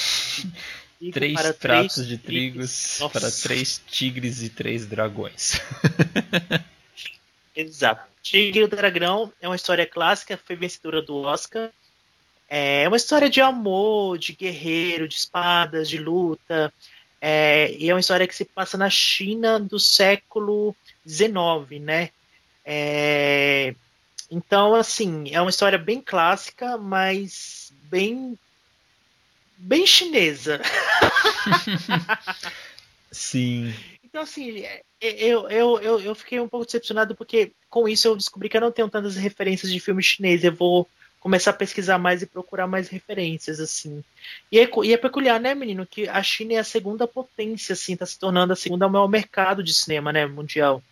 de 1.01 1.11
três 1.13 1.35
para 1.35 1.55
pratos 1.55 1.95
três 1.95 2.09
de 2.09 2.19
trigos 2.19 2.99
para 3.13 3.31
três 3.31 3.83
tigres 3.87 4.43
e 4.43 4.49
três 4.49 4.87
dragões. 4.87 5.61
Exato. 7.55 8.09
Tigre 8.23 8.61
e 8.61 8.65
o 8.65 8.69
Dragão 8.69 9.33
é 9.41 9.49
uma 9.49 9.57
história 9.57 9.87
clássica, 9.87 10.39
foi 10.45 10.57
vencedora 10.57 11.03
do 11.03 11.17
Oscar. 11.17 11.71
É 12.49 12.87
uma 12.87 12.97
história 12.97 13.31
de 13.31 13.41
amor, 13.41 14.19
de 14.19 14.33
guerreiro, 14.33 15.09
de 15.09 15.15
espadas, 15.15 15.89
de 15.89 15.99
luta. 15.99 16.73
É, 17.21 17.73
e 17.79 17.89
é 17.89 17.95
uma 17.95 18.01
história 18.01 18.27
que 18.27 18.35
se 18.35 18.45
passa 18.45 18.77
na 18.77 18.91
China 18.91 19.59
do 19.59 19.79
século 19.79 20.75
XIX, 21.07 21.81
né? 21.81 22.11
É, 22.65 23.75
então, 24.31 24.75
assim, 24.75 25.31
é 25.33 25.41
uma 25.41 25.51
história 25.51 25.79
bem 25.79 26.01
clássica, 26.01 26.77
mas 26.77 27.73
bem 27.85 28.39
bem 29.61 29.87
chinesa. 29.87 30.61
Sim. 33.13 33.75
Então, 34.05 34.23
assim, 34.23 34.61
é, 34.61 34.83
é, 35.01 35.25
eu, 35.25 35.49
eu, 35.49 35.81
eu, 35.81 36.01
eu 36.01 36.15
fiquei 36.15 36.41
um 36.41 36.49
pouco 36.49 36.67
decepcionado 36.67 37.15
porque 37.15 37.53
com 37.69 37.89
isso 37.89 38.09
eu 38.09 38.17
descobri 38.17 38.49
que 38.49 38.57
eu 38.57 38.61
não 38.61 38.73
tenho 38.73 38.89
tantas 38.89 39.17
referências 39.17 39.71
de 39.71 39.79
filme 39.79 40.03
chinês. 40.03 40.43
Eu 40.43 40.53
vou 40.53 40.89
começar 41.21 41.51
a 41.51 41.55
pesquisar 41.55 41.99
mais 41.99 42.23
e 42.23 42.27
procurar 42.27 42.67
mais 42.67 42.89
referências, 42.89 43.61
assim. 43.61 44.03
E 44.51 44.59
é, 44.59 44.69
e 44.85 44.93
é 44.93 44.97
peculiar, 44.97 45.39
né, 45.39 45.55
menino, 45.55 45.87
que 45.87 46.09
a 46.09 46.23
China 46.23 46.55
é 46.55 46.59
a 46.59 46.65
segunda 46.65 47.07
potência, 47.07 47.75
assim, 47.75 47.95
tá 47.95 48.07
se 48.07 48.19
tornando 48.19 48.55
a 48.55 48.57
segunda 48.57 48.89
maior 48.89 49.07
mercado 49.07 49.63
de 49.63 49.75
cinema, 49.75 50.13
né, 50.13 50.27
mundial. 50.27 50.83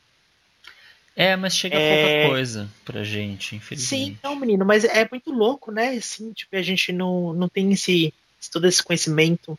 É, 1.17 1.35
mas 1.35 1.57
chega 1.57 1.77
é... 1.77 2.21
pouca 2.23 2.35
coisa 2.35 2.69
pra 2.85 3.03
gente, 3.03 3.57
infelizmente. 3.57 4.13
Sim, 4.13 4.19
não, 4.23 4.37
menino, 4.37 4.65
mas 4.65 4.85
é 4.85 5.09
muito 5.11 5.33
louco, 5.33 5.73
né, 5.73 5.97
assim, 5.97 6.33
tipo, 6.33 6.55
a 6.55 6.63
gente 6.63 6.93
não, 6.93 7.33
não 7.33 7.49
tem 7.49 7.73
esse, 7.73 8.13
todo 8.53 8.67
esse 8.67 8.83
conhecimento. 8.83 9.59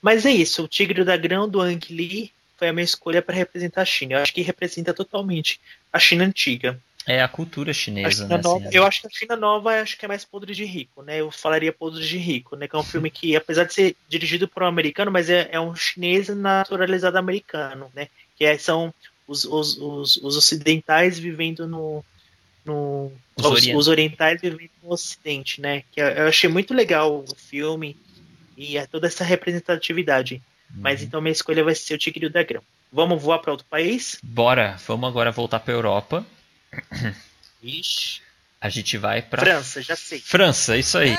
Mas 0.00 0.24
é 0.24 0.30
isso, 0.30 0.64
o 0.64 0.68
Tigre 0.68 1.04
da 1.04 1.16
Grão 1.16 1.48
do 1.48 1.60
Ang 1.60 1.92
Lee 1.92 2.32
foi 2.56 2.68
a 2.68 2.72
minha 2.72 2.84
escolha 2.84 3.22
para 3.22 3.34
representar 3.34 3.82
a 3.82 3.86
China. 3.86 4.14
Eu 4.14 4.22
acho 4.22 4.32
que 4.32 4.42
representa 4.42 4.92
totalmente 4.92 5.60
a 5.92 5.98
China 5.98 6.24
antiga. 6.24 6.78
É 7.06 7.22
a 7.22 7.28
cultura 7.28 7.72
chinesa, 7.72 8.08
a 8.08 8.10
China 8.10 8.36
né? 8.36 8.42
Nova, 8.42 8.68
assim, 8.68 8.76
eu 8.76 8.84
acho 8.84 9.00
que 9.00 9.06
a 9.06 9.10
China 9.10 9.36
nova 9.36 9.80
acho 9.80 9.96
que 9.96 10.04
é 10.04 10.08
mais 10.08 10.26
podre 10.26 10.54
de 10.54 10.66
rico, 10.66 11.02
né? 11.02 11.20
Eu 11.22 11.30
falaria 11.30 11.72
podre 11.72 12.06
de 12.06 12.18
rico, 12.18 12.54
né? 12.54 12.68
Que 12.68 12.76
é 12.76 12.78
um 12.78 12.84
filme 12.84 13.10
que, 13.10 13.34
apesar 13.34 13.64
de 13.64 13.72
ser 13.72 13.96
dirigido 14.06 14.46
por 14.46 14.62
um 14.62 14.66
americano, 14.66 15.10
mas 15.10 15.30
é, 15.30 15.48
é 15.50 15.58
um 15.58 15.74
chinês 15.74 16.28
naturalizado 16.28 17.16
americano, 17.16 17.90
né? 17.94 18.08
Que 18.36 18.44
é, 18.44 18.58
são 18.58 18.92
os, 19.26 19.46
os, 19.46 19.78
os, 19.78 20.16
os, 20.18 20.36
ocidentais 20.36 21.18
vivendo 21.18 21.66
no. 21.66 22.04
No 22.68 23.12
os, 23.36 23.46
os, 23.46 23.66
os, 23.66 23.88
orientais 23.88 24.40
vivendo 24.40 24.70
no 24.82 24.92
ocidente, 24.92 25.60
né? 25.60 25.82
Que 25.90 26.00
eu 26.00 26.28
achei 26.28 26.48
muito 26.48 26.74
legal 26.74 27.24
o 27.28 27.34
filme 27.34 27.96
e 28.56 28.76
é 28.76 28.86
toda 28.86 29.06
essa 29.06 29.24
representatividade. 29.24 30.42
Mas 30.70 31.00
uhum. 31.00 31.06
então 31.06 31.20
minha 31.20 31.32
escolha 31.32 31.64
vai 31.64 31.74
ser 31.74 31.94
o 31.94 31.98
Tigre 31.98 32.24
e 32.24 32.28
o 32.28 32.30
Dragão. 32.30 32.62
Vamos 32.92 33.22
voar 33.22 33.38
para 33.38 33.52
outro 33.52 33.66
país? 33.68 34.18
Bora, 34.22 34.76
vamos 34.86 35.08
agora 35.08 35.30
voltar 35.30 35.60
para 35.60 35.74
Europa. 35.74 36.26
Ixi. 37.62 38.20
A 38.60 38.68
gente 38.68 38.98
vai 38.98 39.22
para 39.22 39.40
França, 39.40 39.80
já 39.80 39.94
sei. 39.94 40.20
França, 40.20 40.76
isso 40.76 40.98
aí. 40.98 41.16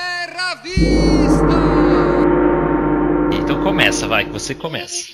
Então 3.32 3.62
começa, 3.62 4.06
vai, 4.06 4.26
que 4.26 4.30
você 4.30 4.54
começa. 4.54 5.08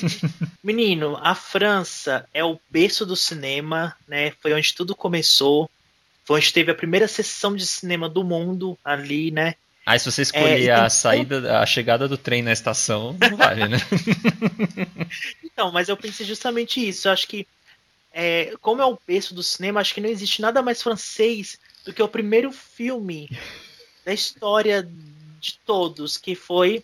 Menino, 0.64 1.18
a 1.22 1.34
França 1.34 2.26
é 2.32 2.42
o 2.42 2.58
berço 2.70 3.04
do 3.04 3.14
cinema, 3.14 3.94
né? 4.08 4.32
Foi 4.40 4.54
onde 4.54 4.74
tudo 4.74 4.96
começou. 4.96 5.70
Foi 6.26 6.38
onde 6.38 6.52
teve 6.52 6.72
a 6.72 6.74
primeira 6.74 7.06
sessão 7.06 7.54
de 7.54 7.64
cinema 7.64 8.08
do 8.08 8.24
mundo 8.24 8.76
ali, 8.84 9.30
né? 9.30 9.54
Aí 9.86 10.00
se 10.00 10.10
você 10.10 10.22
escolher 10.22 10.66
é, 10.66 10.72
a 10.72 10.90
saída, 10.90 11.60
a 11.60 11.64
chegada 11.64 12.08
do 12.08 12.18
trem 12.18 12.42
na 12.42 12.52
estação, 12.52 13.16
não 13.20 13.36
vale, 13.36 13.68
né? 13.68 13.78
então, 15.44 15.70
mas 15.70 15.88
eu 15.88 15.96
pensei 15.96 16.26
justamente 16.26 16.84
isso. 16.86 17.06
Eu 17.06 17.12
acho 17.12 17.28
que, 17.28 17.46
é, 18.12 18.52
como 18.60 18.82
é 18.82 18.84
o 18.84 18.98
berço 19.06 19.32
do 19.32 19.44
cinema, 19.44 19.80
acho 19.80 19.94
que 19.94 20.00
não 20.00 20.08
existe 20.08 20.42
nada 20.42 20.60
mais 20.60 20.82
francês 20.82 21.60
do 21.84 21.92
que 21.92 22.02
o 22.02 22.08
primeiro 22.08 22.50
filme 22.50 23.30
da 24.04 24.12
história 24.12 24.82
de 25.40 25.56
todos, 25.64 26.16
que 26.16 26.34
foi 26.34 26.82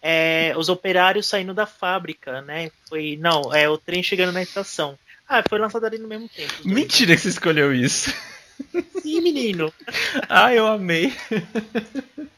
é, 0.00 0.54
os 0.56 0.68
operários 0.68 1.26
saindo 1.26 1.52
da 1.52 1.66
fábrica, 1.66 2.40
né? 2.42 2.70
Foi, 2.88 3.18
não, 3.20 3.52
é 3.52 3.68
o 3.68 3.76
trem 3.76 4.04
chegando 4.04 4.32
na 4.32 4.42
estação. 4.42 4.96
Ah, 5.28 5.42
foi 5.46 5.58
lançado 5.58 5.84
ali 5.84 5.98
no 5.98 6.06
mesmo 6.06 6.28
tempo. 6.28 6.54
Mentira 6.64 7.16
que 7.16 7.22
você 7.22 7.30
escolheu 7.30 7.74
isso. 7.74 8.14
Sim, 9.02 9.20
menino. 9.20 9.72
ah, 10.28 10.54
eu 10.54 10.66
amei. 10.66 11.12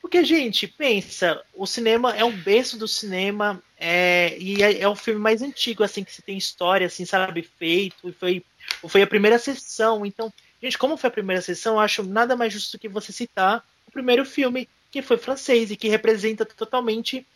Porque, 0.00 0.22
gente, 0.24 0.68
pensa, 0.68 1.42
o 1.54 1.66
cinema 1.66 2.14
é 2.14 2.24
um 2.24 2.30
berço 2.30 2.78
do 2.78 2.86
cinema 2.86 3.62
é, 3.76 4.36
e 4.38 4.62
é, 4.62 4.80
é, 4.82 4.88
o 4.88 4.94
filme 4.94 5.18
mais 5.18 5.42
antigo, 5.42 5.82
assim, 5.82 6.04
que 6.04 6.12
se 6.12 6.22
tem 6.22 6.36
história, 6.36 6.86
assim, 6.86 7.04
sabe, 7.04 7.42
feito, 7.42 8.08
e 8.08 8.12
foi, 8.12 8.44
foi 8.86 9.02
a 9.02 9.06
primeira 9.06 9.38
sessão. 9.38 10.04
Então, 10.04 10.32
gente, 10.62 10.78
como 10.78 10.96
foi 10.96 11.08
a 11.08 11.12
primeira 11.12 11.42
sessão, 11.42 11.74
eu 11.74 11.80
acho 11.80 12.02
nada 12.02 12.36
mais 12.36 12.52
justo 12.52 12.78
que 12.78 12.88
você 12.88 13.12
citar 13.12 13.64
o 13.86 13.90
primeiro 13.90 14.24
filme, 14.24 14.68
que 14.90 15.02
foi 15.02 15.16
francês 15.16 15.70
e 15.70 15.76
que 15.76 15.88
representa 15.88 16.44
totalmente 16.44 17.26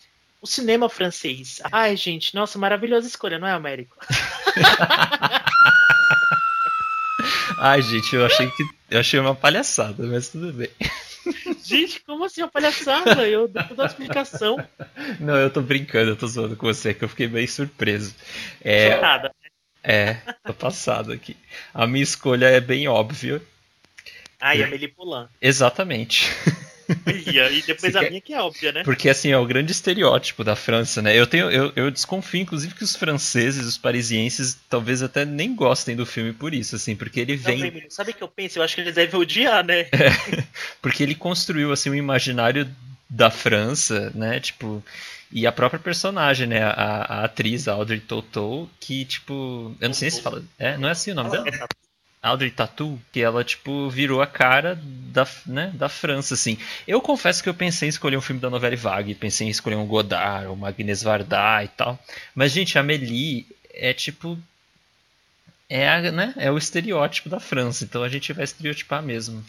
o 0.41 0.47
cinema 0.47 0.89
francês. 0.89 1.61
Ai, 1.73 1.97
gente, 1.97 2.35
nossa, 2.35 2.59
maravilhosa 2.59 3.09
escolha, 3.09 3.39
não 3.39 3.49
é, 3.49 3.53
Américo? 3.53 3.97
Ai, 7.61 7.83
gente, 7.83 8.15
eu 8.15 8.25
achei 8.25 8.49
que 8.51 8.63
eu 8.91 9.01
achei 9.01 9.21
uma 9.21 9.35
palhaçada, 9.35 10.07
mas 10.07 10.29
tudo 10.29 10.53
bem. 10.53 10.71
Gente, 11.63 12.01
como 12.01 12.25
assim 12.25 12.41
uma 12.41 12.49
palhaçada? 12.49 13.29
Eu 13.29 13.49
dou 13.49 13.65
a 13.79 13.87
explicação. 13.87 14.57
Não, 15.21 15.37
eu 15.37 15.51
tô 15.51 15.61
brincando, 15.61 16.13
eu 16.13 16.17
tô 16.17 16.27
zoando 16.27 16.57
com 16.57 16.67
você, 16.67 16.95
que 16.95 17.05
eu 17.05 17.09
fiquei 17.09 17.27
bem 17.27 17.47
surpreso. 17.47 18.15
É, 18.63 18.93
Chocada. 18.93 19.35
é, 19.83 20.15
tô 20.45 20.55
passado 20.55 21.13
aqui. 21.13 21.37
A 21.75 21.87
minha 21.87 22.03
escolha 22.03 22.47
é 22.47 22.61
bem 22.61 22.89
óbvia. 22.89 23.43
Ah, 24.41 24.55
e 24.55 24.63
a 24.63 24.69
Meli 24.69 24.95
Exatamente. 25.41 26.31
E 26.89 27.63
depois 27.63 27.93
Você 27.93 27.99
a 27.99 28.01
quer... 28.03 28.11
minha 28.11 28.21
que 28.21 28.33
é 28.33 28.41
óbvia, 28.41 28.73
né? 28.73 28.83
Porque 28.83 29.09
assim, 29.09 29.31
é 29.31 29.39
o 29.39 29.45
grande 29.45 29.73
estereótipo 29.73 30.43
da 30.43 30.57
França, 30.57 31.03
né? 31.03 31.19
Eu 31.19 31.27
tenho 31.27 31.51
eu, 31.51 31.73
eu 31.77 31.91
desconfio 31.91 32.41
inclusive 32.41 32.75
que 32.75 32.85
os 32.85 32.97
franceses, 32.97 33.67
os 33.67 33.79
parisienses, 33.79 34.59
talvez 34.69 35.03
até 35.03 35.25
nem 35.25 35.55
gostem 35.55 35.95
do 35.95 36.07
filme 36.07 36.33
por 36.33 36.55
isso, 36.55 36.77
assim, 36.77 36.97
porque 36.97 37.21
ele 37.21 37.37
vem 37.37 37.59
Não, 37.59 37.91
Sabe 37.91 38.13
o 38.13 38.15
que 38.15 38.23
eu 38.23 38.29
penso? 38.29 38.59
Eu 38.59 38.63
acho 38.63 38.75
que 38.75 38.81
eles 38.81 38.95
devem 38.95 39.21
odiar, 39.21 39.65
né? 39.65 39.87
É, 39.99 40.45
porque 40.81 41.03
ele 41.03 41.15
construiu 41.15 41.73
assim 41.73 41.91
um 41.91 41.95
imaginário 41.95 42.69
da 43.11 43.31
França, 43.31 44.11
né? 44.15 44.39
Tipo, 44.39 44.83
e 45.31 45.47
a 45.47 45.53
própria 45.53 45.79
personagem, 45.81 46.47
né? 46.47 46.63
A, 46.63 47.21
a 47.21 47.25
atriz, 47.25 47.69
a 47.69 47.73
Audrey 47.73 48.01
Tautou, 48.01 48.69
que, 48.81 49.05
tipo. 49.05 49.75
Eu 49.81 49.89
não 49.89 49.95
sei 49.95 50.11
se 50.11 50.23
fala. 50.23 50.43
É, 50.59 50.77
não 50.77 50.89
é 50.89 50.93
assim 50.93 51.11
o 51.11 51.15
nome 51.15 51.31
dela? 51.31 51.45
Audrey 52.23 52.51
Tatu, 52.51 53.01
que 53.13 53.21
ela, 53.21 53.45
tipo, 53.45 53.89
virou 53.89 54.21
a 54.21 54.27
cara 54.27 54.79
da, 54.83 55.27
né, 55.47 55.71
da 55.75 55.89
França, 55.89 56.35
assim. 56.35 56.59
Eu 56.87 57.01
confesso 57.01 57.43
que 57.43 57.49
eu 57.49 57.55
pensei 57.55 57.89
em 57.89 57.91
escolher 57.91 58.17
um 58.17 58.21
filme 58.21 58.41
da 58.41 58.51
novela 58.51 58.77
Vague, 58.77 59.15
pensei 59.15 59.47
em 59.47 59.51
escolher 59.51 59.77
um 59.77 59.87
Godard, 59.87 60.49
um 60.49 60.65
Agnes 60.65 61.03
Varda 61.03 61.63
e 61.63 61.69
tal. 61.69 61.99
Mas, 62.35 62.53
gente, 62.53 62.77
a 62.77 62.81
Amélie 62.81 63.47
é, 63.73 63.93
tipo... 63.93 64.39
É, 65.71 65.89
a, 65.89 66.11
né, 66.11 66.35
é 66.37 66.51
o 66.51 66.59
estereótipo 66.59 67.29
da 67.29 67.39
França, 67.39 67.85
então 67.85 68.03
a 68.03 68.09
gente 68.09 68.33
vai 68.33 68.45
estereotipar 68.45 69.03
mesmo. 69.03 69.45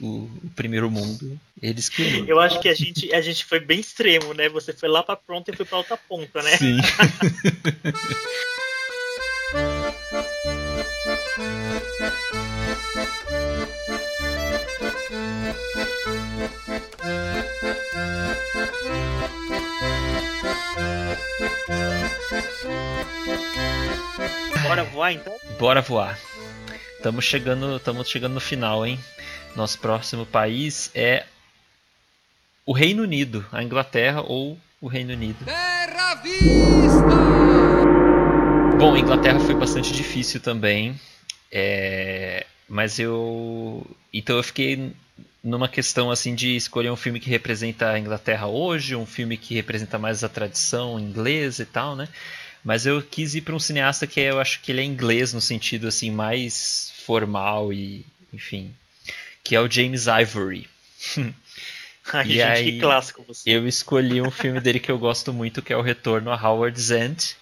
O, 0.00 0.28
o, 0.42 0.50
primeiro 0.56 0.90
mundo. 0.90 1.38
Eles 1.62 1.88
que. 1.88 2.24
Eu 2.28 2.40
acho 2.40 2.60
que 2.60 2.68
a 2.68 2.74
gente, 2.74 3.14
a 3.14 3.20
gente 3.20 3.44
foi 3.44 3.60
bem 3.60 3.78
extremo, 3.78 4.34
né? 4.34 4.48
Você 4.48 4.72
foi 4.72 4.88
lá 4.88 5.04
pra 5.04 5.14
pronta 5.14 5.52
e 5.52 5.56
foi 5.56 5.64
pra 5.64 5.78
outra 5.78 5.96
ponta, 5.96 6.42
né? 6.42 6.56
Sim. 6.56 6.78
Bora 24.62 24.84
voar 24.84 25.12
então? 25.12 25.36
Bora 25.58 25.82
voar. 25.82 26.18
Estamos 26.96 27.24
chegando, 27.24 27.76
estamos 27.76 28.08
chegando 28.08 28.34
no 28.34 28.40
final, 28.40 28.86
hein? 28.86 29.00
Nosso 29.56 29.78
próximo 29.80 30.24
país 30.24 30.90
é 30.94 31.24
o 32.64 32.72
Reino 32.72 33.02
Unido, 33.02 33.44
a 33.50 33.62
Inglaterra 33.62 34.22
ou 34.22 34.56
o 34.80 34.86
Reino 34.86 35.12
Unido. 35.12 35.44
Terra 35.44 36.14
Vista! 36.16 37.33
Bom, 38.76 38.96
Inglaterra 38.96 39.38
foi 39.38 39.54
bastante 39.54 39.92
difícil 39.94 40.40
também, 40.40 40.98
é, 41.50 42.44
mas 42.68 42.98
eu, 42.98 43.86
então 44.12 44.36
eu 44.36 44.42
fiquei 44.42 44.92
numa 45.42 45.68
questão 45.68 46.10
assim 46.10 46.34
de 46.34 46.56
escolher 46.56 46.90
um 46.90 46.96
filme 46.96 47.20
que 47.20 47.30
representa 47.30 47.90
a 47.90 47.98
Inglaterra 47.98 48.46
hoje, 48.46 48.96
um 48.96 49.06
filme 49.06 49.36
que 49.36 49.54
representa 49.54 49.98
mais 49.98 50.24
a 50.24 50.28
tradição 50.28 50.98
inglesa 50.98 51.62
e 51.62 51.66
tal, 51.66 51.94
né? 51.94 52.08
Mas 52.64 52.86
eu 52.86 53.02
quis 53.02 53.34
ir 53.34 53.42
para 53.42 53.54
um 53.54 53.58
cineasta 53.58 54.06
que 54.06 54.18
eu 54.20 54.40
acho 54.40 54.60
que 54.60 54.72
ele 54.72 54.80
é 54.80 54.84
inglês 54.84 55.34
no 55.34 55.40
sentido 55.40 55.86
assim 55.86 56.10
mais 56.10 56.92
formal 57.04 57.72
e, 57.72 58.04
enfim, 58.32 58.74
que 59.44 59.54
é 59.54 59.60
o 59.60 59.70
James 59.70 60.06
Ivory. 60.06 60.68
Ai, 62.12 62.26
E 62.26 62.32
gente, 62.34 62.42
aí, 62.42 62.72
que 62.72 62.80
clássico 62.80 63.22
você. 63.26 63.50
Eu 63.50 63.66
escolhi 63.68 64.20
um 64.20 64.30
filme 64.30 64.60
dele 64.60 64.80
que 64.80 64.90
eu 64.90 64.98
gosto 64.98 65.32
muito, 65.32 65.62
que 65.62 65.72
é 65.72 65.76
o 65.76 65.82
Retorno 65.82 66.30
a 66.30 66.36
Howard's 66.36 66.90
End. 66.90 67.36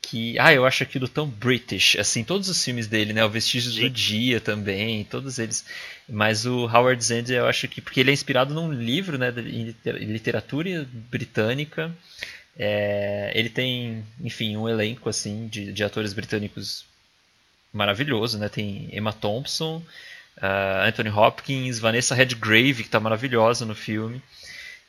Que, 0.00 0.38
ah, 0.38 0.52
eu 0.54 0.64
acho 0.64 0.82
aquilo 0.82 1.06
tão 1.06 1.28
British, 1.28 1.96
assim, 1.96 2.24
todos 2.24 2.48
os 2.48 2.64
filmes 2.64 2.86
dele, 2.86 3.12
né, 3.12 3.24
o 3.24 3.28
Vestígios 3.28 3.74
do 3.74 3.80
Sim. 3.82 3.90
Dia 3.90 4.40
também, 4.40 5.04
todos 5.04 5.38
eles. 5.38 5.64
Mas 6.08 6.46
o 6.46 6.64
Howard's 6.66 7.10
End 7.10 7.30
eu 7.32 7.46
acho 7.46 7.68
que 7.68 7.80
porque 7.82 8.00
ele 8.00 8.10
é 8.10 8.14
inspirado 8.14 8.54
num 8.54 8.72
livro, 8.72 9.18
né, 9.18 9.30
liter- 9.30 9.96
literatura 9.96 10.88
britânica. 11.10 11.94
É, 12.56 13.32
ele 13.34 13.50
tem, 13.50 14.04
enfim, 14.20 14.56
um 14.56 14.68
elenco 14.68 15.08
assim 15.08 15.46
de, 15.46 15.72
de 15.72 15.84
atores 15.84 16.12
britânicos 16.12 16.84
maravilhoso, 17.72 18.38
né? 18.38 18.48
Tem 18.48 18.88
Emma 18.92 19.12
Thompson, 19.12 19.82
ah, 20.40 20.86
Anthony 20.86 21.10
Hopkins, 21.10 21.78
Vanessa 21.78 22.14
Redgrave, 22.14 22.82
que 22.82 22.88
tá 22.88 22.98
maravilhosa 22.98 23.66
no 23.66 23.74
filme. 23.74 24.22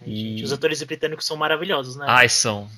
E... 0.05 0.41
Os 0.43 0.53
atores 0.53 0.82
britânicos 0.82 1.26
são 1.26 1.36
maravilhosos, 1.36 1.95
né? 1.95 2.05
Ai, 2.07 2.30
são. 2.30 2.70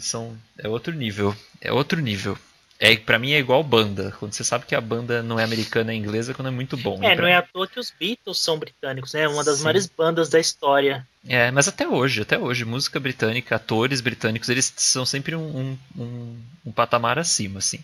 São. 0.00 0.36
É 0.58 0.68
outro 0.68 0.92
nível. 0.94 1.34
É 1.60 1.72
outro 1.72 2.00
nível. 2.00 2.38
É, 2.78 2.96
pra 2.96 3.18
mim 3.18 3.32
é 3.32 3.38
igual 3.38 3.62
banda. 3.62 4.12
Quando 4.18 4.32
você 4.32 4.42
sabe 4.42 4.66
que 4.66 4.74
a 4.74 4.80
banda 4.80 5.22
não 5.22 5.38
é 5.38 5.44
americana, 5.44 5.92
é 5.92 5.94
inglesa, 5.94 6.34
quando 6.34 6.48
é 6.48 6.50
muito 6.50 6.76
bom. 6.76 6.96
é, 7.02 7.14
pra- 7.14 7.22
não 7.22 7.28
é 7.28 7.36
à 7.36 7.42
toa 7.42 7.68
que 7.68 7.78
os 7.78 7.90
Beatles 7.90 8.38
são 8.38 8.58
britânicos, 8.58 9.12
né? 9.12 9.28
Uma 9.28 9.44
das 9.44 9.58
Sim. 9.58 9.64
maiores 9.64 9.86
bandas 9.86 10.28
da 10.28 10.40
história. 10.40 11.06
É, 11.26 11.50
mas 11.50 11.68
até 11.68 11.86
hoje, 11.88 12.22
até 12.22 12.38
hoje, 12.38 12.64
música 12.64 12.98
britânica, 13.00 13.56
atores 13.56 14.00
britânicos, 14.00 14.48
eles 14.48 14.72
são 14.76 15.06
sempre 15.06 15.34
um, 15.36 15.78
um, 15.96 16.38
um, 16.66 16.72
patamar 16.72 17.18
acima, 17.18 17.60
assim. 17.60 17.78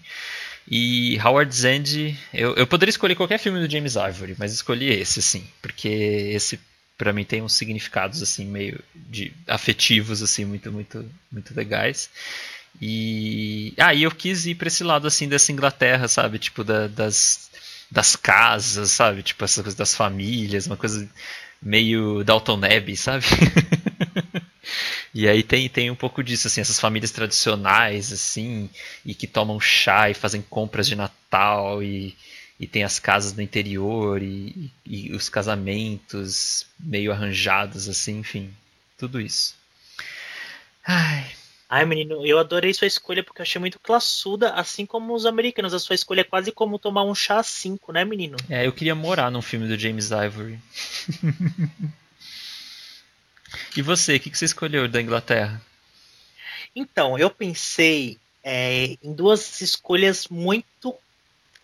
E 0.69 1.19
Howard's 1.21 1.65
End, 1.65 2.19
eu, 2.35 2.55
eu 2.55 2.67
poderia 2.67 2.91
escolher 2.91 3.15
qualquer 3.15 3.39
filme 3.39 3.59
do 3.65 3.71
James 3.71 3.95
Ivory, 3.95 4.37
mas 4.39 4.53
escolhi 4.53 4.91
esse, 4.91 5.21
assim, 5.21 5.45
porque 5.63 5.89
esse 5.89 6.61
pra 7.01 7.15
mim 7.15 7.25
tem 7.25 7.41
uns 7.41 7.55
significados 7.55 8.23
assim 8.23 8.45
meio 8.45 8.79
de 8.95 9.33
afetivos 9.49 10.23
assim 10.23 10.45
muito 10.45 10.71
muito 10.71 11.03
muito 11.33 11.55
legais. 11.57 12.11
E 12.81 13.73
aí 13.79 14.03
eu 14.03 14.11
quis 14.11 14.45
ir 14.47 14.55
pra 14.55 14.69
esse 14.69 14.85
lado 14.85 15.07
assim 15.07 15.29
dessa 15.29 15.51
Inglaterra, 15.51 16.07
sabe, 16.09 16.39
tipo 16.39 16.63
da- 16.63 16.89
das 16.89 17.51
das 17.91 18.15
casas, 18.15 18.93
sabe, 18.93 19.23
tipo 19.23 19.45
essa 19.45 19.63
coisa 19.63 19.77
das 19.77 19.95
famílias, 19.97 20.67
uma 20.69 20.77
coisa 20.77 21.09
meio 21.63 22.23
Dalton 22.23 22.61
Abbey, 22.65 22.97
sabe? 22.97 23.25
e 25.15 25.29
aí 25.29 25.43
tem, 25.43 25.69
tem 25.69 25.91
um 25.91 25.97
pouco 25.97 26.23
disso, 26.23 26.47
assim, 26.47 26.61
essas 26.61 26.79
famílias 26.79 27.11
tradicionais, 27.11 28.13
assim, 28.13 28.69
e 29.05 29.15
que 29.15 29.27
tomam 29.27 29.59
chá 29.61 30.11
e 30.11 30.15
fazem 30.15 30.43
compras 30.43 30.87
de 30.87 30.95
Natal 30.97 31.83
e, 31.83 32.15
e 32.61 32.67
tem 32.67 32.85
as 32.85 32.99
casas 32.99 33.33
do 33.33 33.41
interior 33.41 34.23
e, 34.23 34.71
e, 34.85 35.11
os 35.13 35.31
casamentos 35.31 36.67
meio 36.79 37.11
arranjados, 37.11 37.89
assim, 37.89 38.19
enfim, 38.19 38.55
tudo 38.99 39.19
isso. 39.19 39.57
Ai, 40.87 41.33
Ai, 41.73 41.87
menino, 41.87 42.27
eu 42.27 42.37
adorei 42.41 42.75
sua 42.75 42.89
escolha 42.89 43.23
porque 43.23 43.41
eu 43.41 43.45
achei 43.45 43.61
muito 43.61 43.79
classuda, 43.79 44.51
assim 44.55 44.85
como 44.85 45.15
os 45.15 45.25
americanos. 45.25 45.73
A 45.73 45.79
sua 45.79 45.95
escolha 45.95 46.23
é 46.23 46.25
quase 46.25 46.51
como 46.51 46.81
tomar 46.81 47.05
um 47.05 47.15
chá 47.15 47.41
5, 47.45 47.93
né, 47.93 48.05
menino? 48.05 48.37
é, 48.49 48.67
eu 48.67 48.73
queria 48.73 48.95
morar 48.95 49.31
num 49.31 49.41
filme 49.41 49.69
do 49.69 49.79
James 49.79 50.11
Ivory. 50.11 50.59
e 53.77 53.83
você, 53.83 54.17
o 54.17 54.21
que, 54.21 54.31
que 54.31 54.37
você 54.37 54.47
escolheu 54.47 54.89
da 54.89 55.01
Inglaterra? 55.01 55.63
Então, 56.75 57.17
eu 57.17 57.31
pensei 57.31 58.19
é, 58.43 58.97
em 59.01 59.15
duas 59.15 59.61
escolhas 59.61 60.27
muito 60.27 60.93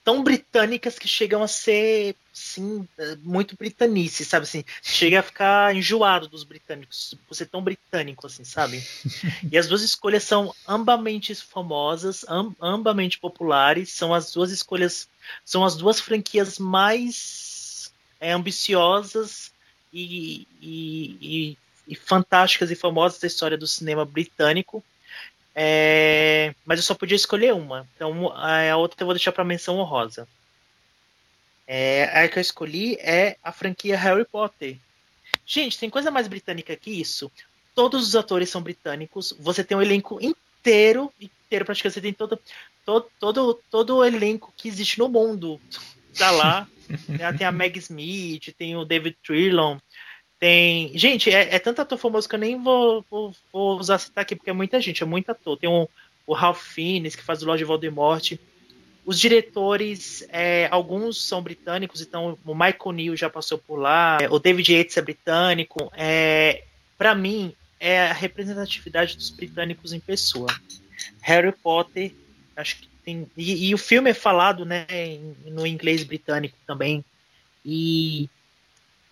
tão 0.06 0.22
britânicas 0.22 1.00
que 1.00 1.08
chegam 1.08 1.42
a 1.42 1.48
ser, 1.48 2.14
sim, 2.32 2.86
eh, 2.96 3.16
muito 3.24 3.56
britanice, 3.56 4.24
sabe 4.24 4.44
assim? 4.44 4.62
Chega 4.80 5.18
a 5.18 5.22
ficar 5.22 5.74
enjoado 5.74 6.28
dos 6.28 6.44
britânicos, 6.44 7.16
por 7.26 7.34
ser 7.34 7.46
tão 7.46 7.60
britânico, 7.60 8.24
assim, 8.24 8.44
sabe? 8.44 8.80
E 9.50 9.58
as 9.58 9.66
duas 9.66 9.82
escolhas 9.82 10.22
são 10.22 10.54
ambamente 10.66 11.34
famosas, 11.34 12.24
am- 12.28 12.54
ambamente 12.62 13.18
populares, 13.18 13.90
são 13.92 14.14
as 14.14 14.30
duas 14.32 14.52
escolhas, 14.52 15.08
são 15.44 15.64
as 15.64 15.74
duas 15.74 15.98
franquias 15.98 16.56
mais 16.56 17.92
é, 18.20 18.30
ambiciosas 18.30 19.50
e, 19.92 20.46
e- 20.62 21.18
e- 21.20 21.58
e 21.88 21.96
fantásticas 21.96 22.70
e 22.70 22.76
famosas 22.76 23.18
da 23.18 23.26
história 23.26 23.58
do 23.58 23.66
cinema 23.66 24.04
britânico. 24.04 24.84
É, 25.58 26.54
mas 26.66 26.78
eu 26.78 26.82
só 26.82 26.94
podia 26.94 27.16
escolher 27.16 27.54
uma. 27.54 27.88
Então 27.94 28.30
a 28.36 28.76
outra 28.76 29.00
eu 29.00 29.06
vou 29.06 29.14
deixar 29.14 29.32
para 29.32 29.42
menção 29.42 29.78
honrosa. 29.78 30.28
É, 31.66 32.04
a 32.04 32.28
que 32.28 32.38
eu 32.38 32.42
escolhi 32.42 32.96
é 32.96 33.38
a 33.42 33.50
franquia 33.50 33.96
Harry 33.96 34.26
Potter. 34.26 34.76
Gente, 35.46 35.78
tem 35.78 35.88
coisa 35.88 36.10
mais 36.10 36.28
britânica 36.28 36.76
que 36.76 36.90
isso. 36.90 37.32
Todos 37.74 38.06
os 38.06 38.14
atores 38.14 38.50
são 38.50 38.60
britânicos. 38.60 39.34
Você 39.40 39.64
tem 39.64 39.74
um 39.74 39.82
elenco 39.82 40.18
inteiro, 40.20 41.10
inteiro 41.18 41.64
praticamente. 41.64 41.94
Você 41.94 42.00
tem 42.02 42.12
todo, 42.12 42.38
todo, 42.84 43.10
todo, 43.18 43.60
todo 43.70 43.96
o 43.96 44.04
elenco 44.04 44.52
que 44.58 44.68
existe 44.68 44.98
no 44.98 45.08
mundo. 45.08 45.58
Tá 46.16 46.30
lá. 46.30 46.68
Né, 47.08 47.32
tem 47.32 47.44
a 47.44 47.50
Meg 47.50 47.76
Smith, 47.80 48.54
tem 48.56 48.76
o 48.76 48.84
David 48.84 49.16
Trillon, 49.20 49.76
tem. 50.38 50.96
Gente, 50.96 51.30
é, 51.30 51.54
é 51.54 51.58
tanto 51.58 51.80
ator 51.82 51.98
famoso 51.98 52.28
que 52.28 52.34
eu 52.34 52.38
nem 52.38 52.62
vou, 52.62 53.04
vou, 53.10 53.34
vou 53.52 53.78
usar 53.78 53.98
citar 53.98 54.22
aqui, 54.22 54.36
porque 54.36 54.50
é 54.50 54.52
muita 54.52 54.80
gente, 54.80 55.02
é 55.02 55.06
muito 55.06 55.30
ator. 55.30 55.56
Tem 55.56 55.68
o, 55.68 55.88
o 56.26 56.34
Ralph 56.34 56.62
Fiennes, 56.62 57.16
que 57.16 57.22
faz 57.22 57.42
o 57.42 57.46
Lord 57.46 57.62
Voldemort. 57.64 58.32
Os 59.04 59.20
diretores, 59.20 60.26
é, 60.30 60.68
alguns 60.70 61.24
são 61.24 61.40
britânicos, 61.40 62.00
então 62.00 62.36
o 62.44 62.54
Michael 62.54 62.92
Neal 62.92 63.16
já 63.16 63.30
passou 63.30 63.56
por 63.56 63.76
lá, 63.76 64.18
é, 64.20 64.28
o 64.28 64.38
David 64.40 64.72
Yates 64.72 64.96
é 64.96 65.02
britânico. 65.02 65.92
É, 65.96 66.64
para 66.98 67.14
mim, 67.14 67.54
é 67.78 68.08
a 68.08 68.12
representatividade 68.12 69.16
dos 69.16 69.30
britânicos 69.30 69.92
em 69.92 70.00
pessoa. 70.00 70.48
Harry 71.20 71.52
Potter, 71.52 72.12
acho 72.56 72.80
que 72.80 72.88
tem. 73.04 73.30
E, 73.36 73.68
e 73.68 73.74
o 73.74 73.78
filme 73.78 74.10
é 74.10 74.14
falado 74.14 74.64
né, 74.64 74.86
no 75.44 75.66
inglês 75.66 76.02
britânico 76.02 76.56
também. 76.66 77.04
E 77.64 78.28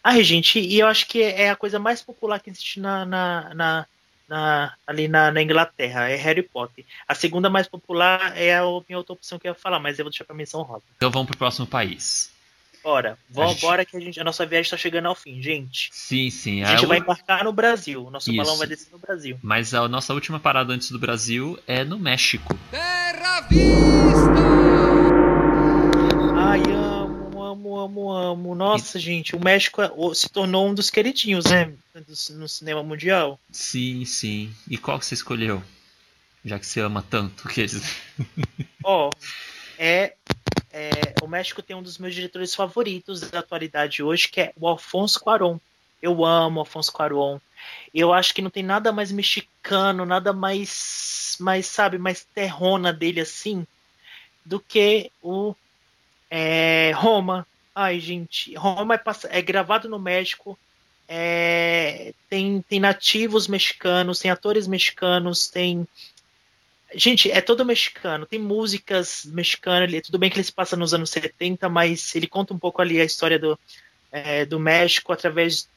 Ai, 0.06 0.22
gente, 0.22 0.60
e 0.60 0.78
eu 0.78 0.86
acho 0.86 1.06
que 1.09 1.22
é 1.22 1.48
a 1.51 1.56
coisa 1.56 1.78
mais 1.78 2.02
popular 2.02 2.39
que 2.39 2.51
existe 2.51 2.78
na, 2.78 3.06
na, 3.06 3.55
na- 3.55 3.86
na- 4.28 4.74
ali 4.86 5.09
na, 5.09 5.31
na 5.32 5.40
Inglaterra, 5.43 6.09
é 6.10 6.16
Harry 6.16 6.43
Potter. 6.43 6.85
A 7.09 7.14
segunda 7.14 7.48
mais 7.48 7.66
popular 7.66 8.36
é 8.36 8.55
a 8.59 8.62
minha 8.86 8.98
outra 8.98 9.14
opção 9.14 9.39
que 9.39 9.48
eu 9.48 9.52
ia 9.52 9.59
falar, 9.59 9.81
mas 9.81 9.98
eu 9.98 10.05
vou 10.05 10.10
deixar 10.10 10.24
pra 10.24 10.36
menção 10.36 10.60
rosa. 10.62 10.82
Então 10.97 11.10
vamos 11.10 11.28
pro 11.28 11.39
próximo 11.39 11.66
país. 11.66 12.31
Bora, 12.82 13.16
vamos 13.31 13.52
gente- 13.52 13.62
embora 13.64 13.85
que 13.86 13.97
a, 13.97 14.01
gente, 14.01 14.20
a 14.20 14.24
nossa 14.24 14.44
viagem 14.44 14.70
tá 14.70 14.76
chegando 14.76 15.06
ao 15.06 15.14
fim, 15.14 15.40
gente. 15.43 15.89
Sim, 15.90 16.28
sim. 16.28 16.62
A 16.62 16.66
gente 16.76 16.85
vai 16.85 16.98
embarcar 16.98 17.43
no 17.43 17.51
Brasil, 17.51 18.05
o 18.06 18.10
nosso 18.10 18.28
Isso. 18.31 18.36
balão 18.36 18.59
vai 18.59 18.66
descer 18.66 18.89
no 18.93 18.98
Brasil. 18.98 19.39
Mas 19.43 19.72
a 19.72 19.89
nossa 19.89 20.12
última 20.12 20.39
parada 20.39 20.70
antes 20.74 20.90
do 20.90 20.98
Brasil 20.98 21.59
é 21.66 21.82
no 21.82 21.98
México. 21.98 22.55
Terra 22.70 23.40
Vista! 23.48 25.03
Amo, 27.64 27.80
amo, 27.80 28.12
amo. 28.12 28.54
Nossa, 28.54 28.98
gente, 28.98 29.34
o 29.34 29.40
México 29.42 29.80
é- 29.80 29.90
se 30.14 30.28
tornou 30.28 30.68
um 30.68 30.74
dos 30.74 30.90
queridinhos, 30.90 31.46
né, 31.46 31.72
no 32.30 32.46
cinema 32.46 32.82
mundial. 32.82 33.40
Sim, 33.50 34.04
sim. 34.04 34.54
E 34.68 34.76
qual 34.76 34.98
que 34.98 35.06
você 35.06 35.14
escolheu? 35.14 35.62
Já 36.44 36.58
que 36.58 36.66
você 36.66 36.80
ama 36.80 37.02
tanto. 37.08 37.48
Que 37.48 37.62
eles... 37.62 37.96
Ó, 38.84 39.08
é, 39.78 40.12
é, 40.70 40.90
o 41.22 41.26
México 41.26 41.62
tem 41.62 41.74
um 41.74 41.82
dos 41.82 41.96
meus 41.96 42.14
diretores 42.14 42.54
favoritos 42.54 43.22
da 43.22 43.38
atualidade 43.38 44.02
hoje, 44.02 44.28
que 44.28 44.42
é 44.42 44.52
o 44.56 44.68
Alfonso 44.68 45.18
Cuarón. 45.18 45.58
Eu 46.02 46.22
amo 46.22 46.60
Alfonso 46.60 46.92
Cuarón. 46.92 47.38
Eu 47.94 48.12
acho 48.12 48.34
que 48.34 48.42
não 48.42 48.50
tem 48.50 48.62
nada 48.62 48.92
mais 48.92 49.10
mexicano, 49.10 50.04
nada 50.04 50.34
mais, 50.34 51.38
mais 51.40 51.64
sabe, 51.66 51.96
mais 51.96 52.26
terrona 52.34 52.92
dele 52.92 53.22
assim, 53.22 53.66
do 54.44 54.60
que 54.60 55.10
o 55.22 55.54
É, 56.30 56.92
Roma. 56.94 57.46
Ai, 57.74 57.98
gente, 58.01 58.55
Roma 58.55 58.94
é, 58.94 58.98
pass- 58.98 59.24
é 59.28 59.42
gravado 59.42 59.88
no 59.88 59.98
México. 59.98 60.59
É, 61.09 62.14
tem, 62.30 62.62
tem 62.62 62.80
nativos 62.80 63.46
mexicanos, 63.48 64.20
tem 64.20 64.30
atores 64.30 64.66
mexicanos, 64.66 65.48
tem. 65.48 65.86
Gente, 66.94 67.30
é 67.30 67.40
todo 67.40 67.64
mexicano. 67.64 68.24
Tem 68.26 68.38
músicas 68.38 69.24
mexicanas. 69.26 69.90
Tudo 70.02 70.18
bem 70.18 70.30
que 70.30 70.36
ele 70.36 70.44
se 70.44 70.52
passa 70.52 70.76
nos 70.76 70.94
anos 70.94 71.10
70, 71.10 71.68
mas 71.68 72.14
ele 72.14 72.26
conta 72.26 72.55
um 72.55 72.59
pouco 72.59 72.80
ali 72.80 73.01
a 73.01 73.05
história 73.05 73.38
do, 73.38 73.59
é, 74.12 74.46
do 74.46 74.60
México 74.60 75.12
através 75.12 75.68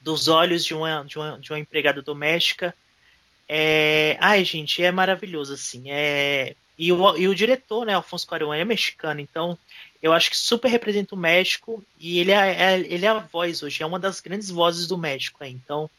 dos 0.00 0.28
olhos 0.28 0.64
de 0.64 0.74
uma, 0.74 1.04
de 1.04 1.18
uma, 1.18 1.38
de 1.38 1.52
uma 1.52 1.58
empregada 1.58 2.02
doméstica. 2.02 2.74
É, 3.48 4.16
ai, 4.20 4.44
gente, 4.44 4.82
é 4.82 4.92
maravilhoso, 4.92 5.54
assim. 5.54 5.90
É, 5.90 6.54
e, 6.86 6.92
o, 6.92 7.16
e 7.16 7.28
o 7.28 7.34
diretor, 7.34 7.84
né, 7.86 7.94
Alfonso 7.94 8.26
Cuarón, 8.26 8.52
é 8.54 8.64
mexicano, 8.64 9.20
então 9.20 9.58
eu 10.02 10.12
acho 10.12 10.30
que 10.30 10.36
super 10.36 10.68
representa 10.70 11.14
o 11.14 11.18
México 11.18 11.84
e 11.98 12.18
ele 12.18 12.30
é, 12.32 12.74
é- 12.74 12.80
ele 12.80 13.04
é 13.06 13.08
a 13.08 13.18
voz 13.18 13.62
hoje, 13.62 13.82
é 13.82 13.86
uma 13.86 13.98
das 13.98 14.20
grandes 14.20 14.50
vozes 14.50 14.86
do 14.86 14.96
México. 14.98 15.38
aí, 15.44 15.52
Então, 15.52 15.90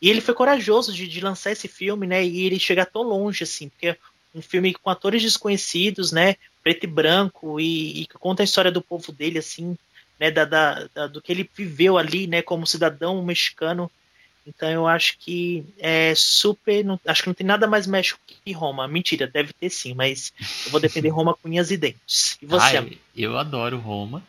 e 0.00 0.08
ele 0.10 0.20
foi 0.20 0.34
corajoso 0.34 0.92
de, 0.92 1.08
de 1.08 1.20
lançar 1.20 1.50
esse 1.50 1.66
filme, 1.68 2.06
né, 2.06 2.24
e 2.24 2.44
ele 2.44 2.58
chegar 2.58 2.86
tão 2.86 3.02
longe, 3.02 3.42
assim, 3.44 3.68
porque 3.68 3.96
um 4.34 4.42
filme 4.42 4.72
com 4.74 4.90
atores 4.90 5.22
desconhecidos, 5.22 6.12
né, 6.12 6.36
preto 6.62 6.84
e 6.84 6.86
branco, 6.86 7.58
e, 7.60 8.02
e 8.02 8.06
que 8.06 8.14
conta 8.18 8.42
a 8.42 8.44
história 8.44 8.70
do 8.70 8.82
povo 8.82 9.10
dele, 9.12 9.38
assim, 9.38 9.76
né, 10.20 10.30
da, 10.30 10.44
da- 10.44 10.88
da- 10.94 11.06
do 11.06 11.20
que 11.22 11.32
ele 11.32 11.48
viveu 11.56 11.96
ali, 11.98 12.26
né, 12.26 12.42
como 12.42 12.66
cidadão 12.66 13.22
mexicano. 13.24 13.90
Então 14.46 14.68
eu 14.70 14.86
acho 14.86 15.18
que 15.18 15.64
é 15.78 16.14
super. 16.16 16.84
não- 16.84 16.98
acho 17.06 17.22
que 17.22 17.28
não 17.28 17.34
tem 17.34 17.46
nada 17.46 17.66
mais 17.66 17.86
México 17.86 18.18
que 18.26 18.52
Roma. 18.52 18.88
Mentira, 18.88 19.26
deve 19.26 19.52
ter 19.52 19.68
sim, 19.70 19.94
mas 19.94 20.32
eu 20.64 20.72
vou 20.72 20.80
defender 20.80 21.10
Roma 21.10 21.34
com 21.34 21.48
unhas 21.48 21.70
e 21.70 21.76
dentes. 21.76 22.38
E 22.40 22.46
você, 22.46 22.78
Ai, 22.78 22.98
eu 23.16 23.36
adoro 23.38 23.78
Roma. 23.78 24.22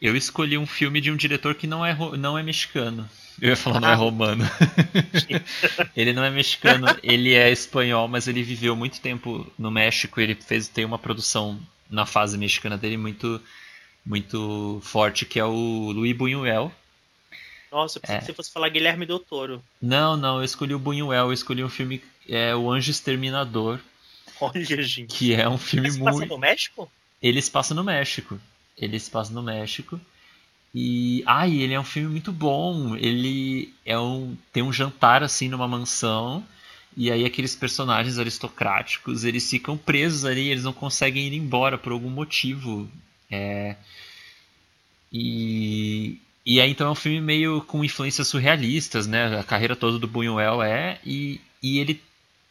Eu 0.00 0.16
escolhi 0.16 0.56
um 0.58 0.66
filme 0.66 1.00
de 1.00 1.10
um 1.10 1.16
diretor 1.16 1.54
que 1.54 1.66
não 1.66 1.84
é, 1.84 1.94
não 2.18 2.36
é 2.36 2.42
mexicano. 2.42 3.08
Eu 3.40 3.50
ia 3.50 3.56
falar 3.56 3.80
não 3.80 3.88
é 3.88 3.92
Ah. 3.92 3.96
romano. 3.96 4.44
ele 5.96 6.12
não 6.12 6.24
é 6.24 6.30
mexicano, 6.30 6.86
ele 7.02 7.34
é 7.34 7.50
espanhol, 7.50 8.08
mas 8.08 8.26
ele 8.28 8.42
viveu 8.42 8.74
muito 8.76 9.00
tempo 9.00 9.46
no 9.58 9.70
México. 9.70 10.20
Ele 10.20 10.34
fez 10.34 10.68
tem 10.68 10.84
uma 10.84 10.98
produção 10.98 11.58
na 11.90 12.06
fase 12.06 12.36
mexicana 12.38 12.76
dele 12.78 12.96
muito 12.96 13.40
muito 14.04 14.80
forte 14.82 15.24
que 15.24 15.38
é 15.38 15.44
o 15.44 15.92
Luis 15.92 16.16
Buñuel. 16.16 16.72
Nossa, 17.72 17.96
eu 17.96 18.02
pensei 18.02 18.16
é. 18.16 18.18
que 18.18 18.26
você 18.26 18.34
fosse 18.34 18.52
falar 18.52 18.68
Guilherme 18.68 19.06
Del 19.06 19.18
Toro. 19.18 19.62
Não, 19.80 20.16
não, 20.16 20.38
eu 20.38 20.44
escolhi 20.44 20.74
o 20.74 20.78
Buñuel, 20.78 21.26
eu 21.26 21.32
escolhi 21.32 21.64
um 21.64 21.70
filme 21.70 22.02
é 22.28 22.54
o 22.54 22.70
Anjo 22.70 22.90
Exterminador, 22.90 23.80
Olha, 24.40 24.82
gente. 24.82 25.16
que 25.16 25.34
é 25.34 25.48
um 25.48 25.58
filme 25.58 25.88
Mas 25.88 25.98
passa 25.98 26.18
muito 26.18 26.28
no 26.28 26.38
México? 26.38 26.92
Eles 27.22 27.48
passam 27.48 27.76
no 27.76 27.84
México. 27.84 28.38
Eles 28.76 29.08
passam 29.08 29.34
no 29.34 29.42
México. 29.42 30.00
E. 30.74 31.22
Ai, 31.26 31.60
ele 31.60 31.74
é 31.74 31.80
um 31.80 31.84
filme 31.84 32.08
muito 32.08 32.32
bom. 32.32 32.96
Ele 32.96 33.72
é 33.84 33.98
um. 33.98 34.36
Tem 34.52 34.62
um 34.62 34.72
jantar 34.72 35.22
assim 35.22 35.48
numa 35.48 35.68
mansão. 35.68 36.44
E 36.96 37.10
aí 37.10 37.24
aqueles 37.24 37.54
personagens 37.54 38.18
aristocráticos, 38.18 39.24
eles 39.24 39.48
ficam 39.48 39.78
presos 39.78 40.26
ali, 40.26 40.48
eles 40.48 40.64
não 40.64 40.74
conseguem 40.74 41.26
ir 41.26 41.34
embora 41.34 41.78
por 41.78 41.92
algum 41.92 42.10
motivo. 42.10 42.90
É. 43.30 43.76
E. 45.12 46.18
E 46.44 46.60
aí 46.60 46.70
então 46.70 46.88
é 46.88 46.90
um 46.90 46.96
filme 46.96 47.20
meio 47.20 47.62
com 47.62 47.84
influências 47.84 48.28
surrealistas, 48.28 49.06
né? 49.06 49.38
A 49.38 49.44
carreira 49.44 49.76
toda 49.76 49.98
do 49.98 50.08
Buñuel 50.08 50.62
é. 50.62 50.98
E, 51.04 51.40
e 51.62 51.78
ele 51.78 52.02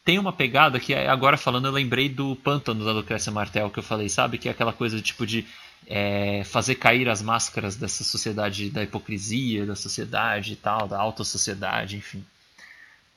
tem 0.03 0.18
uma 0.18 0.34
pegada 0.34 0.80
que 0.80 0.93
agora 0.93 1.38
falando 1.38 1.68
eu 1.68 1.72
lembrei 1.72 2.09
do 2.09 2.35
Pântano 2.38 2.84
da 2.85 2.91
Lucrécia 2.91 3.31
Martel 3.31 3.69
que 3.69 3.80
eu 3.80 3.84
falei, 3.84 4.09
sabe? 4.09 4.38
Que 4.38 4.47
é 4.47 4.51
aquela 4.51 4.73
coisa 4.73 5.01
tipo 5.01 5.26
de 5.27 5.45
é, 5.88 6.43
fazer 6.45 6.76
cair 6.76 7.09
as 7.09 7.22
máscaras 7.22 7.76
dessa 7.76 8.03
sociedade 8.03 8.69
da 8.69 8.84
hipocrisia, 8.84 9.65
da 9.65 9.76
sociedade 9.76 10.53
e 10.53 10.55
tal, 10.55 10.88
da 10.88 10.99
alta 10.99 11.23
sociedade, 11.23 11.97
enfim. 11.97 12.23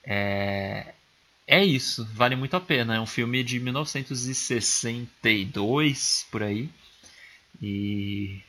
É, 0.05 0.92
é 1.46 1.64
isso, 1.64 2.06
vale 2.14 2.36
muito 2.36 2.56
a 2.56 2.60
pena. 2.60 2.96
É 2.96 3.01
um 3.01 3.06
filme 3.06 3.42
de 3.44 3.60
1962 3.60 6.26
por 6.30 6.42
aí. 6.42 6.68
E 7.62 8.40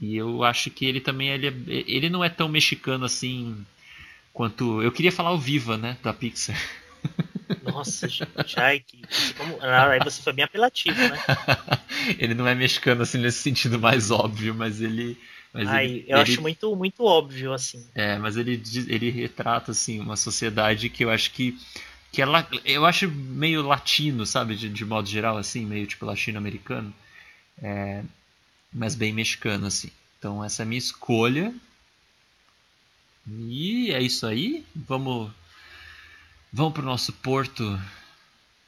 e 0.00 0.16
eu 0.16 0.42
acho 0.44 0.70
que 0.70 0.84
ele 0.86 1.00
também 1.00 1.28
ele, 1.30 1.48
é- 1.48 1.84
ele 1.86 2.08
não 2.10 2.24
é 2.24 2.28
tão 2.28 2.48
mexicano 2.48 3.04
assim 3.04 3.64
quanto 4.32 4.82
eu 4.82 4.92
queria 4.92 5.12
falar 5.12 5.32
o 5.32 5.38
Viva, 5.38 5.76
né, 5.78 5.98
da 6.02 6.12
Pixar. 6.12 6.56
Nossa, 7.60 8.08
gente. 8.08 8.58
Ai, 8.58 8.80
que. 8.80 9.06
Como... 9.36 9.58
Ah, 9.60 9.90
aí 9.90 10.00
você 10.00 10.22
foi 10.22 10.32
bem 10.32 10.44
apelativo, 10.44 11.06
né? 11.06 11.20
ele 12.18 12.34
não 12.34 12.46
é 12.46 12.54
mexicano 12.54 13.02
assim 13.02 13.18
nesse 13.18 13.38
sentido 13.38 13.78
mais 13.78 14.10
óbvio, 14.10 14.54
mas 14.54 14.80
ele 14.80 15.18
mas 15.52 15.68
Ai, 15.68 15.86
ele, 15.86 16.04
eu 16.08 16.16
ele- 16.16 16.22
acho 16.22 16.40
muito, 16.42 16.74
muito 16.76 17.04
óbvio, 17.04 17.52
assim. 17.52 17.84
é, 17.94 18.18
mas 18.18 18.36
ele 18.36 18.60
ele 18.88 19.10
retrata 19.10 19.72
assim 19.72 20.00
uma 20.00 20.16
sociedade 20.16 20.88
que 20.88 21.04
eu 21.04 21.10
acho 21.10 21.32
que 21.32 21.58
que 22.12 22.22
ela 22.22 22.46
eu 22.64 22.84
acho 22.86 23.08
meio 23.10 23.62
latino, 23.62 24.26
sabe, 24.26 24.56
de, 24.56 24.68
de 24.68 24.84
modo 24.84 25.08
geral 25.08 25.36
assim, 25.38 25.64
meio 25.66 25.86
tipo 25.86 26.04
latino-americano. 26.06 26.92
É, 27.62 28.02
mas 28.72 28.94
bem 28.94 29.12
mexicano 29.12 29.66
assim. 29.66 29.90
Então 30.18 30.44
essa 30.44 30.62
é 30.62 30.64
a 30.64 30.66
minha 30.66 30.78
escolha. 30.78 31.54
E 33.28 33.90
é 33.92 34.02
isso 34.02 34.26
aí. 34.26 34.64
Vamos 34.74 35.30
vamos 36.52 36.72
pro 36.72 36.82
nosso 36.82 37.12
porto. 37.12 37.80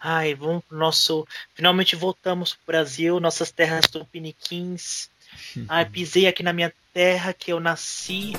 Ai, 0.00 0.34
vamos 0.34 0.64
pro 0.64 0.76
nosso. 0.76 1.26
Finalmente 1.54 1.94
voltamos 1.94 2.54
pro 2.54 2.66
Brasil, 2.66 3.20
nossas 3.20 3.52
terras 3.52 3.86
tupiniquins. 3.86 5.08
Ai, 5.68 5.84
pisei 5.86 6.26
aqui 6.26 6.42
na 6.42 6.52
minha 6.52 6.72
terra 6.92 7.32
que 7.32 7.52
eu 7.52 7.60
nasci. 7.60 8.32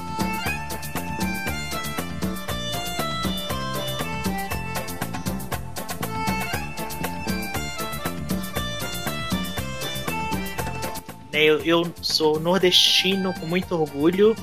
Eu, 11.33 11.59
eu 11.65 11.93
sou 12.01 12.39
nordestino 12.39 13.33
com 13.33 13.47
muito 13.47 13.73
orgulho. 13.73 14.35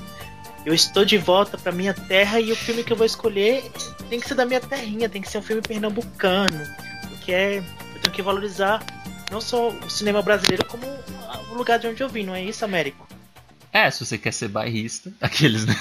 Eu 0.67 0.75
estou 0.75 1.05
de 1.05 1.17
volta 1.17 1.57
para 1.57 1.73
minha 1.73 1.95
terra 1.95 2.41
e 2.41 2.53
o 2.53 2.57
filme 2.57 2.85
que 2.85 2.93
eu 2.93 2.97
vou 2.97 3.07
escolher 3.07 3.63
tem 4.09 4.21
que 4.21 4.29
ser 4.29 4.35
da 4.35 4.45
minha 4.45 4.61
terrinha, 4.61 5.09
tem 5.09 5.23
que 5.23 5.29
ser 5.29 5.39
um 5.39 5.43
filme 5.43 5.63
pernambucano, 5.63 6.61
porque 7.09 7.33
é, 7.33 7.59
eu 7.59 8.01
tenho 8.03 8.15
que 8.15 8.21
valorizar 8.21 8.85
não 9.31 9.41
só 9.41 9.69
o 9.69 9.89
cinema 9.89 10.21
brasileiro 10.21 10.67
como 10.67 10.85
o 11.51 11.55
lugar 11.55 11.79
de 11.79 11.87
onde 11.87 12.03
eu 12.03 12.09
vim, 12.09 12.25
não 12.25 12.35
é 12.35 12.45
isso, 12.45 12.65
Américo? 12.65 13.09
É, 13.73 13.91
se 13.91 14.05
você 14.05 14.19
quer 14.19 14.33
ser 14.33 14.49
bairrista, 14.49 15.13
aqueles, 15.21 15.65
né? 15.65 15.75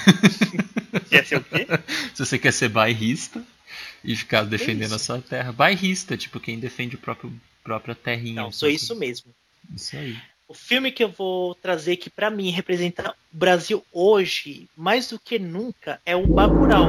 Quer 1.10 1.26
ser 1.26 1.36
o 1.36 1.44
quê? 1.44 1.66
se 2.14 2.24
você 2.24 2.38
quer 2.38 2.52
ser 2.52 2.68
bairrista 2.68 3.42
e 4.02 4.16
ficar 4.16 4.44
defendendo 4.44 4.94
a 4.94 4.98
sua 4.98 5.20
terra, 5.20 5.52
bairrista, 5.52 6.16
tipo 6.16 6.40
quem 6.40 6.58
defende 6.58 6.94
o 6.94 6.98
próprio 6.98 7.32
própria 7.62 7.94
terrinha. 7.94 8.42
Não, 8.42 8.52
sou 8.52 8.70
isso 8.70 8.96
mesmo. 8.96 9.34
Isso 9.74 9.96
aí. 9.96 10.16
O 10.50 10.54
filme 10.54 10.90
que 10.90 11.04
eu 11.04 11.08
vou 11.08 11.54
trazer 11.54 11.96
que 11.96 12.10
pra 12.10 12.28
mim 12.28 12.50
representa 12.50 13.14
o 13.32 13.36
Brasil 13.36 13.86
hoje, 13.92 14.68
mais 14.76 15.08
do 15.08 15.16
que 15.16 15.38
nunca, 15.38 16.00
é 16.04 16.16
o 16.16 16.26
Bacurau, 16.26 16.86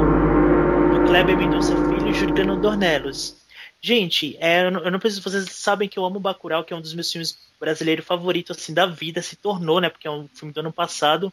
do 0.92 1.06
Kleber 1.06 1.38
Mendonça 1.38 1.76
Filho 1.76 2.10
e 2.10 2.14
Juliano 2.16 2.60
Dornelos. 2.60 3.36
Gente, 3.80 4.36
é, 4.40 4.66
eu, 4.66 4.72
não, 4.72 4.84
eu 4.84 4.90
não 4.90 4.98
preciso, 4.98 5.22
vocês 5.22 5.48
sabem 5.52 5.88
que 5.88 6.00
eu 6.00 6.04
amo 6.04 6.20
Bacurau, 6.20 6.64
que 6.64 6.74
é 6.74 6.76
um 6.76 6.82
dos 6.82 6.96
meus 6.96 7.12
filmes 7.12 7.38
brasileiros 7.60 8.04
favoritos 8.04 8.58
assim 8.58 8.74
da 8.74 8.88
vida, 8.88 9.22
se 9.22 9.36
tornou, 9.36 9.80
né, 9.80 9.90
porque 9.90 10.08
é 10.08 10.12
um 10.12 10.28
filme 10.28 10.52
do 10.52 10.62
ano 10.62 10.74
passado. 10.74 11.32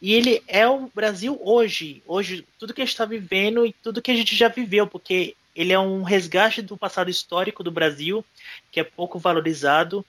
E 0.00 0.14
ele 0.14 0.42
é 0.48 0.66
o 0.66 0.90
Brasil 0.94 1.38
hoje, 1.44 2.02
hoje 2.06 2.42
tudo 2.58 2.72
que 2.72 2.80
a 2.80 2.86
gente 2.86 2.94
está 2.94 3.04
vivendo 3.04 3.66
e 3.66 3.74
tudo 3.74 4.00
que 4.00 4.10
a 4.10 4.16
gente 4.16 4.34
já 4.34 4.48
viveu, 4.48 4.86
porque 4.86 5.36
ele 5.54 5.74
é 5.74 5.78
um 5.78 6.04
resgate 6.04 6.62
do 6.62 6.74
passado 6.74 7.10
histórico 7.10 7.62
do 7.62 7.70
Brasil, 7.70 8.24
que 8.72 8.80
é 8.80 8.84
pouco 8.84 9.18
valorizado 9.18 10.02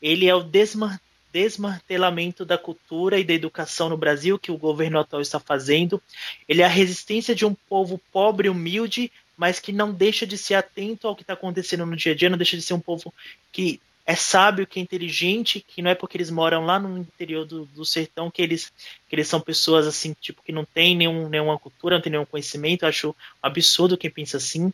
ele 0.00 0.26
é 0.26 0.34
o 0.34 0.42
desma- 0.42 1.00
desmantelamento 1.32 2.44
da 2.44 2.58
cultura 2.58 3.18
e 3.18 3.24
da 3.24 3.32
educação 3.32 3.88
no 3.88 3.96
Brasil 3.96 4.38
que 4.38 4.50
o 4.50 4.58
governo 4.58 4.98
atual 4.98 5.22
está 5.22 5.38
fazendo. 5.38 6.02
Ele 6.48 6.62
é 6.62 6.64
a 6.64 6.68
resistência 6.68 7.34
de 7.34 7.46
um 7.46 7.54
povo 7.54 8.00
pobre 8.12 8.48
humilde, 8.48 9.10
mas 9.36 9.58
que 9.58 9.72
não 9.72 9.92
deixa 9.92 10.26
de 10.26 10.36
ser 10.36 10.54
atento 10.54 11.06
ao 11.06 11.16
que 11.16 11.22
está 11.22 11.34
acontecendo 11.34 11.86
no 11.86 11.96
dia 11.96 12.12
a 12.12 12.14
dia, 12.14 12.28
não 12.28 12.38
deixa 12.38 12.56
de 12.56 12.62
ser 12.62 12.74
um 12.74 12.80
povo 12.80 13.12
que 13.52 13.80
é 14.10 14.16
sábio, 14.16 14.66
que 14.66 14.80
é 14.80 14.82
inteligente, 14.82 15.64
que 15.66 15.80
não 15.80 15.90
é 15.90 15.94
porque 15.94 16.16
eles 16.16 16.30
moram 16.30 16.64
lá 16.66 16.78
no 16.80 16.98
interior 16.98 17.44
do, 17.44 17.64
do 17.66 17.84
sertão 17.84 18.30
que 18.30 18.42
eles, 18.42 18.72
que 19.08 19.14
eles 19.14 19.28
são 19.28 19.40
pessoas 19.40 19.86
assim, 19.86 20.14
tipo, 20.20 20.42
que 20.42 20.50
não 20.50 20.64
tem 20.64 20.96
nenhum, 20.96 21.28
nenhuma 21.28 21.58
cultura, 21.58 21.94
não 21.94 22.02
tem 22.02 22.10
nenhum 22.10 22.24
conhecimento. 22.24 22.82
Eu 22.82 22.88
acho 22.88 23.16
absurdo 23.40 23.96
quem 23.96 24.10
pensa 24.10 24.36
assim. 24.36 24.72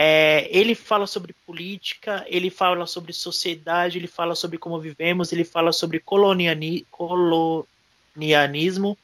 É, 0.00 0.48
ele 0.56 0.76
fala 0.76 1.08
sobre 1.08 1.34
política, 1.44 2.24
ele 2.28 2.50
fala 2.50 2.86
sobre 2.86 3.12
sociedade, 3.12 3.98
ele 3.98 4.06
fala 4.06 4.36
sobre 4.36 4.56
como 4.56 4.78
vivemos, 4.78 5.32
ele 5.32 5.42
fala 5.42 5.72
sobre 5.72 5.98
coloniani- 5.98 6.86
colonialismo 6.88 8.96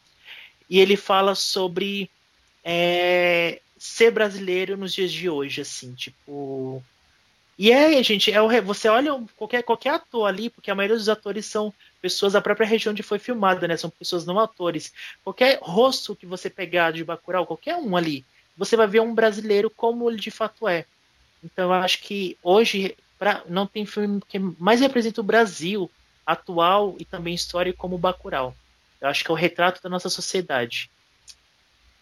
e 0.71 0.79
ele 0.79 0.97
fala 0.97 1.35
sobre 1.35 2.09
é, 2.63 3.61
ser 3.77 4.13
brasileiro 4.13 4.77
nos 4.77 4.95
dias 4.95 5.11
de 5.13 5.29
hoje, 5.29 5.63
assim, 5.63 5.93
tipo 5.95 6.81
E 7.59 7.73
é, 7.73 8.01
gente, 8.05 8.31
é 8.33 8.41
o, 8.41 8.49
você 8.63 8.89
olha 8.89 9.21
qualquer, 9.37 9.65
qualquer 9.65 9.95
ator 9.95 10.29
ali, 10.29 10.49
porque 10.49 10.71
a 10.71 10.77
maioria 10.77 10.97
dos 10.97 11.09
atores 11.09 11.45
são 11.47 11.75
pessoas 12.01 12.35
da 12.35 12.41
própria 12.41 12.69
região 12.69 12.93
onde 12.93 13.03
foi 13.03 13.19
filmada, 13.19 13.67
né? 13.67 13.77
São 13.77 13.91
pessoas 13.91 14.25
não 14.25 14.39
atores. 14.39 14.93
Qualquer 15.25 15.59
rosto 15.61 16.15
que 16.15 16.25
você 16.27 16.49
pegar 16.49 16.93
de 16.93 17.03
Bacurau, 17.05 17.47
qualquer 17.47 17.75
um 17.77 17.97
ali, 17.97 18.25
você 18.57 18.77
vai 18.77 18.87
ver 18.87 19.01
um 19.01 19.15
brasileiro 19.15 19.71
como 19.71 20.09
ele 20.11 20.19
de 20.19 20.31
fato 20.31 20.69
é. 20.69 20.87
Então 21.43 21.67
eu 21.67 21.73
acho 21.75 22.01
que 22.03 22.39
hoje 22.43 22.97
pra, 23.19 23.43
não 23.49 23.67
tem 23.67 23.85
filme 23.85 24.21
que 24.27 24.39
mais 24.39 24.81
representa 24.81 25.21
o 25.21 25.25
Brasil 25.25 25.91
atual 26.27 26.97
e 26.99 27.05
também 27.05 27.35
histórico 27.35 27.79
como 27.79 27.99
Bacurau. 27.99 28.55
Eu 29.01 29.09
acho 29.09 29.25
que 29.25 29.31
é 29.31 29.35
o 29.35 29.37
retrato 29.37 29.83
da 29.83 29.89
nossa 29.89 30.09
sociedade. 30.09 30.91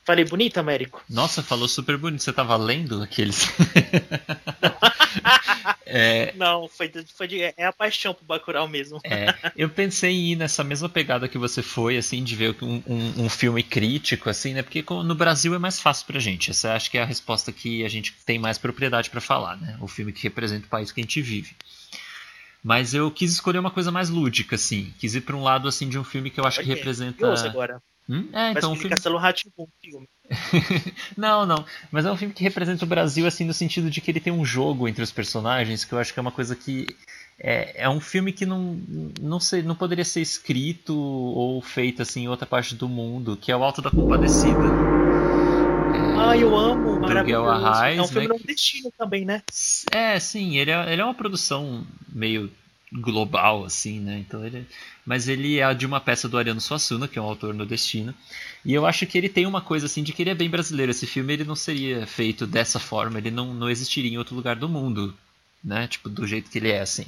Falei 0.04 0.24
bonito, 0.24 0.58
Américo? 0.58 1.02
Nossa, 1.08 1.42
falou 1.42 1.68
super 1.68 1.96
bonito. 1.96 2.22
Você 2.22 2.32
tava 2.32 2.56
lendo 2.56 3.02
aqueles. 3.02 3.46
é, 5.86 6.32
Não, 6.36 6.68
foi, 6.68 6.90
foi 7.16 7.28
de, 7.28 7.42
é 7.42 7.64
a 7.66 7.72
paixão 7.72 8.12
pro 8.12 8.24
Bacurau 8.24 8.66
mesmo. 8.66 9.00
é, 9.04 9.34
eu 9.56 9.68
pensei 9.68 10.10
em 10.12 10.32
ir 10.32 10.36
nessa 10.36 10.64
mesma 10.64 10.88
pegada 10.88 11.28
que 11.28 11.38
você 11.38 11.62
foi, 11.62 11.96
assim, 11.96 12.24
de 12.24 12.34
ver 12.34 12.56
um, 12.62 12.82
um- 12.86 13.24
um 13.24 13.28
filme 13.28 13.62
crítico, 13.62 14.28
assim, 14.28 14.54
né? 14.54 14.62
Porque 14.62 14.84
no 14.88 15.14
Brasil 15.14 15.54
é 15.54 15.58
mais 15.58 15.80
fácil 15.80 16.06
pra 16.06 16.18
gente. 16.18 16.50
Essa 16.50 16.74
acho 16.74 16.90
que 16.90 16.98
é 16.98 17.02
a 17.02 17.06
resposta 17.06 17.52
que 17.52 17.84
a 17.84 17.88
gente 17.88 18.12
tem 18.26 18.38
mais 18.38 18.58
propriedade 18.58 19.10
pra 19.10 19.20
falar, 19.20 19.56
né? 19.56 19.76
O 19.80 19.86
filme 19.88 20.12
que 20.12 20.22
representa 20.24 20.66
o 20.66 20.70
país 20.70 20.90
que 20.90 21.00
a 21.00 21.04
gente 21.04 21.22
vive. 21.22 21.54
Mas 22.62 22.94
eu 22.94 23.10
quis 23.10 23.32
escolher 23.32 23.58
uma 23.58 23.72
coisa 23.72 23.90
mais 23.90 24.08
lúdica, 24.08 24.54
assim. 24.54 24.92
Quis 24.98 25.14
ir 25.14 25.22
pra 25.22 25.36
um 25.36 25.42
lado, 25.42 25.66
assim, 25.68 25.88
de 25.88 25.98
um 25.98 26.04
filme 26.04 26.30
que 26.30 26.38
eu 26.40 26.46
acho 26.46 26.60
que 26.60 26.68
representa. 26.68 27.26
agora. 27.48 27.82
Hum? 28.08 28.28
É, 28.32 28.52
Mas 28.52 28.56
então 28.56 28.70
um 28.70 28.74
então, 28.74 28.76
filme 28.76 28.90
Castelo 28.90 29.20
filme. 29.80 30.08
não, 31.16 31.46
não. 31.46 31.64
Mas 31.90 32.04
é 32.04 32.10
um 32.10 32.16
filme 32.16 32.34
que 32.34 32.42
representa 32.42 32.84
o 32.84 32.88
Brasil, 32.88 33.26
assim, 33.26 33.44
no 33.44 33.54
sentido 33.54 33.90
de 33.90 34.00
que 34.00 34.10
ele 34.10 34.20
tem 34.20 34.32
um 34.32 34.44
jogo 34.44 34.88
entre 34.88 35.02
os 35.02 35.12
personagens, 35.12 35.84
que 35.84 35.92
eu 35.92 35.98
acho 35.98 36.12
que 36.12 36.18
é 36.18 36.22
uma 36.22 36.32
coisa 36.32 36.56
que. 36.56 36.86
É, 37.38 37.84
é 37.84 37.88
um 37.88 38.00
filme 38.00 38.32
que 38.32 38.46
não, 38.46 38.78
não, 39.20 39.40
sei, 39.40 39.62
não 39.62 39.74
poderia 39.74 40.04
ser 40.04 40.20
escrito 40.20 40.96
ou 40.96 41.60
feito 41.60 42.02
assim 42.02 42.24
em 42.24 42.28
outra 42.28 42.46
parte 42.46 42.74
do 42.74 42.88
mundo, 42.88 43.36
que 43.36 43.50
é 43.50 43.56
o 43.56 43.64
Alto 43.64 43.82
da 43.82 43.90
Compadecida. 43.90 44.58
Ah, 46.18 46.36
eu 46.36 46.56
amo, 46.56 47.00
maravilhoso. 47.00 47.44
Miguel 47.44 47.50
Arraes, 47.50 47.98
é 47.98 48.02
um 48.02 48.06
filme 48.06 48.28
né, 48.28 48.34
nordestino 48.34 48.92
também, 48.96 49.24
né? 49.24 49.42
É, 49.90 50.20
sim, 50.20 50.56
ele 50.56 50.70
é, 50.70 50.92
ele 50.92 51.02
é 51.02 51.04
uma 51.04 51.14
produção 51.14 51.84
meio 52.08 52.50
global, 52.93 53.64
assim, 53.64 54.01
né? 54.01 54.19
Então 54.19 54.44
ele, 54.44 54.66
mas 55.05 55.28
ele 55.28 55.59
é 55.59 55.74
de 55.74 55.86
uma 55.86 56.01
peça 56.01 56.28
do 56.28 56.36
Ariano 56.36 56.60
Suassuna, 56.60 57.09
que 57.09 57.19
é 57.19 57.23
um 57.23 57.27
autor 57.27 57.55
nordestino. 57.55 58.14
E 58.64 58.74
eu 58.74 58.85
acho 58.86 59.06
que 59.06 59.16
ele 59.16 59.28
tem 59.28 59.47
uma 59.47 59.60
coisa 59.60 59.86
assim 59.86 60.02
de 60.02 60.12
que 60.12 60.23
ele 60.23 60.31
é 60.31 60.35
bem 60.35 60.51
brasileiro. 60.51 60.90
Esse 60.90 61.06
filme 61.06 61.32
ele 61.32 61.44
não 61.44 61.56
seria 61.56 62.06
feito 62.06 62.47
dessa 62.47 62.78
forma, 62.78 63.19
ele 63.19 63.31
não, 63.31 63.55
não 63.55 63.70
existiria 63.70 64.10
em 64.10 64.19
outro 64.19 64.35
lugar 64.35 64.56
do 64.56 64.69
mundo, 64.69 65.14
né? 65.64 65.86
Tipo, 65.89 66.09
do 66.09 66.27
jeito 66.27 66.51
que 66.51 66.59
ele 66.59 66.70
é, 66.70 66.81
assim. 66.81 67.06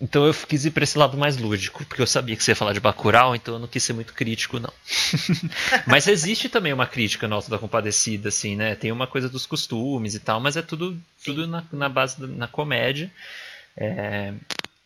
Então 0.00 0.26
eu 0.26 0.34
quis 0.34 0.64
ir 0.64 0.72
pra 0.72 0.82
esse 0.82 0.98
lado 0.98 1.16
mais 1.16 1.36
lúdico, 1.36 1.84
porque 1.84 2.02
eu 2.02 2.06
sabia 2.06 2.36
que 2.36 2.42
você 2.42 2.50
ia 2.50 2.56
falar 2.56 2.72
de 2.72 2.80
Bacurau, 2.80 3.34
então 3.34 3.54
eu 3.54 3.60
não 3.60 3.68
quis 3.68 3.82
ser 3.82 3.92
muito 3.92 4.12
crítico, 4.12 4.58
não. 4.58 4.72
mas 5.86 6.08
existe 6.08 6.48
também 6.48 6.72
uma 6.72 6.86
crítica 6.86 7.28
no 7.28 7.36
Alto 7.36 7.48
da 7.48 7.58
Compadecida, 7.58 8.28
assim, 8.28 8.56
né? 8.56 8.74
Tem 8.74 8.90
uma 8.90 9.06
coisa 9.06 9.28
dos 9.28 9.46
costumes 9.46 10.14
e 10.14 10.20
tal, 10.20 10.40
mas 10.40 10.56
é 10.56 10.62
tudo, 10.62 11.00
tudo 11.24 11.46
na, 11.46 11.64
na 11.72 11.88
base 11.88 12.20
da 12.20 12.26
na 12.26 12.48
comédia. 12.48 13.10
É, 13.76 14.34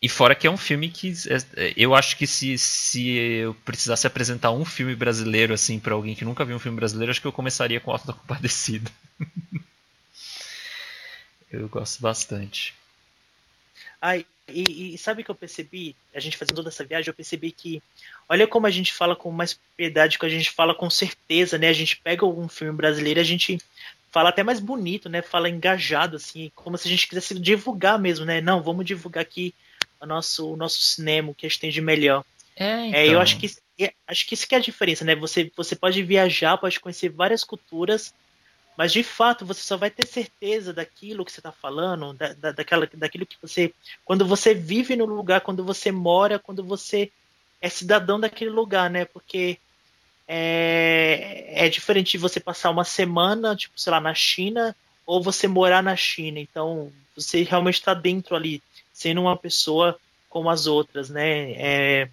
e 0.00 0.08
fora 0.08 0.34
que 0.34 0.46
é 0.46 0.50
um 0.50 0.56
filme 0.56 0.88
que 0.88 1.12
é, 1.56 1.74
eu 1.76 1.94
acho 1.94 2.16
que 2.16 2.26
se, 2.26 2.56
se 2.56 3.10
eu 3.16 3.54
precisasse 3.64 4.06
apresentar 4.06 4.52
um 4.52 4.64
filme 4.64 4.94
brasileiro 4.94 5.52
assim 5.52 5.80
para 5.80 5.94
alguém 5.94 6.14
que 6.14 6.24
nunca 6.24 6.44
viu 6.44 6.54
um 6.56 6.60
filme 6.60 6.76
brasileiro, 6.76 7.10
acho 7.10 7.20
que 7.20 7.26
eu 7.26 7.32
começaria 7.32 7.80
com 7.80 7.90
o 7.90 7.94
Alto 7.94 8.06
da 8.06 8.12
Compadecida. 8.12 8.90
eu 11.50 11.68
gosto 11.68 12.00
bastante. 12.00 12.74
Ai, 14.00 14.24
e, 14.48 14.94
e 14.94 14.98
sabe 14.98 15.22
o 15.22 15.24
que 15.24 15.30
eu 15.32 15.34
percebi? 15.34 15.96
A 16.14 16.20
gente 16.20 16.36
fazendo 16.36 16.56
toda 16.56 16.68
essa 16.68 16.84
viagem, 16.84 17.08
eu 17.08 17.14
percebi 17.14 17.50
que 17.50 17.82
olha 18.28 18.46
como 18.46 18.68
a 18.68 18.70
gente 18.70 18.92
fala 18.92 19.16
com 19.16 19.32
mais 19.32 19.54
propriedade, 19.54 20.16
que 20.16 20.26
a 20.26 20.28
gente 20.28 20.50
fala 20.50 20.76
com 20.76 20.88
certeza, 20.88 21.58
né? 21.58 21.68
A 21.68 21.72
gente 21.72 21.96
pega 21.96 22.24
algum 22.24 22.48
filme 22.48 22.72
brasileiro, 22.72 23.18
a 23.18 23.24
gente 23.24 23.58
fala 24.12 24.28
até 24.28 24.44
mais 24.44 24.60
bonito, 24.60 25.08
né? 25.08 25.22
Fala 25.22 25.50
engajado, 25.50 26.16
assim, 26.16 26.52
como 26.54 26.78
se 26.78 26.86
a 26.86 26.90
gente 26.90 27.08
quisesse 27.08 27.36
divulgar 27.38 27.98
mesmo, 27.98 28.24
né? 28.24 28.40
Não, 28.40 28.62
vamos 28.62 28.86
divulgar 28.86 29.22
aqui 29.22 29.52
o 30.00 30.06
nosso, 30.06 30.52
o 30.52 30.56
nosso 30.56 30.80
cinema, 30.80 31.30
o 31.30 31.34
que 31.34 31.46
a 31.46 31.48
gente 31.48 31.60
tem 31.60 31.70
de 31.70 31.80
melhor. 31.80 32.24
É, 32.56 32.86
então, 32.86 33.00
É, 33.00 33.06
eu 33.08 33.20
acho 33.20 33.38
que 33.38 33.50
é, 33.80 33.92
acho 34.06 34.26
que 34.26 34.34
isso 34.34 34.46
que 34.46 34.54
é 34.54 34.58
a 34.58 34.60
diferença, 34.62 35.04
né? 35.04 35.14
Você, 35.14 35.50
você 35.56 35.76
pode 35.76 36.02
viajar, 36.02 36.58
pode 36.58 36.80
conhecer 36.80 37.08
várias 37.08 37.44
culturas, 37.44 38.12
mas 38.76 38.92
de 38.92 39.02
fato 39.04 39.46
você 39.46 39.62
só 39.62 39.76
vai 39.76 39.90
ter 39.90 40.06
certeza 40.06 40.72
daquilo 40.72 41.24
que 41.24 41.30
você 41.30 41.40
está 41.40 41.52
falando, 41.52 42.12
da, 42.12 42.32
da, 42.32 42.52
daquela, 42.52 42.88
daquilo 42.94 43.26
que 43.26 43.36
você. 43.40 43.72
Quando 44.04 44.26
você 44.26 44.54
vive 44.54 44.96
no 44.96 45.04
lugar, 45.04 45.40
quando 45.42 45.64
você 45.64 45.92
mora, 45.92 46.38
quando 46.38 46.64
você 46.64 47.10
é 47.60 47.68
cidadão 47.68 48.18
daquele 48.18 48.50
lugar, 48.50 48.90
né? 48.90 49.04
Porque 49.04 49.58
é, 50.26 51.66
é 51.66 51.68
diferente 51.68 52.12
de 52.12 52.18
você 52.18 52.38
passar 52.40 52.70
uma 52.70 52.84
semana, 52.84 53.56
tipo, 53.56 53.80
sei 53.80 53.90
lá, 53.90 54.00
na 54.00 54.14
China, 54.14 54.74
ou 55.06 55.22
você 55.22 55.48
morar 55.48 55.82
na 55.82 55.96
China. 55.96 56.38
Então, 56.38 56.92
você 57.16 57.42
realmente 57.42 57.76
está 57.76 57.94
dentro 57.94 58.36
ali, 58.36 58.62
sendo 58.98 59.20
uma 59.20 59.36
pessoa 59.36 59.96
como 60.28 60.50
as 60.50 60.66
outras, 60.66 61.08
né? 61.08 61.52
É, 61.52 62.08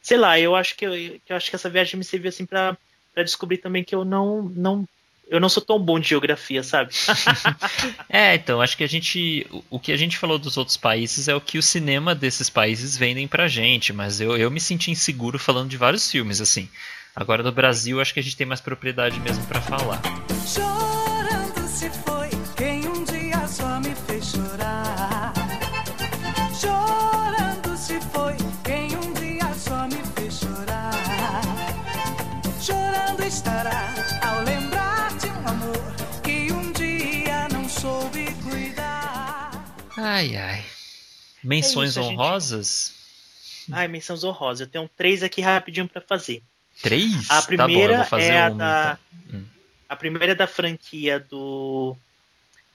sei 0.00 0.16
lá, 0.16 0.40
eu 0.40 0.56
acho 0.56 0.74
que 0.74 0.86
eu, 0.86 0.92
que 0.92 1.30
eu 1.30 1.36
acho 1.36 1.50
que 1.50 1.56
essa 1.56 1.68
viagem 1.68 1.98
me 1.98 2.04
serviu 2.04 2.30
assim 2.30 2.46
para 2.46 2.76
descobrir 3.16 3.58
também 3.58 3.84
que 3.84 3.94
eu 3.94 4.02
não 4.04 4.42
não 4.42 4.88
eu 5.28 5.38
não 5.40 5.48
sou 5.48 5.62
tão 5.62 5.78
bom 5.78 5.98
de 6.00 6.08
geografia, 6.08 6.62
sabe? 6.62 6.92
É, 8.08 8.34
então, 8.34 8.60
acho 8.60 8.76
que 8.76 8.84
a 8.84 8.86
gente. 8.88 9.46
o- 9.70 9.78
que 9.78 9.92
a 9.92 9.96
gente 9.96 10.18
falou 10.18 10.38
dos 10.38 10.56
outros 10.58 10.76
países 10.76 11.28
é 11.28 11.34
o 11.34 11.40
que 11.40 11.56
o 11.58 11.62
cinema 11.62 12.14
desses 12.14 12.50
países 12.50 12.96
vendem 12.96 13.26
pra 13.28 13.48
gente, 13.48 13.92
mas 13.92 14.20
eu, 14.20 14.36
eu 14.36 14.50
me 14.50 14.60
senti 14.60 14.90
inseguro 14.90 15.38
falando 15.38 15.70
de 15.70 15.76
vários 15.78 16.10
filmes, 16.10 16.40
assim. 16.40 16.68
Agora 17.16 17.42
no 17.42 17.52
Brasil, 17.52 18.00
acho 18.00 18.12
que 18.12 18.20
a 18.20 18.22
gente 18.22 18.36
tem 18.36 18.46
mais 18.46 18.60
propriedade 18.60 19.18
mesmo 19.20 19.44
pra 19.46 19.60
falar. 19.62 20.00
Chorando 20.46 21.66
se 21.68 21.88
foi 21.90 22.28
Ai, 40.12 40.36
ai. 40.36 40.64
Menções 41.42 41.90
isso, 41.90 42.02
gente. 42.02 42.12
honrosas? 42.12 42.92
Ai, 43.70 43.88
menções 43.88 44.22
honrosas. 44.24 44.60
Eu 44.60 44.66
tenho 44.66 44.90
três 44.96 45.22
aqui 45.22 45.40
rapidinho 45.40 45.88
para 45.88 46.00
fazer. 46.02 46.42
Três? 46.82 47.30
A 47.30 47.40
tá 47.40 47.40
bom, 47.40 47.46
primeira 47.46 47.96
vou 47.98 48.04
fazer 48.06 48.32
é 48.32 48.42
a 48.42 48.48
uma. 48.48 48.58
da 48.58 48.98
então. 49.28 49.40
Hum. 49.40 49.44
a 49.88 49.96
primeira 49.96 50.32
é 50.32 50.34
da 50.34 50.46
franquia 50.46 51.18
do 51.18 51.96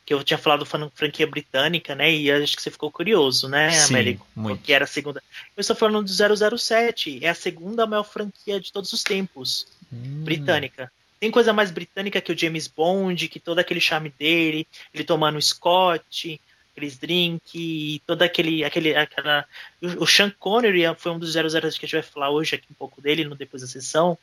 que 0.06 0.14
eu 0.14 0.24
tinha 0.24 0.38
falado 0.38 0.66
fran- 0.66 0.90
franquia 0.96 1.28
britânica, 1.28 1.94
né? 1.94 2.12
E 2.12 2.32
acho 2.32 2.56
que 2.56 2.62
você 2.62 2.72
ficou 2.72 2.90
curioso, 2.90 3.50
né, 3.50 3.70
Sim, 3.72 3.94
Américo? 3.94 4.26
muito. 4.36 4.64
Que 4.64 4.72
era 4.72 4.86
a 4.86 4.88
segunda. 4.88 5.22
Eu 5.56 5.62
estou 5.62 5.76
falando 5.76 6.06
do 6.06 6.58
007, 6.58 7.20
é 7.24 7.30
a 7.30 7.36
segunda 7.36 7.86
maior 7.86 8.04
franquia 8.06 8.60
de 8.60 8.72
todos 8.72 8.92
os 8.94 9.04
tempos. 9.04 9.68
Hum. 9.94 10.24
britânica. 10.24 10.92
Tem 11.20 11.30
coisa 11.32 11.52
mais 11.54 11.72
britânica 11.72 12.22
que 12.22 12.32
o 12.32 12.38
James 12.38 12.68
Bond, 12.68 13.28
que 13.28 13.40
todo 13.40 13.60
aquele 13.60 13.82
charme 13.82 14.14
dele, 14.18 14.68
ele 14.94 15.04
tomando 15.04 15.42
Scott, 15.42 16.40
aqueles 16.78 16.98
drink, 16.98 18.02
todo 18.06 18.22
aquele, 18.22 18.64
aquele, 18.64 18.95
aquela, 18.95 19.45
o, 19.82 20.06
Sean 20.06 20.32
Connery 20.38 20.84
foi 20.95 21.12
um 21.12 21.20
dos 21.20 21.32
00 21.34 21.49
que 21.49 21.66
a 21.66 21.70
gente 21.70 21.94
vai 21.94 22.04
falar 22.04 22.30
hoje 22.30 22.56
aqui 22.56 22.68
um 22.70 22.76
pouco 22.76 23.02
dele, 23.02 23.26
no 23.26 23.36
depois 23.36 23.64
da 23.64 23.68
sessão. 23.68 24.18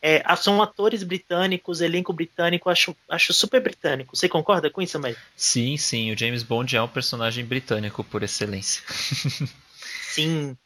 É, 0.00 0.22
são 0.36 0.62
atores 0.62 1.02
britânicos, 1.02 1.80
elenco 1.80 2.12
britânico, 2.12 2.70
acho, 2.70 2.94
acho 3.08 3.32
super 3.32 3.60
britânico. 3.60 4.14
Você 4.14 4.28
concorda 4.28 4.70
com 4.70 4.80
isso, 4.80 4.96
Américo? 4.96 5.20
Sim, 5.34 5.76
sim, 5.76 6.12
o 6.12 6.18
James 6.18 6.42
Bond 6.42 6.76
é 6.76 6.82
um 6.82 6.86
personagem 6.86 7.44
britânico 7.44 8.04
por 8.04 8.22
excelência. 8.22 8.82
Sim. 10.02 10.56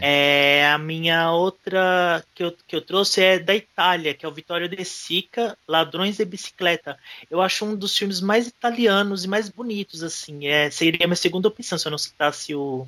É, 0.00 0.66
a 0.68 0.76
minha 0.78 1.32
outra 1.32 2.22
que 2.34 2.44
eu, 2.44 2.52
que 2.66 2.76
eu 2.76 2.82
trouxe 2.82 3.22
é 3.22 3.38
da 3.38 3.54
Itália, 3.54 4.12
que 4.14 4.24
é 4.26 4.28
o 4.28 4.32
Vittorio 4.32 4.68
De 4.68 4.84
Sica, 4.84 5.56
Ladrões 5.66 6.18
de 6.18 6.24
Bicicleta. 6.24 6.98
Eu 7.30 7.40
acho 7.40 7.64
um 7.64 7.74
dos 7.74 7.96
filmes 7.96 8.20
mais 8.20 8.46
italianos 8.46 9.24
e 9.24 9.28
mais 9.28 9.48
bonitos, 9.48 10.02
assim. 10.02 10.46
É, 10.46 10.70
seria 10.70 11.04
a 11.04 11.08
minha 11.08 11.16
segunda 11.16 11.48
opção 11.48 11.78
se 11.78 11.86
eu 11.86 11.90
não 11.90 11.98
citasse 11.98 12.54
o, 12.54 12.86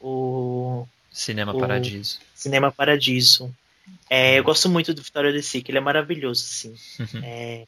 o 0.00 0.86
Cinema 1.12 1.54
O- 1.54 1.60
Paradiso. 1.60 2.20
Cinema 2.34 2.72
Paradiso. 2.72 3.54
É, 4.08 4.38
eu 4.38 4.44
gosto 4.44 4.68
muito 4.68 4.94
do 4.94 5.02
Vittorio 5.02 5.32
De 5.32 5.42
Sica, 5.42 5.70
ele 5.70 5.78
é 5.78 5.80
maravilhoso, 5.82 6.44
assim. 6.44 6.74
Uhum. 7.00 7.22
É, 7.24 7.66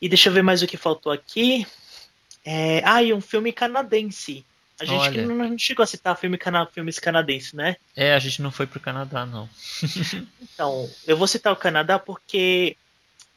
E 0.00 0.08
deixa 0.08 0.28
eu 0.28 0.32
ver 0.32 0.42
mais 0.42 0.62
o 0.62 0.66
que 0.66 0.76
faltou 0.76 1.10
aqui. 1.10 1.66
É, 2.44 2.80
ah, 2.84 3.02
e 3.02 3.12
um 3.12 3.20
filme 3.20 3.52
canadense. 3.52 4.44
A 4.80 4.84
gente 4.84 5.00
Olha. 5.00 5.26
não, 5.26 5.34
não 5.34 5.58
chegou 5.58 5.82
a 5.82 5.86
citar 5.86 6.16
filme 6.16 6.38
cana, 6.38 6.66
filmes 6.66 6.98
canadenses, 6.98 7.52
né? 7.52 7.76
É, 7.96 8.14
a 8.14 8.18
gente 8.18 8.40
não 8.40 8.50
foi 8.50 8.66
pro 8.66 8.80
Canadá, 8.80 9.26
não. 9.26 9.48
Então, 10.40 10.90
eu 11.06 11.16
vou 11.16 11.28
citar 11.28 11.52
o 11.52 11.56
Canadá 11.56 12.00
porque 12.00 12.76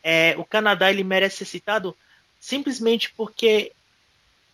é, 0.04 0.36
o 0.38 0.44
Canadá 0.44 0.90
ele 0.90 1.04
merece 1.04 1.38
ser 1.38 1.46
citado 1.46 1.96
simplesmente 2.40 3.14
porque 3.16 3.72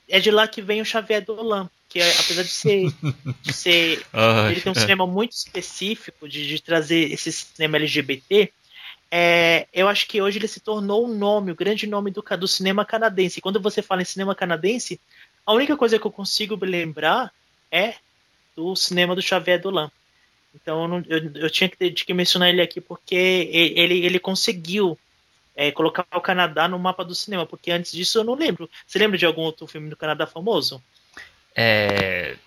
é 0.10 0.20
de 0.20 0.30
lá 0.32 0.48
que 0.48 0.62
vem 0.62 0.82
o 0.82 0.86
Xavier 0.86 1.24
Dolan, 1.24 1.70
que 1.88 2.00
é, 2.00 2.12
apesar 2.20 2.44
de 2.44 2.50
ser, 2.50 2.94
de 3.42 3.54
ser 3.54 4.06
ele 4.52 4.62
tem 4.62 4.72
um 4.72 4.76
é. 4.76 4.80
cinema 4.80 5.08
muito 5.08 5.32
específico 5.32 6.28
de, 6.28 6.46
de 6.46 6.62
trazer 6.62 7.12
esse 7.12 7.32
cinema 7.32 7.78
LGBT. 7.78 8.52
É, 9.10 9.68
eu 9.74 9.88
acho 9.88 10.06
que 10.08 10.22
hoje 10.22 10.38
ele 10.38 10.48
se 10.48 10.60
tornou 10.60 11.08
um 11.08 11.18
nome, 11.18 11.52
o 11.52 11.56
grande 11.56 11.88
nome 11.88 12.12
do, 12.12 12.22
do 12.22 12.48
cinema 12.48 12.84
canadense. 12.84 13.40
E 13.40 13.42
quando 13.42 13.62
você 13.62 13.82
fala 13.82 14.02
em 14.02 14.06
cinema 14.06 14.36
canadense, 14.36 15.00
a 15.48 15.54
única 15.54 15.76
coisa 15.78 15.98
que 15.98 16.06
eu 16.06 16.12
consigo 16.12 16.58
lembrar 16.64 17.34
é 17.72 17.96
do 18.56 18.76
cinema 18.76 19.16
do 19.16 19.22
Xavier 19.22 19.60
Dolan. 19.60 19.90
Então 20.54 20.82
eu, 20.84 20.88
não- 20.88 21.04
eu- 21.08 21.32
eu 21.36 21.50
tinha 21.50 21.70
que, 21.70 21.90
que 21.92 22.14
mencionar 22.14 22.50
ele 22.50 22.62
aqui 22.62 22.82
porque 22.82 23.16
ele, 23.52 24.06
ele 24.06 24.20
conseguiu 24.20 24.98
é, 25.56 25.72
colocar 25.72 26.06
o 26.14 26.22
Canadá 26.22 26.68
no 26.68 26.78
mapa 26.78 27.04
do 27.04 27.16
cinema, 27.16 27.46
porque 27.46 27.72
antes 27.72 27.92
disso 27.92 28.20
eu 28.20 28.24
não 28.24 28.36
lembro. 28.36 28.70
Você 28.86 29.00
lembra 29.00 29.18
de 29.18 29.26
algum 29.26 29.42
outro 29.42 29.66
filme 29.66 29.90
do 29.90 29.98
Canadá 29.98 30.28
famoso? 30.28 30.84
É. 31.56 32.38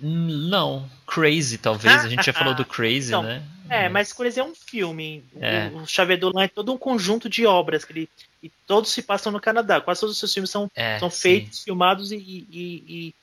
Não, 0.00 0.88
Crazy, 1.06 1.58
talvez. 1.58 2.04
A 2.04 2.08
gente 2.08 2.24
já 2.24 2.32
falou 2.34 2.54
do 2.54 2.64
Crazy, 2.64 3.08
Então, 3.08 3.22
né? 3.22 3.42
É, 3.70 3.88
mas 3.88 4.12
Crazy 4.12 4.40
é 4.40 4.44
um 4.44 4.54
filme. 4.54 5.24
O- 5.34 5.44
É. 5.44 5.68
O, 5.74 5.86
Xavier 5.86 6.18
Dolan 6.18 6.44
é 6.44 6.48
todo 6.48 6.72
um 6.72 6.78
conjunto 6.78 7.28
de 7.28 7.44
obras 7.46 7.84
que 7.84 7.92
ele, 7.92 8.08
e 8.42 8.50
todos 8.66 8.90
se 8.90 9.02
passam 9.02 9.30
no 9.32 9.40
Canadá. 9.40 9.80
Quase 9.80 10.00
todos 10.00 10.14
os 10.14 10.18
seus 10.18 10.32
filmes 10.32 10.50
são, 10.50 10.70
É, 10.74 10.98
são 10.98 11.10
sim. 11.10 11.20
feitos, 11.20 11.62
filmados 11.64 12.10
e, 12.12 12.16
e, 12.16 13.14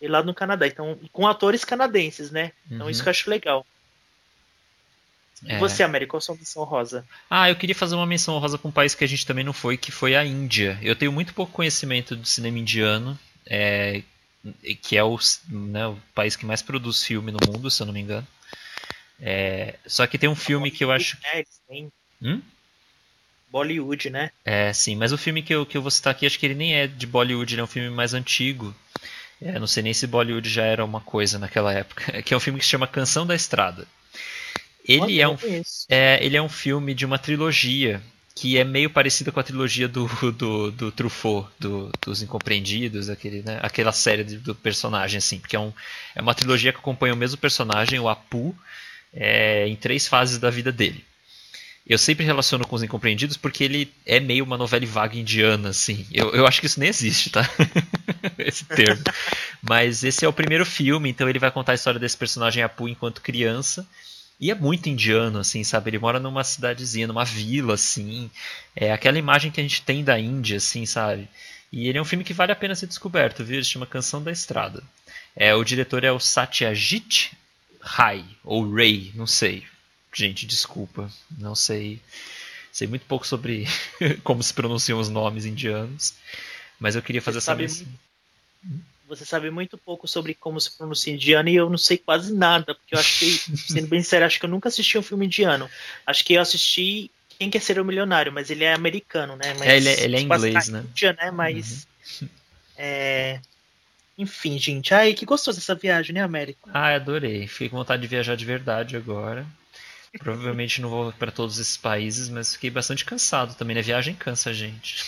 e- 0.00 0.08
lá 0.08 0.22
no 0.22 0.34
Canadá. 0.34 0.66
Então, 0.66 0.98
com 1.12 1.26
atores 1.26 1.64
canadenses, 1.64 2.30
né? 2.30 2.52
Então 2.70 2.86
Uhum. 2.86 2.90
isso 2.90 3.02
que 3.02 3.08
eu 3.08 3.10
acho 3.12 3.30
legal. 3.30 3.64
É. 5.46 5.58
você, 5.58 5.82
América, 5.82 6.10
qual 6.12 6.18
a 6.18 6.20
sua 6.22 6.34
missão 6.34 6.64
rosa? 6.64 7.04
Ah, 7.28 7.48
eu 7.50 7.56
queria 7.56 7.74
fazer 7.74 7.94
uma 7.94 8.06
menção 8.06 8.34
honrosa 8.34 8.56
para 8.58 8.68
um 8.68 8.72
país 8.72 8.94
que 8.94 9.04
a 9.04 9.06
gente 9.06 9.26
também 9.26 9.44
não 9.44 9.52
foi, 9.52 9.76
que 9.76 9.92
foi 9.92 10.16
a 10.16 10.24
Índia. 10.24 10.78
Eu 10.82 10.96
tenho 10.96 11.12
muito 11.12 11.34
pouco 11.34 11.52
conhecimento 11.52 12.16
do 12.16 12.26
cinema 12.26 12.58
indiano, 12.58 13.18
é, 13.46 14.02
que 14.82 14.96
é 14.96 15.04
o, 15.04 15.18
né, 15.48 15.86
o 15.86 15.96
país 16.14 16.36
que 16.36 16.46
mais 16.46 16.62
produz 16.62 17.02
filme 17.04 17.32
no 17.32 17.38
mundo, 17.46 17.70
se 17.70 17.82
eu 17.82 17.86
não 17.86 17.94
me 17.94 18.00
engano. 18.00 18.26
É, 19.20 19.76
só 19.86 20.06
que 20.06 20.18
tem 20.18 20.28
um 20.28 20.36
filme 20.36 20.70
que 20.70 20.84
eu 20.84 20.90
acho. 20.92 21.18
Têm 21.68 21.90
Hum? 22.22 22.40
Bollywood, 23.50 24.10
né? 24.10 24.30
É, 24.44 24.72
sim, 24.72 24.96
mas 24.96 25.12
o 25.12 25.18
filme 25.18 25.42
que 25.42 25.54
eu, 25.54 25.64
que 25.64 25.76
eu 25.76 25.82
vou 25.82 25.90
citar 25.90 26.10
aqui, 26.12 26.26
acho 26.26 26.38
que 26.38 26.46
ele 26.46 26.54
nem 26.54 26.74
é 26.74 26.86
de 26.86 27.06
Bollywood, 27.06 27.54
ele 27.54 27.60
é 27.60 27.64
um 27.64 27.68
filme 27.68 27.90
mais 27.90 28.14
antigo. 28.14 28.74
É, 29.40 29.58
não 29.58 29.66
sei 29.66 29.82
nem 29.82 29.92
se 29.92 30.06
Bollywood 30.06 30.48
já 30.48 30.64
era 30.64 30.84
uma 30.84 31.00
coisa 31.00 31.38
naquela 31.38 31.72
época. 31.72 32.20
Que 32.22 32.32
é 32.34 32.36
um 32.36 32.40
filme 32.40 32.58
que 32.58 32.64
se 32.64 32.70
chama 32.70 32.86
Canção 32.86 33.26
da 33.26 33.34
Estrada. 33.34 33.86
Ele 34.88 35.20
é 35.20 35.28
um. 35.28 35.36
É, 35.88 36.24
ele 36.24 36.36
é 36.36 36.42
um 36.42 36.48
filme 36.48 36.94
de 36.94 37.04
uma 37.04 37.18
trilogia 37.18 38.02
que 38.36 38.58
é 38.58 38.64
meio 38.64 38.90
parecida 38.90 39.32
com 39.32 39.40
a 39.40 39.42
trilogia 39.42 39.88
do, 39.88 40.06
do, 40.32 40.70
do 40.70 40.92
Truffaut, 40.92 41.48
do- 41.58 41.90
dos 42.04 42.22
Incompreendidos, 42.22 43.08
aquele, 43.08 43.42
né, 43.42 43.58
aquela 43.62 43.92
série 43.92 44.22
de- 44.22 44.36
do 44.36 44.54
personagem, 44.54 45.16
assim, 45.16 45.38
porque 45.38 45.56
é, 45.56 45.58
um, 45.58 45.72
é 46.14 46.20
uma 46.20 46.34
trilogia 46.34 46.70
que 46.70 46.78
acompanha 46.78 47.14
o 47.14 47.16
mesmo 47.16 47.38
personagem, 47.38 47.98
o 47.98 48.10
Apu, 48.10 48.54
é, 49.12 49.66
em 49.66 49.74
três 49.74 50.06
fases 50.06 50.38
da 50.38 50.50
vida 50.50 50.70
dele. 50.70 51.02
Eu 51.88 51.96
sempre 51.96 52.26
relaciono 52.26 52.66
com 52.66 52.76
os 52.76 52.82
Incompreendidos 52.82 53.36
porque 53.38 53.64
ele 53.64 53.90
é 54.04 54.20
meio 54.20 54.44
uma 54.44 54.58
novela 54.58 54.84
vaga 54.84 55.16
indiana, 55.16 55.70
assim. 55.70 56.04
Eu, 56.12 56.34
eu 56.34 56.46
acho 56.46 56.60
que 56.60 56.66
isso 56.66 56.80
nem 56.80 56.88
existe, 56.90 57.30
tá? 57.30 57.48
esse 58.38 58.64
termo. 58.66 59.02
Mas 59.62 60.04
esse 60.04 60.24
é 60.24 60.28
o 60.28 60.32
primeiro 60.32 60.66
filme, 60.66 61.08
então 61.08 61.28
ele 61.28 61.38
vai 61.38 61.50
contar 61.50 61.72
a 61.72 61.74
história 61.76 62.00
desse 62.00 62.16
personagem 62.16 62.62
Apu 62.62 62.88
enquanto 62.88 63.22
criança. 63.22 63.86
E 64.38 64.50
é 64.50 64.54
muito 64.54 64.88
indiano, 64.88 65.38
assim, 65.38 65.64
sabe? 65.64 65.90
Ele 65.90 65.98
mora 65.98 66.20
numa 66.20 66.44
cidadezinha, 66.44 67.06
numa 67.06 67.24
vila, 67.24 67.74
assim. 67.74 68.30
É 68.74 68.92
aquela 68.92 69.18
imagem 69.18 69.50
que 69.50 69.60
a 69.60 69.62
gente 69.62 69.82
tem 69.82 70.04
da 70.04 70.18
Índia, 70.18 70.58
assim, 70.58 70.84
sabe? 70.84 71.28
E 71.72 71.88
ele 71.88 71.98
é 71.98 72.02
um 72.02 72.04
filme 72.04 72.24
que 72.24 72.34
vale 72.34 72.52
a 72.52 72.56
pena 72.56 72.74
ser 72.74 72.86
descoberto, 72.86 73.44
viu? 73.44 73.56
Ele 73.56 73.64
se 73.64 73.70
chama 73.70 73.86
Canção 73.86 74.22
da 74.22 74.30
Estrada. 74.30 74.82
É, 75.34 75.54
o 75.54 75.64
diretor 75.64 76.04
é 76.04 76.12
o 76.12 76.20
Satyajit 76.20 77.36
Ray, 77.80 78.24
ou 78.42 78.70
Ray, 78.70 79.12
não 79.14 79.26
sei. 79.26 79.64
Gente, 80.12 80.46
desculpa, 80.46 81.10
não 81.38 81.54
sei. 81.54 82.00
Sei 82.72 82.86
muito 82.86 83.06
pouco 83.06 83.26
sobre 83.26 83.66
como 84.24 84.42
se 84.42 84.52
pronunciam 84.52 84.98
os 84.98 85.08
nomes 85.08 85.44
indianos. 85.46 86.14
Mas 86.78 86.94
eu 86.94 87.02
queria 87.02 87.22
fazer 87.22 87.40
Você 87.40 87.50
essa 87.50 87.68
sabe. 87.68 87.86
Você 89.08 89.24
sabe 89.24 89.50
muito 89.50 89.78
pouco 89.78 90.08
sobre 90.08 90.34
como 90.34 90.60
se 90.60 90.76
pronuncia 90.76 91.12
indiano 91.14 91.48
e 91.48 91.54
eu 91.54 91.70
não 91.70 91.78
sei 91.78 91.96
quase 91.98 92.34
nada, 92.34 92.74
porque 92.74 92.94
eu 92.94 92.98
acho 92.98 93.18
que, 93.18 93.26
sendo 93.56 93.86
bem 93.86 94.02
sério, 94.02 94.26
acho 94.26 94.38
que 94.40 94.44
eu 94.46 94.50
nunca 94.50 94.68
assisti 94.68 94.98
um 94.98 95.02
filme 95.02 95.26
indiano. 95.26 95.70
Acho 96.06 96.24
que 96.24 96.34
eu 96.34 96.40
assisti 96.42 97.10
Quem 97.38 97.50
Quer 97.50 97.60
Ser 97.60 97.78
o 97.78 97.84
Milionário, 97.84 98.32
mas 98.32 98.50
ele 98.50 98.64
é 98.64 98.72
americano, 98.72 99.36
né? 99.36 99.54
Mas, 99.58 99.68
É, 99.68 99.76
ele 99.76 99.88
é- 99.88 100.04
ele 100.04 100.16
é 100.16 100.24
passa 100.24 100.46
inglês, 100.48 100.68
né? 100.68 100.80
Uhum. 100.80 100.86
Índia, 100.86 101.12
né? 101.20 101.30
Mas. 101.30 101.86
é, 102.76 103.40
Enfim, 104.18 104.58
gente. 104.58 104.94
Ai, 104.94 105.12
que 105.12 105.26
gostoso 105.26 105.58
essa 105.58 105.74
viagem, 105.74 106.14
né, 106.14 106.22
Américo? 106.22 106.70
Ah, 106.72 106.94
adorei. 106.94 107.46
Fiquei 107.46 107.68
com 107.68 107.76
vontade 107.76 108.00
de 108.02 108.08
viajar 108.08 108.34
de 108.34 108.44
verdade 108.46 108.96
agora. 108.96 109.46
Provavelmente 110.18 110.80
não 110.80 110.88
vou 110.88 111.12
para 111.12 111.30
todos 111.30 111.58
esses 111.58 111.76
países, 111.76 112.28
mas 112.28 112.54
fiquei 112.54 112.70
bastante 112.70 113.04
cansado 113.04 113.54
também, 113.54 113.74
né? 113.74 113.82
Viagem 113.82 114.14
cansa 114.14 114.50
a 114.50 114.52
gente. 114.52 115.04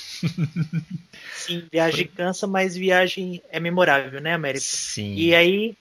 Sim, 1.34 1.66
viagem 1.70 2.06
cansa, 2.06 2.46
mas 2.46 2.76
viagem 2.76 3.42
é 3.50 3.60
memorável, 3.60 4.20
né, 4.20 4.34
Américo? 4.34 4.64
Sim. 4.64 5.14
E 5.14 5.34
aí, 5.34 5.76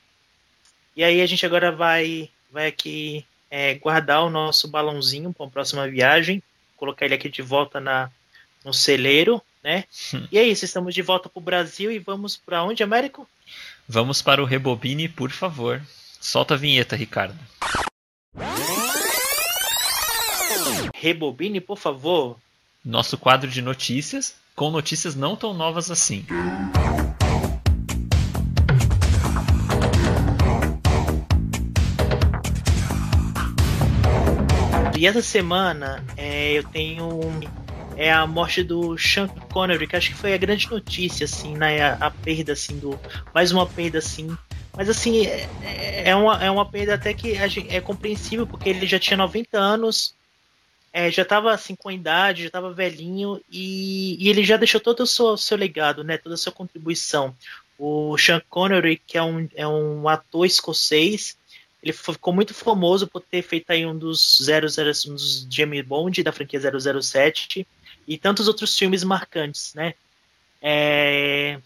e 0.96 1.04
aí 1.04 1.22
a 1.22 1.26
gente 1.26 1.46
agora 1.46 1.72
vai, 1.72 2.30
vai 2.52 2.68
aqui 2.68 3.26
é, 3.50 3.76
guardar 3.76 4.24
o 4.24 4.30
nosso 4.30 4.68
balãozinho 4.68 5.34
para 5.34 5.46
a 5.46 5.50
próxima 5.50 5.88
viagem, 5.88 6.42
colocar 6.76 7.06
ele 7.06 7.16
aqui 7.16 7.30
de 7.30 7.42
volta 7.42 7.80
na, 7.80 8.10
no 8.64 8.74
celeiro, 8.74 9.42
né? 9.64 9.86
E 10.32 10.38
é 10.38 10.44
isso, 10.44 10.66
estamos 10.66 10.94
de 10.94 11.02
volta 11.02 11.30
para 11.30 11.40
o 11.40 11.44
Brasil 11.44 11.92
e 11.92 12.00
vamos 12.00 12.38
para 12.38 12.64
onde, 12.64 12.84
Américo? 12.84 13.28
Vamos 13.88 14.22
para 14.22 14.42
o 14.42 14.46
Rebobine, 14.46 15.08
por 15.08 15.32
favor. 15.32 15.82
Solta 16.20 16.56
a 16.56 16.58
vinheta, 16.58 16.96
Ricardo. 16.96 17.38
Rebobine, 20.96 21.60
por 21.62 21.78
favor. 21.78 22.38
Nosso 22.84 23.18
quadro 23.18 23.50
de 23.50 23.62
notícias, 23.62 24.36
com 24.56 24.70
notícias 24.72 25.16
não 25.16 25.36
tão 25.36 25.54
novas 25.54 25.92
assim. 25.92 26.26
E 34.98 35.06
essa 35.06 35.22
semana 35.22 36.04
é, 36.18 36.54
eu 36.54 36.64
tenho 36.64 37.20
é 37.96 38.12
a 38.12 38.26
morte 38.28 38.64
do 38.64 38.98
Sean 38.98 39.28
Connery, 39.28 39.88
que 39.88 39.96
acho 39.96 40.10
que 40.10 40.16
foi 40.16 40.34
a 40.34 40.38
grande 40.38 40.70
notícia, 40.70 41.26
assim, 41.26 41.56
né? 41.56 41.82
A, 41.82 41.94
a 42.08 42.12
perda, 42.12 42.54
assim, 42.54 42.78
do. 42.78 43.00
Mais 43.34 43.52
uma 43.52 43.66
perda, 43.66 44.00
assim. 44.00 44.36
Mas 44.76 44.88
assim, 44.90 45.26
é, 45.26 46.04
é 46.06 46.16
uma, 46.16 46.44
é 46.44 46.52
uma 46.52 46.64
perda 46.66 46.94
até 46.94 47.12
que 47.12 47.34
gente- 47.48 47.68
é 47.76 47.82
compreensível, 47.82 48.46
porque 48.46 48.70
ele 48.70 48.86
já 48.86 49.00
tinha 49.00 49.18
90 49.18 49.58
anos, 49.58 50.14
é, 50.92 51.12
já 51.12 51.24
estava 51.24 51.54
assim 51.54 51.76
com 51.76 51.90
a 51.90 51.94
idade, 51.94 52.44
já 52.44 52.48
estava 52.48 52.74
velhinho, 52.74 53.42
e, 53.52 54.18
e 54.20 54.30
ele 54.30 54.44
já 54.44 54.58
deixou 54.58 54.82
todo 54.82 55.02
o 55.02 55.08
seu, 55.08 55.38
seu 55.38 55.58
legado, 55.58 56.04
né? 56.04 56.18
Toda 56.18 56.36
a 56.36 56.38
sua 56.38 56.52
contribuição. 56.52 57.36
O 57.78 58.18
Sean 58.18 58.42
Connery, 58.50 59.02
que 59.06 59.18
é 59.18 59.24
um, 59.24 59.48
é 59.56 59.68
um 59.68 60.08
ator 60.10 60.46
escocês, 60.46 61.38
ele 61.82 61.94
ficou 61.94 62.34
muito 62.34 62.54
famoso 62.54 63.08
por 63.08 63.22
ter 63.22 63.42
feito 63.42 63.70
aí 63.70 63.86
um 63.86 63.98
dos 63.98 64.40
00, 64.42 64.68
um 65.08 65.14
dos 65.14 65.48
James 65.50 65.86
Bond 65.86 66.24
da 66.24 66.32
franquia 66.32 66.60
007 66.60 67.68
e 68.08 68.18
tantos 68.18 68.48
outros 68.48 68.78
filmes 68.78 69.04
marcantes, 69.04 69.74
né? 69.76 69.94
É, 70.62 71.60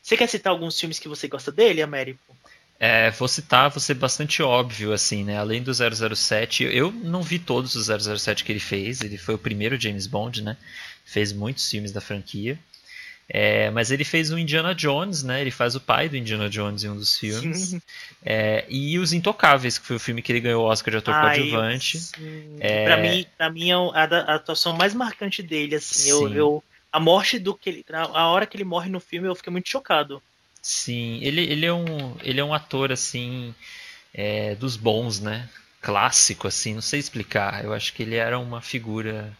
Você 0.00 0.16
quer 0.16 0.28
citar 0.28 0.52
alguns 0.52 0.78
filmes 0.78 0.98
que 0.98 1.08
você 1.08 1.26
gosta 1.26 1.50
dele, 1.50 1.82
Américo? 1.82 2.36
É, 2.78 3.10
vou 3.10 3.26
citar, 3.26 3.70
vou 3.70 3.80
ser 3.80 3.94
bastante 3.94 4.42
óbvio, 4.42 4.92
assim, 4.92 5.24
né? 5.24 5.38
Além 5.38 5.62
do 5.62 5.72
007, 5.72 6.64
eu 6.64 6.92
não 6.92 7.22
vi 7.22 7.38
todos 7.38 7.74
os 7.74 7.86
007 7.86 8.44
que 8.44 8.52
ele 8.52 8.60
fez, 8.60 9.00
ele 9.00 9.16
foi 9.16 9.34
o 9.34 9.38
primeiro 9.38 9.80
James 9.80 10.06
Bond, 10.06 10.42
né? 10.42 10.56
Fez 11.04 11.32
muitos 11.32 11.68
filmes 11.70 11.92
da 11.92 12.00
franquia. 12.00 12.58
É, 13.28 13.70
mas 13.70 13.90
ele 13.90 14.04
fez 14.04 14.30
o 14.30 14.38
Indiana 14.38 14.72
Jones, 14.74 15.22
né? 15.24 15.40
Ele 15.40 15.50
faz 15.50 15.74
o 15.74 15.80
pai 15.80 16.08
do 16.08 16.16
Indiana 16.16 16.48
Jones 16.48 16.84
em 16.84 16.90
um 16.90 16.96
dos 16.96 17.18
filmes. 17.18 17.76
É, 18.24 18.64
e 18.68 18.98
Os 18.98 19.12
Intocáveis, 19.12 19.78
que 19.78 19.86
foi 19.86 19.96
o 19.96 20.00
filme 20.00 20.22
que 20.22 20.30
ele 20.30 20.40
ganhou 20.40 20.64
o 20.64 20.68
Oscar 20.68 20.92
de 20.92 20.98
ator 20.98 21.14
Ai, 21.14 21.36
coadjuvante. 21.36 21.98
É. 22.60 22.84
Pra 22.84 22.96
mim, 22.98 23.26
pra 23.36 23.50
mim 23.50 23.70
é 23.70 23.74
a, 23.74 24.04
a 24.04 24.34
atuação 24.36 24.74
mais 24.74 24.94
marcante 24.94 25.42
dele, 25.42 25.74
assim. 25.74 26.08
Eu, 26.08 26.32
eu, 26.32 26.64
a 26.92 27.00
morte 27.00 27.38
do 27.38 27.52
que 27.52 27.68
ele. 27.68 27.84
A 27.90 28.28
hora 28.28 28.46
que 28.46 28.56
ele 28.56 28.64
morre 28.64 28.88
no 28.88 29.00
filme, 29.00 29.26
eu 29.26 29.34
fiquei 29.34 29.50
muito 29.50 29.68
chocado. 29.68 30.22
Sim, 30.68 31.18
ele, 31.22 31.42
ele, 31.42 31.64
é 31.66 31.72
um, 31.72 32.16
ele 32.22 32.40
é 32.40 32.44
um 32.44 32.52
ator, 32.52 32.90
assim, 32.90 33.54
é, 34.14 34.54
dos 34.56 34.76
bons, 34.76 35.20
né? 35.20 35.48
Clássico, 35.80 36.48
assim, 36.48 36.74
não 36.74 36.82
sei 36.82 37.00
explicar. 37.00 37.64
Eu 37.64 37.72
acho 37.74 37.92
que 37.94 38.02
ele 38.02 38.16
era 38.16 38.38
uma 38.38 38.60
figura. 38.62 39.36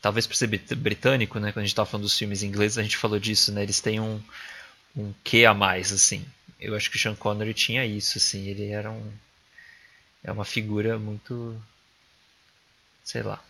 Talvez 0.00 0.26
por 0.26 0.34
ser 0.36 0.46
brit- 0.46 0.74
britânico, 0.74 1.38
né? 1.38 1.50
Quando 1.52 1.58
a 1.58 1.66
gente 1.66 1.72
estava 1.72 1.88
falando 1.88 2.04
dos 2.04 2.16
filmes 2.16 2.42
ingleses, 2.42 2.78
a 2.78 2.82
gente 2.82 2.96
falou 2.96 3.18
disso, 3.18 3.52
né? 3.52 3.62
Eles 3.62 3.80
têm 3.80 3.98
um, 4.00 4.20
um 4.96 5.12
quê 5.24 5.44
a 5.46 5.54
mais, 5.54 5.92
assim. 5.92 6.24
Eu 6.60 6.76
acho 6.76 6.90
que 6.90 6.96
o 6.96 7.00
Sean 7.00 7.16
Connery 7.16 7.54
tinha 7.54 7.86
isso, 7.86 8.18
assim. 8.18 8.46
Ele 8.48 8.68
era 8.68 8.90
um. 8.90 9.12
É 10.22 10.30
uma 10.30 10.44
figura 10.44 10.96
muito. 10.96 11.60
Sei 13.02 13.22
lá. 13.22 13.42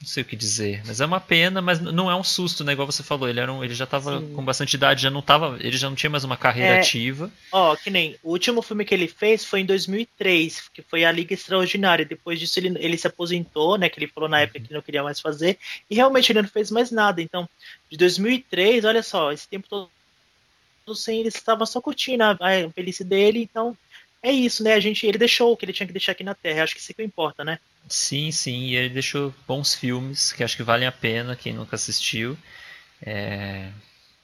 Não 0.00 0.08
sei 0.08 0.22
o 0.22 0.26
que 0.26 0.34
dizer. 0.34 0.82
Mas 0.86 0.98
é 1.00 1.04
uma 1.04 1.20
pena, 1.20 1.60
mas 1.60 1.78
não 1.78 2.10
é 2.10 2.16
um 2.16 2.24
susto, 2.24 2.64
né? 2.64 2.72
Igual 2.72 2.90
você 2.90 3.02
falou, 3.02 3.28
ele, 3.28 3.38
era 3.38 3.52
um, 3.52 3.62
ele 3.62 3.74
já 3.74 3.84
estava 3.84 4.22
com 4.34 4.42
bastante 4.42 4.72
idade, 4.72 5.02
já 5.02 5.10
não 5.10 5.20
tava, 5.20 5.58
ele 5.60 5.76
já 5.76 5.90
não 5.90 5.96
tinha 5.96 6.08
mais 6.08 6.24
uma 6.24 6.38
carreira 6.38 6.76
É. 6.76 6.78
ativa. 6.80 7.30
Ó, 7.52 7.76
que 7.76 7.90
nem 7.90 8.16
o 8.22 8.30
último 8.30 8.62
filme 8.62 8.84
que 8.86 8.94
ele 8.94 9.06
fez 9.06 9.44
foi 9.44 9.60
em 9.60 9.66
2003, 9.66 10.70
que 10.72 10.80
foi 10.80 11.04
A 11.04 11.12
Liga 11.12 11.34
Extraordinária. 11.34 12.06
Depois 12.06 12.40
disso 12.40 12.58
ele, 12.58 12.74
ele 12.78 12.96
se 12.96 13.06
aposentou, 13.06 13.76
né? 13.76 13.90
Que 13.90 13.98
ele 13.98 14.06
falou 14.06 14.26
na 14.28 14.40
época 14.40 14.60
que 14.60 14.72
não 14.72 14.80
queria 14.80 15.02
mais 15.02 15.20
fazer. 15.20 15.58
E 15.90 15.94
realmente 15.94 16.32
ele 16.32 16.40
não 16.40 16.48
fez 16.48 16.70
mais 16.70 16.90
nada. 16.90 17.20
Então, 17.20 17.46
de 17.90 17.98
2003, 17.98 18.86
olha 18.86 19.02
só, 19.02 19.30
esse 19.32 19.46
tempo 19.46 19.68
todo 19.68 19.90
sem 20.94 21.20
ele 21.20 21.28
estava 21.28 21.66
só 21.66 21.80
curtindo 21.80 22.24
a, 22.24 22.30
a 22.30 22.66
velhice 22.74 23.04
dele. 23.04 23.42
Então, 23.42 23.76
é 24.22 24.32
isso, 24.32 24.64
né? 24.64 24.72
A 24.72 24.80
gente, 24.80 25.06
ele 25.06 25.18
deixou 25.18 25.52
o 25.52 25.56
que 25.58 25.66
ele 25.66 25.74
tinha 25.74 25.86
que 25.86 25.92
deixar 25.92 26.12
aqui 26.12 26.24
na 26.24 26.34
Terra. 26.34 26.64
Acho 26.64 26.74
que 26.74 26.80
isso 26.80 26.94
que 26.94 27.02
importa, 27.02 27.44
né? 27.44 27.58
Sim, 27.88 28.30
sim, 28.30 28.66
e 28.68 28.76
ele 28.76 28.88
deixou 28.94 29.34
bons 29.46 29.74
filmes 29.74 30.32
que 30.32 30.44
acho 30.44 30.56
que 30.56 30.62
valem 30.62 30.86
a 30.86 30.92
pena 30.92 31.34
quem 31.36 31.52
nunca 31.52 31.74
assistiu. 31.76 32.38
É, 33.02 33.72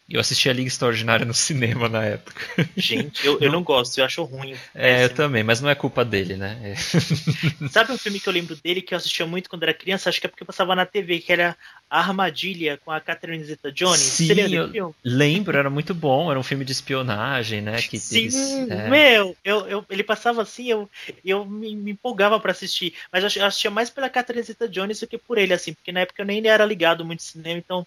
Eu 0.08 0.20
assisti 0.20 0.48
a 0.48 0.52
Liga 0.52 0.68
Extraordinária 0.68 1.26
no 1.26 1.34
cinema 1.34 1.88
na 1.88 2.04
época. 2.04 2.40
Gente, 2.76 3.26
eu, 3.26 3.40
eu 3.40 3.50
não 3.50 3.62
gosto, 3.62 3.98
eu 3.98 4.04
acho 4.04 4.22
ruim. 4.22 4.54
É, 4.74 5.04
eu 5.04 5.10
também, 5.10 5.42
mas 5.42 5.60
não 5.60 5.68
é 5.68 5.74
culpa 5.74 6.04
dele, 6.04 6.36
né? 6.36 6.58
É. 6.62 6.74
Sabe 7.68 7.92
um 7.92 7.98
filme 7.98 8.20
que 8.20 8.28
eu 8.28 8.32
lembro 8.32 8.54
dele 8.54 8.80
que 8.80 8.94
eu 8.94 8.98
assistia 8.98 9.26
muito 9.26 9.50
quando 9.50 9.64
era 9.64 9.74
criança? 9.74 10.08
Acho 10.08 10.20
que 10.20 10.26
é 10.26 10.30
porque 10.30 10.44
passava 10.44 10.76
na 10.76 10.86
TV, 10.86 11.18
que 11.18 11.32
era 11.32 11.56
A 11.90 11.98
Armadilha 11.98 12.78
com 12.84 12.92
a 12.92 13.00
Catherine 13.00 13.42
Zeta-Jones. 13.42 13.98
Sim, 13.98 14.28
Você 14.28 14.34
lembra 14.34 14.92
lembro, 15.04 15.56
era 15.56 15.70
muito 15.70 15.94
bom, 15.94 16.30
era 16.30 16.38
um 16.38 16.42
filme 16.42 16.64
de 16.64 16.72
espionagem, 16.72 17.60
né? 17.60 17.76
Que 17.82 17.98
Sim, 17.98 18.22
eles- 18.22 18.70
é. 18.70 18.88
meu, 18.90 19.36
eu, 19.44 19.66
eu- 19.68 19.84
ele 19.90 20.02
passava 20.02 20.42
assim, 20.42 20.68
eu, 20.68 20.88
eu 21.24 21.44
me, 21.44 21.74
me 21.76 21.90
empolgava 21.92 22.38
pra 22.40 22.52
assistir, 22.52 22.94
mas 23.12 23.22
eu 23.36 23.44
assistia 23.44 23.70
mais 23.70 23.90
pela 23.90 24.08
Catherine 24.10 24.44
Zeta-Jones 24.44 25.00
do 25.00 25.06
que 25.06 25.18
por 25.18 25.38
ele, 25.38 25.52
assim, 25.52 25.72
porque 25.74 25.92
na 25.92 26.00
época 26.00 26.22
eu 26.22 26.26
nem 26.26 26.44
era 26.46 26.64
ligado 26.64 27.04
muito 27.04 27.20
em 27.20 27.24
cinema, 27.24 27.58
então 27.58 27.86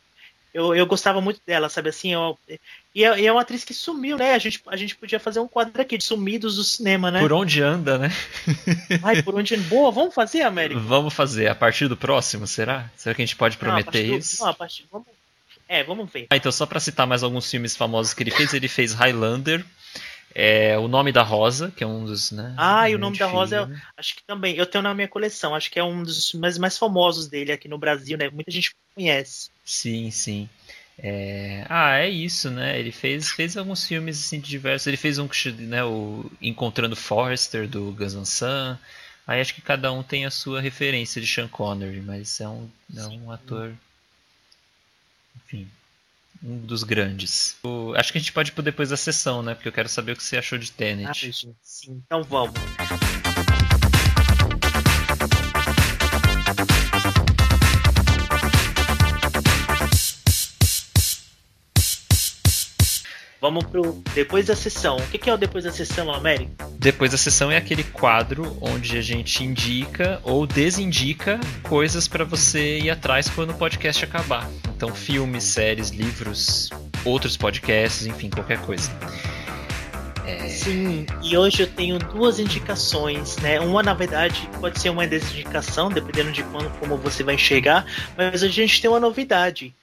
eu, 0.54 0.74
eu 0.76 0.86
gostava 0.86 1.22
muito 1.22 1.40
dela, 1.46 1.70
sabe 1.70 1.90
assim, 1.90 2.14
eu, 2.14 2.38
e, 2.96 3.04
é, 3.04 3.20
e 3.20 3.26
é 3.28 3.32
uma 3.32 3.42
atriz 3.42 3.64
que 3.64 3.74
sumiu, 3.74 4.18
né, 4.18 4.34
a 4.34 4.38
gente, 4.40 4.62
a 4.68 4.76
gente 4.76 4.96
podia 4.96 5.20
fazer 5.20 5.40
um 5.40 5.48
quadro 5.48 5.82
aqui 5.82 5.98
de 5.98 6.04
sumidos 6.04 6.56
do 6.56 6.64
cinema, 6.64 7.12
né? 7.12 7.20
Por 7.20 7.32
onde 7.34 7.62
anda, 7.62 7.98
né? 7.98 8.10
Ai, 9.04 9.22
por 9.22 9.36
onde... 9.36 9.56
Boa, 9.58 9.92
vamos 9.92 10.14
fazer, 10.14 10.42
América? 10.42 10.80
Vamos 10.80 11.14
fazer 11.14 11.48
a 11.48 11.56
partir 11.56 11.88
do 11.88 11.96
próximo, 11.98 12.48
será? 12.48 12.90
Será 12.96 13.14
que 13.16 13.22
a 13.22 13.26
gente 13.26 13.36
pode 13.36 13.58
Não, 13.62 13.70
a 13.70 13.82
prometer 13.84 14.08
do- 14.08 14.18
isso? 14.18 14.42
Não, 14.42 14.50
a 14.50 14.54
partir, 14.54 14.86
vamos, 14.92 15.08
é, 15.68 15.84
vamos 15.84 16.10
ver. 16.12 16.28
Ah, 16.30 16.36
então, 16.38 16.52
só 16.52 16.66
pra 16.66 16.80
citar 16.80 17.06
mais 17.06 17.22
alguns 17.24 17.50
filmes 17.50 17.76
famosos 17.76 18.14
que 18.14 18.24
ele 18.24 18.32
fez, 18.32 18.54
ele 18.54 18.68
fez 18.68 18.94
Highlander, 18.94 19.64
é, 20.34 20.78
O 20.78 20.88
Nome 20.88 21.12
da 21.12 21.24
Rosa, 21.24 21.72
que 21.76 21.84
é 21.84 21.88
um 21.88 22.06
dos. 22.06 22.32
Né, 22.32 22.54
Ah, 22.58 22.90
e 22.90 22.96
o 22.96 23.00
Nome 23.00 23.18
da 23.18 23.28
Rosa 23.28 23.56
é- 23.58 23.66
filme. 23.66 23.82
Acho 23.98 24.16
que 24.16 24.24
também, 24.24 24.56
eu 24.56 24.66
tenho 24.66 24.84
na 24.84 24.94
minha 24.94 25.08
coleção, 25.08 25.54
acho 25.56 25.70
que 25.72 25.80
é 25.80 25.84
um 25.84 26.04
dos 26.04 26.34
mais, 26.34 26.58
mais 26.58 26.78
famosos 26.78 27.28
dele 27.28 27.52
aqui 27.52 27.68
no 27.68 27.78
Brasil, 27.78 28.18
né, 28.18 28.30
muita 28.30 28.52
gente 28.52 28.72
conhece. 28.96 29.50
Sim, 29.70 30.10
sim. 30.10 30.50
É, 30.98 31.64
Ah, 31.70 32.00
é 32.00 32.10
isso, 32.10 32.50
né? 32.50 32.80
Ele 32.80 32.92
fez, 32.92 33.30
fez 33.30 33.56
alguns 33.56 33.86
filmes 33.86 34.20
assim 34.20 34.40
diversos. 34.40 34.88
Ele 34.88 34.98
fez 34.98 35.20
um 35.20 35.30
né, 35.60 35.84
o 35.84 36.30
Encontrando 36.42 36.96
Forrester 36.96 37.68
do 37.68 37.92
Gus 37.92 38.16
Van 38.16 38.26
Sant. 38.26 38.80
Aí 39.28 39.40
acho 39.40 39.54
que 39.54 39.62
cada 39.62 39.92
um 39.94 40.02
tem 40.02 40.26
a 40.26 40.32
sua 40.32 40.60
referência 40.60 41.22
de 41.22 41.28
Sean 41.28 41.48
Connery, 41.48 42.02
mas 42.02 42.42
é 42.42 42.48
um, 42.50 42.68
é 42.98 43.06
um 43.06 43.32
ator, 43.32 43.72
enfim, 45.46 45.68
um 46.44 46.58
dos 46.58 46.84
grandes. 46.84 47.56
O- 47.62 47.94
acho 47.96 48.12
que 48.12 48.18
a 48.18 48.22
gente 48.22 48.34
pode 48.34 48.52
ir 48.52 48.62
depois 48.64 48.90
da 48.90 48.98
sessão, 48.98 49.44
né? 49.44 49.54
Porque 49.54 49.68
eu 49.68 49.74
quero 49.74 49.88
saber 49.88 50.14
o 50.14 50.16
que 50.16 50.24
você 50.24 50.36
achou 50.36 50.58
de 50.58 50.72
Ah, 50.72 50.76
Tenet. 50.76 51.26
gente, 51.32 51.56
sim, 51.62 52.02
então 52.04 52.24
vamos. 52.24 52.56
Vamos 63.42 63.64
pro 63.66 64.04
depois 64.14 64.48
da 64.48 64.56
sessão. 64.56 64.98
O 64.98 65.08
que 65.08 65.30
é 65.30 65.34
o 65.34 65.38
depois 65.38 65.64
da 65.64 65.72
sessão, 65.72 66.12
América? 66.14 66.68
Depois 66.78 67.12
da 67.12 67.18
sessão 67.18 67.50
é 67.50 67.58
aquele 67.58 67.84
quadro 67.84 68.58
onde 68.62 68.98
a 68.98 69.02
gente 69.02 69.44
indica 69.44 70.20
ou 70.24 70.46
desindica 70.46 71.40
coisas 71.64 72.08
pra 72.08 72.26
você 72.26 72.80
ir 72.80 72.90
atrás 72.90 73.30
quando 73.30 73.52
o 73.52 73.54
podcast 73.54 74.04
acabar. 74.04 74.50
Então, 74.76 74.94
filmes, 74.94 75.46
séries, 75.46 75.90
livros, 75.90 76.70
outros 77.06 77.38
podcasts, 77.38 78.06
enfim, 78.06 78.30
qualquer 78.30 78.60
coisa. 78.62 78.92
Sim, 80.48 81.06
e 81.24 81.38
hoje 81.38 81.64
eu 81.64 81.68
tenho 81.68 81.98
duas 81.98 82.40
indicações, 82.40 83.38
né? 83.38 83.60
Uma, 83.60 83.82
na 83.82 83.94
verdade, 83.94 84.50
pode 84.60 84.80
ser 84.80 84.90
uma 84.90 85.08
desindicação, 85.08 85.90
dependendo 85.90 86.32
de 86.32 86.44
quando, 86.44 86.70
como 86.80 86.98
você 86.98 87.24
vai 87.24 87.36
enxergar, 87.36 87.86
mas 88.18 88.44
hoje 88.44 88.62
a 88.62 88.66
gente 88.68 88.82
tem 88.82 88.90
uma 88.90 89.00
novidade. 89.00 89.74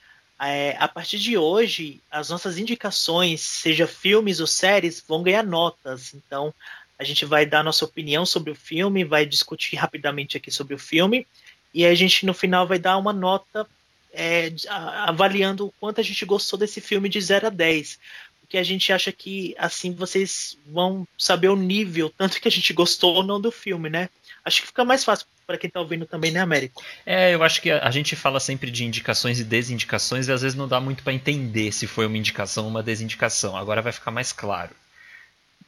É, 0.40 0.76
a 0.78 0.86
partir 0.86 1.18
de 1.18 1.38
hoje, 1.38 2.00
as 2.10 2.28
nossas 2.28 2.58
indicações, 2.58 3.40
seja 3.40 3.86
filmes 3.86 4.40
ou 4.40 4.46
séries, 4.46 5.02
vão 5.06 5.22
ganhar 5.22 5.42
notas. 5.42 6.14
Então, 6.14 6.52
a 6.98 7.04
gente 7.04 7.24
vai 7.24 7.46
dar 7.46 7.64
nossa 7.64 7.84
opinião 7.84 8.26
sobre 8.26 8.50
o 8.50 8.54
filme, 8.54 9.04
vai 9.04 9.24
discutir 9.24 9.76
rapidamente 9.76 10.36
aqui 10.36 10.50
sobre 10.50 10.74
o 10.74 10.78
filme, 10.78 11.26
e 11.72 11.84
a 11.84 11.94
gente 11.94 12.24
no 12.26 12.34
final 12.34 12.66
vai 12.66 12.78
dar 12.78 12.96
uma 12.96 13.12
nota 13.12 13.66
é, 14.12 14.50
avaliando 14.68 15.66
o 15.66 15.72
quanto 15.72 16.00
a 16.00 16.04
gente 16.04 16.24
gostou 16.24 16.58
desse 16.58 16.80
filme 16.80 17.08
de 17.08 17.20
0 17.20 17.48
a 17.48 17.50
10 17.50 17.98
porque 18.46 18.58
a 18.58 18.62
gente 18.62 18.92
acha 18.92 19.10
que 19.10 19.54
assim 19.58 19.92
vocês 19.92 20.56
vão 20.64 21.06
saber 21.18 21.48
o 21.48 21.56
nível, 21.56 22.12
tanto 22.16 22.40
que 22.40 22.46
a 22.46 22.50
gente 22.50 22.72
gostou 22.72 23.16
ou 23.16 23.24
não 23.24 23.40
do 23.40 23.50
filme, 23.50 23.90
né? 23.90 24.08
Acho 24.46 24.60
que 24.60 24.68
fica 24.68 24.84
mais 24.84 25.02
fácil 25.02 25.26
para 25.44 25.58
quem 25.58 25.68
tá 25.68 25.80
ouvindo 25.80 26.06
também, 26.06 26.30
né, 26.30 26.38
Américo? 26.38 26.80
É, 27.04 27.34
eu 27.34 27.42
acho 27.42 27.60
que 27.60 27.68
a, 27.68 27.84
a 27.84 27.90
gente 27.90 28.14
fala 28.14 28.38
sempre 28.38 28.70
de 28.70 28.84
indicações 28.84 29.40
e 29.40 29.44
desindicações 29.44 30.28
e 30.28 30.32
às 30.32 30.42
vezes 30.42 30.56
não 30.56 30.68
dá 30.68 30.80
muito 30.80 31.02
pra 31.02 31.12
entender 31.12 31.72
se 31.72 31.88
foi 31.88 32.06
uma 32.06 32.16
indicação 32.16 32.62
ou 32.62 32.70
uma 32.70 32.80
desindicação. 32.80 33.56
Agora 33.56 33.82
vai 33.82 33.90
ficar 33.90 34.12
mais 34.12 34.32
claro. 34.32 34.70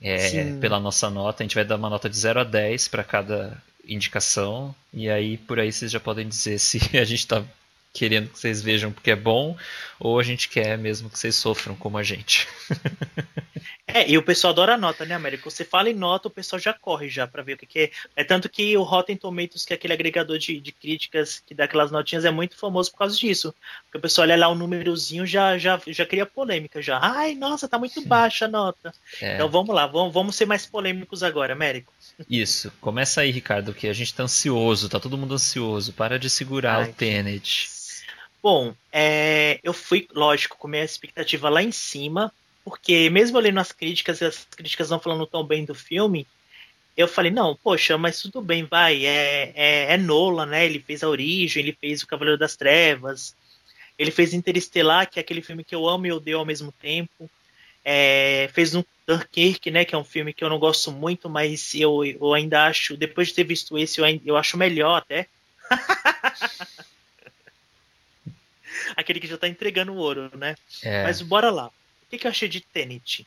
É, 0.00 0.52
pela 0.60 0.78
nossa 0.78 1.10
nota, 1.10 1.42
a 1.42 1.44
gente 1.44 1.56
vai 1.56 1.64
dar 1.64 1.74
uma 1.74 1.90
nota 1.90 2.08
de 2.08 2.16
0 2.16 2.38
a 2.38 2.44
10 2.44 2.86
pra 2.86 3.02
cada 3.02 3.60
indicação 3.84 4.72
e 4.94 5.10
aí 5.10 5.36
por 5.38 5.58
aí 5.58 5.72
vocês 5.72 5.90
já 5.90 5.98
podem 5.98 6.28
dizer 6.28 6.60
se 6.60 6.78
a 6.96 7.04
gente 7.04 7.26
tá 7.26 7.42
querendo 7.92 8.28
que 8.30 8.38
vocês 8.38 8.62
vejam 8.62 8.92
porque 8.92 9.10
é 9.10 9.16
bom 9.16 9.56
ou 9.98 10.18
a 10.18 10.22
gente 10.22 10.48
quer 10.48 10.78
mesmo 10.78 11.10
que 11.10 11.18
vocês 11.18 11.34
sofram 11.34 11.74
como 11.74 11.98
a 11.98 12.02
gente. 12.02 12.46
É, 13.90 14.08
e 14.08 14.18
o 14.18 14.22
pessoal 14.22 14.52
adora 14.52 14.76
nota, 14.76 15.06
né, 15.06 15.14
Américo? 15.14 15.50
Você 15.50 15.64
fala 15.64 15.88
em 15.88 15.94
nota, 15.94 16.28
o 16.28 16.30
pessoal 16.30 16.60
já 16.60 16.74
corre 16.74 17.08
já 17.08 17.26
para 17.26 17.42
ver 17.42 17.54
o 17.54 17.56
que, 17.56 17.66
que 17.66 17.78
é. 17.78 17.90
É 18.16 18.22
tanto 18.22 18.46
que 18.46 18.76
o 18.76 18.82
Rotten 18.82 19.16
Tomatoes, 19.16 19.64
que 19.64 19.72
é 19.72 19.76
aquele 19.76 19.94
agregador 19.94 20.38
de, 20.38 20.60
de 20.60 20.72
críticas 20.72 21.42
que 21.44 21.54
dá 21.54 21.64
aquelas 21.64 21.90
notinhas, 21.90 22.26
é 22.26 22.30
muito 22.30 22.54
famoso 22.54 22.90
por 22.92 22.98
causa 22.98 23.16
disso. 23.16 23.54
Porque 23.84 23.96
o 23.96 24.00
pessoal 24.00 24.26
olha 24.26 24.36
lá 24.36 24.48
o 24.48 24.54
númerozinho 24.54 25.24
já 25.24 25.56
já 25.56 25.80
já 25.86 26.04
cria 26.04 26.26
polêmica 26.26 26.82
já. 26.82 26.98
Ai, 27.00 27.34
nossa, 27.34 27.66
tá 27.66 27.78
muito 27.78 28.06
baixa 28.06 28.44
a 28.44 28.48
nota. 28.48 28.92
É, 29.22 29.36
Então 29.36 29.48
vamos 29.48 29.74
lá, 29.74 29.86
vamos, 29.86 30.12
vamos 30.12 30.36
ser 30.36 30.44
mais 30.44 30.66
polêmicos 30.66 31.22
agora, 31.22 31.54
Américo. 31.54 31.90
Isso, 32.28 32.70
começa 32.82 33.22
aí, 33.22 33.30
Ricardo, 33.30 33.72
que 33.72 33.88
a 33.88 33.92
gente 33.94 34.12
tá 34.12 34.24
ansioso, 34.24 34.90
tá 34.90 35.00
todo 35.00 35.16
mundo 35.16 35.32
ansioso. 35.32 35.94
Para 35.94 36.18
de 36.18 36.28
segurar 36.28 36.80
Ai, 36.80 36.90
o 36.90 36.92
Tenet. 36.92 37.77
Bom, 38.42 38.74
é, 38.92 39.58
eu 39.62 39.72
fui, 39.72 40.06
lógico, 40.14 40.56
com 40.56 40.68
minha 40.68 40.84
expectativa 40.84 41.48
lá 41.48 41.62
em 41.62 41.72
cima, 41.72 42.32
porque 42.64 43.10
mesmo 43.10 43.38
lendo 43.38 43.58
as 43.58 43.72
críticas 43.72 44.20
e 44.20 44.24
as 44.26 44.44
críticas 44.44 44.90
não 44.90 45.00
falando 45.00 45.26
tão 45.26 45.44
bem 45.44 45.64
do 45.64 45.74
filme, 45.74 46.26
eu 46.96 47.08
falei, 47.08 47.30
não, 47.30 47.56
poxa, 47.56 47.96
mas 47.96 48.20
tudo 48.20 48.40
bem, 48.40 48.64
vai, 48.64 49.06
é, 49.06 49.52
é, 49.54 49.94
é 49.94 49.96
Nolan, 49.96 50.46
né? 50.46 50.66
Ele 50.66 50.80
fez 50.80 51.02
A 51.02 51.08
Origem, 51.08 51.62
ele 51.62 51.76
fez 51.80 52.02
O 52.02 52.06
Cavaleiro 52.06 52.38
das 52.38 52.56
Trevas, 52.56 53.36
ele 53.98 54.10
fez 54.10 54.34
Interestelar, 54.34 55.08
que 55.08 55.18
é 55.18 55.22
aquele 55.22 55.42
filme 55.42 55.64
que 55.64 55.74
eu 55.74 55.88
amo 55.88 56.06
e 56.06 56.12
odeio 56.12 56.38
ao 56.38 56.44
mesmo 56.44 56.72
tempo. 56.72 57.30
É, 57.84 58.50
fez 58.52 58.74
um 58.74 58.84
Dunkirk, 59.06 59.70
né? 59.70 59.84
Que 59.84 59.94
é 59.94 59.98
um 59.98 60.04
filme 60.04 60.32
que 60.32 60.44
eu 60.44 60.50
não 60.50 60.58
gosto 60.58 60.92
muito, 60.92 61.28
mas 61.30 61.74
eu, 61.74 62.04
eu 62.04 62.34
ainda 62.34 62.66
acho, 62.66 62.96
depois 62.96 63.28
de 63.28 63.34
ter 63.34 63.44
visto 63.44 63.78
esse, 63.78 64.00
eu, 64.00 64.20
eu 64.24 64.36
acho 64.36 64.56
melhor 64.56 64.96
até. 64.96 65.26
Aquele 68.96 69.20
que 69.20 69.26
já 69.26 69.38
tá 69.38 69.48
entregando 69.48 69.92
o 69.92 69.96
ouro, 69.96 70.30
né? 70.36 70.54
É, 70.82 71.04
Mas 71.04 71.20
bora 71.22 71.50
lá. 71.50 71.66
O 71.66 72.10
que, 72.10 72.18
que 72.18 72.26
eu 72.26 72.30
achei 72.30 72.48
de 72.48 72.60
Tenet? 72.60 73.26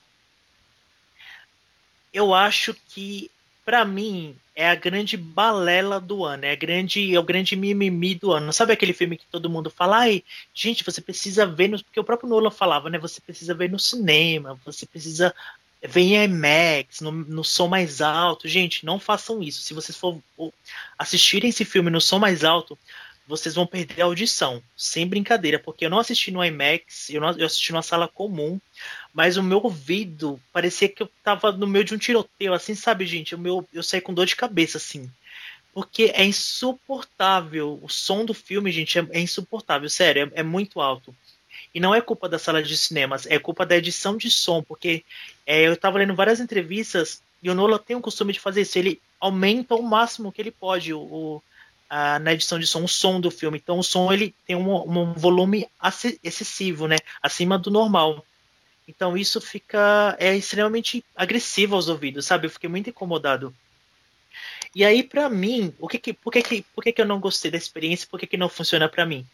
Eu 2.13 2.33
acho 2.33 2.75
que, 2.89 3.31
pra 3.63 3.85
mim, 3.85 4.35
é 4.55 4.69
a 4.69 4.75
grande 4.75 5.15
balela 5.15 5.99
do 5.99 6.25
ano. 6.25 6.45
É, 6.45 6.51
a 6.51 6.55
grande, 6.55 7.15
é 7.15 7.19
o 7.19 7.23
grande 7.23 7.55
mimimi 7.55 8.15
do 8.15 8.31
ano. 8.31 8.51
Sabe 8.51 8.73
aquele 8.73 8.93
filme 8.93 9.17
que 9.17 9.25
todo 9.31 9.49
mundo 9.49 9.69
fala? 9.69 9.99
Ai, 9.99 10.23
gente, 10.53 10.83
você 10.83 10.99
precisa 10.99 11.45
ver. 11.45 11.69
No... 11.69 11.83
Porque 11.83 11.99
o 11.99 12.03
próprio 12.03 12.29
Nolan 12.29 12.51
falava, 12.51 12.89
né? 12.89 12.97
Você 12.97 13.21
precisa 13.21 13.53
ver 13.53 13.69
no 13.69 13.79
cinema. 13.79 14.59
Você 14.65 14.85
precisa 14.85 15.33
ver 15.81 16.01
em 16.01 16.23
IMAX, 16.23 17.01
no, 17.01 17.11
no 17.11 17.43
som 17.43 17.67
mais 17.67 18.01
alto. 18.01 18.47
Gente, 18.47 18.85
não 18.85 18.99
façam 18.99 19.41
isso. 19.41 19.61
Se 19.61 19.73
vocês 19.73 19.97
for 19.97 20.21
assistirem 20.97 21.49
esse 21.49 21.65
filme 21.65 21.89
no 21.89 22.01
som 22.01 22.19
mais 22.19 22.43
alto, 22.43 22.77
vocês 23.27 23.55
vão 23.55 23.65
perder 23.65 24.01
a 24.01 24.05
audição, 24.05 24.61
sem 24.75 25.07
brincadeira, 25.07 25.59
porque 25.59 25.85
eu 25.85 25.89
não 25.89 25.99
assisti 25.99 26.31
no 26.31 26.43
IMAX, 26.43 27.09
eu, 27.09 27.21
não, 27.21 27.31
eu 27.37 27.45
assisti 27.45 27.71
numa 27.71 27.81
sala 27.81 28.07
comum, 28.07 28.59
mas 29.13 29.37
o 29.37 29.43
meu 29.43 29.59
ouvido 29.59 30.39
parecia 30.51 30.89
que 30.89 31.03
eu 31.03 31.09
tava 31.23 31.51
no 31.51 31.67
meio 31.67 31.85
de 31.85 31.93
um 31.93 31.97
tiroteio, 31.97 32.53
assim, 32.53 32.75
sabe, 32.75 33.05
gente? 33.05 33.35
O 33.35 33.39
meu, 33.39 33.67
eu 33.73 33.83
saí 33.83 34.01
com 34.01 34.13
dor 34.13 34.25
de 34.25 34.35
cabeça, 34.35 34.77
assim. 34.77 35.09
Porque 35.73 36.11
é 36.13 36.25
insuportável. 36.25 37.79
O 37.81 37.89
som 37.89 38.25
do 38.25 38.33
filme, 38.33 38.71
gente, 38.71 38.99
é, 38.99 39.07
é 39.11 39.19
insuportável. 39.19 39.89
Sério, 39.89 40.31
é, 40.35 40.41
é, 40.41 40.43
muito 40.43 40.81
alto. 40.81 41.15
E 41.73 41.79
não 41.79 41.95
é 41.95 42.01
culpa 42.01 42.27
da 42.27 42.37
sala 42.37 42.61
de 42.61 42.75
cinemas, 42.75 43.25
é 43.25 43.39
culpa 43.39 43.65
da 43.65 43.77
edição 43.77 44.17
de 44.17 44.29
som. 44.29 44.61
Porque 44.61 45.03
é, 45.45 45.65
eu 45.67 45.73
estava 45.73 45.97
lendo 45.97 46.15
várias 46.15 46.39
entrevistas 46.39 47.21
e 47.41 47.49
o 47.49 47.55
Nola 47.55 47.79
tem 47.79 47.95
o 47.95 48.01
costume 48.01 48.33
de 48.33 48.39
fazer 48.39 48.61
isso. 48.61 48.77
Ele 48.77 49.01
aumenta 49.19 49.75
o 49.75 49.81
máximo 49.81 50.31
que 50.31 50.41
ele 50.41 50.51
pode 50.51 50.93
o, 50.93 51.41
na 52.21 52.33
edição 52.33 52.57
de 52.57 52.65
som 52.65 52.83
o 52.83 52.87
som 52.87 53.19
do 53.19 53.29
filme. 53.29 53.59
Então 53.61 53.77
o 53.77 53.83
som 53.83 54.11
ele 54.11 54.33
tem 54.47 54.55
um, 54.55 54.75
um 54.89 55.13
volume 55.13 55.67
excessivo, 56.23 56.87
né? 56.87 56.97
Acima 57.21 57.57
do 57.57 57.69
normal. 57.69 58.25
Então 58.87 59.17
isso 59.17 59.41
fica 59.41 60.15
é 60.19 60.35
extremamente 60.35 61.03
agressivo 61.15 61.75
aos 61.75 61.89
ouvidos, 61.89 62.25
sabe? 62.25 62.47
Eu 62.47 62.51
fiquei 62.51 62.69
muito 62.69 62.89
incomodado. 62.89 63.53
E 64.73 64.85
aí, 64.85 65.03
para 65.03 65.29
mim, 65.29 65.73
o 65.79 65.87
que 65.87 65.97
que, 65.97 66.13
por, 66.13 66.31
que, 66.31 66.41
que, 66.41 66.65
por 66.73 66.81
que, 66.81 66.93
que 66.93 67.01
eu 67.01 67.05
não 67.05 67.19
gostei 67.19 67.51
da 67.51 67.57
experiência? 67.57 68.07
Por 68.09 68.17
que, 68.17 68.25
que 68.25 68.37
não 68.37 68.47
funciona 68.47 68.87
para 68.87 69.05
mim? 69.05 69.27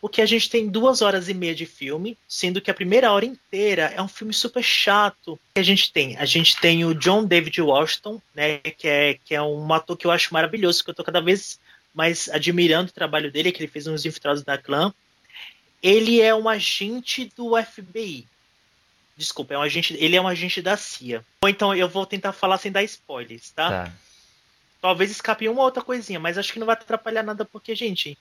Porque 0.00 0.20
a 0.20 0.26
gente 0.26 0.50
tem 0.50 0.66
duas 0.66 1.02
horas 1.02 1.28
e 1.28 1.34
meia 1.34 1.54
de 1.54 1.66
filme, 1.66 2.16
sendo 2.26 2.60
que 2.60 2.70
a 2.70 2.74
primeira 2.74 3.12
hora 3.12 3.24
inteira 3.24 3.92
é 3.94 4.02
um 4.02 4.08
filme 4.08 4.32
super 4.32 4.64
chato. 4.64 5.38
Que 5.54 5.60
a 5.60 5.62
gente 5.62 5.92
tem, 5.92 6.16
a 6.16 6.24
gente 6.24 6.56
tem 6.56 6.84
o 6.84 6.94
John 6.94 7.24
David 7.24 7.60
Washington, 7.60 8.20
né, 8.34 8.58
que 8.58 8.88
é 8.88 9.18
que 9.24 9.34
é 9.34 9.42
um 9.42 9.72
ator 9.72 9.96
que 9.96 10.06
eu 10.06 10.10
acho 10.10 10.32
maravilhoso, 10.32 10.82
que 10.82 10.90
eu 10.90 10.94
tô 10.94 11.04
cada 11.04 11.20
vez 11.20 11.60
mais 11.94 12.28
admirando 12.28 12.90
o 12.90 12.94
trabalho 12.94 13.30
dele, 13.30 13.52
que 13.52 13.62
ele 13.62 13.70
fez 13.70 13.86
uns 13.86 14.04
infiltrados 14.04 14.42
da 14.42 14.56
clã. 14.56 14.92
Ele 15.82 16.20
é 16.20 16.34
um 16.34 16.48
agente 16.48 17.30
do 17.36 17.60
FBI. 17.62 18.26
Desculpa, 19.16 19.54
é 19.54 19.58
um 19.58 19.62
agente, 19.62 19.94
ele 19.98 20.16
é 20.16 20.20
um 20.20 20.28
agente 20.28 20.62
da 20.62 20.76
CIA. 20.76 21.24
Ou 21.42 21.48
então 21.48 21.74
eu 21.74 21.88
vou 21.88 22.06
tentar 22.06 22.32
falar 22.32 22.58
sem 22.58 22.72
dar 22.72 22.82
spoilers, 22.82 23.50
tá? 23.50 23.84
tá. 23.84 23.92
Talvez 24.80 25.10
escape 25.10 25.48
uma 25.48 25.62
outra 25.62 25.82
coisinha, 25.82 26.18
mas 26.18 26.38
acho 26.38 26.52
que 26.52 26.58
não 26.58 26.66
vai 26.66 26.74
atrapalhar 26.74 27.22
nada, 27.22 27.44
porque, 27.44 27.74
gente, 27.74 28.16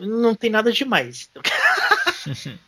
não 0.00 0.34
tem 0.34 0.50
nada 0.50 0.72
demais. 0.72 1.30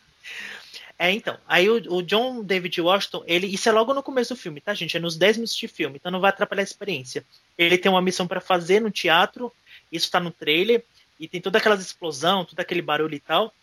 é, 0.99 1.11
então. 1.11 1.37
Aí 1.47 1.69
o, 1.69 1.95
o, 1.95 2.03
John 2.03 2.43
David 2.43 2.79
Washington, 2.79 3.23
ele. 3.25 3.47
Isso 3.47 3.67
é 3.67 3.71
logo 3.71 3.93
no 3.93 4.03
começo 4.03 4.35
do 4.35 4.39
filme, 4.39 4.61
tá, 4.61 4.73
gente? 4.73 4.95
É 4.95 4.99
nos 4.99 5.17
10 5.17 5.37
minutos 5.37 5.55
de 5.55 5.67
filme, 5.67 5.97
então 5.97 6.11
não 6.11 6.19
vai 6.19 6.29
atrapalhar 6.29 6.61
a 6.61 6.63
experiência. 6.63 7.25
Ele 7.57 7.77
tem 7.77 7.91
uma 7.91 8.01
missão 8.01 8.27
para 8.27 8.39
fazer 8.39 8.79
no 8.79 8.91
teatro, 8.91 9.51
isso 9.91 10.11
tá 10.11 10.19
no 10.19 10.31
trailer, 10.31 10.83
e 11.19 11.27
tem 11.27 11.41
toda 11.41 11.57
aquela 11.57 11.75
explosão, 11.75 12.45
todo 12.45 12.59
aquele 12.59 12.81
barulho 12.81 13.15
e 13.15 13.19
tal. 13.19 13.53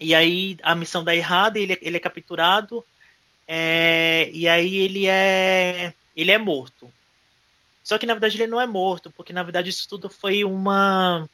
E 0.00 0.14
aí 0.14 0.56
a 0.62 0.74
missão 0.74 1.04
dá 1.04 1.14
errada, 1.14 1.58
ele, 1.58 1.78
ele 1.80 1.96
é 1.96 2.00
capturado, 2.00 2.84
é, 3.46 4.30
e 4.32 4.48
aí 4.48 4.76
ele 4.76 5.06
é. 5.06 5.92
ele 6.16 6.30
é 6.30 6.38
morto. 6.38 6.92
Só 7.84 7.98
que 7.98 8.06
na 8.06 8.14
verdade 8.14 8.36
ele 8.36 8.50
não 8.50 8.60
é 8.60 8.66
morto, 8.66 9.10
porque 9.10 9.32
na 9.32 9.42
verdade 9.42 9.70
isso 9.70 9.88
tudo 9.88 10.08
foi 10.08 10.44
uma 10.44 11.28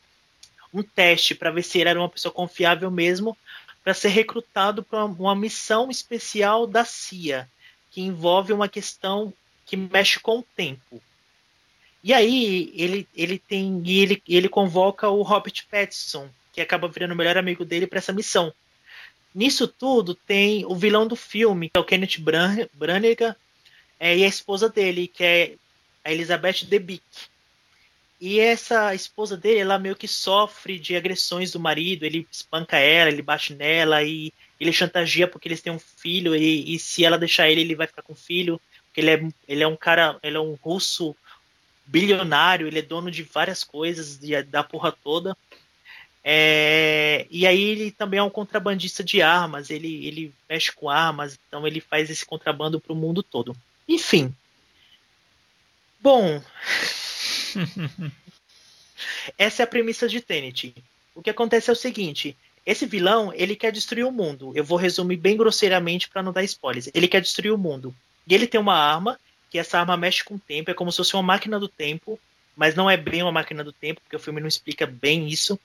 um 0.73 0.83
teste 0.83 1.35
para 1.35 1.51
ver 1.51 1.63
se 1.63 1.79
ele 1.79 1.89
era 1.89 1.99
uma 1.99 2.09
pessoa 2.09 2.33
confiável 2.33 2.91
mesmo, 2.91 3.37
para 3.83 3.95
ser 3.95 4.09
recrutado 4.09 4.83
para 4.83 5.05
uma 5.05 5.35
missão 5.35 5.91
especial 5.91 6.67
da 6.67 6.85
CIA, 6.85 7.49
que 7.91 8.03
envolve 8.03 8.53
uma 8.53 8.69
questão 8.69 9.33
que 9.65 9.77
mexe 9.77 10.21
com 10.21 10.41
o 10.41 10.47
tempo. 10.55 11.03
E 12.03 12.15
aí 12.15 12.73
ele, 12.75 13.09
ele 13.15 13.39
tem 13.39 13.83
e 13.85 14.01
ele, 14.01 14.23
ele 14.29 14.49
convoca 14.49 15.09
o 15.09 15.23
Robert 15.23 15.65
Pattinson, 15.71 16.29
que 16.53 16.61
acaba 16.61 16.89
virando 16.89 17.13
o 17.13 17.17
melhor 17.17 17.37
amigo 17.37 17.65
dele 17.65 17.87
para 17.87 17.99
essa 17.99 18.13
missão. 18.13 18.53
Nisso 19.35 19.69
tudo 19.69 20.15
tem 20.15 20.65
o 20.65 20.75
vilão 20.75 21.07
do 21.07 21.17
filme, 21.17 21.69
que 21.69 21.77
é 21.77 21.81
o 21.81 21.85
Kenneth 21.85 22.19
Branagh, 22.19 23.37
é, 24.01 24.17
e 24.17 24.25
a 24.25 24.29
esposa 24.29 24.69
dele, 24.69 25.09
que 25.09 25.25
é 25.25 25.55
a 26.05 26.13
Elizabeth 26.13 26.65
Debicki. 26.65 27.29
E 28.21 28.41
essa 28.41 28.95
esposa 28.95 29.37
dele, 29.37 29.61
ela 29.61 29.79
meio 29.79 29.95
que 29.95 30.09
sofre 30.09 30.79
de 30.79 30.97
agressões 30.97 31.53
do 31.53 31.61
marido, 31.61 32.05
ele 32.05 32.27
espanca 32.31 32.77
ela, 32.77 33.11
ele 33.11 33.23
bate 33.23 33.55
nela 33.55 34.03
e 34.03 34.33
ele 34.59 34.73
chantageia 34.73 35.29
porque 35.29 35.47
eles 35.47 35.61
têm 35.61 35.73
um 35.73 35.79
filho 35.79 36.35
e, 36.35 36.75
e 36.75 36.79
se 36.81 37.05
ela 37.05 37.17
deixar 37.17 37.49
ele, 37.49 37.61
ele 37.61 37.77
vai 37.77 37.87
ficar 37.87 38.03
com 38.03 38.15
o 38.15 38.17
filho. 38.17 38.61
Porque 38.87 39.01
ele 39.01 39.11
é, 39.11 39.29
ele 39.47 39.63
é 39.63 39.69
um 39.69 39.77
cara, 39.77 40.19
ele 40.21 40.37
é 40.37 40.41
um 40.41 40.55
russo 40.55 41.15
bilionário, 41.89 42.67
ele 42.67 42.79
é 42.79 42.83
dono 42.83 43.11
de 43.11 43.23
várias 43.23 43.65
coisas, 43.65 44.19
de, 44.19 44.41
da 44.45 44.63
porra 44.63 44.93
toda. 44.93 45.37
É, 46.23 47.27
e 47.31 47.47
aí 47.47 47.61
ele 47.61 47.91
também 47.91 48.21
é 48.21 48.23
um 48.23 48.31
contrabandista 48.31 49.03
de 49.03 49.23
armas, 49.23 49.71
ele, 49.71 50.07
ele 50.07 50.35
mexe 50.49 50.71
com 50.71 50.91
armas, 50.91 51.39
então 51.49 51.67
ele 51.67 51.81
faz 51.81 52.11
esse 52.11 52.25
contrabando 52.25 52.79
para 52.79 52.93
o 52.93 52.97
mundo 52.97 53.23
todo. 53.23 53.57
Enfim. 53.89 54.35
Bom. 56.01 56.43
essa 59.39 59.63
é 59.63 59.65
a 59.65 59.67
premissa 59.67 60.09
de 60.09 60.21
Tenet. 60.21 60.75
O 61.15 61.23
que 61.23 61.31
acontece 61.31 61.71
é 61.71 61.73
o 61.73 61.77
seguinte: 61.77 62.37
esse 62.67 62.85
vilão 62.85 63.33
ele 63.35 63.57
quer 63.57 63.73
destruir 63.73 64.05
o 64.05 64.13
mundo. 64.13 64.53
Eu 64.55 64.63
vou 64.63 64.77
resumir 64.77 65.17
bem 65.17 65.37
grosseiramente 65.37 66.09
para 66.09 66.23
não 66.23 66.33
dar 66.33 66.45
spoilers. 66.45 66.91
Ele 66.93 67.09
quer 67.09 67.23
destruir 67.23 67.51
o 67.51 67.59
mundo. 67.59 67.95
E 68.27 68.35
ele 68.35 68.47
tem 68.47 68.61
uma 68.61 68.77
arma, 68.77 69.19
que 69.51 69.59
essa 69.59 69.79
arma 69.79 69.97
mexe 69.97 70.25
com 70.25 70.35
o 70.35 70.39
tempo, 70.39 70.71
é 70.71 70.75
como 70.75 70.91
se 70.91 70.99
fosse 70.99 71.15
uma 71.15 71.23
máquina 71.23 71.59
do 71.59 71.69
tempo, 71.69 72.19
mas 72.57 72.75
não 72.75 72.91
é 72.91 72.97
bem 72.97 73.23
uma 73.23 73.33
máquina 73.33 73.63
do 73.63 73.73
tempo, 73.73 74.01
porque 74.01 74.17
o 74.17 74.21
filme 74.21 74.41
não 74.41 74.49
explica 74.49 74.87
bem 74.87 75.29
isso. 75.29 75.59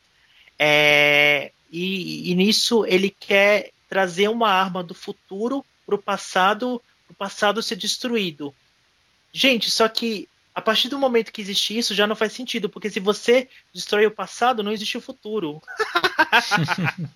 É, 0.58 1.52
e, 1.72 2.32
e, 2.32 2.36
nisso 2.36 2.86
ele 2.86 3.10
quer 3.10 3.72
trazer 3.90 4.28
uma 4.28 4.50
arma 4.50 4.84
do 4.84 4.94
futuro 4.94 5.66
para 5.86 5.96
o 5.96 6.02
passado, 6.02 6.82
o 7.10 7.14
passado 7.14 7.64
ser 7.64 7.76
destruído. 7.76 8.54
Gente, 9.32 9.72
só 9.72 9.90
que 9.90 10.30
a 10.54 10.62
partir 10.62 10.88
do 10.88 11.00
momento 11.00 11.32
que 11.32 11.42
existe 11.42 11.78
isso 11.78 11.96
já 11.96 12.06
não 12.06 12.16
faz 12.16 12.34
sentido, 12.34 12.70
porque 12.70 12.90
se 12.90 13.00
você 13.00 13.50
destrói 13.74 14.06
o 14.06 14.12
passado, 14.12 14.62
não 14.62 14.72
existe 14.72 14.98
o 14.98 15.02
futuro. 15.02 15.62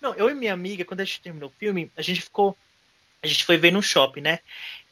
não, 0.00 0.14
eu 0.14 0.30
e 0.30 0.34
minha 0.34 0.52
amiga, 0.52 0.84
quando 0.84 1.00
a 1.00 1.04
gente 1.04 1.20
terminou 1.20 1.48
o 1.48 1.58
filme, 1.58 1.90
a 1.96 2.02
gente 2.02 2.22
ficou. 2.22 2.56
A 3.22 3.26
gente 3.26 3.44
foi 3.44 3.56
ver 3.56 3.70
no 3.70 3.82
shopping, 3.82 4.20
né? 4.20 4.40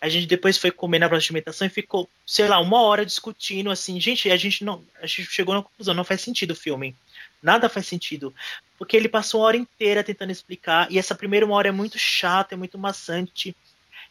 A 0.01 0.09
gente 0.09 0.27
depois 0.27 0.57
foi 0.57 0.71
comer 0.71 0.99
na 0.99 1.09
praça 1.09 1.25
de 1.25 1.29
alimentação 1.29 1.67
e 1.67 1.71
ficou, 1.71 2.09
sei 2.25 2.49
lá, 2.49 2.59
uma 2.59 2.81
hora 2.81 3.05
discutindo 3.05 3.71
assim, 3.71 4.01
gente, 4.01 4.31
a 4.31 4.37
gente 4.37 4.65
não. 4.65 4.83
A 5.03 5.07
gente 5.07 5.25
chegou 5.25 5.55
na 5.55 5.63
conclusão, 5.63 5.95
não 5.95 6.05
faz 6.05 6.21
sentido 6.21 6.53
o 6.53 6.57
filme. 6.57 6.97
Nada 7.43 7.69
faz 7.69 7.87
sentido. 7.87 8.35
Porque 8.79 8.97
ele 8.97 9.09
passou 9.09 9.41
uma 9.41 9.47
hora 9.49 9.57
inteira 9.57 10.03
tentando 10.03 10.33
explicar, 10.33 10.91
e 10.91 10.99
essa 10.99 11.15
primeira 11.15 11.45
uma 11.45 11.55
hora 11.55 11.69
é 11.69 11.73
muito 11.73 11.99
chata, 11.99 12.55
é 12.55 12.59
muito 12.59 12.79
maçante. 12.79 13.55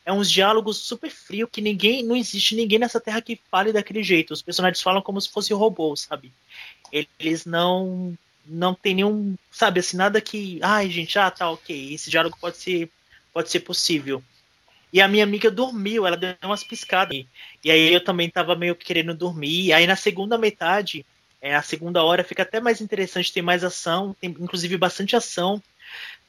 É 0.05 0.13
uns 0.13 0.29
diálogos 0.29 0.77
super 0.77 1.09
frio 1.09 1.47
que 1.47 1.61
ninguém. 1.61 2.03
Não 2.03 2.15
existe 2.15 2.55
ninguém 2.55 2.79
nessa 2.79 2.99
terra 2.99 3.21
que 3.21 3.39
fale 3.49 3.71
daquele 3.71 4.03
jeito. 4.03 4.33
Os 4.33 4.41
personagens 4.41 4.81
falam 4.81 5.01
como 5.01 5.19
se 5.19 5.29
fosse 5.29 5.53
robô, 5.53 5.95
sabe? 5.95 6.31
Eles 6.91 7.45
não. 7.45 8.17
Não 8.45 8.73
tem 8.73 8.95
nenhum. 8.95 9.35
Sabe, 9.51 9.79
assim, 9.79 9.97
nada 9.97 10.19
que. 10.19 10.59
Ai, 10.61 10.89
gente, 10.89 11.17
ah, 11.19 11.29
tá, 11.29 11.49
ok. 11.51 11.93
Esse 11.93 12.09
diálogo 12.09 12.37
pode 12.39 12.57
ser. 12.57 12.89
Pode 13.33 13.49
ser 13.49 13.61
possível. 13.61 14.23
E 14.91 15.01
a 15.01 15.07
minha 15.07 15.23
amiga 15.23 15.51
dormiu, 15.51 16.05
ela 16.07 16.17
deu 16.17 16.35
umas 16.43 16.63
piscadas. 16.63 17.23
E 17.63 17.69
aí 17.69 17.93
eu 17.93 18.03
também 18.03 18.29
tava 18.29 18.55
meio 18.55 18.75
querendo 18.75 19.13
dormir. 19.13 19.71
Aí 19.71 19.85
na 19.85 19.95
segunda 19.95 20.37
metade, 20.37 21.05
é, 21.41 21.55
a 21.55 21.61
segunda 21.61 22.03
hora 22.03 22.23
fica 22.23 22.43
até 22.43 22.59
mais 22.59 22.81
interessante, 22.81 23.31
tem 23.31 23.43
mais 23.43 23.63
ação, 23.63 24.15
tem 24.19 24.29
inclusive 24.31 24.77
bastante 24.77 25.15
ação. 25.15 25.61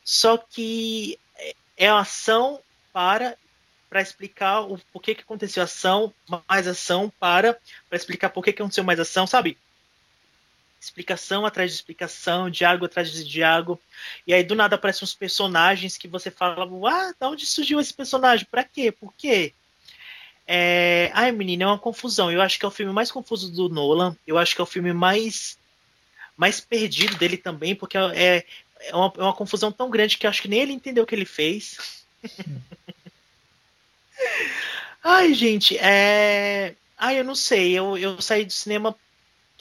Só 0.04 0.36
que 0.36 1.18
é, 1.36 1.54
é 1.76 1.88
ação 1.88 2.60
para 2.92 3.36
para 3.88 4.00
explicar 4.00 4.60
o 4.60 4.78
porquê 4.92 5.16
que 5.16 5.22
aconteceu 5.22 5.64
ação, 5.64 6.14
mais 6.48 6.68
ação 6.68 7.12
para 7.18 7.58
para 7.88 7.96
explicar 7.96 8.30
por 8.30 8.44
que 8.44 8.50
aconteceu 8.50 8.84
mais 8.84 9.00
ação, 9.00 9.26
sabe? 9.26 9.58
Explicação 10.80 11.44
atrás 11.44 11.70
de 11.70 11.76
explicação, 11.76 12.48
diálogo 12.48 12.86
atrás 12.86 13.12
de 13.12 13.24
diálogo. 13.24 13.78
E 14.26 14.32
aí 14.32 14.42
do 14.42 14.54
nada 14.54 14.76
aparecem 14.76 15.04
uns 15.04 15.14
personagens 15.14 15.98
que 15.98 16.08
você 16.08 16.30
fala, 16.30 16.66
ah, 16.88 17.12
da 17.20 17.28
onde 17.28 17.44
surgiu 17.44 17.78
esse 17.78 17.92
personagem? 17.92 18.46
Para 18.50 18.64
quê? 18.64 18.90
Por 18.90 19.12
quê? 19.14 19.52
É... 20.46 21.10
Ai, 21.12 21.30
menina, 21.32 21.64
é 21.64 21.66
uma 21.66 21.78
confusão. 21.78 22.32
Eu 22.32 22.40
acho 22.40 22.58
que 22.58 22.64
é 22.64 22.68
o 22.68 22.72
filme 22.72 22.92
mais 22.92 23.12
confuso 23.12 23.52
do 23.52 23.68
Nolan. 23.68 24.16
Eu 24.26 24.38
acho 24.38 24.54
que 24.54 24.60
é 24.60 24.64
o 24.64 24.66
filme 24.66 24.92
mais 24.92 25.58
mais 26.36 26.58
perdido 26.58 27.16
dele 27.16 27.36
também, 27.36 27.74
porque 27.74 27.98
é, 27.98 28.46
é, 28.80 28.96
uma, 28.96 29.12
é 29.18 29.22
uma 29.22 29.34
confusão 29.34 29.70
tão 29.70 29.90
grande 29.90 30.16
que 30.16 30.26
eu 30.26 30.30
acho 30.30 30.40
que 30.40 30.48
nem 30.48 30.60
ele 30.60 30.72
entendeu 30.72 31.04
o 31.04 31.06
que 31.06 31.14
ele 31.14 31.26
fez. 31.26 31.76
Ai, 35.04 35.34
gente, 35.34 35.76
é. 35.76 36.74
Ai, 36.96 37.18
eu 37.18 37.24
não 37.24 37.34
sei. 37.34 37.78
Eu, 37.78 37.98
eu 37.98 38.22
saí 38.22 38.46
do 38.46 38.52
cinema 38.52 38.96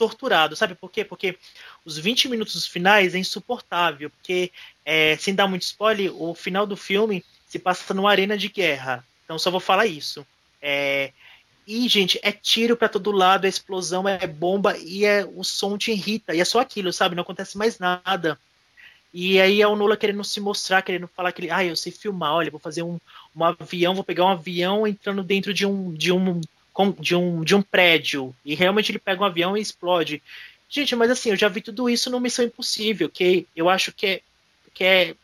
torturado, 0.00 0.56
sabe 0.56 0.74
por 0.74 0.90
quê? 0.90 1.04
Porque 1.04 1.36
os 1.84 1.98
20 1.98 2.26
minutos 2.30 2.66
finais 2.66 3.14
é 3.14 3.18
insuportável, 3.18 4.08
porque, 4.08 4.50
é, 4.82 5.14
sem 5.18 5.34
dar 5.34 5.46
muito 5.46 5.60
spoiler, 5.60 6.10
o 6.14 6.34
final 6.34 6.66
do 6.66 6.74
filme 6.74 7.22
se 7.46 7.58
passa 7.58 7.92
numa 7.92 8.10
arena 8.10 8.34
de 8.34 8.48
guerra. 8.48 9.04
Então 9.22 9.38
só 9.38 9.50
vou 9.50 9.60
falar 9.60 9.84
isso. 9.84 10.26
É, 10.62 11.12
e, 11.66 11.86
gente, 11.86 12.18
é 12.22 12.32
tiro 12.32 12.78
para 12.78 12.88
todo 12.88 13.12
lado, 13.12 13.44
é 13.44 13.48
explosão, 13.48 14.08
é 14.08 14.26
bomba, 14.26 14.74
e 14.78 15.04
é, 15.04 15.22
o 15.22 15.44
som 15.44 15.76
te 15.76 15.92
irrita, 15.92 16.34
e 16.34 16.40
é 16.40 16.44
só 16.46 16.60
aquilo, 16.60 16.94
sabe? 16.94 17.14
Não 17.14 17.22
acontece 17.22 17.58
mais 17.58 17.78
nada. 17.78 18.40
E 19.12 19.38
aí 19.38 19.60
é 19.60 19.68
o 19.68 19.76
Nula 19.76 19.98
querendo 19.98 20.24
se 20.24 20.40
mostrar, 20.40 20.80
querendo 20.80 21.08
falar 21.08 21.30
que 21.30 21.42
ele, 21.42 21.50
ah, 21.50 21.62
eu 21.62 21.76
sei 21.76 21.92
filmar, 21.92 22.32
olha, 22.32 22.50
vou 22.50 22.58
fazer 22.58 22.82
um, 22.82 22.98
um 23.36 23.44
avião, 23.44 23.94
vou 23.94 24.04
pegar 24.04 24.24
um 24.24 24.30
avião 24.30 24.86
entrando 24.86 25.22
dentro 25.22 25.52
de 25.52 25.66
um, 25.66 25.92
de 25.92 26.10
um 26.10 26.40
de 26.98 27.14
um, 27.16 27.42
de 27.42 27.54
um 27.54 27.62
prédio 27.62 28.34
e 28.44 28.54
realmente 28.54 28.90
ele 28.92 28.98
pega 28.98 29.22
um 29.22 29.26
avião 29.26 29.56
e 29.56 29.60
explode. 29.60 30.22
Gente, 30.68 30.94
mas 30.94 31.10
assim, 31.10 31.30
eu 31.30 31.36
já 31.36 31.48
vi 31.48 31.60
tudo 31.60 31.90
isso 31.90 32.08
no 32.10 32.20
Missão 32.20 32.44
Impossível, 32.44 33.08
que 33.08 33.46
eu 33.56 33.68
acho 33.68 33.92
que 33.92 34.06
é, 34.06 34.20
que 34.72 34.84
é 34.84 35.14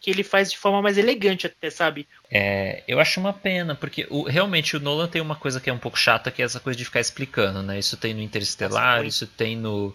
que 0.00 0.10
ele 0.10 0.22
faz 0.22 0.50
de 0.50 0.58
forma 0.58 0.80
mais 0.80 0.96
elegante 0.96 1.46
até, 1.46 1.68
sabe? 1.70 2.06
É, 2.30 2.82
eu 2.86 3.00
acho 3.00 3.18
uma 3.18 3.32
pena, 3.32 3.74
porque 3.74 4.06
o- 4.10 4.22
realmente 4.22 4.76
o 4.76 4.80
Nolan 4.80 5.08
tem 5.08 5.20
uma 5.20 5.34
coisa 5.34 5.60
que 5.60 5.68
é 5.68 5.72
um 5.72 5.78
pouco 5.78 5.98
chata, 5.98 6.30
que 6.30 6.40
é 6.40 6.44
essa 6.44 6.60
coisa 6.60 6.78
de 6.78 6.84
ficar 6.84 7.00
explicando, 7.00 7.62
né? 7.62 7.78
Isso 7.78 7.96
tem 7.96 8.14
no 8.14 8.20
Interestelar, 8.22 9.04
isso 9.04 9.26
tem 9.26 9.56
no, 9.56 9.94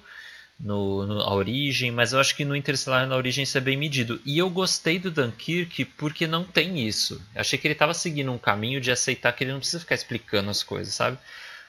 no, 0.60 1.06
no 1.06 1.22
A 1.22 1.34
Origem, 1.34 1.92
mas 1.92 2.14
eu 2.14 2.20
acho 2.20 2.36
que 2.36 2.44
no 2.44 2.56
Interestelar 2.56 3.04
e 3.04 3.08
na 3.08 3.16
Origem 3.16 3.44
isso 3.44 3.58
é 3.58 3.62
bem 3.62 3.78
medido. 3.78 4.20
E 4.26 4.38
eu 4.38 4.50
gostei 4.50 4.98
do 4.98 5.12
Dunkirk 5.12 5.86
porque 5.98 6.26
não 6.26 6.44
tem 6.44 6.88
isso. 6.88 7.22
Eu 7.36 7.42
achei 7.42 7.60
que 7.60 7.68
ele 7.68 7.74
estava 7.74 7.94
seguindo 7.94 8.32
um 8.32 8.38
caminho 8.38 8.82
de 8.82 8.92
aceitar 8.92 9.32
que 9.34 9.44
ele 9.44 9.52
não 9.52 9.60
precisa 9.60 9.80
ficar 9.80 9.96
explicando 9.96 10.50
as 10.50 10.64
coisas, 10.64 10.94
sabe? 10.94 11.18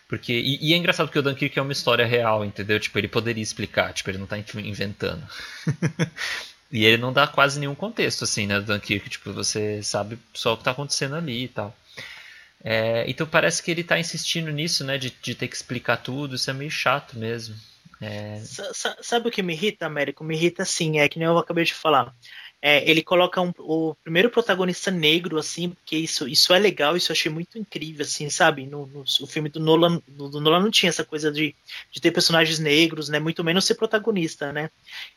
Porque, 0.08 0.32
e, 0.32 0.68
e 0.68 0.72
é 0.72 0.76
engraçado 0.76 1.06
porque 1.06 1.18
o 1.18 1.22
Dunkirk 1.22 1.58
é 1.58 1.62
uma 1.62 1.72
história 1.72 2.06
real, 2.06 2.44
entendeu? 2.44 2.80
Tipo, 2.80 2.98
ele 2.98 3.08
poderia 3.08 3.42
explicar, 3.42 3.92
tipo, 3.92 4.08
ele 4.10 4.18
não 4.18 4.26
tá 4.26 4.38
inventando. 4.38 5.22
E 6.70 6.84
ele 6.84 6.98
não 6.98 7.12
dá 7.12 7.26
quase 7.26 7.58
nenhum 7.58 7.74
contexto, 7.74 8.24
assim, 8.24 8.46
né, 8.46 8.60
do 8.60 8.66
Dunkirk. 8.66 9.08
Tipo, 9.08 9.32
você 9.32 9.82
sabe 9.82 10.18
só 10.34 10.52
o 10.52 10.56
que 10.56 10.64
tá 10.64 10.72
acontecendo 10.72 11.16
ali 11.16 11.44
e 11.44 11.48
tal. 11.48 11.76
É, 12.62 13.04
então 13.08 13.26
parece 13.26 13.62
que 13.62 13.70
ele 13.70 13.84
tá 13.84 13.98
insistindo 13.98 14.50
nisso, 14.50 14.84
né, 14.84 14.98
de, 14.98 15.10
de 15.22 15.34
ter 15.34 15.48
que 15.48 15.56
explicar 15.56 15.96
tudo. 15.98 16.34
Isso 16.34 16.50
é 16.50 16.52
meio 16.52 16.70
chato 16.70 17.18
mesmo. 17.18 17.56
É, 18.00 18.38
Sa- 18.40 18.72
sa- 18.72 18.96
Sabe 19.02 19.28
o 19.28 19.32
que 19.32 19.42
me 19.42 19.54
irrita, 19.54 19.86
Américo? 19.86 20.22
Me 20.24 20.34
irrita 20.34 20.62
assim, 20.62 20.98
é 21.00 21.08
que 21.08 21.18
nem 21.18 21.26
eu 21.26 21.38
acabei 21.38 21.64
de 21.64 21.74
falar. 21.74 22.14
É, 22.60 22.88
ele 22.90 23.02
coloca 23.02 23.40
um- 23.40 23.52
o 23.58 23.94
primeiro 24.02 24.30
protagonista 24.30 24.90
negro, 24.90 25.38
assim, 25.38 25.70
porque 25.70 25.96
isso, 25.96 26.26
isso 26.28 26.52
é 26.52 26.58
legal, 26.58 26.96
isso 26.96 27.12
eu 27.12 27.14
achei 27.14 27.30
muito 27.30 27.56
incrível, 27.58 28.04
assim, 28.04 28.28
sabe? 28.30 28.66
No, 28.66 28.86
no- 28.86 29.04
o 29.20 29.26
filme 29.26 29.48
do 29.48 29.60
Nolan, 29.60 30.00
do, 30.08 30.28
do 30.28 30.40
Nolan 30.40 30.60
não 30.60 30.70
tinha 30.70 30.90
essa 30.90 31.04
coisa 31.04 31.30
de, 31.30 31.54
de 31.92 32.00
ter 32.00 32.10
personagens 32.10 32.58
negros, 32.58 33.08
né? 33.08 33.18
Muito 33.20 33.44
menos 33.44 33.64
ser 33.64 33.74
protagonista, 33.76 34.52
né? 34.52 34.70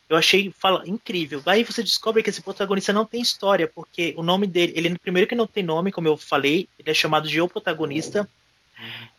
Eu 0.10 0.18
achei 0.18 0.52
fala, 0.60 0.84
incrível. 0.88 1.42
Aí 1.46 1.64
você 1.64 1.82
descobre 1.84 2.22
que 2.24 2.30
esse 2.30 2.42
protagonista 2.42 2.94
não 2.94 3.06
tem 3.06 3.22
história, 3.22 3.68
porque 3.68 4.14
o 4.18 4.24
nome 4.24 4.46
dele, 4.48 4.74
ele 4.76 5.00
primeiro 5.00 5.28
que 5.28 5.36
não 5.36 5.48
tem 5.48 5.64
nome, 5.64 5.92
como 5.92 6.08
eu 6.08 6.18
falei, 6.18 6.68
ele 6.78 6.92
é 6.92 6.94
chamado 6.94 7.28
de 7.28 7.42
O 7.42 7.48
Protagonista. 7.50 8.28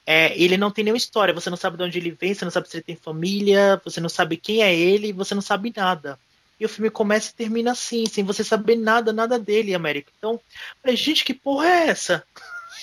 É, 0.04 0.36
ele 0.40 0.56
não 0.56 0.70
tem 0.70 0.84
nenhuma 0.84 0.98
história, 0.98 1.34
você 1.34 1.48
não 1.48 1.56
sabe 1.56 1.76
de 1.76 1.84
onde 1.84 1.98
ele 1.98 2.10
vem, 2.10 2.34
você 2.34 2.44
não 2.44 2.50
sabe 2.50 2.68
se 2.68 2.76
ele 2.76 2.84
tem 2.84 2.96
família, 2.96 3.80
você 3.84 4.00
não 4.00 4.08
sabe 4.08 4.36
quem 4.36 4.62
é 4.62 4.74
ele, 4.74 5.12
você 5.12 5.34
não 5.34 5.42
sabe 5.42 5.72
nada. 5.76 6.18
E 6.58 6.64
o 6.64 6.68
filme 6.68 6.90
começa 6.90 7.30
e 7.30 7.34
termina 7.34 7.72
assim, 7.72 8.06
sem 8.06 8.24
você 8.24 8.44
saber 8.44 8.76
nada, 8.76 9.12
nada 9.12 9.38
dele, 9.38 9.74
América. 9.74 10.12
Então, 10.16 10.40
falei, 10.80 10.96
gente, 10.96 11.24
que 11.24 11.34
porra 11.34 11.66
é 11.66 11.88
essa? 11.88 12.24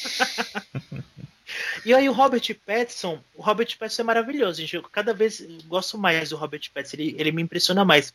e 1.86 1.94
aí 1.94 2.10
o 2.10 2.14
Robert 2.14 2.44
Pattinson, 2.66 3.22
o 3.36 3.42
Robert 3.42 3.78
Pattinson 3.78 4.02
é 4.02 4.06
maravilhoso, 4.06 4.62
gente. 4.62 4.76
Eu 4.76 4.84
cada 4.84 5.14
vez 5.14 5.42
gosto 5.66 5.98
mais 5.98 6.30
do 6.30 6.38
Robert 6.38 6.62
Pattinson, 6.74 6.98
ele, 6.98 7.16
ele 7.18 7.32
me 7.32 7.42
impressiona 7.42 7.86
mais. 7.86 8.14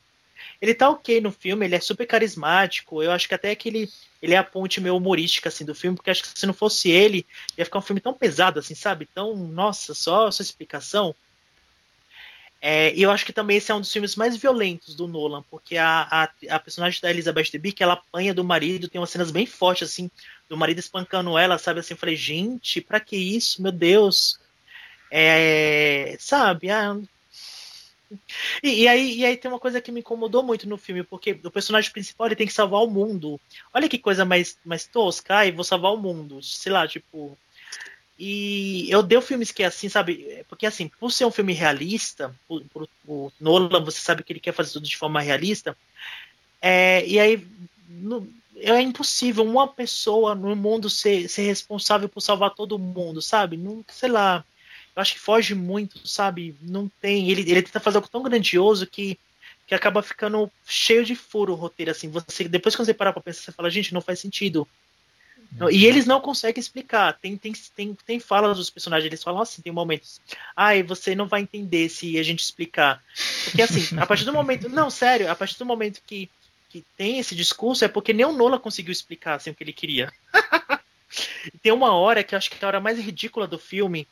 Ele 0.60 0.74
tá 0.74 0.88
ok 0.88 1.20
no 1.20 1.30
filme, 1.32 1.66
ele 1.66 1.74
é 1.74 1.80
super 1.80 2.06
carismático. 2.06 3.02
Eu 3.02 3.12
acho 3.12 3.28
que 3.28 3.34
até 3.34 3.54
que 3.54 3.68
ele, 3.68 3.90
ele 4.22 4.34
é 4.34 4.36
a 4.36 4.44
ponte 4.44 4.80
meio 4.80 4.96
humorística 4.96 5.48
assim, 5.48 5.64
do 5.64 5.74
filme, 5.74 5.96
porque 5.96 6.10
acho 6.10 6.22
que 6.22 6.38
se 6.38 6.46
não 6.46 6.54
fosse 6.54 6.90
ele, 6.90 7.26
ia 7.56 7.64
ficar 7.64 7.78
um 7.78 7.82
filme 7.82 8.00
tão 8.00 8.14
pesado, 8.14 8.58
assim, 8.58 8.74
sabe? 8.74 9.06
Tão, 9.06 9.36
nossa, 9.36 9.94
só 9.94 10.28
essa 10.28 10.42
explicação. 10.42 11.14
É, 12.66 12.94
e 12.94 13.02
eu 13.02 13.10
acho 13.10 13.26
que 13.26 13.32
também 13.32 13.58
esse 13.58 13.70
é 13.70 13.74
um 13.74 13.80
dos 13.80 13.92
filmes 13.92 14.16
mais 14.16 14.38
violentos 14.38 14.94
do 14.94 15.06
Nolan, 15.06 15.42
porque 15.50 15.76
a, 15.76 16.08
a, 16.10 16.30
a 16.48 16.58
personagem 16.58 16.98
da 16.98 17.10
Elizabeth 17.10 17.50
Debicki, 17.52 17.82
ela 17.82 17.92
apanha 17.92 18.32
do 18.32 18.42
marido, 18.42 18.88
tem 18.88 18.98
umas 18.98 19.10
cenas 19.10 19.30
bem 19.30 19.44
fortes, 19.44 19.90
assim, 19.90 20.10
do 20.48 20.56
marido 20.56 20.78
espancando 20.78 21.36
ela, 21.36 21.58
sabe? 21.58 21.80
Assim, 21.80 21.92
eu 21.92 21.98
falei, 21.98 22.16
gente, 22.16 22.80
pra 22.80 23.00
que 23.00 23.16
isso? 23.16 23.60
Meu 23.60 23.70
Deus. 23.70 24.40
É, 25.10 26.16
sabe? 26.18 26.70
Ah, 26.70 26.96
e, 28.62 28.82
e 28.82 28.88
aí, 28.88 29.18
e 29.18 29.24
aí 29.24 29.36
tem 29.36 29.50
uma 29.50 29.58
coisa 29.58 29.80
que 29.80 29.92
me 29.92 30.00
incomodou 30.00 30.42
muito 30.42 30.68
no 30.68 30.76
filme, 30.76 31.02
porque 31.02 31.38
o 31.44 31.50
personagem 31.50 31.90
principal 31.90 32.26
ele 32.26 32.36
tem 32.36 32.46
que 32.46 32.52
salvar 32.52 32.82
o 32.82 32.90
mundo. 32.90 33.40
Olha 33.72 33.88
que 33.88 33.98
coisa 33.98 34.24
mais, 34.24 34.56
mais 34.64 34.86
tosca, 34.86 35.36
ai, 35.36 35.52
vou 35.52 35.64
salvar 35.64 35.92
o 35.92 35.98
mundo. 35.98 36.42
Sei 36.42 36.72
lá, 36.72 36.86
tipo. 36.86 37.36
E 38.18 38.88
eu 38.90 39.02
dei 39.02 39.20
filmes 39.20 39.50
que 39.50 39.64
assim, 39.64 39.88
sabe? 39.88 40.44
Porque 40.48 40.66
assim, 40.66 40.88
por 41.00 41.10
ser 41.10 41.24
um 41.24 41.32
filme 41.32 41.52
realista, 41.52 42.34
por, 42.46 42.62
por, 42.66 42.88
o 43.06 43.32
Nolan, 43.40 43.84
você 43.84 44.00
sabe 44.00 44.22
que 44.22 44.32
ele 44.32 44.40
quer 44.40 44.52
fazer 44.52 44.72
tudo 44.72 44.86
de 44.86 44.96
forma 44.96 45.20
realista. 45.20 45.76
É, 46.62 47.04
e 47.06 47.18
aí 47.18 47.44
no, 47.88 48.26
é 48.56 48.80
impossível 48.80 49.44
uma 49.44 49.66
pessoa 49.66 50.34
no 50.34 50.54
mundo 50.54 50.88
ser, 50.88 51.28
ser 51.28 51.42
responsável 51.42 52.08
por 52.08 52.20
salvar 52.20 52.54
todo 52.54 52.78
mundo, 52.78 53.20
sabe? 53.20 53.56
Não, 53.56 53.84
sei 53.88 54.08
lá. 54.08 54.44
Eu 54.94 55.02
acho 55.02 55.14
que 55.14 55.20
foge 55.20 55.54
muito, 55.54 56.06
sabe? 56.06 56.54
Não 56.62 56.88
tem. 57.00 57.30
Ele, 57.30 57.42
ele 57.42 57.62
tenta 57.62 57.80
fazer 57.80 57.96
algo 57.96 58.08
tão 58.08 58.22
grandioso 58.22 58.86
que, 58.86 59.18
que 59.66 59.74
acaba 59.74 60.02
ficando 60.02 60.50
cheio 60.66 61.04
de 61.04 61.16
furo 61.16 61.52
o 61.52 61.56
roteiro, 61.56 61.90
assim. 61.90 62.08
Você, 62.08 62.44
depois 62.48 62.76
que 62.76 62.84
você 62.84 62.94
parar 62.94 63.12
pra 63.12 63.22
pensar, 63.22 63.42
você 63.42 63.52
fala, 63.52 63.70
gente, 63.70 63.92
não 63.92 64.00
faz 64.00 64.20
sentido. 64.20 64.66
Não, 65.56 65.70
E 65.70 65.84
eles 65.86 66.06
não 66.06 66.20
conseguem 66.20 66.60
explicar. 66.60 67.18
Tem, 67.20 67.36
tem, 67.36 67.52
tem, 67.74 67.96
tem 68.06 68.20
falas 68.20 68.56
dos 68.56 68.70
personagens, 68.70 69.06
eles 69.06 69.22
falam 69.22 69.40
assim, 69.40 69.62
tem 69.62 69.72
momentos. 69.72 70.20
Ai, 70.56 70.82
você 70.82 71.14
não 71.14 71.26
vai 71.26 71.42
entender 71.42 71.88
se 71.88 72.18
a 72.18 72.22
gente 72.22 72.40
explicar. 72.40 73.02
Porque 73.44 73.62
assim, 73.62 73.98
a 73.98 74.06
partir 74.06 74.24
do 74.24 74.32
momento. 74.32 74.68
Não, 74.68 74.90
sério, 74.90 75.30
a 75.30 75.34
partir 75.34 75.58
do 75.58 75.66
momento 75.66 76.00
que, 76.06 76.28
que 76.70 76.84
tem 76.96 77.18
esse 77.18 77.34
discurso, 77.34 77.84
é 77.84 77.88
porque 77.88 78.12
nem 78.12 78.26
o 78.26 78.32
Nola 78.32 78.58
conseguiu 78.58 78.92
explicar 78.92 79.34
assim, 79.34 79.50
o 79.50 79.54
que 79.54 79.62
ele 79.62 79.72
queria. 79.72 80.12
Tem 81.62 81.70
uma 81.70 81.92
hora 81.92 82.24
que 82.24 82.34
eu 82.34 82.36
acho 82.36 82.50
que 82.50 82.56
é 82.60 82.64
a 82.64 82.68
hora 82.68 82.80
mais 82.80 82.98
ridícula 82.98 83.46
do 83.46 83.58
filme 83.58 84.08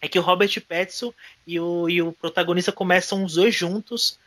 é 0.00 0.08
que 0.08 0.18
o 0.18 0.22
Robert 0.22 0.60
Pattinson 0.66 1.12
e 1.46 1.58
o, 1.58 1.88
e 1.88 2.02
o 2.02 2.12
protagonista 2.12 2.72
começam 2.72 3.24
os 3.24 3.34
dois 3.34 3.54
juntos 3.54 4.18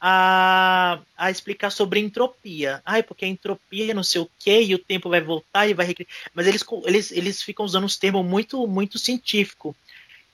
a, 0.00 1.00
a 1.16 1.30
explicar 1.30 1.70
sobre 1.70 2.00
entropia. 2.00 2.80
Ai, 2.84 3.02
porque 3.02 3.24
a 3.24 3.28
entropia 3.28 3.94
não 3.94 4.04
sei 4.04 4.20
o 4.20 4.30
que, 4.38 4.62
e 4.62 4.74
o 4.74 4.78
tempo 4.78 5.08
vai 5.10 5.20
voltar 5.20 5.66
e 5.66 5.74
vai 5.74 5.86
recriar. 5.86 6.08
Mas 6.34 6.46
eles, 6.46 6.64
eles, 6.84 7.12
eles 7.12 7.42
ficam 7.42 7.64
usando 7.64 7.84
uns 7.84 7.96
termos 7.96 8.24
muito, 8.24 8.66
muito 8.66 8.98
científicos. 8.98 9.74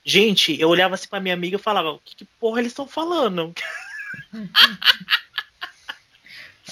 Gente, 0.03 0.59
eu 0.59 0.69
olhava 0.69 0.95
assim 0.95 1.07
pra 1.07 1.19
minha 1.19 1.33
amiga 1.33 1.57
e 1.57 1.61
falava, 1.61 1.91
o 1.91 1.99
que, 1.99 2.15
que 2.15 2.25
porra 2.39 2.59
eles 2.59 2.71
estão 2.71 2.87
falando? 2.87 3.53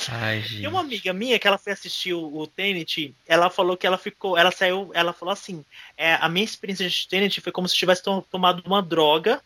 Ai, 0.10 0.42
gente. 0.42 0.62
Tem 0.62 0.68
uma 0.68 0.80
amiga 0.80 1.14
minha 1.14 1.38
que 1.38 1.48
ela 1.48 1.58
foi 1.58 1.74
assistir 1.74 2.14
o, 2.14 2.40
o 2.40 2.48
Tenet, 2.48 3.14
ela 3.28 3.50
falou 3.50 3.78
que 3.78 3.86
ela 3.86 3.98
ficou, 3.98 4.38
ela 4.38 4.52
saiu, 4.52 4.90
ela 4.94 5.14
falou 5.14 5.32
assim, 5.32 5.64
é, 5.96 6.16
a 6.16 6.28
minha 6.28 6.44
experiência 6.44 6.90
de 6.90 7.08
Tenet 7.08 7.40
foi 7.42 7.52
como 7.52 7.68
se 7.68 7.76
tivesse 7.76 8.02
to- 8.02 8.26
tomado 8.32 8.64
uma 8.66 8.82
droga 8.82 9.42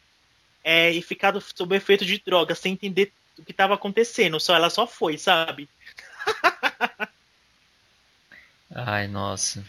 é, 0.63 0.91
e 0.91 1.01
ficado 1.01 1.41
sob 1.41 1.75
efeito 1.75 2.05
de 2.05 2.21
droga, 2.25 2.55
sem 2.55 2.73
entender 2.73 3.11
o 3.37 3.43
que 3.43 3.51
estava 3.51 3.73
acontecendo, 3.73 4.39
só 4.39 4.55
ela 4.55 4.69
só 4.69 4.87
foi, 4.87 5.17
sabe? 5.17 5.69
Ai, 8.73 9.07
nossa. 9.07 9.63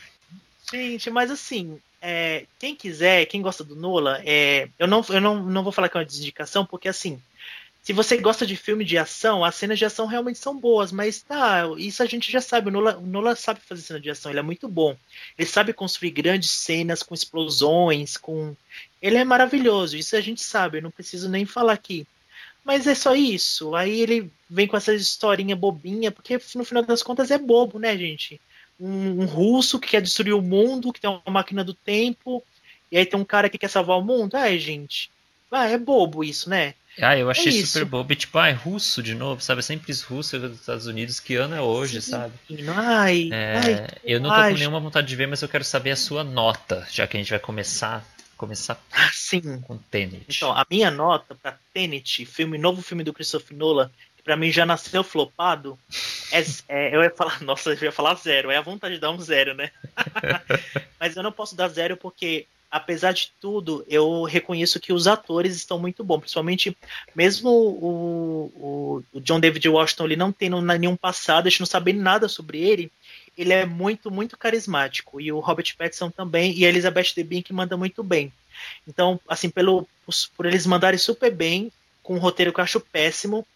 Gente, 0.71 1.11
mas 1.11 1.31
assim, 1.31 1.81
é, 2.01 2.47
quem 2.59 2.75
quiser, 2.75 3.27
quem 3.27 3.43
gosta 3.43 3.65
do 3.65 3.75
Nola, 3.75 4.21
é, 4.25 4.69
eu, 4.79 4.87
não, 4.87 5.05
eu 5.09 5.21
não, 5.21 5.43
não 5.43 5.63
vou 5.63 5.73
falar 5.73 5.89
que 5.89 5.97
é 5.97 6.01
uma 6.01 6.07
desindicação, 6.07 6.65
porque 6.65 6.89
assim, 6.89 7.21
se 7.83 7.93
você 7.93 8.19
gosta 8.19 8.47
de 8.47 8.57
filme 8.57 8.85
de 8.85 8.99
ação, 8.99 9.45
as 9.45 9.55
cenas 9.55 9.79
de 9.79 9.85
ação 9.85 10.07
realmente 10.07 10.39
são 10.39 10.59
boas, 10.59 10.93
mas 10.93 11.23
tá, 11.23 11.65
isso 11.79 12.03
a 12.03 12.07
gente 12.07 12.31
já 12.31 12.41
sabe. 12.41 12.69
O 12.69 12.71
Nola, 12.71 12.99
o 12.99 13.37
sabe 13.37 13.61
fazer 13.61 13.83
cena 13.83 14.01
de 14.01 14.11
ação, 14.11 14.31
ele 14.31 14.41
é 14.41 14.43
muito 14.43 14.69
bom. 14.69 14.97
Ele 15.39 15.49
sabe 15.49 15.73
construir 15.73 16.11
grandes 16.11 16.51
cenas 16.51 17.03
com 17.03 17.15
explosões, 17.15 18.17
com. 18.17 18.55
Ele 19.01 19.17
é 19.17 19.25
maravilhoso, 19.25 19.97
isso 19.97 20.17
a 20.17 20.21
gente 20.21 20.43
sabe, 20.43 20.79
eu 20.79 20.83
não 20.83 20.91
preciso 20.91 21.29
nem 21.29 21.47
falar 21.47 21.73
aqui. 21.73 22.07
Mas 22.65 22.87
é 22.87 22.95
só 22.95 23.15
isso. 23.15 23.75
Aí 23.75 24.01
ele 24.03 24.31
vem 24.51 24.67
com 24.67 24.77
essa 24.77 24.93
historinha 24.93 25.57
bobinha, 25.57 26.11
porque 26.11 26.39
no 26.55 26.67
final 26.67 26.83
das 26.83 27.03
contas 27.03 27.31
é 27.31 27.39
bobo, 27.39 27.79
né, 27.79 27.97
gente? 27.97 28.39
Um, 28.79 29.23
um 29.23 29.25
russo 29.25 29.79
que 29.79 29.89
quer 29.89 30.03
destruir 30.03 30.35
o 30.35 30.43
mundo, 30.43 30.93
que 30.93 31.01
tem 31.01 31.09
uma 31.09 31.23
máquina 31.27 31.65
do 31.65 31.73
tempo, 31.73 32.45
e 32.93 32.99
aí 32.99 33.07
tem 33.07 33.19
um 33.19 33.25
cara 33.25 33.49
que 33.49 33.57
quer 33.57 33.71
salvar 33.71 33.99
o 33.99 34.05
mundo. 34.05 34.35
Ai, 34.35 34.59
gente. 34.59 35.11
Ah, 35.51 35.67
é 35.67 35.79
bobo 35.79 36.23
isso, 36.23 36.51
né? 36.51 36.75
Ah, 37.01 37.17
eu 37.17 37.31
achei 37.31 37.49
É 37.61 37.65
super 37.65 37.85
bobo. 37.85 38.13
E, 38.13 38.17
tipo, 38.17 38.39
ah, 38.39 38.49
é 38.49 38.53
russo 38.53 39.03
de 39.03 39.15
novo, 39.15 39.41
sabe? 39.41 39.61
É 39.61 39.63
sempre 39.63 39.93
russo 40.09 40.39
dos 40.39 40.61
Estados 40.61 40.87
Unidos. 40.87 41.21
Que 41.21 41.37
ano 41.37 41.55
é 41.55 41.61
hoje, 41.61 42.01
Sim. 42.01 42.11
sabe? 42.11 42.35
Ai, 42.77 43.31
É, 43.33 43.57
ai, 43.57 43.87
eu 44.05 44.21
não 44.21 44.31
tô 44.31 44.37
com 44.37 44.55
nenhuma 44.55 44.81
vontade 44.81 45.07
de 45.07 45.17
ver, 45.17 45.27
mas 45.27 45.43
eu 45.43 45.49
quero 45.49 45.65
saber 45.65 45.91
a 45.93 45.97
sua 45.97 46.25
nota, 46.25 46.87
já 46.91 47.07
que 47.07 47.17
a 47.17 47.21
gente 47.21 47.31
vai 47.31 47.39
começar, 47.39 48.05
começar 48.37 48.81
Ah, 48.93 49.11
sim. 49.13 49.61
com 49.61 49.77
Tenet. 49.79 50.25
Então, 50.29 50.53
a 50.53 50.65
minha 50.71 50.91
nota 50.91 51.35
pra 51.35 51.59
Tenet, 51.73 52.25
filme, 52.27 52.59
novo 52.59 52.83
filme 52.83 53.05
do 53.05 53.13
Christopher 53.13 53.57
Nolan, 53.57 53.91
que 54.17 54.23
pra 54.23 54.37
mim 54.37 54.51
já 54.51 54.67
nasceu 54.67 55.05
flopado, 55.05 55.79
é, 56.33 56.41
é- 56.69 56.97
eu 56.97 57.03
ia 57.03 57.11
falar, 57.11 57.41
nossa, 57.43 57.71
eu 57.75 57.83
ia 57.83 57.93
falar 57.93 58.15
zero, 58.17 58.51
é 58.51 58.57
a 58.57 58.63
vontade 58.63 58.95
de 58.95 59.01
dar 59.01 59.11
um 59.11 59.21
zero, 59.21 59.55
né? 59.55 59.71
Mas 60.99 61.17
eu 61.17 61.23
não 61.23 61.31
posso 61.33 61.55
dar 61.55 61.69
zero 61.69 61.97
porque, 61.97 62.47
apesar 62.71 63.13
de 63.13 63.33
tudo, 63.41 63.85
eu 63.89 64.25
reconheço 64.25 64.81
que 64.81 64.93
os 64.93 65.07
atores 65.07 65.57
estão 65.57 65.79
muito 65.79 66.05
bons, 66.05 66.21
principalmente, 66.21 66.77
mesmo 67.15 67.49
o, 67.51 68.53
o, 68.55 69.05
o 69.13 69.21
John 69.21 69.41
David 69.41 69.69
Washington, 69.69 70.05
ele 70.05 70.17
não 70.17 70.33
tendo 70.33 70.61
nenhum 70.61 70.97
passado, 70.97 71.47
a 71.47 71.51
gente 71.51 71.61
não 71.61 71.67
sabe 71.67 71.93
nada 71.93 72.29
sobre 72.29 72.61
ele, 72.61 72.93
ele 73.37 73.53
é 73.53 73.65
muito, 73.65 74.11
muito 74.11 74.37
carismático. 74.37 75.21
E 75.21 75.31
o 75.31 75.39
Robert 75.39 75.75
Pattinson 75.77 76.11
também, 76.11 76.53
e 76.57 76.67
a 76.67 76.69
Elizabeth 76.69 77.13
Debicki 77.15 77.49
que 77.49 77.53
manda 77.53 77.77
muito 77.77 78.03
bem. 78.03 78.33
Então, 78.87 79.21
assim, 79.29 79.49
pelo, 79.49 79.87
por 80.37 80.47
eles 80.47 80.67
mandarem 80.67 80.99
super 80.99 81.33
bem, 81.33 81.71
com 82.03 82.15
um 82.15 82.19
roteiro 82.19 82.53
que 82.53 82.59
eu 82.59 82.65
acho 82.65 82.81
péssimo, 82.81 83.47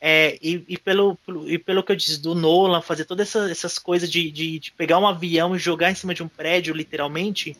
é, 0.00 0.38
e, 0.42 0.64
e, 0.68 0.78
pelo, 0.78 1.18
e 1.46 1.58
pelo 1.58 1.82
que 1.82 1.92
eu 1.92 1.96
disse 1.96 2.20
do 2.20 2.34
Nolan, 2.34 2.80
fazer 2.80 3.04
todas 3.04 3.28
essas, 3.28 3.50
essas 3.50 3.78
coisas 3.78 4.10
de, 4.10 4.30
de, 4.30 4.58
de, 4.58 4.72
pegar 4.72 4.98
um 4.98 5.06
avião 5.06 5.56
e 5.56 5.58
jogar 5.58 5.90
em 5.90 5.94
cima 5.94 6.14
de 6.14 6.22
um 6.22 6.28
prédio, 6.28 6.74
literalmente. 6.74 7.56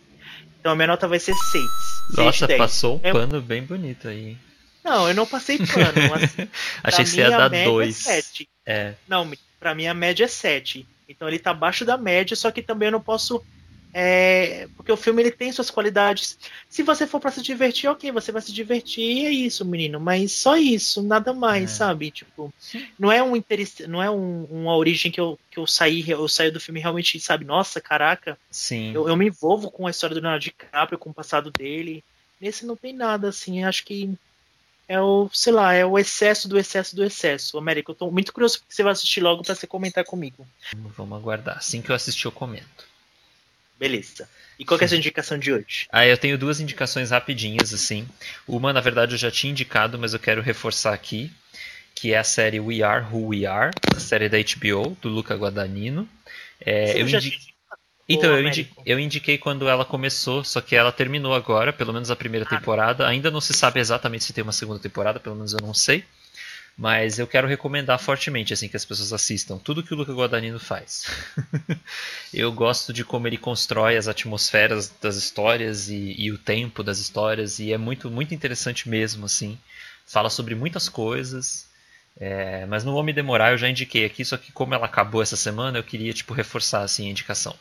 Então 0.66 0.72
a 0.72 0.76
minha 0.76 0.88
nota 0.88 1.06
vai 1.06 1.20
ser 1.20 1.32
6. 1.32 1.64
Nossa, 2.16 2.48
passou 2.56 2.96
um 2.96 3.00
é... 3.04 3.12
pano 3.12 3.40
bem 3.40 3.62
bonito 3.62 4.08
aí. 4.08 4.36
Não, 4.82 5.08
eu 5.08 5.14
não 5.14 5.24
passei 5.24 5.58
pano. 5.58 5.92
Mas 6.10 6.48
Achei 6.82 7.04
que 7.04 7.10
você 7.12 7.20
ia 7.20 7.30
dar 7.30 7.48
2. 7.48 8.06
É 8.08 8.22
é. 8.66 8.94
Não, 9.06 9.30
pra 9.60 9.76
mim 9.76 9.86
a 9.86 9.94
média 9.94 10.24
é 10.24 10.28
7. 10.28 10.84
Então 11.08 11.28
ele 11.28 11.38
tá 11.38 11.52
abaixo 11.52 11.84
da 11.84 11.96
média, 11.96 12.34
só 12.34 12.50
que 12.50 12.62
também 12.62 12.88
eu 12.88 12.92
não 12.92 13.00
posso 13.00 13.44
é, 13.98 14.68
porque 14.76 14.92
o 14.92 14.96
filme 14.96 15.22
ele 15.22 15.30
tem 15.30 15.50
suas 15.50 15.70
qualidades. 15.70 16.38
Se 16.68 16.82
você 16.82 17.06
for 17.06 17.18
para 17.18 17.30
se 17.30 17.40
divertir, 17.40 17.88
ok, 17.88 18.12
você 18.12 18.30
vai 18.30 18.42
se 18.42 18.52
divertir 18.52 19.02
e 19.02 19.24
é 19.24 19.30
isso, 19.30 19.64
menino. 19.64 19.98
Mas 19.98 20.32
só 20.32 20.54
isso, 20.54 21.02
nada 21.02 21.32
mais, 21.32 21.70
é. 21.70 21.74
sabe? 21.74 22.10
Tipo, 22.10 22.52
não 22.98 23.10
é 23.10 23.22
um 23.22 23.34
interesse, 23.34 23.86
não 23.86 24.02
é 24.02 24.10
um, 24.10 24.44
uma 24.50 24.76
origem 24.76 25.10
que 25.10 25.18
eu, 25.18 25.38
que 25.50 25.58
eu 25.58 25.66
saí, 25.66 26.04
eu 26.06 26.28
saio 26.28 26.52
do 26.52 26.60
filme 26.60 26.78
realmente, 26.78 27.18
sabe? 27.18 27.46
Nossa, 27.46 27.80
caraca. 27.80 28.36
Sim. 28.50 28.92
Eu, 28.92 29.08
eu 29.08 29.16
me 29.16 29.28
envolvo 29.28 29.70
com 29.70 29.86
a 29.86 29.90
história 29.90 30.12
do 30.12 30.20
Leonardo 30.20 30.44
DiCaprio, 30.44 30.98
com 30.98 31.08
o 31.08 31.14
passado 31.14 31.50
dele. 31.50 32.04
Nesse 32.38 32.66
não 32.66 32.76
tem 32.76 32.92
nada, 32.92 33.30
assim. 33.30 33.64
Acho 33.64 33.82
que 33.82 34.12
é 34.86 35.00
o, 35.00 35.30
sei 35.32 35.54
lá, 35.54 35.72
é 35.72 35.86
o 35.86 35.98
excesso 35.98 36.46
do 36.46 36.58
excesso 36.58 36.94
do 36.94 37.02
excesso. 37.02 37.56
América, 37.56 37.92
eu 37.92 37.94
tô 37.94 38.10
muito 38.10 38.30
curioso 38.30 38.58
que 38.58 38.74
você 38.74 38.82
vai 38.82 38.92
assistir 38.92 39.22
logo 39.22 39.42
para 39.42 39.54
você 39.54 39.66
comentar 39.66 40.04
comigo. 40.04 40.46
Vamos 40.94 41.16
aguardar. 41.16 41.56
Assim 41.56 41.80
que 41.80 41.90
eu 41.90 41.96
assistir, 41.96 42.26
eu 42.26 42.32
comento. 42.32 42.95
Beleza. 43.78 44.28
E 44.58 44.64
qual 44.64 44.80
é 44.80 44.84
a 44.84 44.88
sua 44.88 44.96
indicação 44.96 45.38
de 45.38 45.52
hoje? 45.52 45.86
Ah, 45.92 46.06
eu 46.06 46.16
tenho 46.16 46.38
duas 46.38 46.60
indicações 46.60 47.10
rapidinhas, 47.10 47.74
assim. 47.74 48.08
Uma, 48.48 48.72
na 48.72 48.80
verdade, 48.80 49.14
eu 49.14 49.18
já 49.18 49.30
tinha 49.30 49.50
indicado, 49.50 49.98
mas 49.98 50.14
eu 50.14 50.18
quero 50.18 50.40
reforçar 50.40 50.94
aqui, 50.94 51.30
que 51.94 52.14
é 52.14 52.18
a 52.18 52.24
série 52.24 52.58
We 52.58 52.82
Are 52.82 53.04
Who 53.04 53.28
We 53.28 53.44
Are, 53.44 53.70
a 53.94 54.00
série 54.00 54.28
da 54.28 54.38
HBO, 54.38 54.96
do 55.00 55.08
Luca 55.08 55.34
Guadagnino. 55.34 56.08
É, 56.60 57.00
eu 57.00 57.06
indi... 57.06 57.38
Então, 58.08 58.38
eu, 58.38 58.46
indi... 58.46 58.70
eu, 58.86 59.00
indiquei 59.00 59.36
quando 59.36 59.68
ela 59.68 59.84
começou, 59.84 60.44
só 60.44 60.60
que 60.60 60.76
ela 60.76 60.92
terminou 60.92 61.34
agora, 61.34 61.72
pelo 61.72 61.92
menos 61.92 62.08
a 62.10 62.16
primeira 62.16 62.46
ah. 62.46 62.48
temporada. 62.48 63.06
Ainda 63.06 63.30
não 63.30 63.40
se 63.40 63.52
sabe 63.52 63.80
exatamente 63.80 64.24
se 64.24 64.32
tem 64.32 64.44
uma 64.44 64.52
segunda 64.52 64.78
temporada, 64.78 65.18
pelo 65.18 65.34
menos 65.34 65.52
eu 65.52 65.60
não 65.60 65.74
sei. 65.74 66.04
Mas 66.78 67.18
eu 67.18 67.26
quero 67.26 67.48
recomendar 67.48 67.98
fortemente 67.98 68.52
assim 68.52 68.68
que 68.68 68.76
as 68.76 68.84
pessoas 68.84 69.10
assistam 69.10 69.56
tudo 69.56 69.82
que 69.82 69.94
o 69.94 69.96
Luca 69.96 70.12
Guadagnino 70.12 70.58
faz. 70.60 71.06
eu 72.34 72.52
gosto 72.52 72.92
de 72.92 73.02
como 73.02 73.26
ele 73.26 73.38
constrói 73.38 73.96
as 73.96 74.08
atmosferas 74.08 74.92
das 75.00 75.16
histórias 75.16 75.88
e, 75.88 76.14
e, 76.18 76.30
o 76.30 76.36
tempo 76.36 76.82
das 76.82 76.98
histórias 76.98 77.58
e 77.58 77.72
é 77.72 77.78
muito 77.78 78.10
muito 78.10 78.34
interessante 78.34 78.90
mesmo 78.90 79.24
assim. 79.24 79.58
Fala 80.06 80.28
sobre 80.28 80.54
muitas 80.54 80.86
coisas, 80.86 81.66
é, 82.18 82.66
mas 82.66 82.84
não 82.84 82.92
vou 82.92 83.02
me 83.02 83.12
demorar. 83.12 83.52
Eu 83.52 83.58
já 83.58 83.70
indiquei 83.70 84.04
aqui, 84.04 84.22
só 84.22 84.36
que 84.36 84.52
como 84.52 84.74
ela 84.74 84.84
acabou 84.84 85.22
essa 85.22 85.36
semana, 85.36 85.78
eu 85.78 85.84
queria 85.84 86.12
tipo 86.12 86.34
reforçar 86.34 86.82
assim 86.82 87.08
a 87.08 87.10
indicação. 87.10 87.56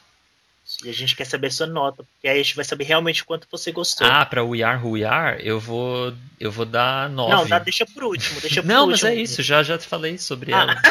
E 0.84 0.90
a 0.90 0.94
gente 0.94 1.16
quer 1.16 1.26
saber 1.26 1.52
sua 1.52 1.68
nota, 1.68 2.04
porque 2.04 2.28
aí 2.28 2.40
a 2.40 2.44
gente 2.44 2.56
vai 2.56 2.66
saber 2.66 2.86
realmente 2.86 3.24
quanto 3.24 3.48
você 3.52 3.72
gostou. 3.72 4.08
Ah, 4.08 4.26
pra 4.26 4.44
We 4.44 4.64
Are 4.64 4.82
Who 4.82 4.92
We 4.92 5.04
Are, 5.04 5.40
eu 5.46 5.60
vou, 5.60 6.12
eu 6.40 6.52
vou 6.52 6.66
dar 6.66 7.08
9. 7.10 7.32
Não, 7.32 7.48
dá, 7.48 7.60
deixa 7.60 7.86
por 7.86 8.04
último, 8.04 8.42
deixa 8.42 8.64
por 8.64 8.68
Não, 8.68 8.88
último. 8.88 8.92
mas 8.92 9.04
é 9.04 9.16
isso, 9.16 9.44
já, 9.44 9.62
já 9.62 9.78
te 9.78 9.86
falei 9.86 10.18
sobre 10.18 10.54
ah. 10.54 10.62
ela. 10.62 10.82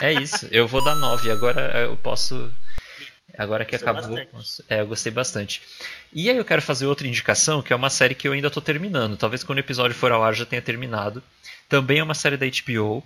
É 0.00 0.12
isso, 0.12 0.48
eu 0.50 0.66
vou 0.66 0.82
dar 0.82 0.96
9. 0.96 1.30
Agora 1.30 1.60
eu 1.82 1.96
posso. 1.96 2.52
Agora 3.38 3.64
que 3.64 3.78
Gostou 3.78 3.92
acabou. 3.92 4.18
É, 4.68 4.80
eu 4.80 4.86
gostei 4.88 5.12
bastante. 5.12 5.62
E 6.12 6.28
aí 6.28 6.36
eu 6.36 6.44
quero 6.44 6.60
fazer 6.60 6.86
outra 6.86 7.06
indicação, 7.06 7.62
que 7.62 7.72
é 7.72 7.76
uma 7.76 7.88
série 7.88 8.14
que 8.14 8.26
eu 8.26 8.32
ainda 8.32 8.50
tô 8.50 8.60
terminando. 8.60 9.16
Talvez 9.16 9.44
quando 9.44 9.58
o 9.58 9.60
episódio 9.60 9.96
for 9.96 10.10
ao 10.10 10.22
ar 10.22 10.34
já 10.34 10.44
tenha 10.44 10.60
terminado. 10.60 11.22
Também 11.68 12.00
é 12.00 12.02
uma 12.02 12.14
série 12.14 12.36
da 12.36 12.46
HBO, 12.46 13.02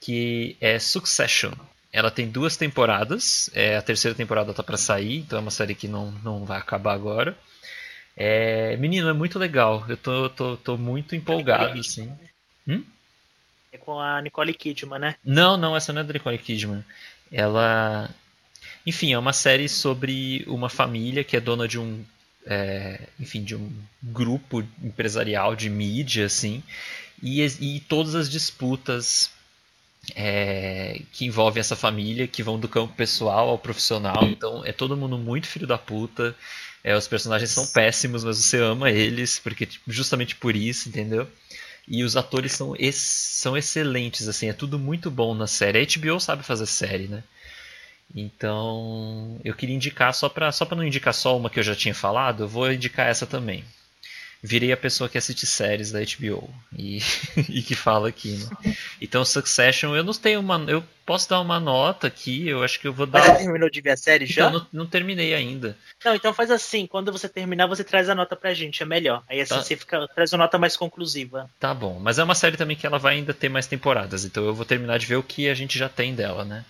que 0.00 0.56
é 0.60 0.78
Succession. 0.78 1.52
Ela 1.96 2.10
tem 2.10 2.28
duas 2.28 2.58
temporadas. 2.58 3.48
É, 3.54 3.74
a 3.74 3.80
terceira 3.80 4.14
temporada 4.14 4.52
tá 4.52 4.62
para 4.62 4.76
sair, 4.76 5.20
então 5.20 5.38
é 5.38 5.40
uma 5.40 5.50
série 5.50 5.74
que 5.74 5.88
não, 5.88 6.10
não 6.22 6.44
vai 6.44 6.58
acabar 6.58 6.92
agora. 6.92 7.34
É, 8.14 8.76
menino, 8.76 9.08
é 9.08 9.14
muito 9.14 9.38
legal. 9.38 9.82
Eu 9.88 9.96
tô, 9.96 10.28
tô, 10.28 10.56
tô 10.58 10.76
muito 10.76 11.16
empolgado, 11.16 11.80
assim. 11.80 12.12
Hum? 12.68 12.84
É 13.72 13.78
com 13.78 13.98
a 13.98 14.20
Nicole 14.20 14.52
Kidman, 14.52 14.98
né? 14.98 15.14
Não, 15.24 15.56
não, 15.56 15.74
essa 15.74 15.90
não 15.90 16.02
é 16.02 16.04
da 16.04 16.12
Nicole 16.12 16.36
Kidman. 16.36 16.84
Ela. 17.32 18.10
Enfim, 18.84 19.14
é 19.14 19.18
uma 19.18 19.32
série 19.32 19.66
sobre 19.66 20.44
uma 20.46 20.68
família 20.68 21.24
que 21.24 21.34
é 21.34 21.40
dona 21.40 21.66
de 21.66 21.78
um. 21.78 22.04
É, 22.44 23.08
enfim, 23.18 23.42
de 23.42 23.56
um 23.56 23.72
grupo 24.02 24.62
empresarial 24.82 25.56
de 25.56 25.70
mídia, 25.70 26.26
assim. 26.26 26.62
E, 27.22 27.42
e 27.42 27.80
todas 27.80 28.14
as 28.14 28.28
disputas 28.28 29.34
é, 30.14 31.00
que 31.12 31.26
envolvem 31.26 31.60
essa 31.60 31.76
família, 31.76 32.28
que 32.28 32.42
vão 32.42 32.58
do 32.58 32.68
campo 32.68 32.94
pessoal 32.94 33.48
ao 33.48 33.58
profissional. 33.58 34.24
Então 34.24 34.64
é 34.64 34.72
todo 34.72 34.96
mundo 34.96 35.18
muito 35.18 35.46
filho 35.46 35.66
da 35.66 35.78
puta. 35.78 36.34
É, 36.84 36.96
os 36.96 37.08
personagens 37.08 37.50
são 37.50 37.66
péssimos, 37.66 38.22
mas 38.24 38.38
você 38.38 38.58
ama 38.58 38.90
eles, 38.90 39.38
porque 39.38 39.66
tipo, 39.66 39.92
justamente 39.92 40.36
por 40.36 40.54
isso, 40.54 40.88
entendeu? 40.88 41.28
E 41.88 42.04
os 42.04 42.16
atores 42.16 42.52
são, 42.52 42.74
ex 42.76 42.96
são 42.96 43.56
excelentes, 43.56 44.28
assim, 44.28 44.48
é 44.48 44.52
tudo 44.52 44.78
muito 44.78 45.10
bom 45.10 45.34
na 45.34 45.46
série. 45.46 45.78
A 45.80 45.84
HBO 45.84 46.20
sabe 46.20 46.42
fazer 46.42 46.66
série, 46.66 47.08
né? 47.08 47.22
Então, 48.14 49.40
eu 49.44 49.54
queria 49.54 49.74
indicar, 49.74 50.14
só 50.14 50.28
para 50.28 50.52
só 50.52 50.64
pra 50.64 50.76
não 50.76 50.84
indicar 50.84 51.12
só 51.14 51.36
uma 51.36 51.50
que 51.50 51.58
eu 51.58 51.64
já 51.64 51.74
tinha 51.74 51.94
falado, 51.94 52.44
eu 52.44 52.48
vou 52.48 52.70
indicar 52.72 53.08
essa 53.08 53.26
também 53.26 53.64
virei 54.46 54.72
a 54.72 54.76
pessoa 54.76 55.08
que 55.08 55.18
assiste 55.18 55.44
séries 55.44 55.90
da 55.90 55.98
HBO 56.00 56.48
e, 56.78 57.00
e 57.48 57.62
que 57.62 57.74
fala 57.74 58.08
aqui. 58.08 58.38
Né? 58.38 58.76
Então, 59.00 59.24
Succession, 59.24 59.94
eu 59.94 60.04
não 60.04 60.14
tenho 60.14 60.38
uma. 60.38 60.64
Eu 60.68 60.84
posso 61.04 61.28
dar 61.28 61.40
uma 61.40 61.58
nota 61.58 62.06
aqui, 62.06 62.48
eu 62.48 62.62
acho 62.62 62.78
que 62.78 62.86
eu 62.86 62.92
vou 62.92 63.06
dar. 63.06 63.18
Mas 63.18 63.28
você 63.28 63.44
terminou 63.44 63.68
de 63.68 63.80
ver 63.80 63.90
a 63.90 63.96
série 63.96 64.24
já? 64.24 64.46
Então, 64.46 64.60
não, 64.60 64.84
não, 64.84 64.86
terminei 64.86 65.34
ainda. 65.34 65.76
Não, 66.04 66.14
então 66.14 66.32
faz 66.32 66.50
assim: 66.50 66.86
quando 66.86 67.10
você 67.10 67.28
terminar, 67.28 67.66
você 67.66 67.82
traz 67.82 68.08
a 68.08 68.14
nota 68.14 68.36
pra 68.36 68.54
gente, 68.54 68.82
é 68.82 68.86
melhor. 68.86 69.24
Aí 69.28 69.40
assim 69.40 69.54
tá. 69.54 69.62
você 69.62 69.76
fica, 69.76 70.06
traz 70.14 70.32
uma 70.32 70.44
nota 70.44 70.58
mais 70.58 70.76
conclusiva. 70.76 71.50
Tá 71.58 71.74
bom, 71.74 71.98
mas 71.98 72.18
é 72.18 72.24
uma 72.24 72.34
série 72.34 72.56
também 72.56 72.76
que 72.76 72.86
ela 72.86 72.98
vai 72.98 73.16
ainda 73.16 73.34
ter 73.34 73.48
mais 73.48 73.66
temporadas, 73.66 74.24
então 74.24 74.44
eu 74.44 74.54
vou 74.54 74.64
terminar 74.64 74.98
de 74.98 75.06
ver 75.06 75.16
o 75.16 75.22
que 75.22 75.48
a 75.48 75.54
gente 75.54 75.76
já 75.78 75.88
tem 75.88 76.14
dela, 76.14 76.44
né? 76.44 76.64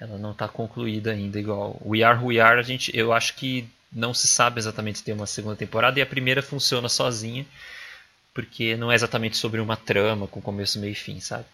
Ela 0.00 0.18
não 0.18 0.34
tá 0.34 0.48
concluída 0.48 1.12
ainda, 1.12 1.38
igual. 1.38 1.80
We 1.84 2.02
Are 2.02 2.18
Who 2.18 2.26
We 2.26 2.40
Are, 2.40 2.58
a 2.58 2.62
gente, 2.62 2.90
eu 2.96 3.12
acho 3.12 3.36
que 3.36 3.68
não 3.94 4.12
se 4.12 4.26
sabe 4.26 4.58
exatamente 4.58 4.98
se 4.98 5.04
tem 5.04 5.14
uma 5.14 5.26
segunda 5.26 5.54
temporada 5.54 5.98
e 5.98 6.02
a 6.02 6.06
primeira 6.06 6.42
funciona 6.42 6.88
sozinha, 6.88 7.46
porque 8.34 8.76
não 8.76 8.90
é 8.90 8.94
exatamente 8.94 9.36
sobre 9.36 9.60
uma 9.60 9.76
trama 9.76 10.26
com 10.26 10.42
começo, 10.42 10.80
meio 10.80 10.92
e 10.92 10.96
fim, 10.96 11.20
sabe? 11.20 11.44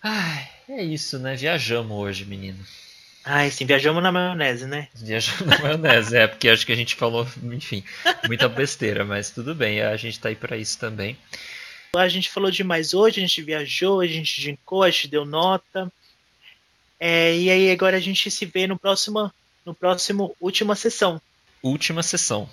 Ai, 0.00 0.48
é 0.68 0.84
isso, 0.84 1.18
né? 1.18 1.34
Viajamos 1.34 1.96
hoje, 1.98 2.24
menino. 2.24 2.64
Ai, 3.24 3.50
sim, 3.50 3.66
viajamos 3.66 4.00
na 4.00 4.12
maionese, 4.12 4.66
né? 4.66 4.86
Viajamos 4.94 5.44
na 5.44 5.58
maionese, 5.58 6.16
é, 6.16 6.28
porque 6.28 6.48
acho 6.48 6.64
que 6.64 6.72
a 6.72 6.76
gente 6.76 6.94
falou, 6.94 7.26
enfim, 7.42 7.82
muita 8.28 8.48
besteira, 8.48 9.04
mas 9.04 9.30
tudo 9.30 9.52
bem, 9.52 9.82
a 9.82 9.96
gente 9.96 10.20
tá 10.20 10.28
aí 10.28 10.36
para 10.36 10.56
isso 10.56 10.78
também. 10.78 11.18
A 11.96 12.08
gente 12.08 12.30
falou 12.30 12.50
demais 12.50 12.94
hoje, 12.94 13.18
a 13.18 13.26
gente 13.26 13.42
viajou, 13.42 14.00
a 14.00 14.06
gente 14.06 14.40
gincou, 14.40 14.84
a 14.84 14.90
gente 14.90 15.08
deu 15.08 15.24
nota. 15.24 15.90
É, 17.00 17.36
e 17.36 17.50
aí 17.50 17.70
agora 17.70 17.96
a 17.96 18.00
gente 18.00 18.30
se 18.30 18.46
vê 18.46 18.66
no 18.66 18.78
próximo, 18.78 19.32
no 19.64 19.74
próximo 19.74 20.36
última 20.40 20.76
sessão 20.76 21.20
última 21.68 22.02
sessão. 22.02 22.48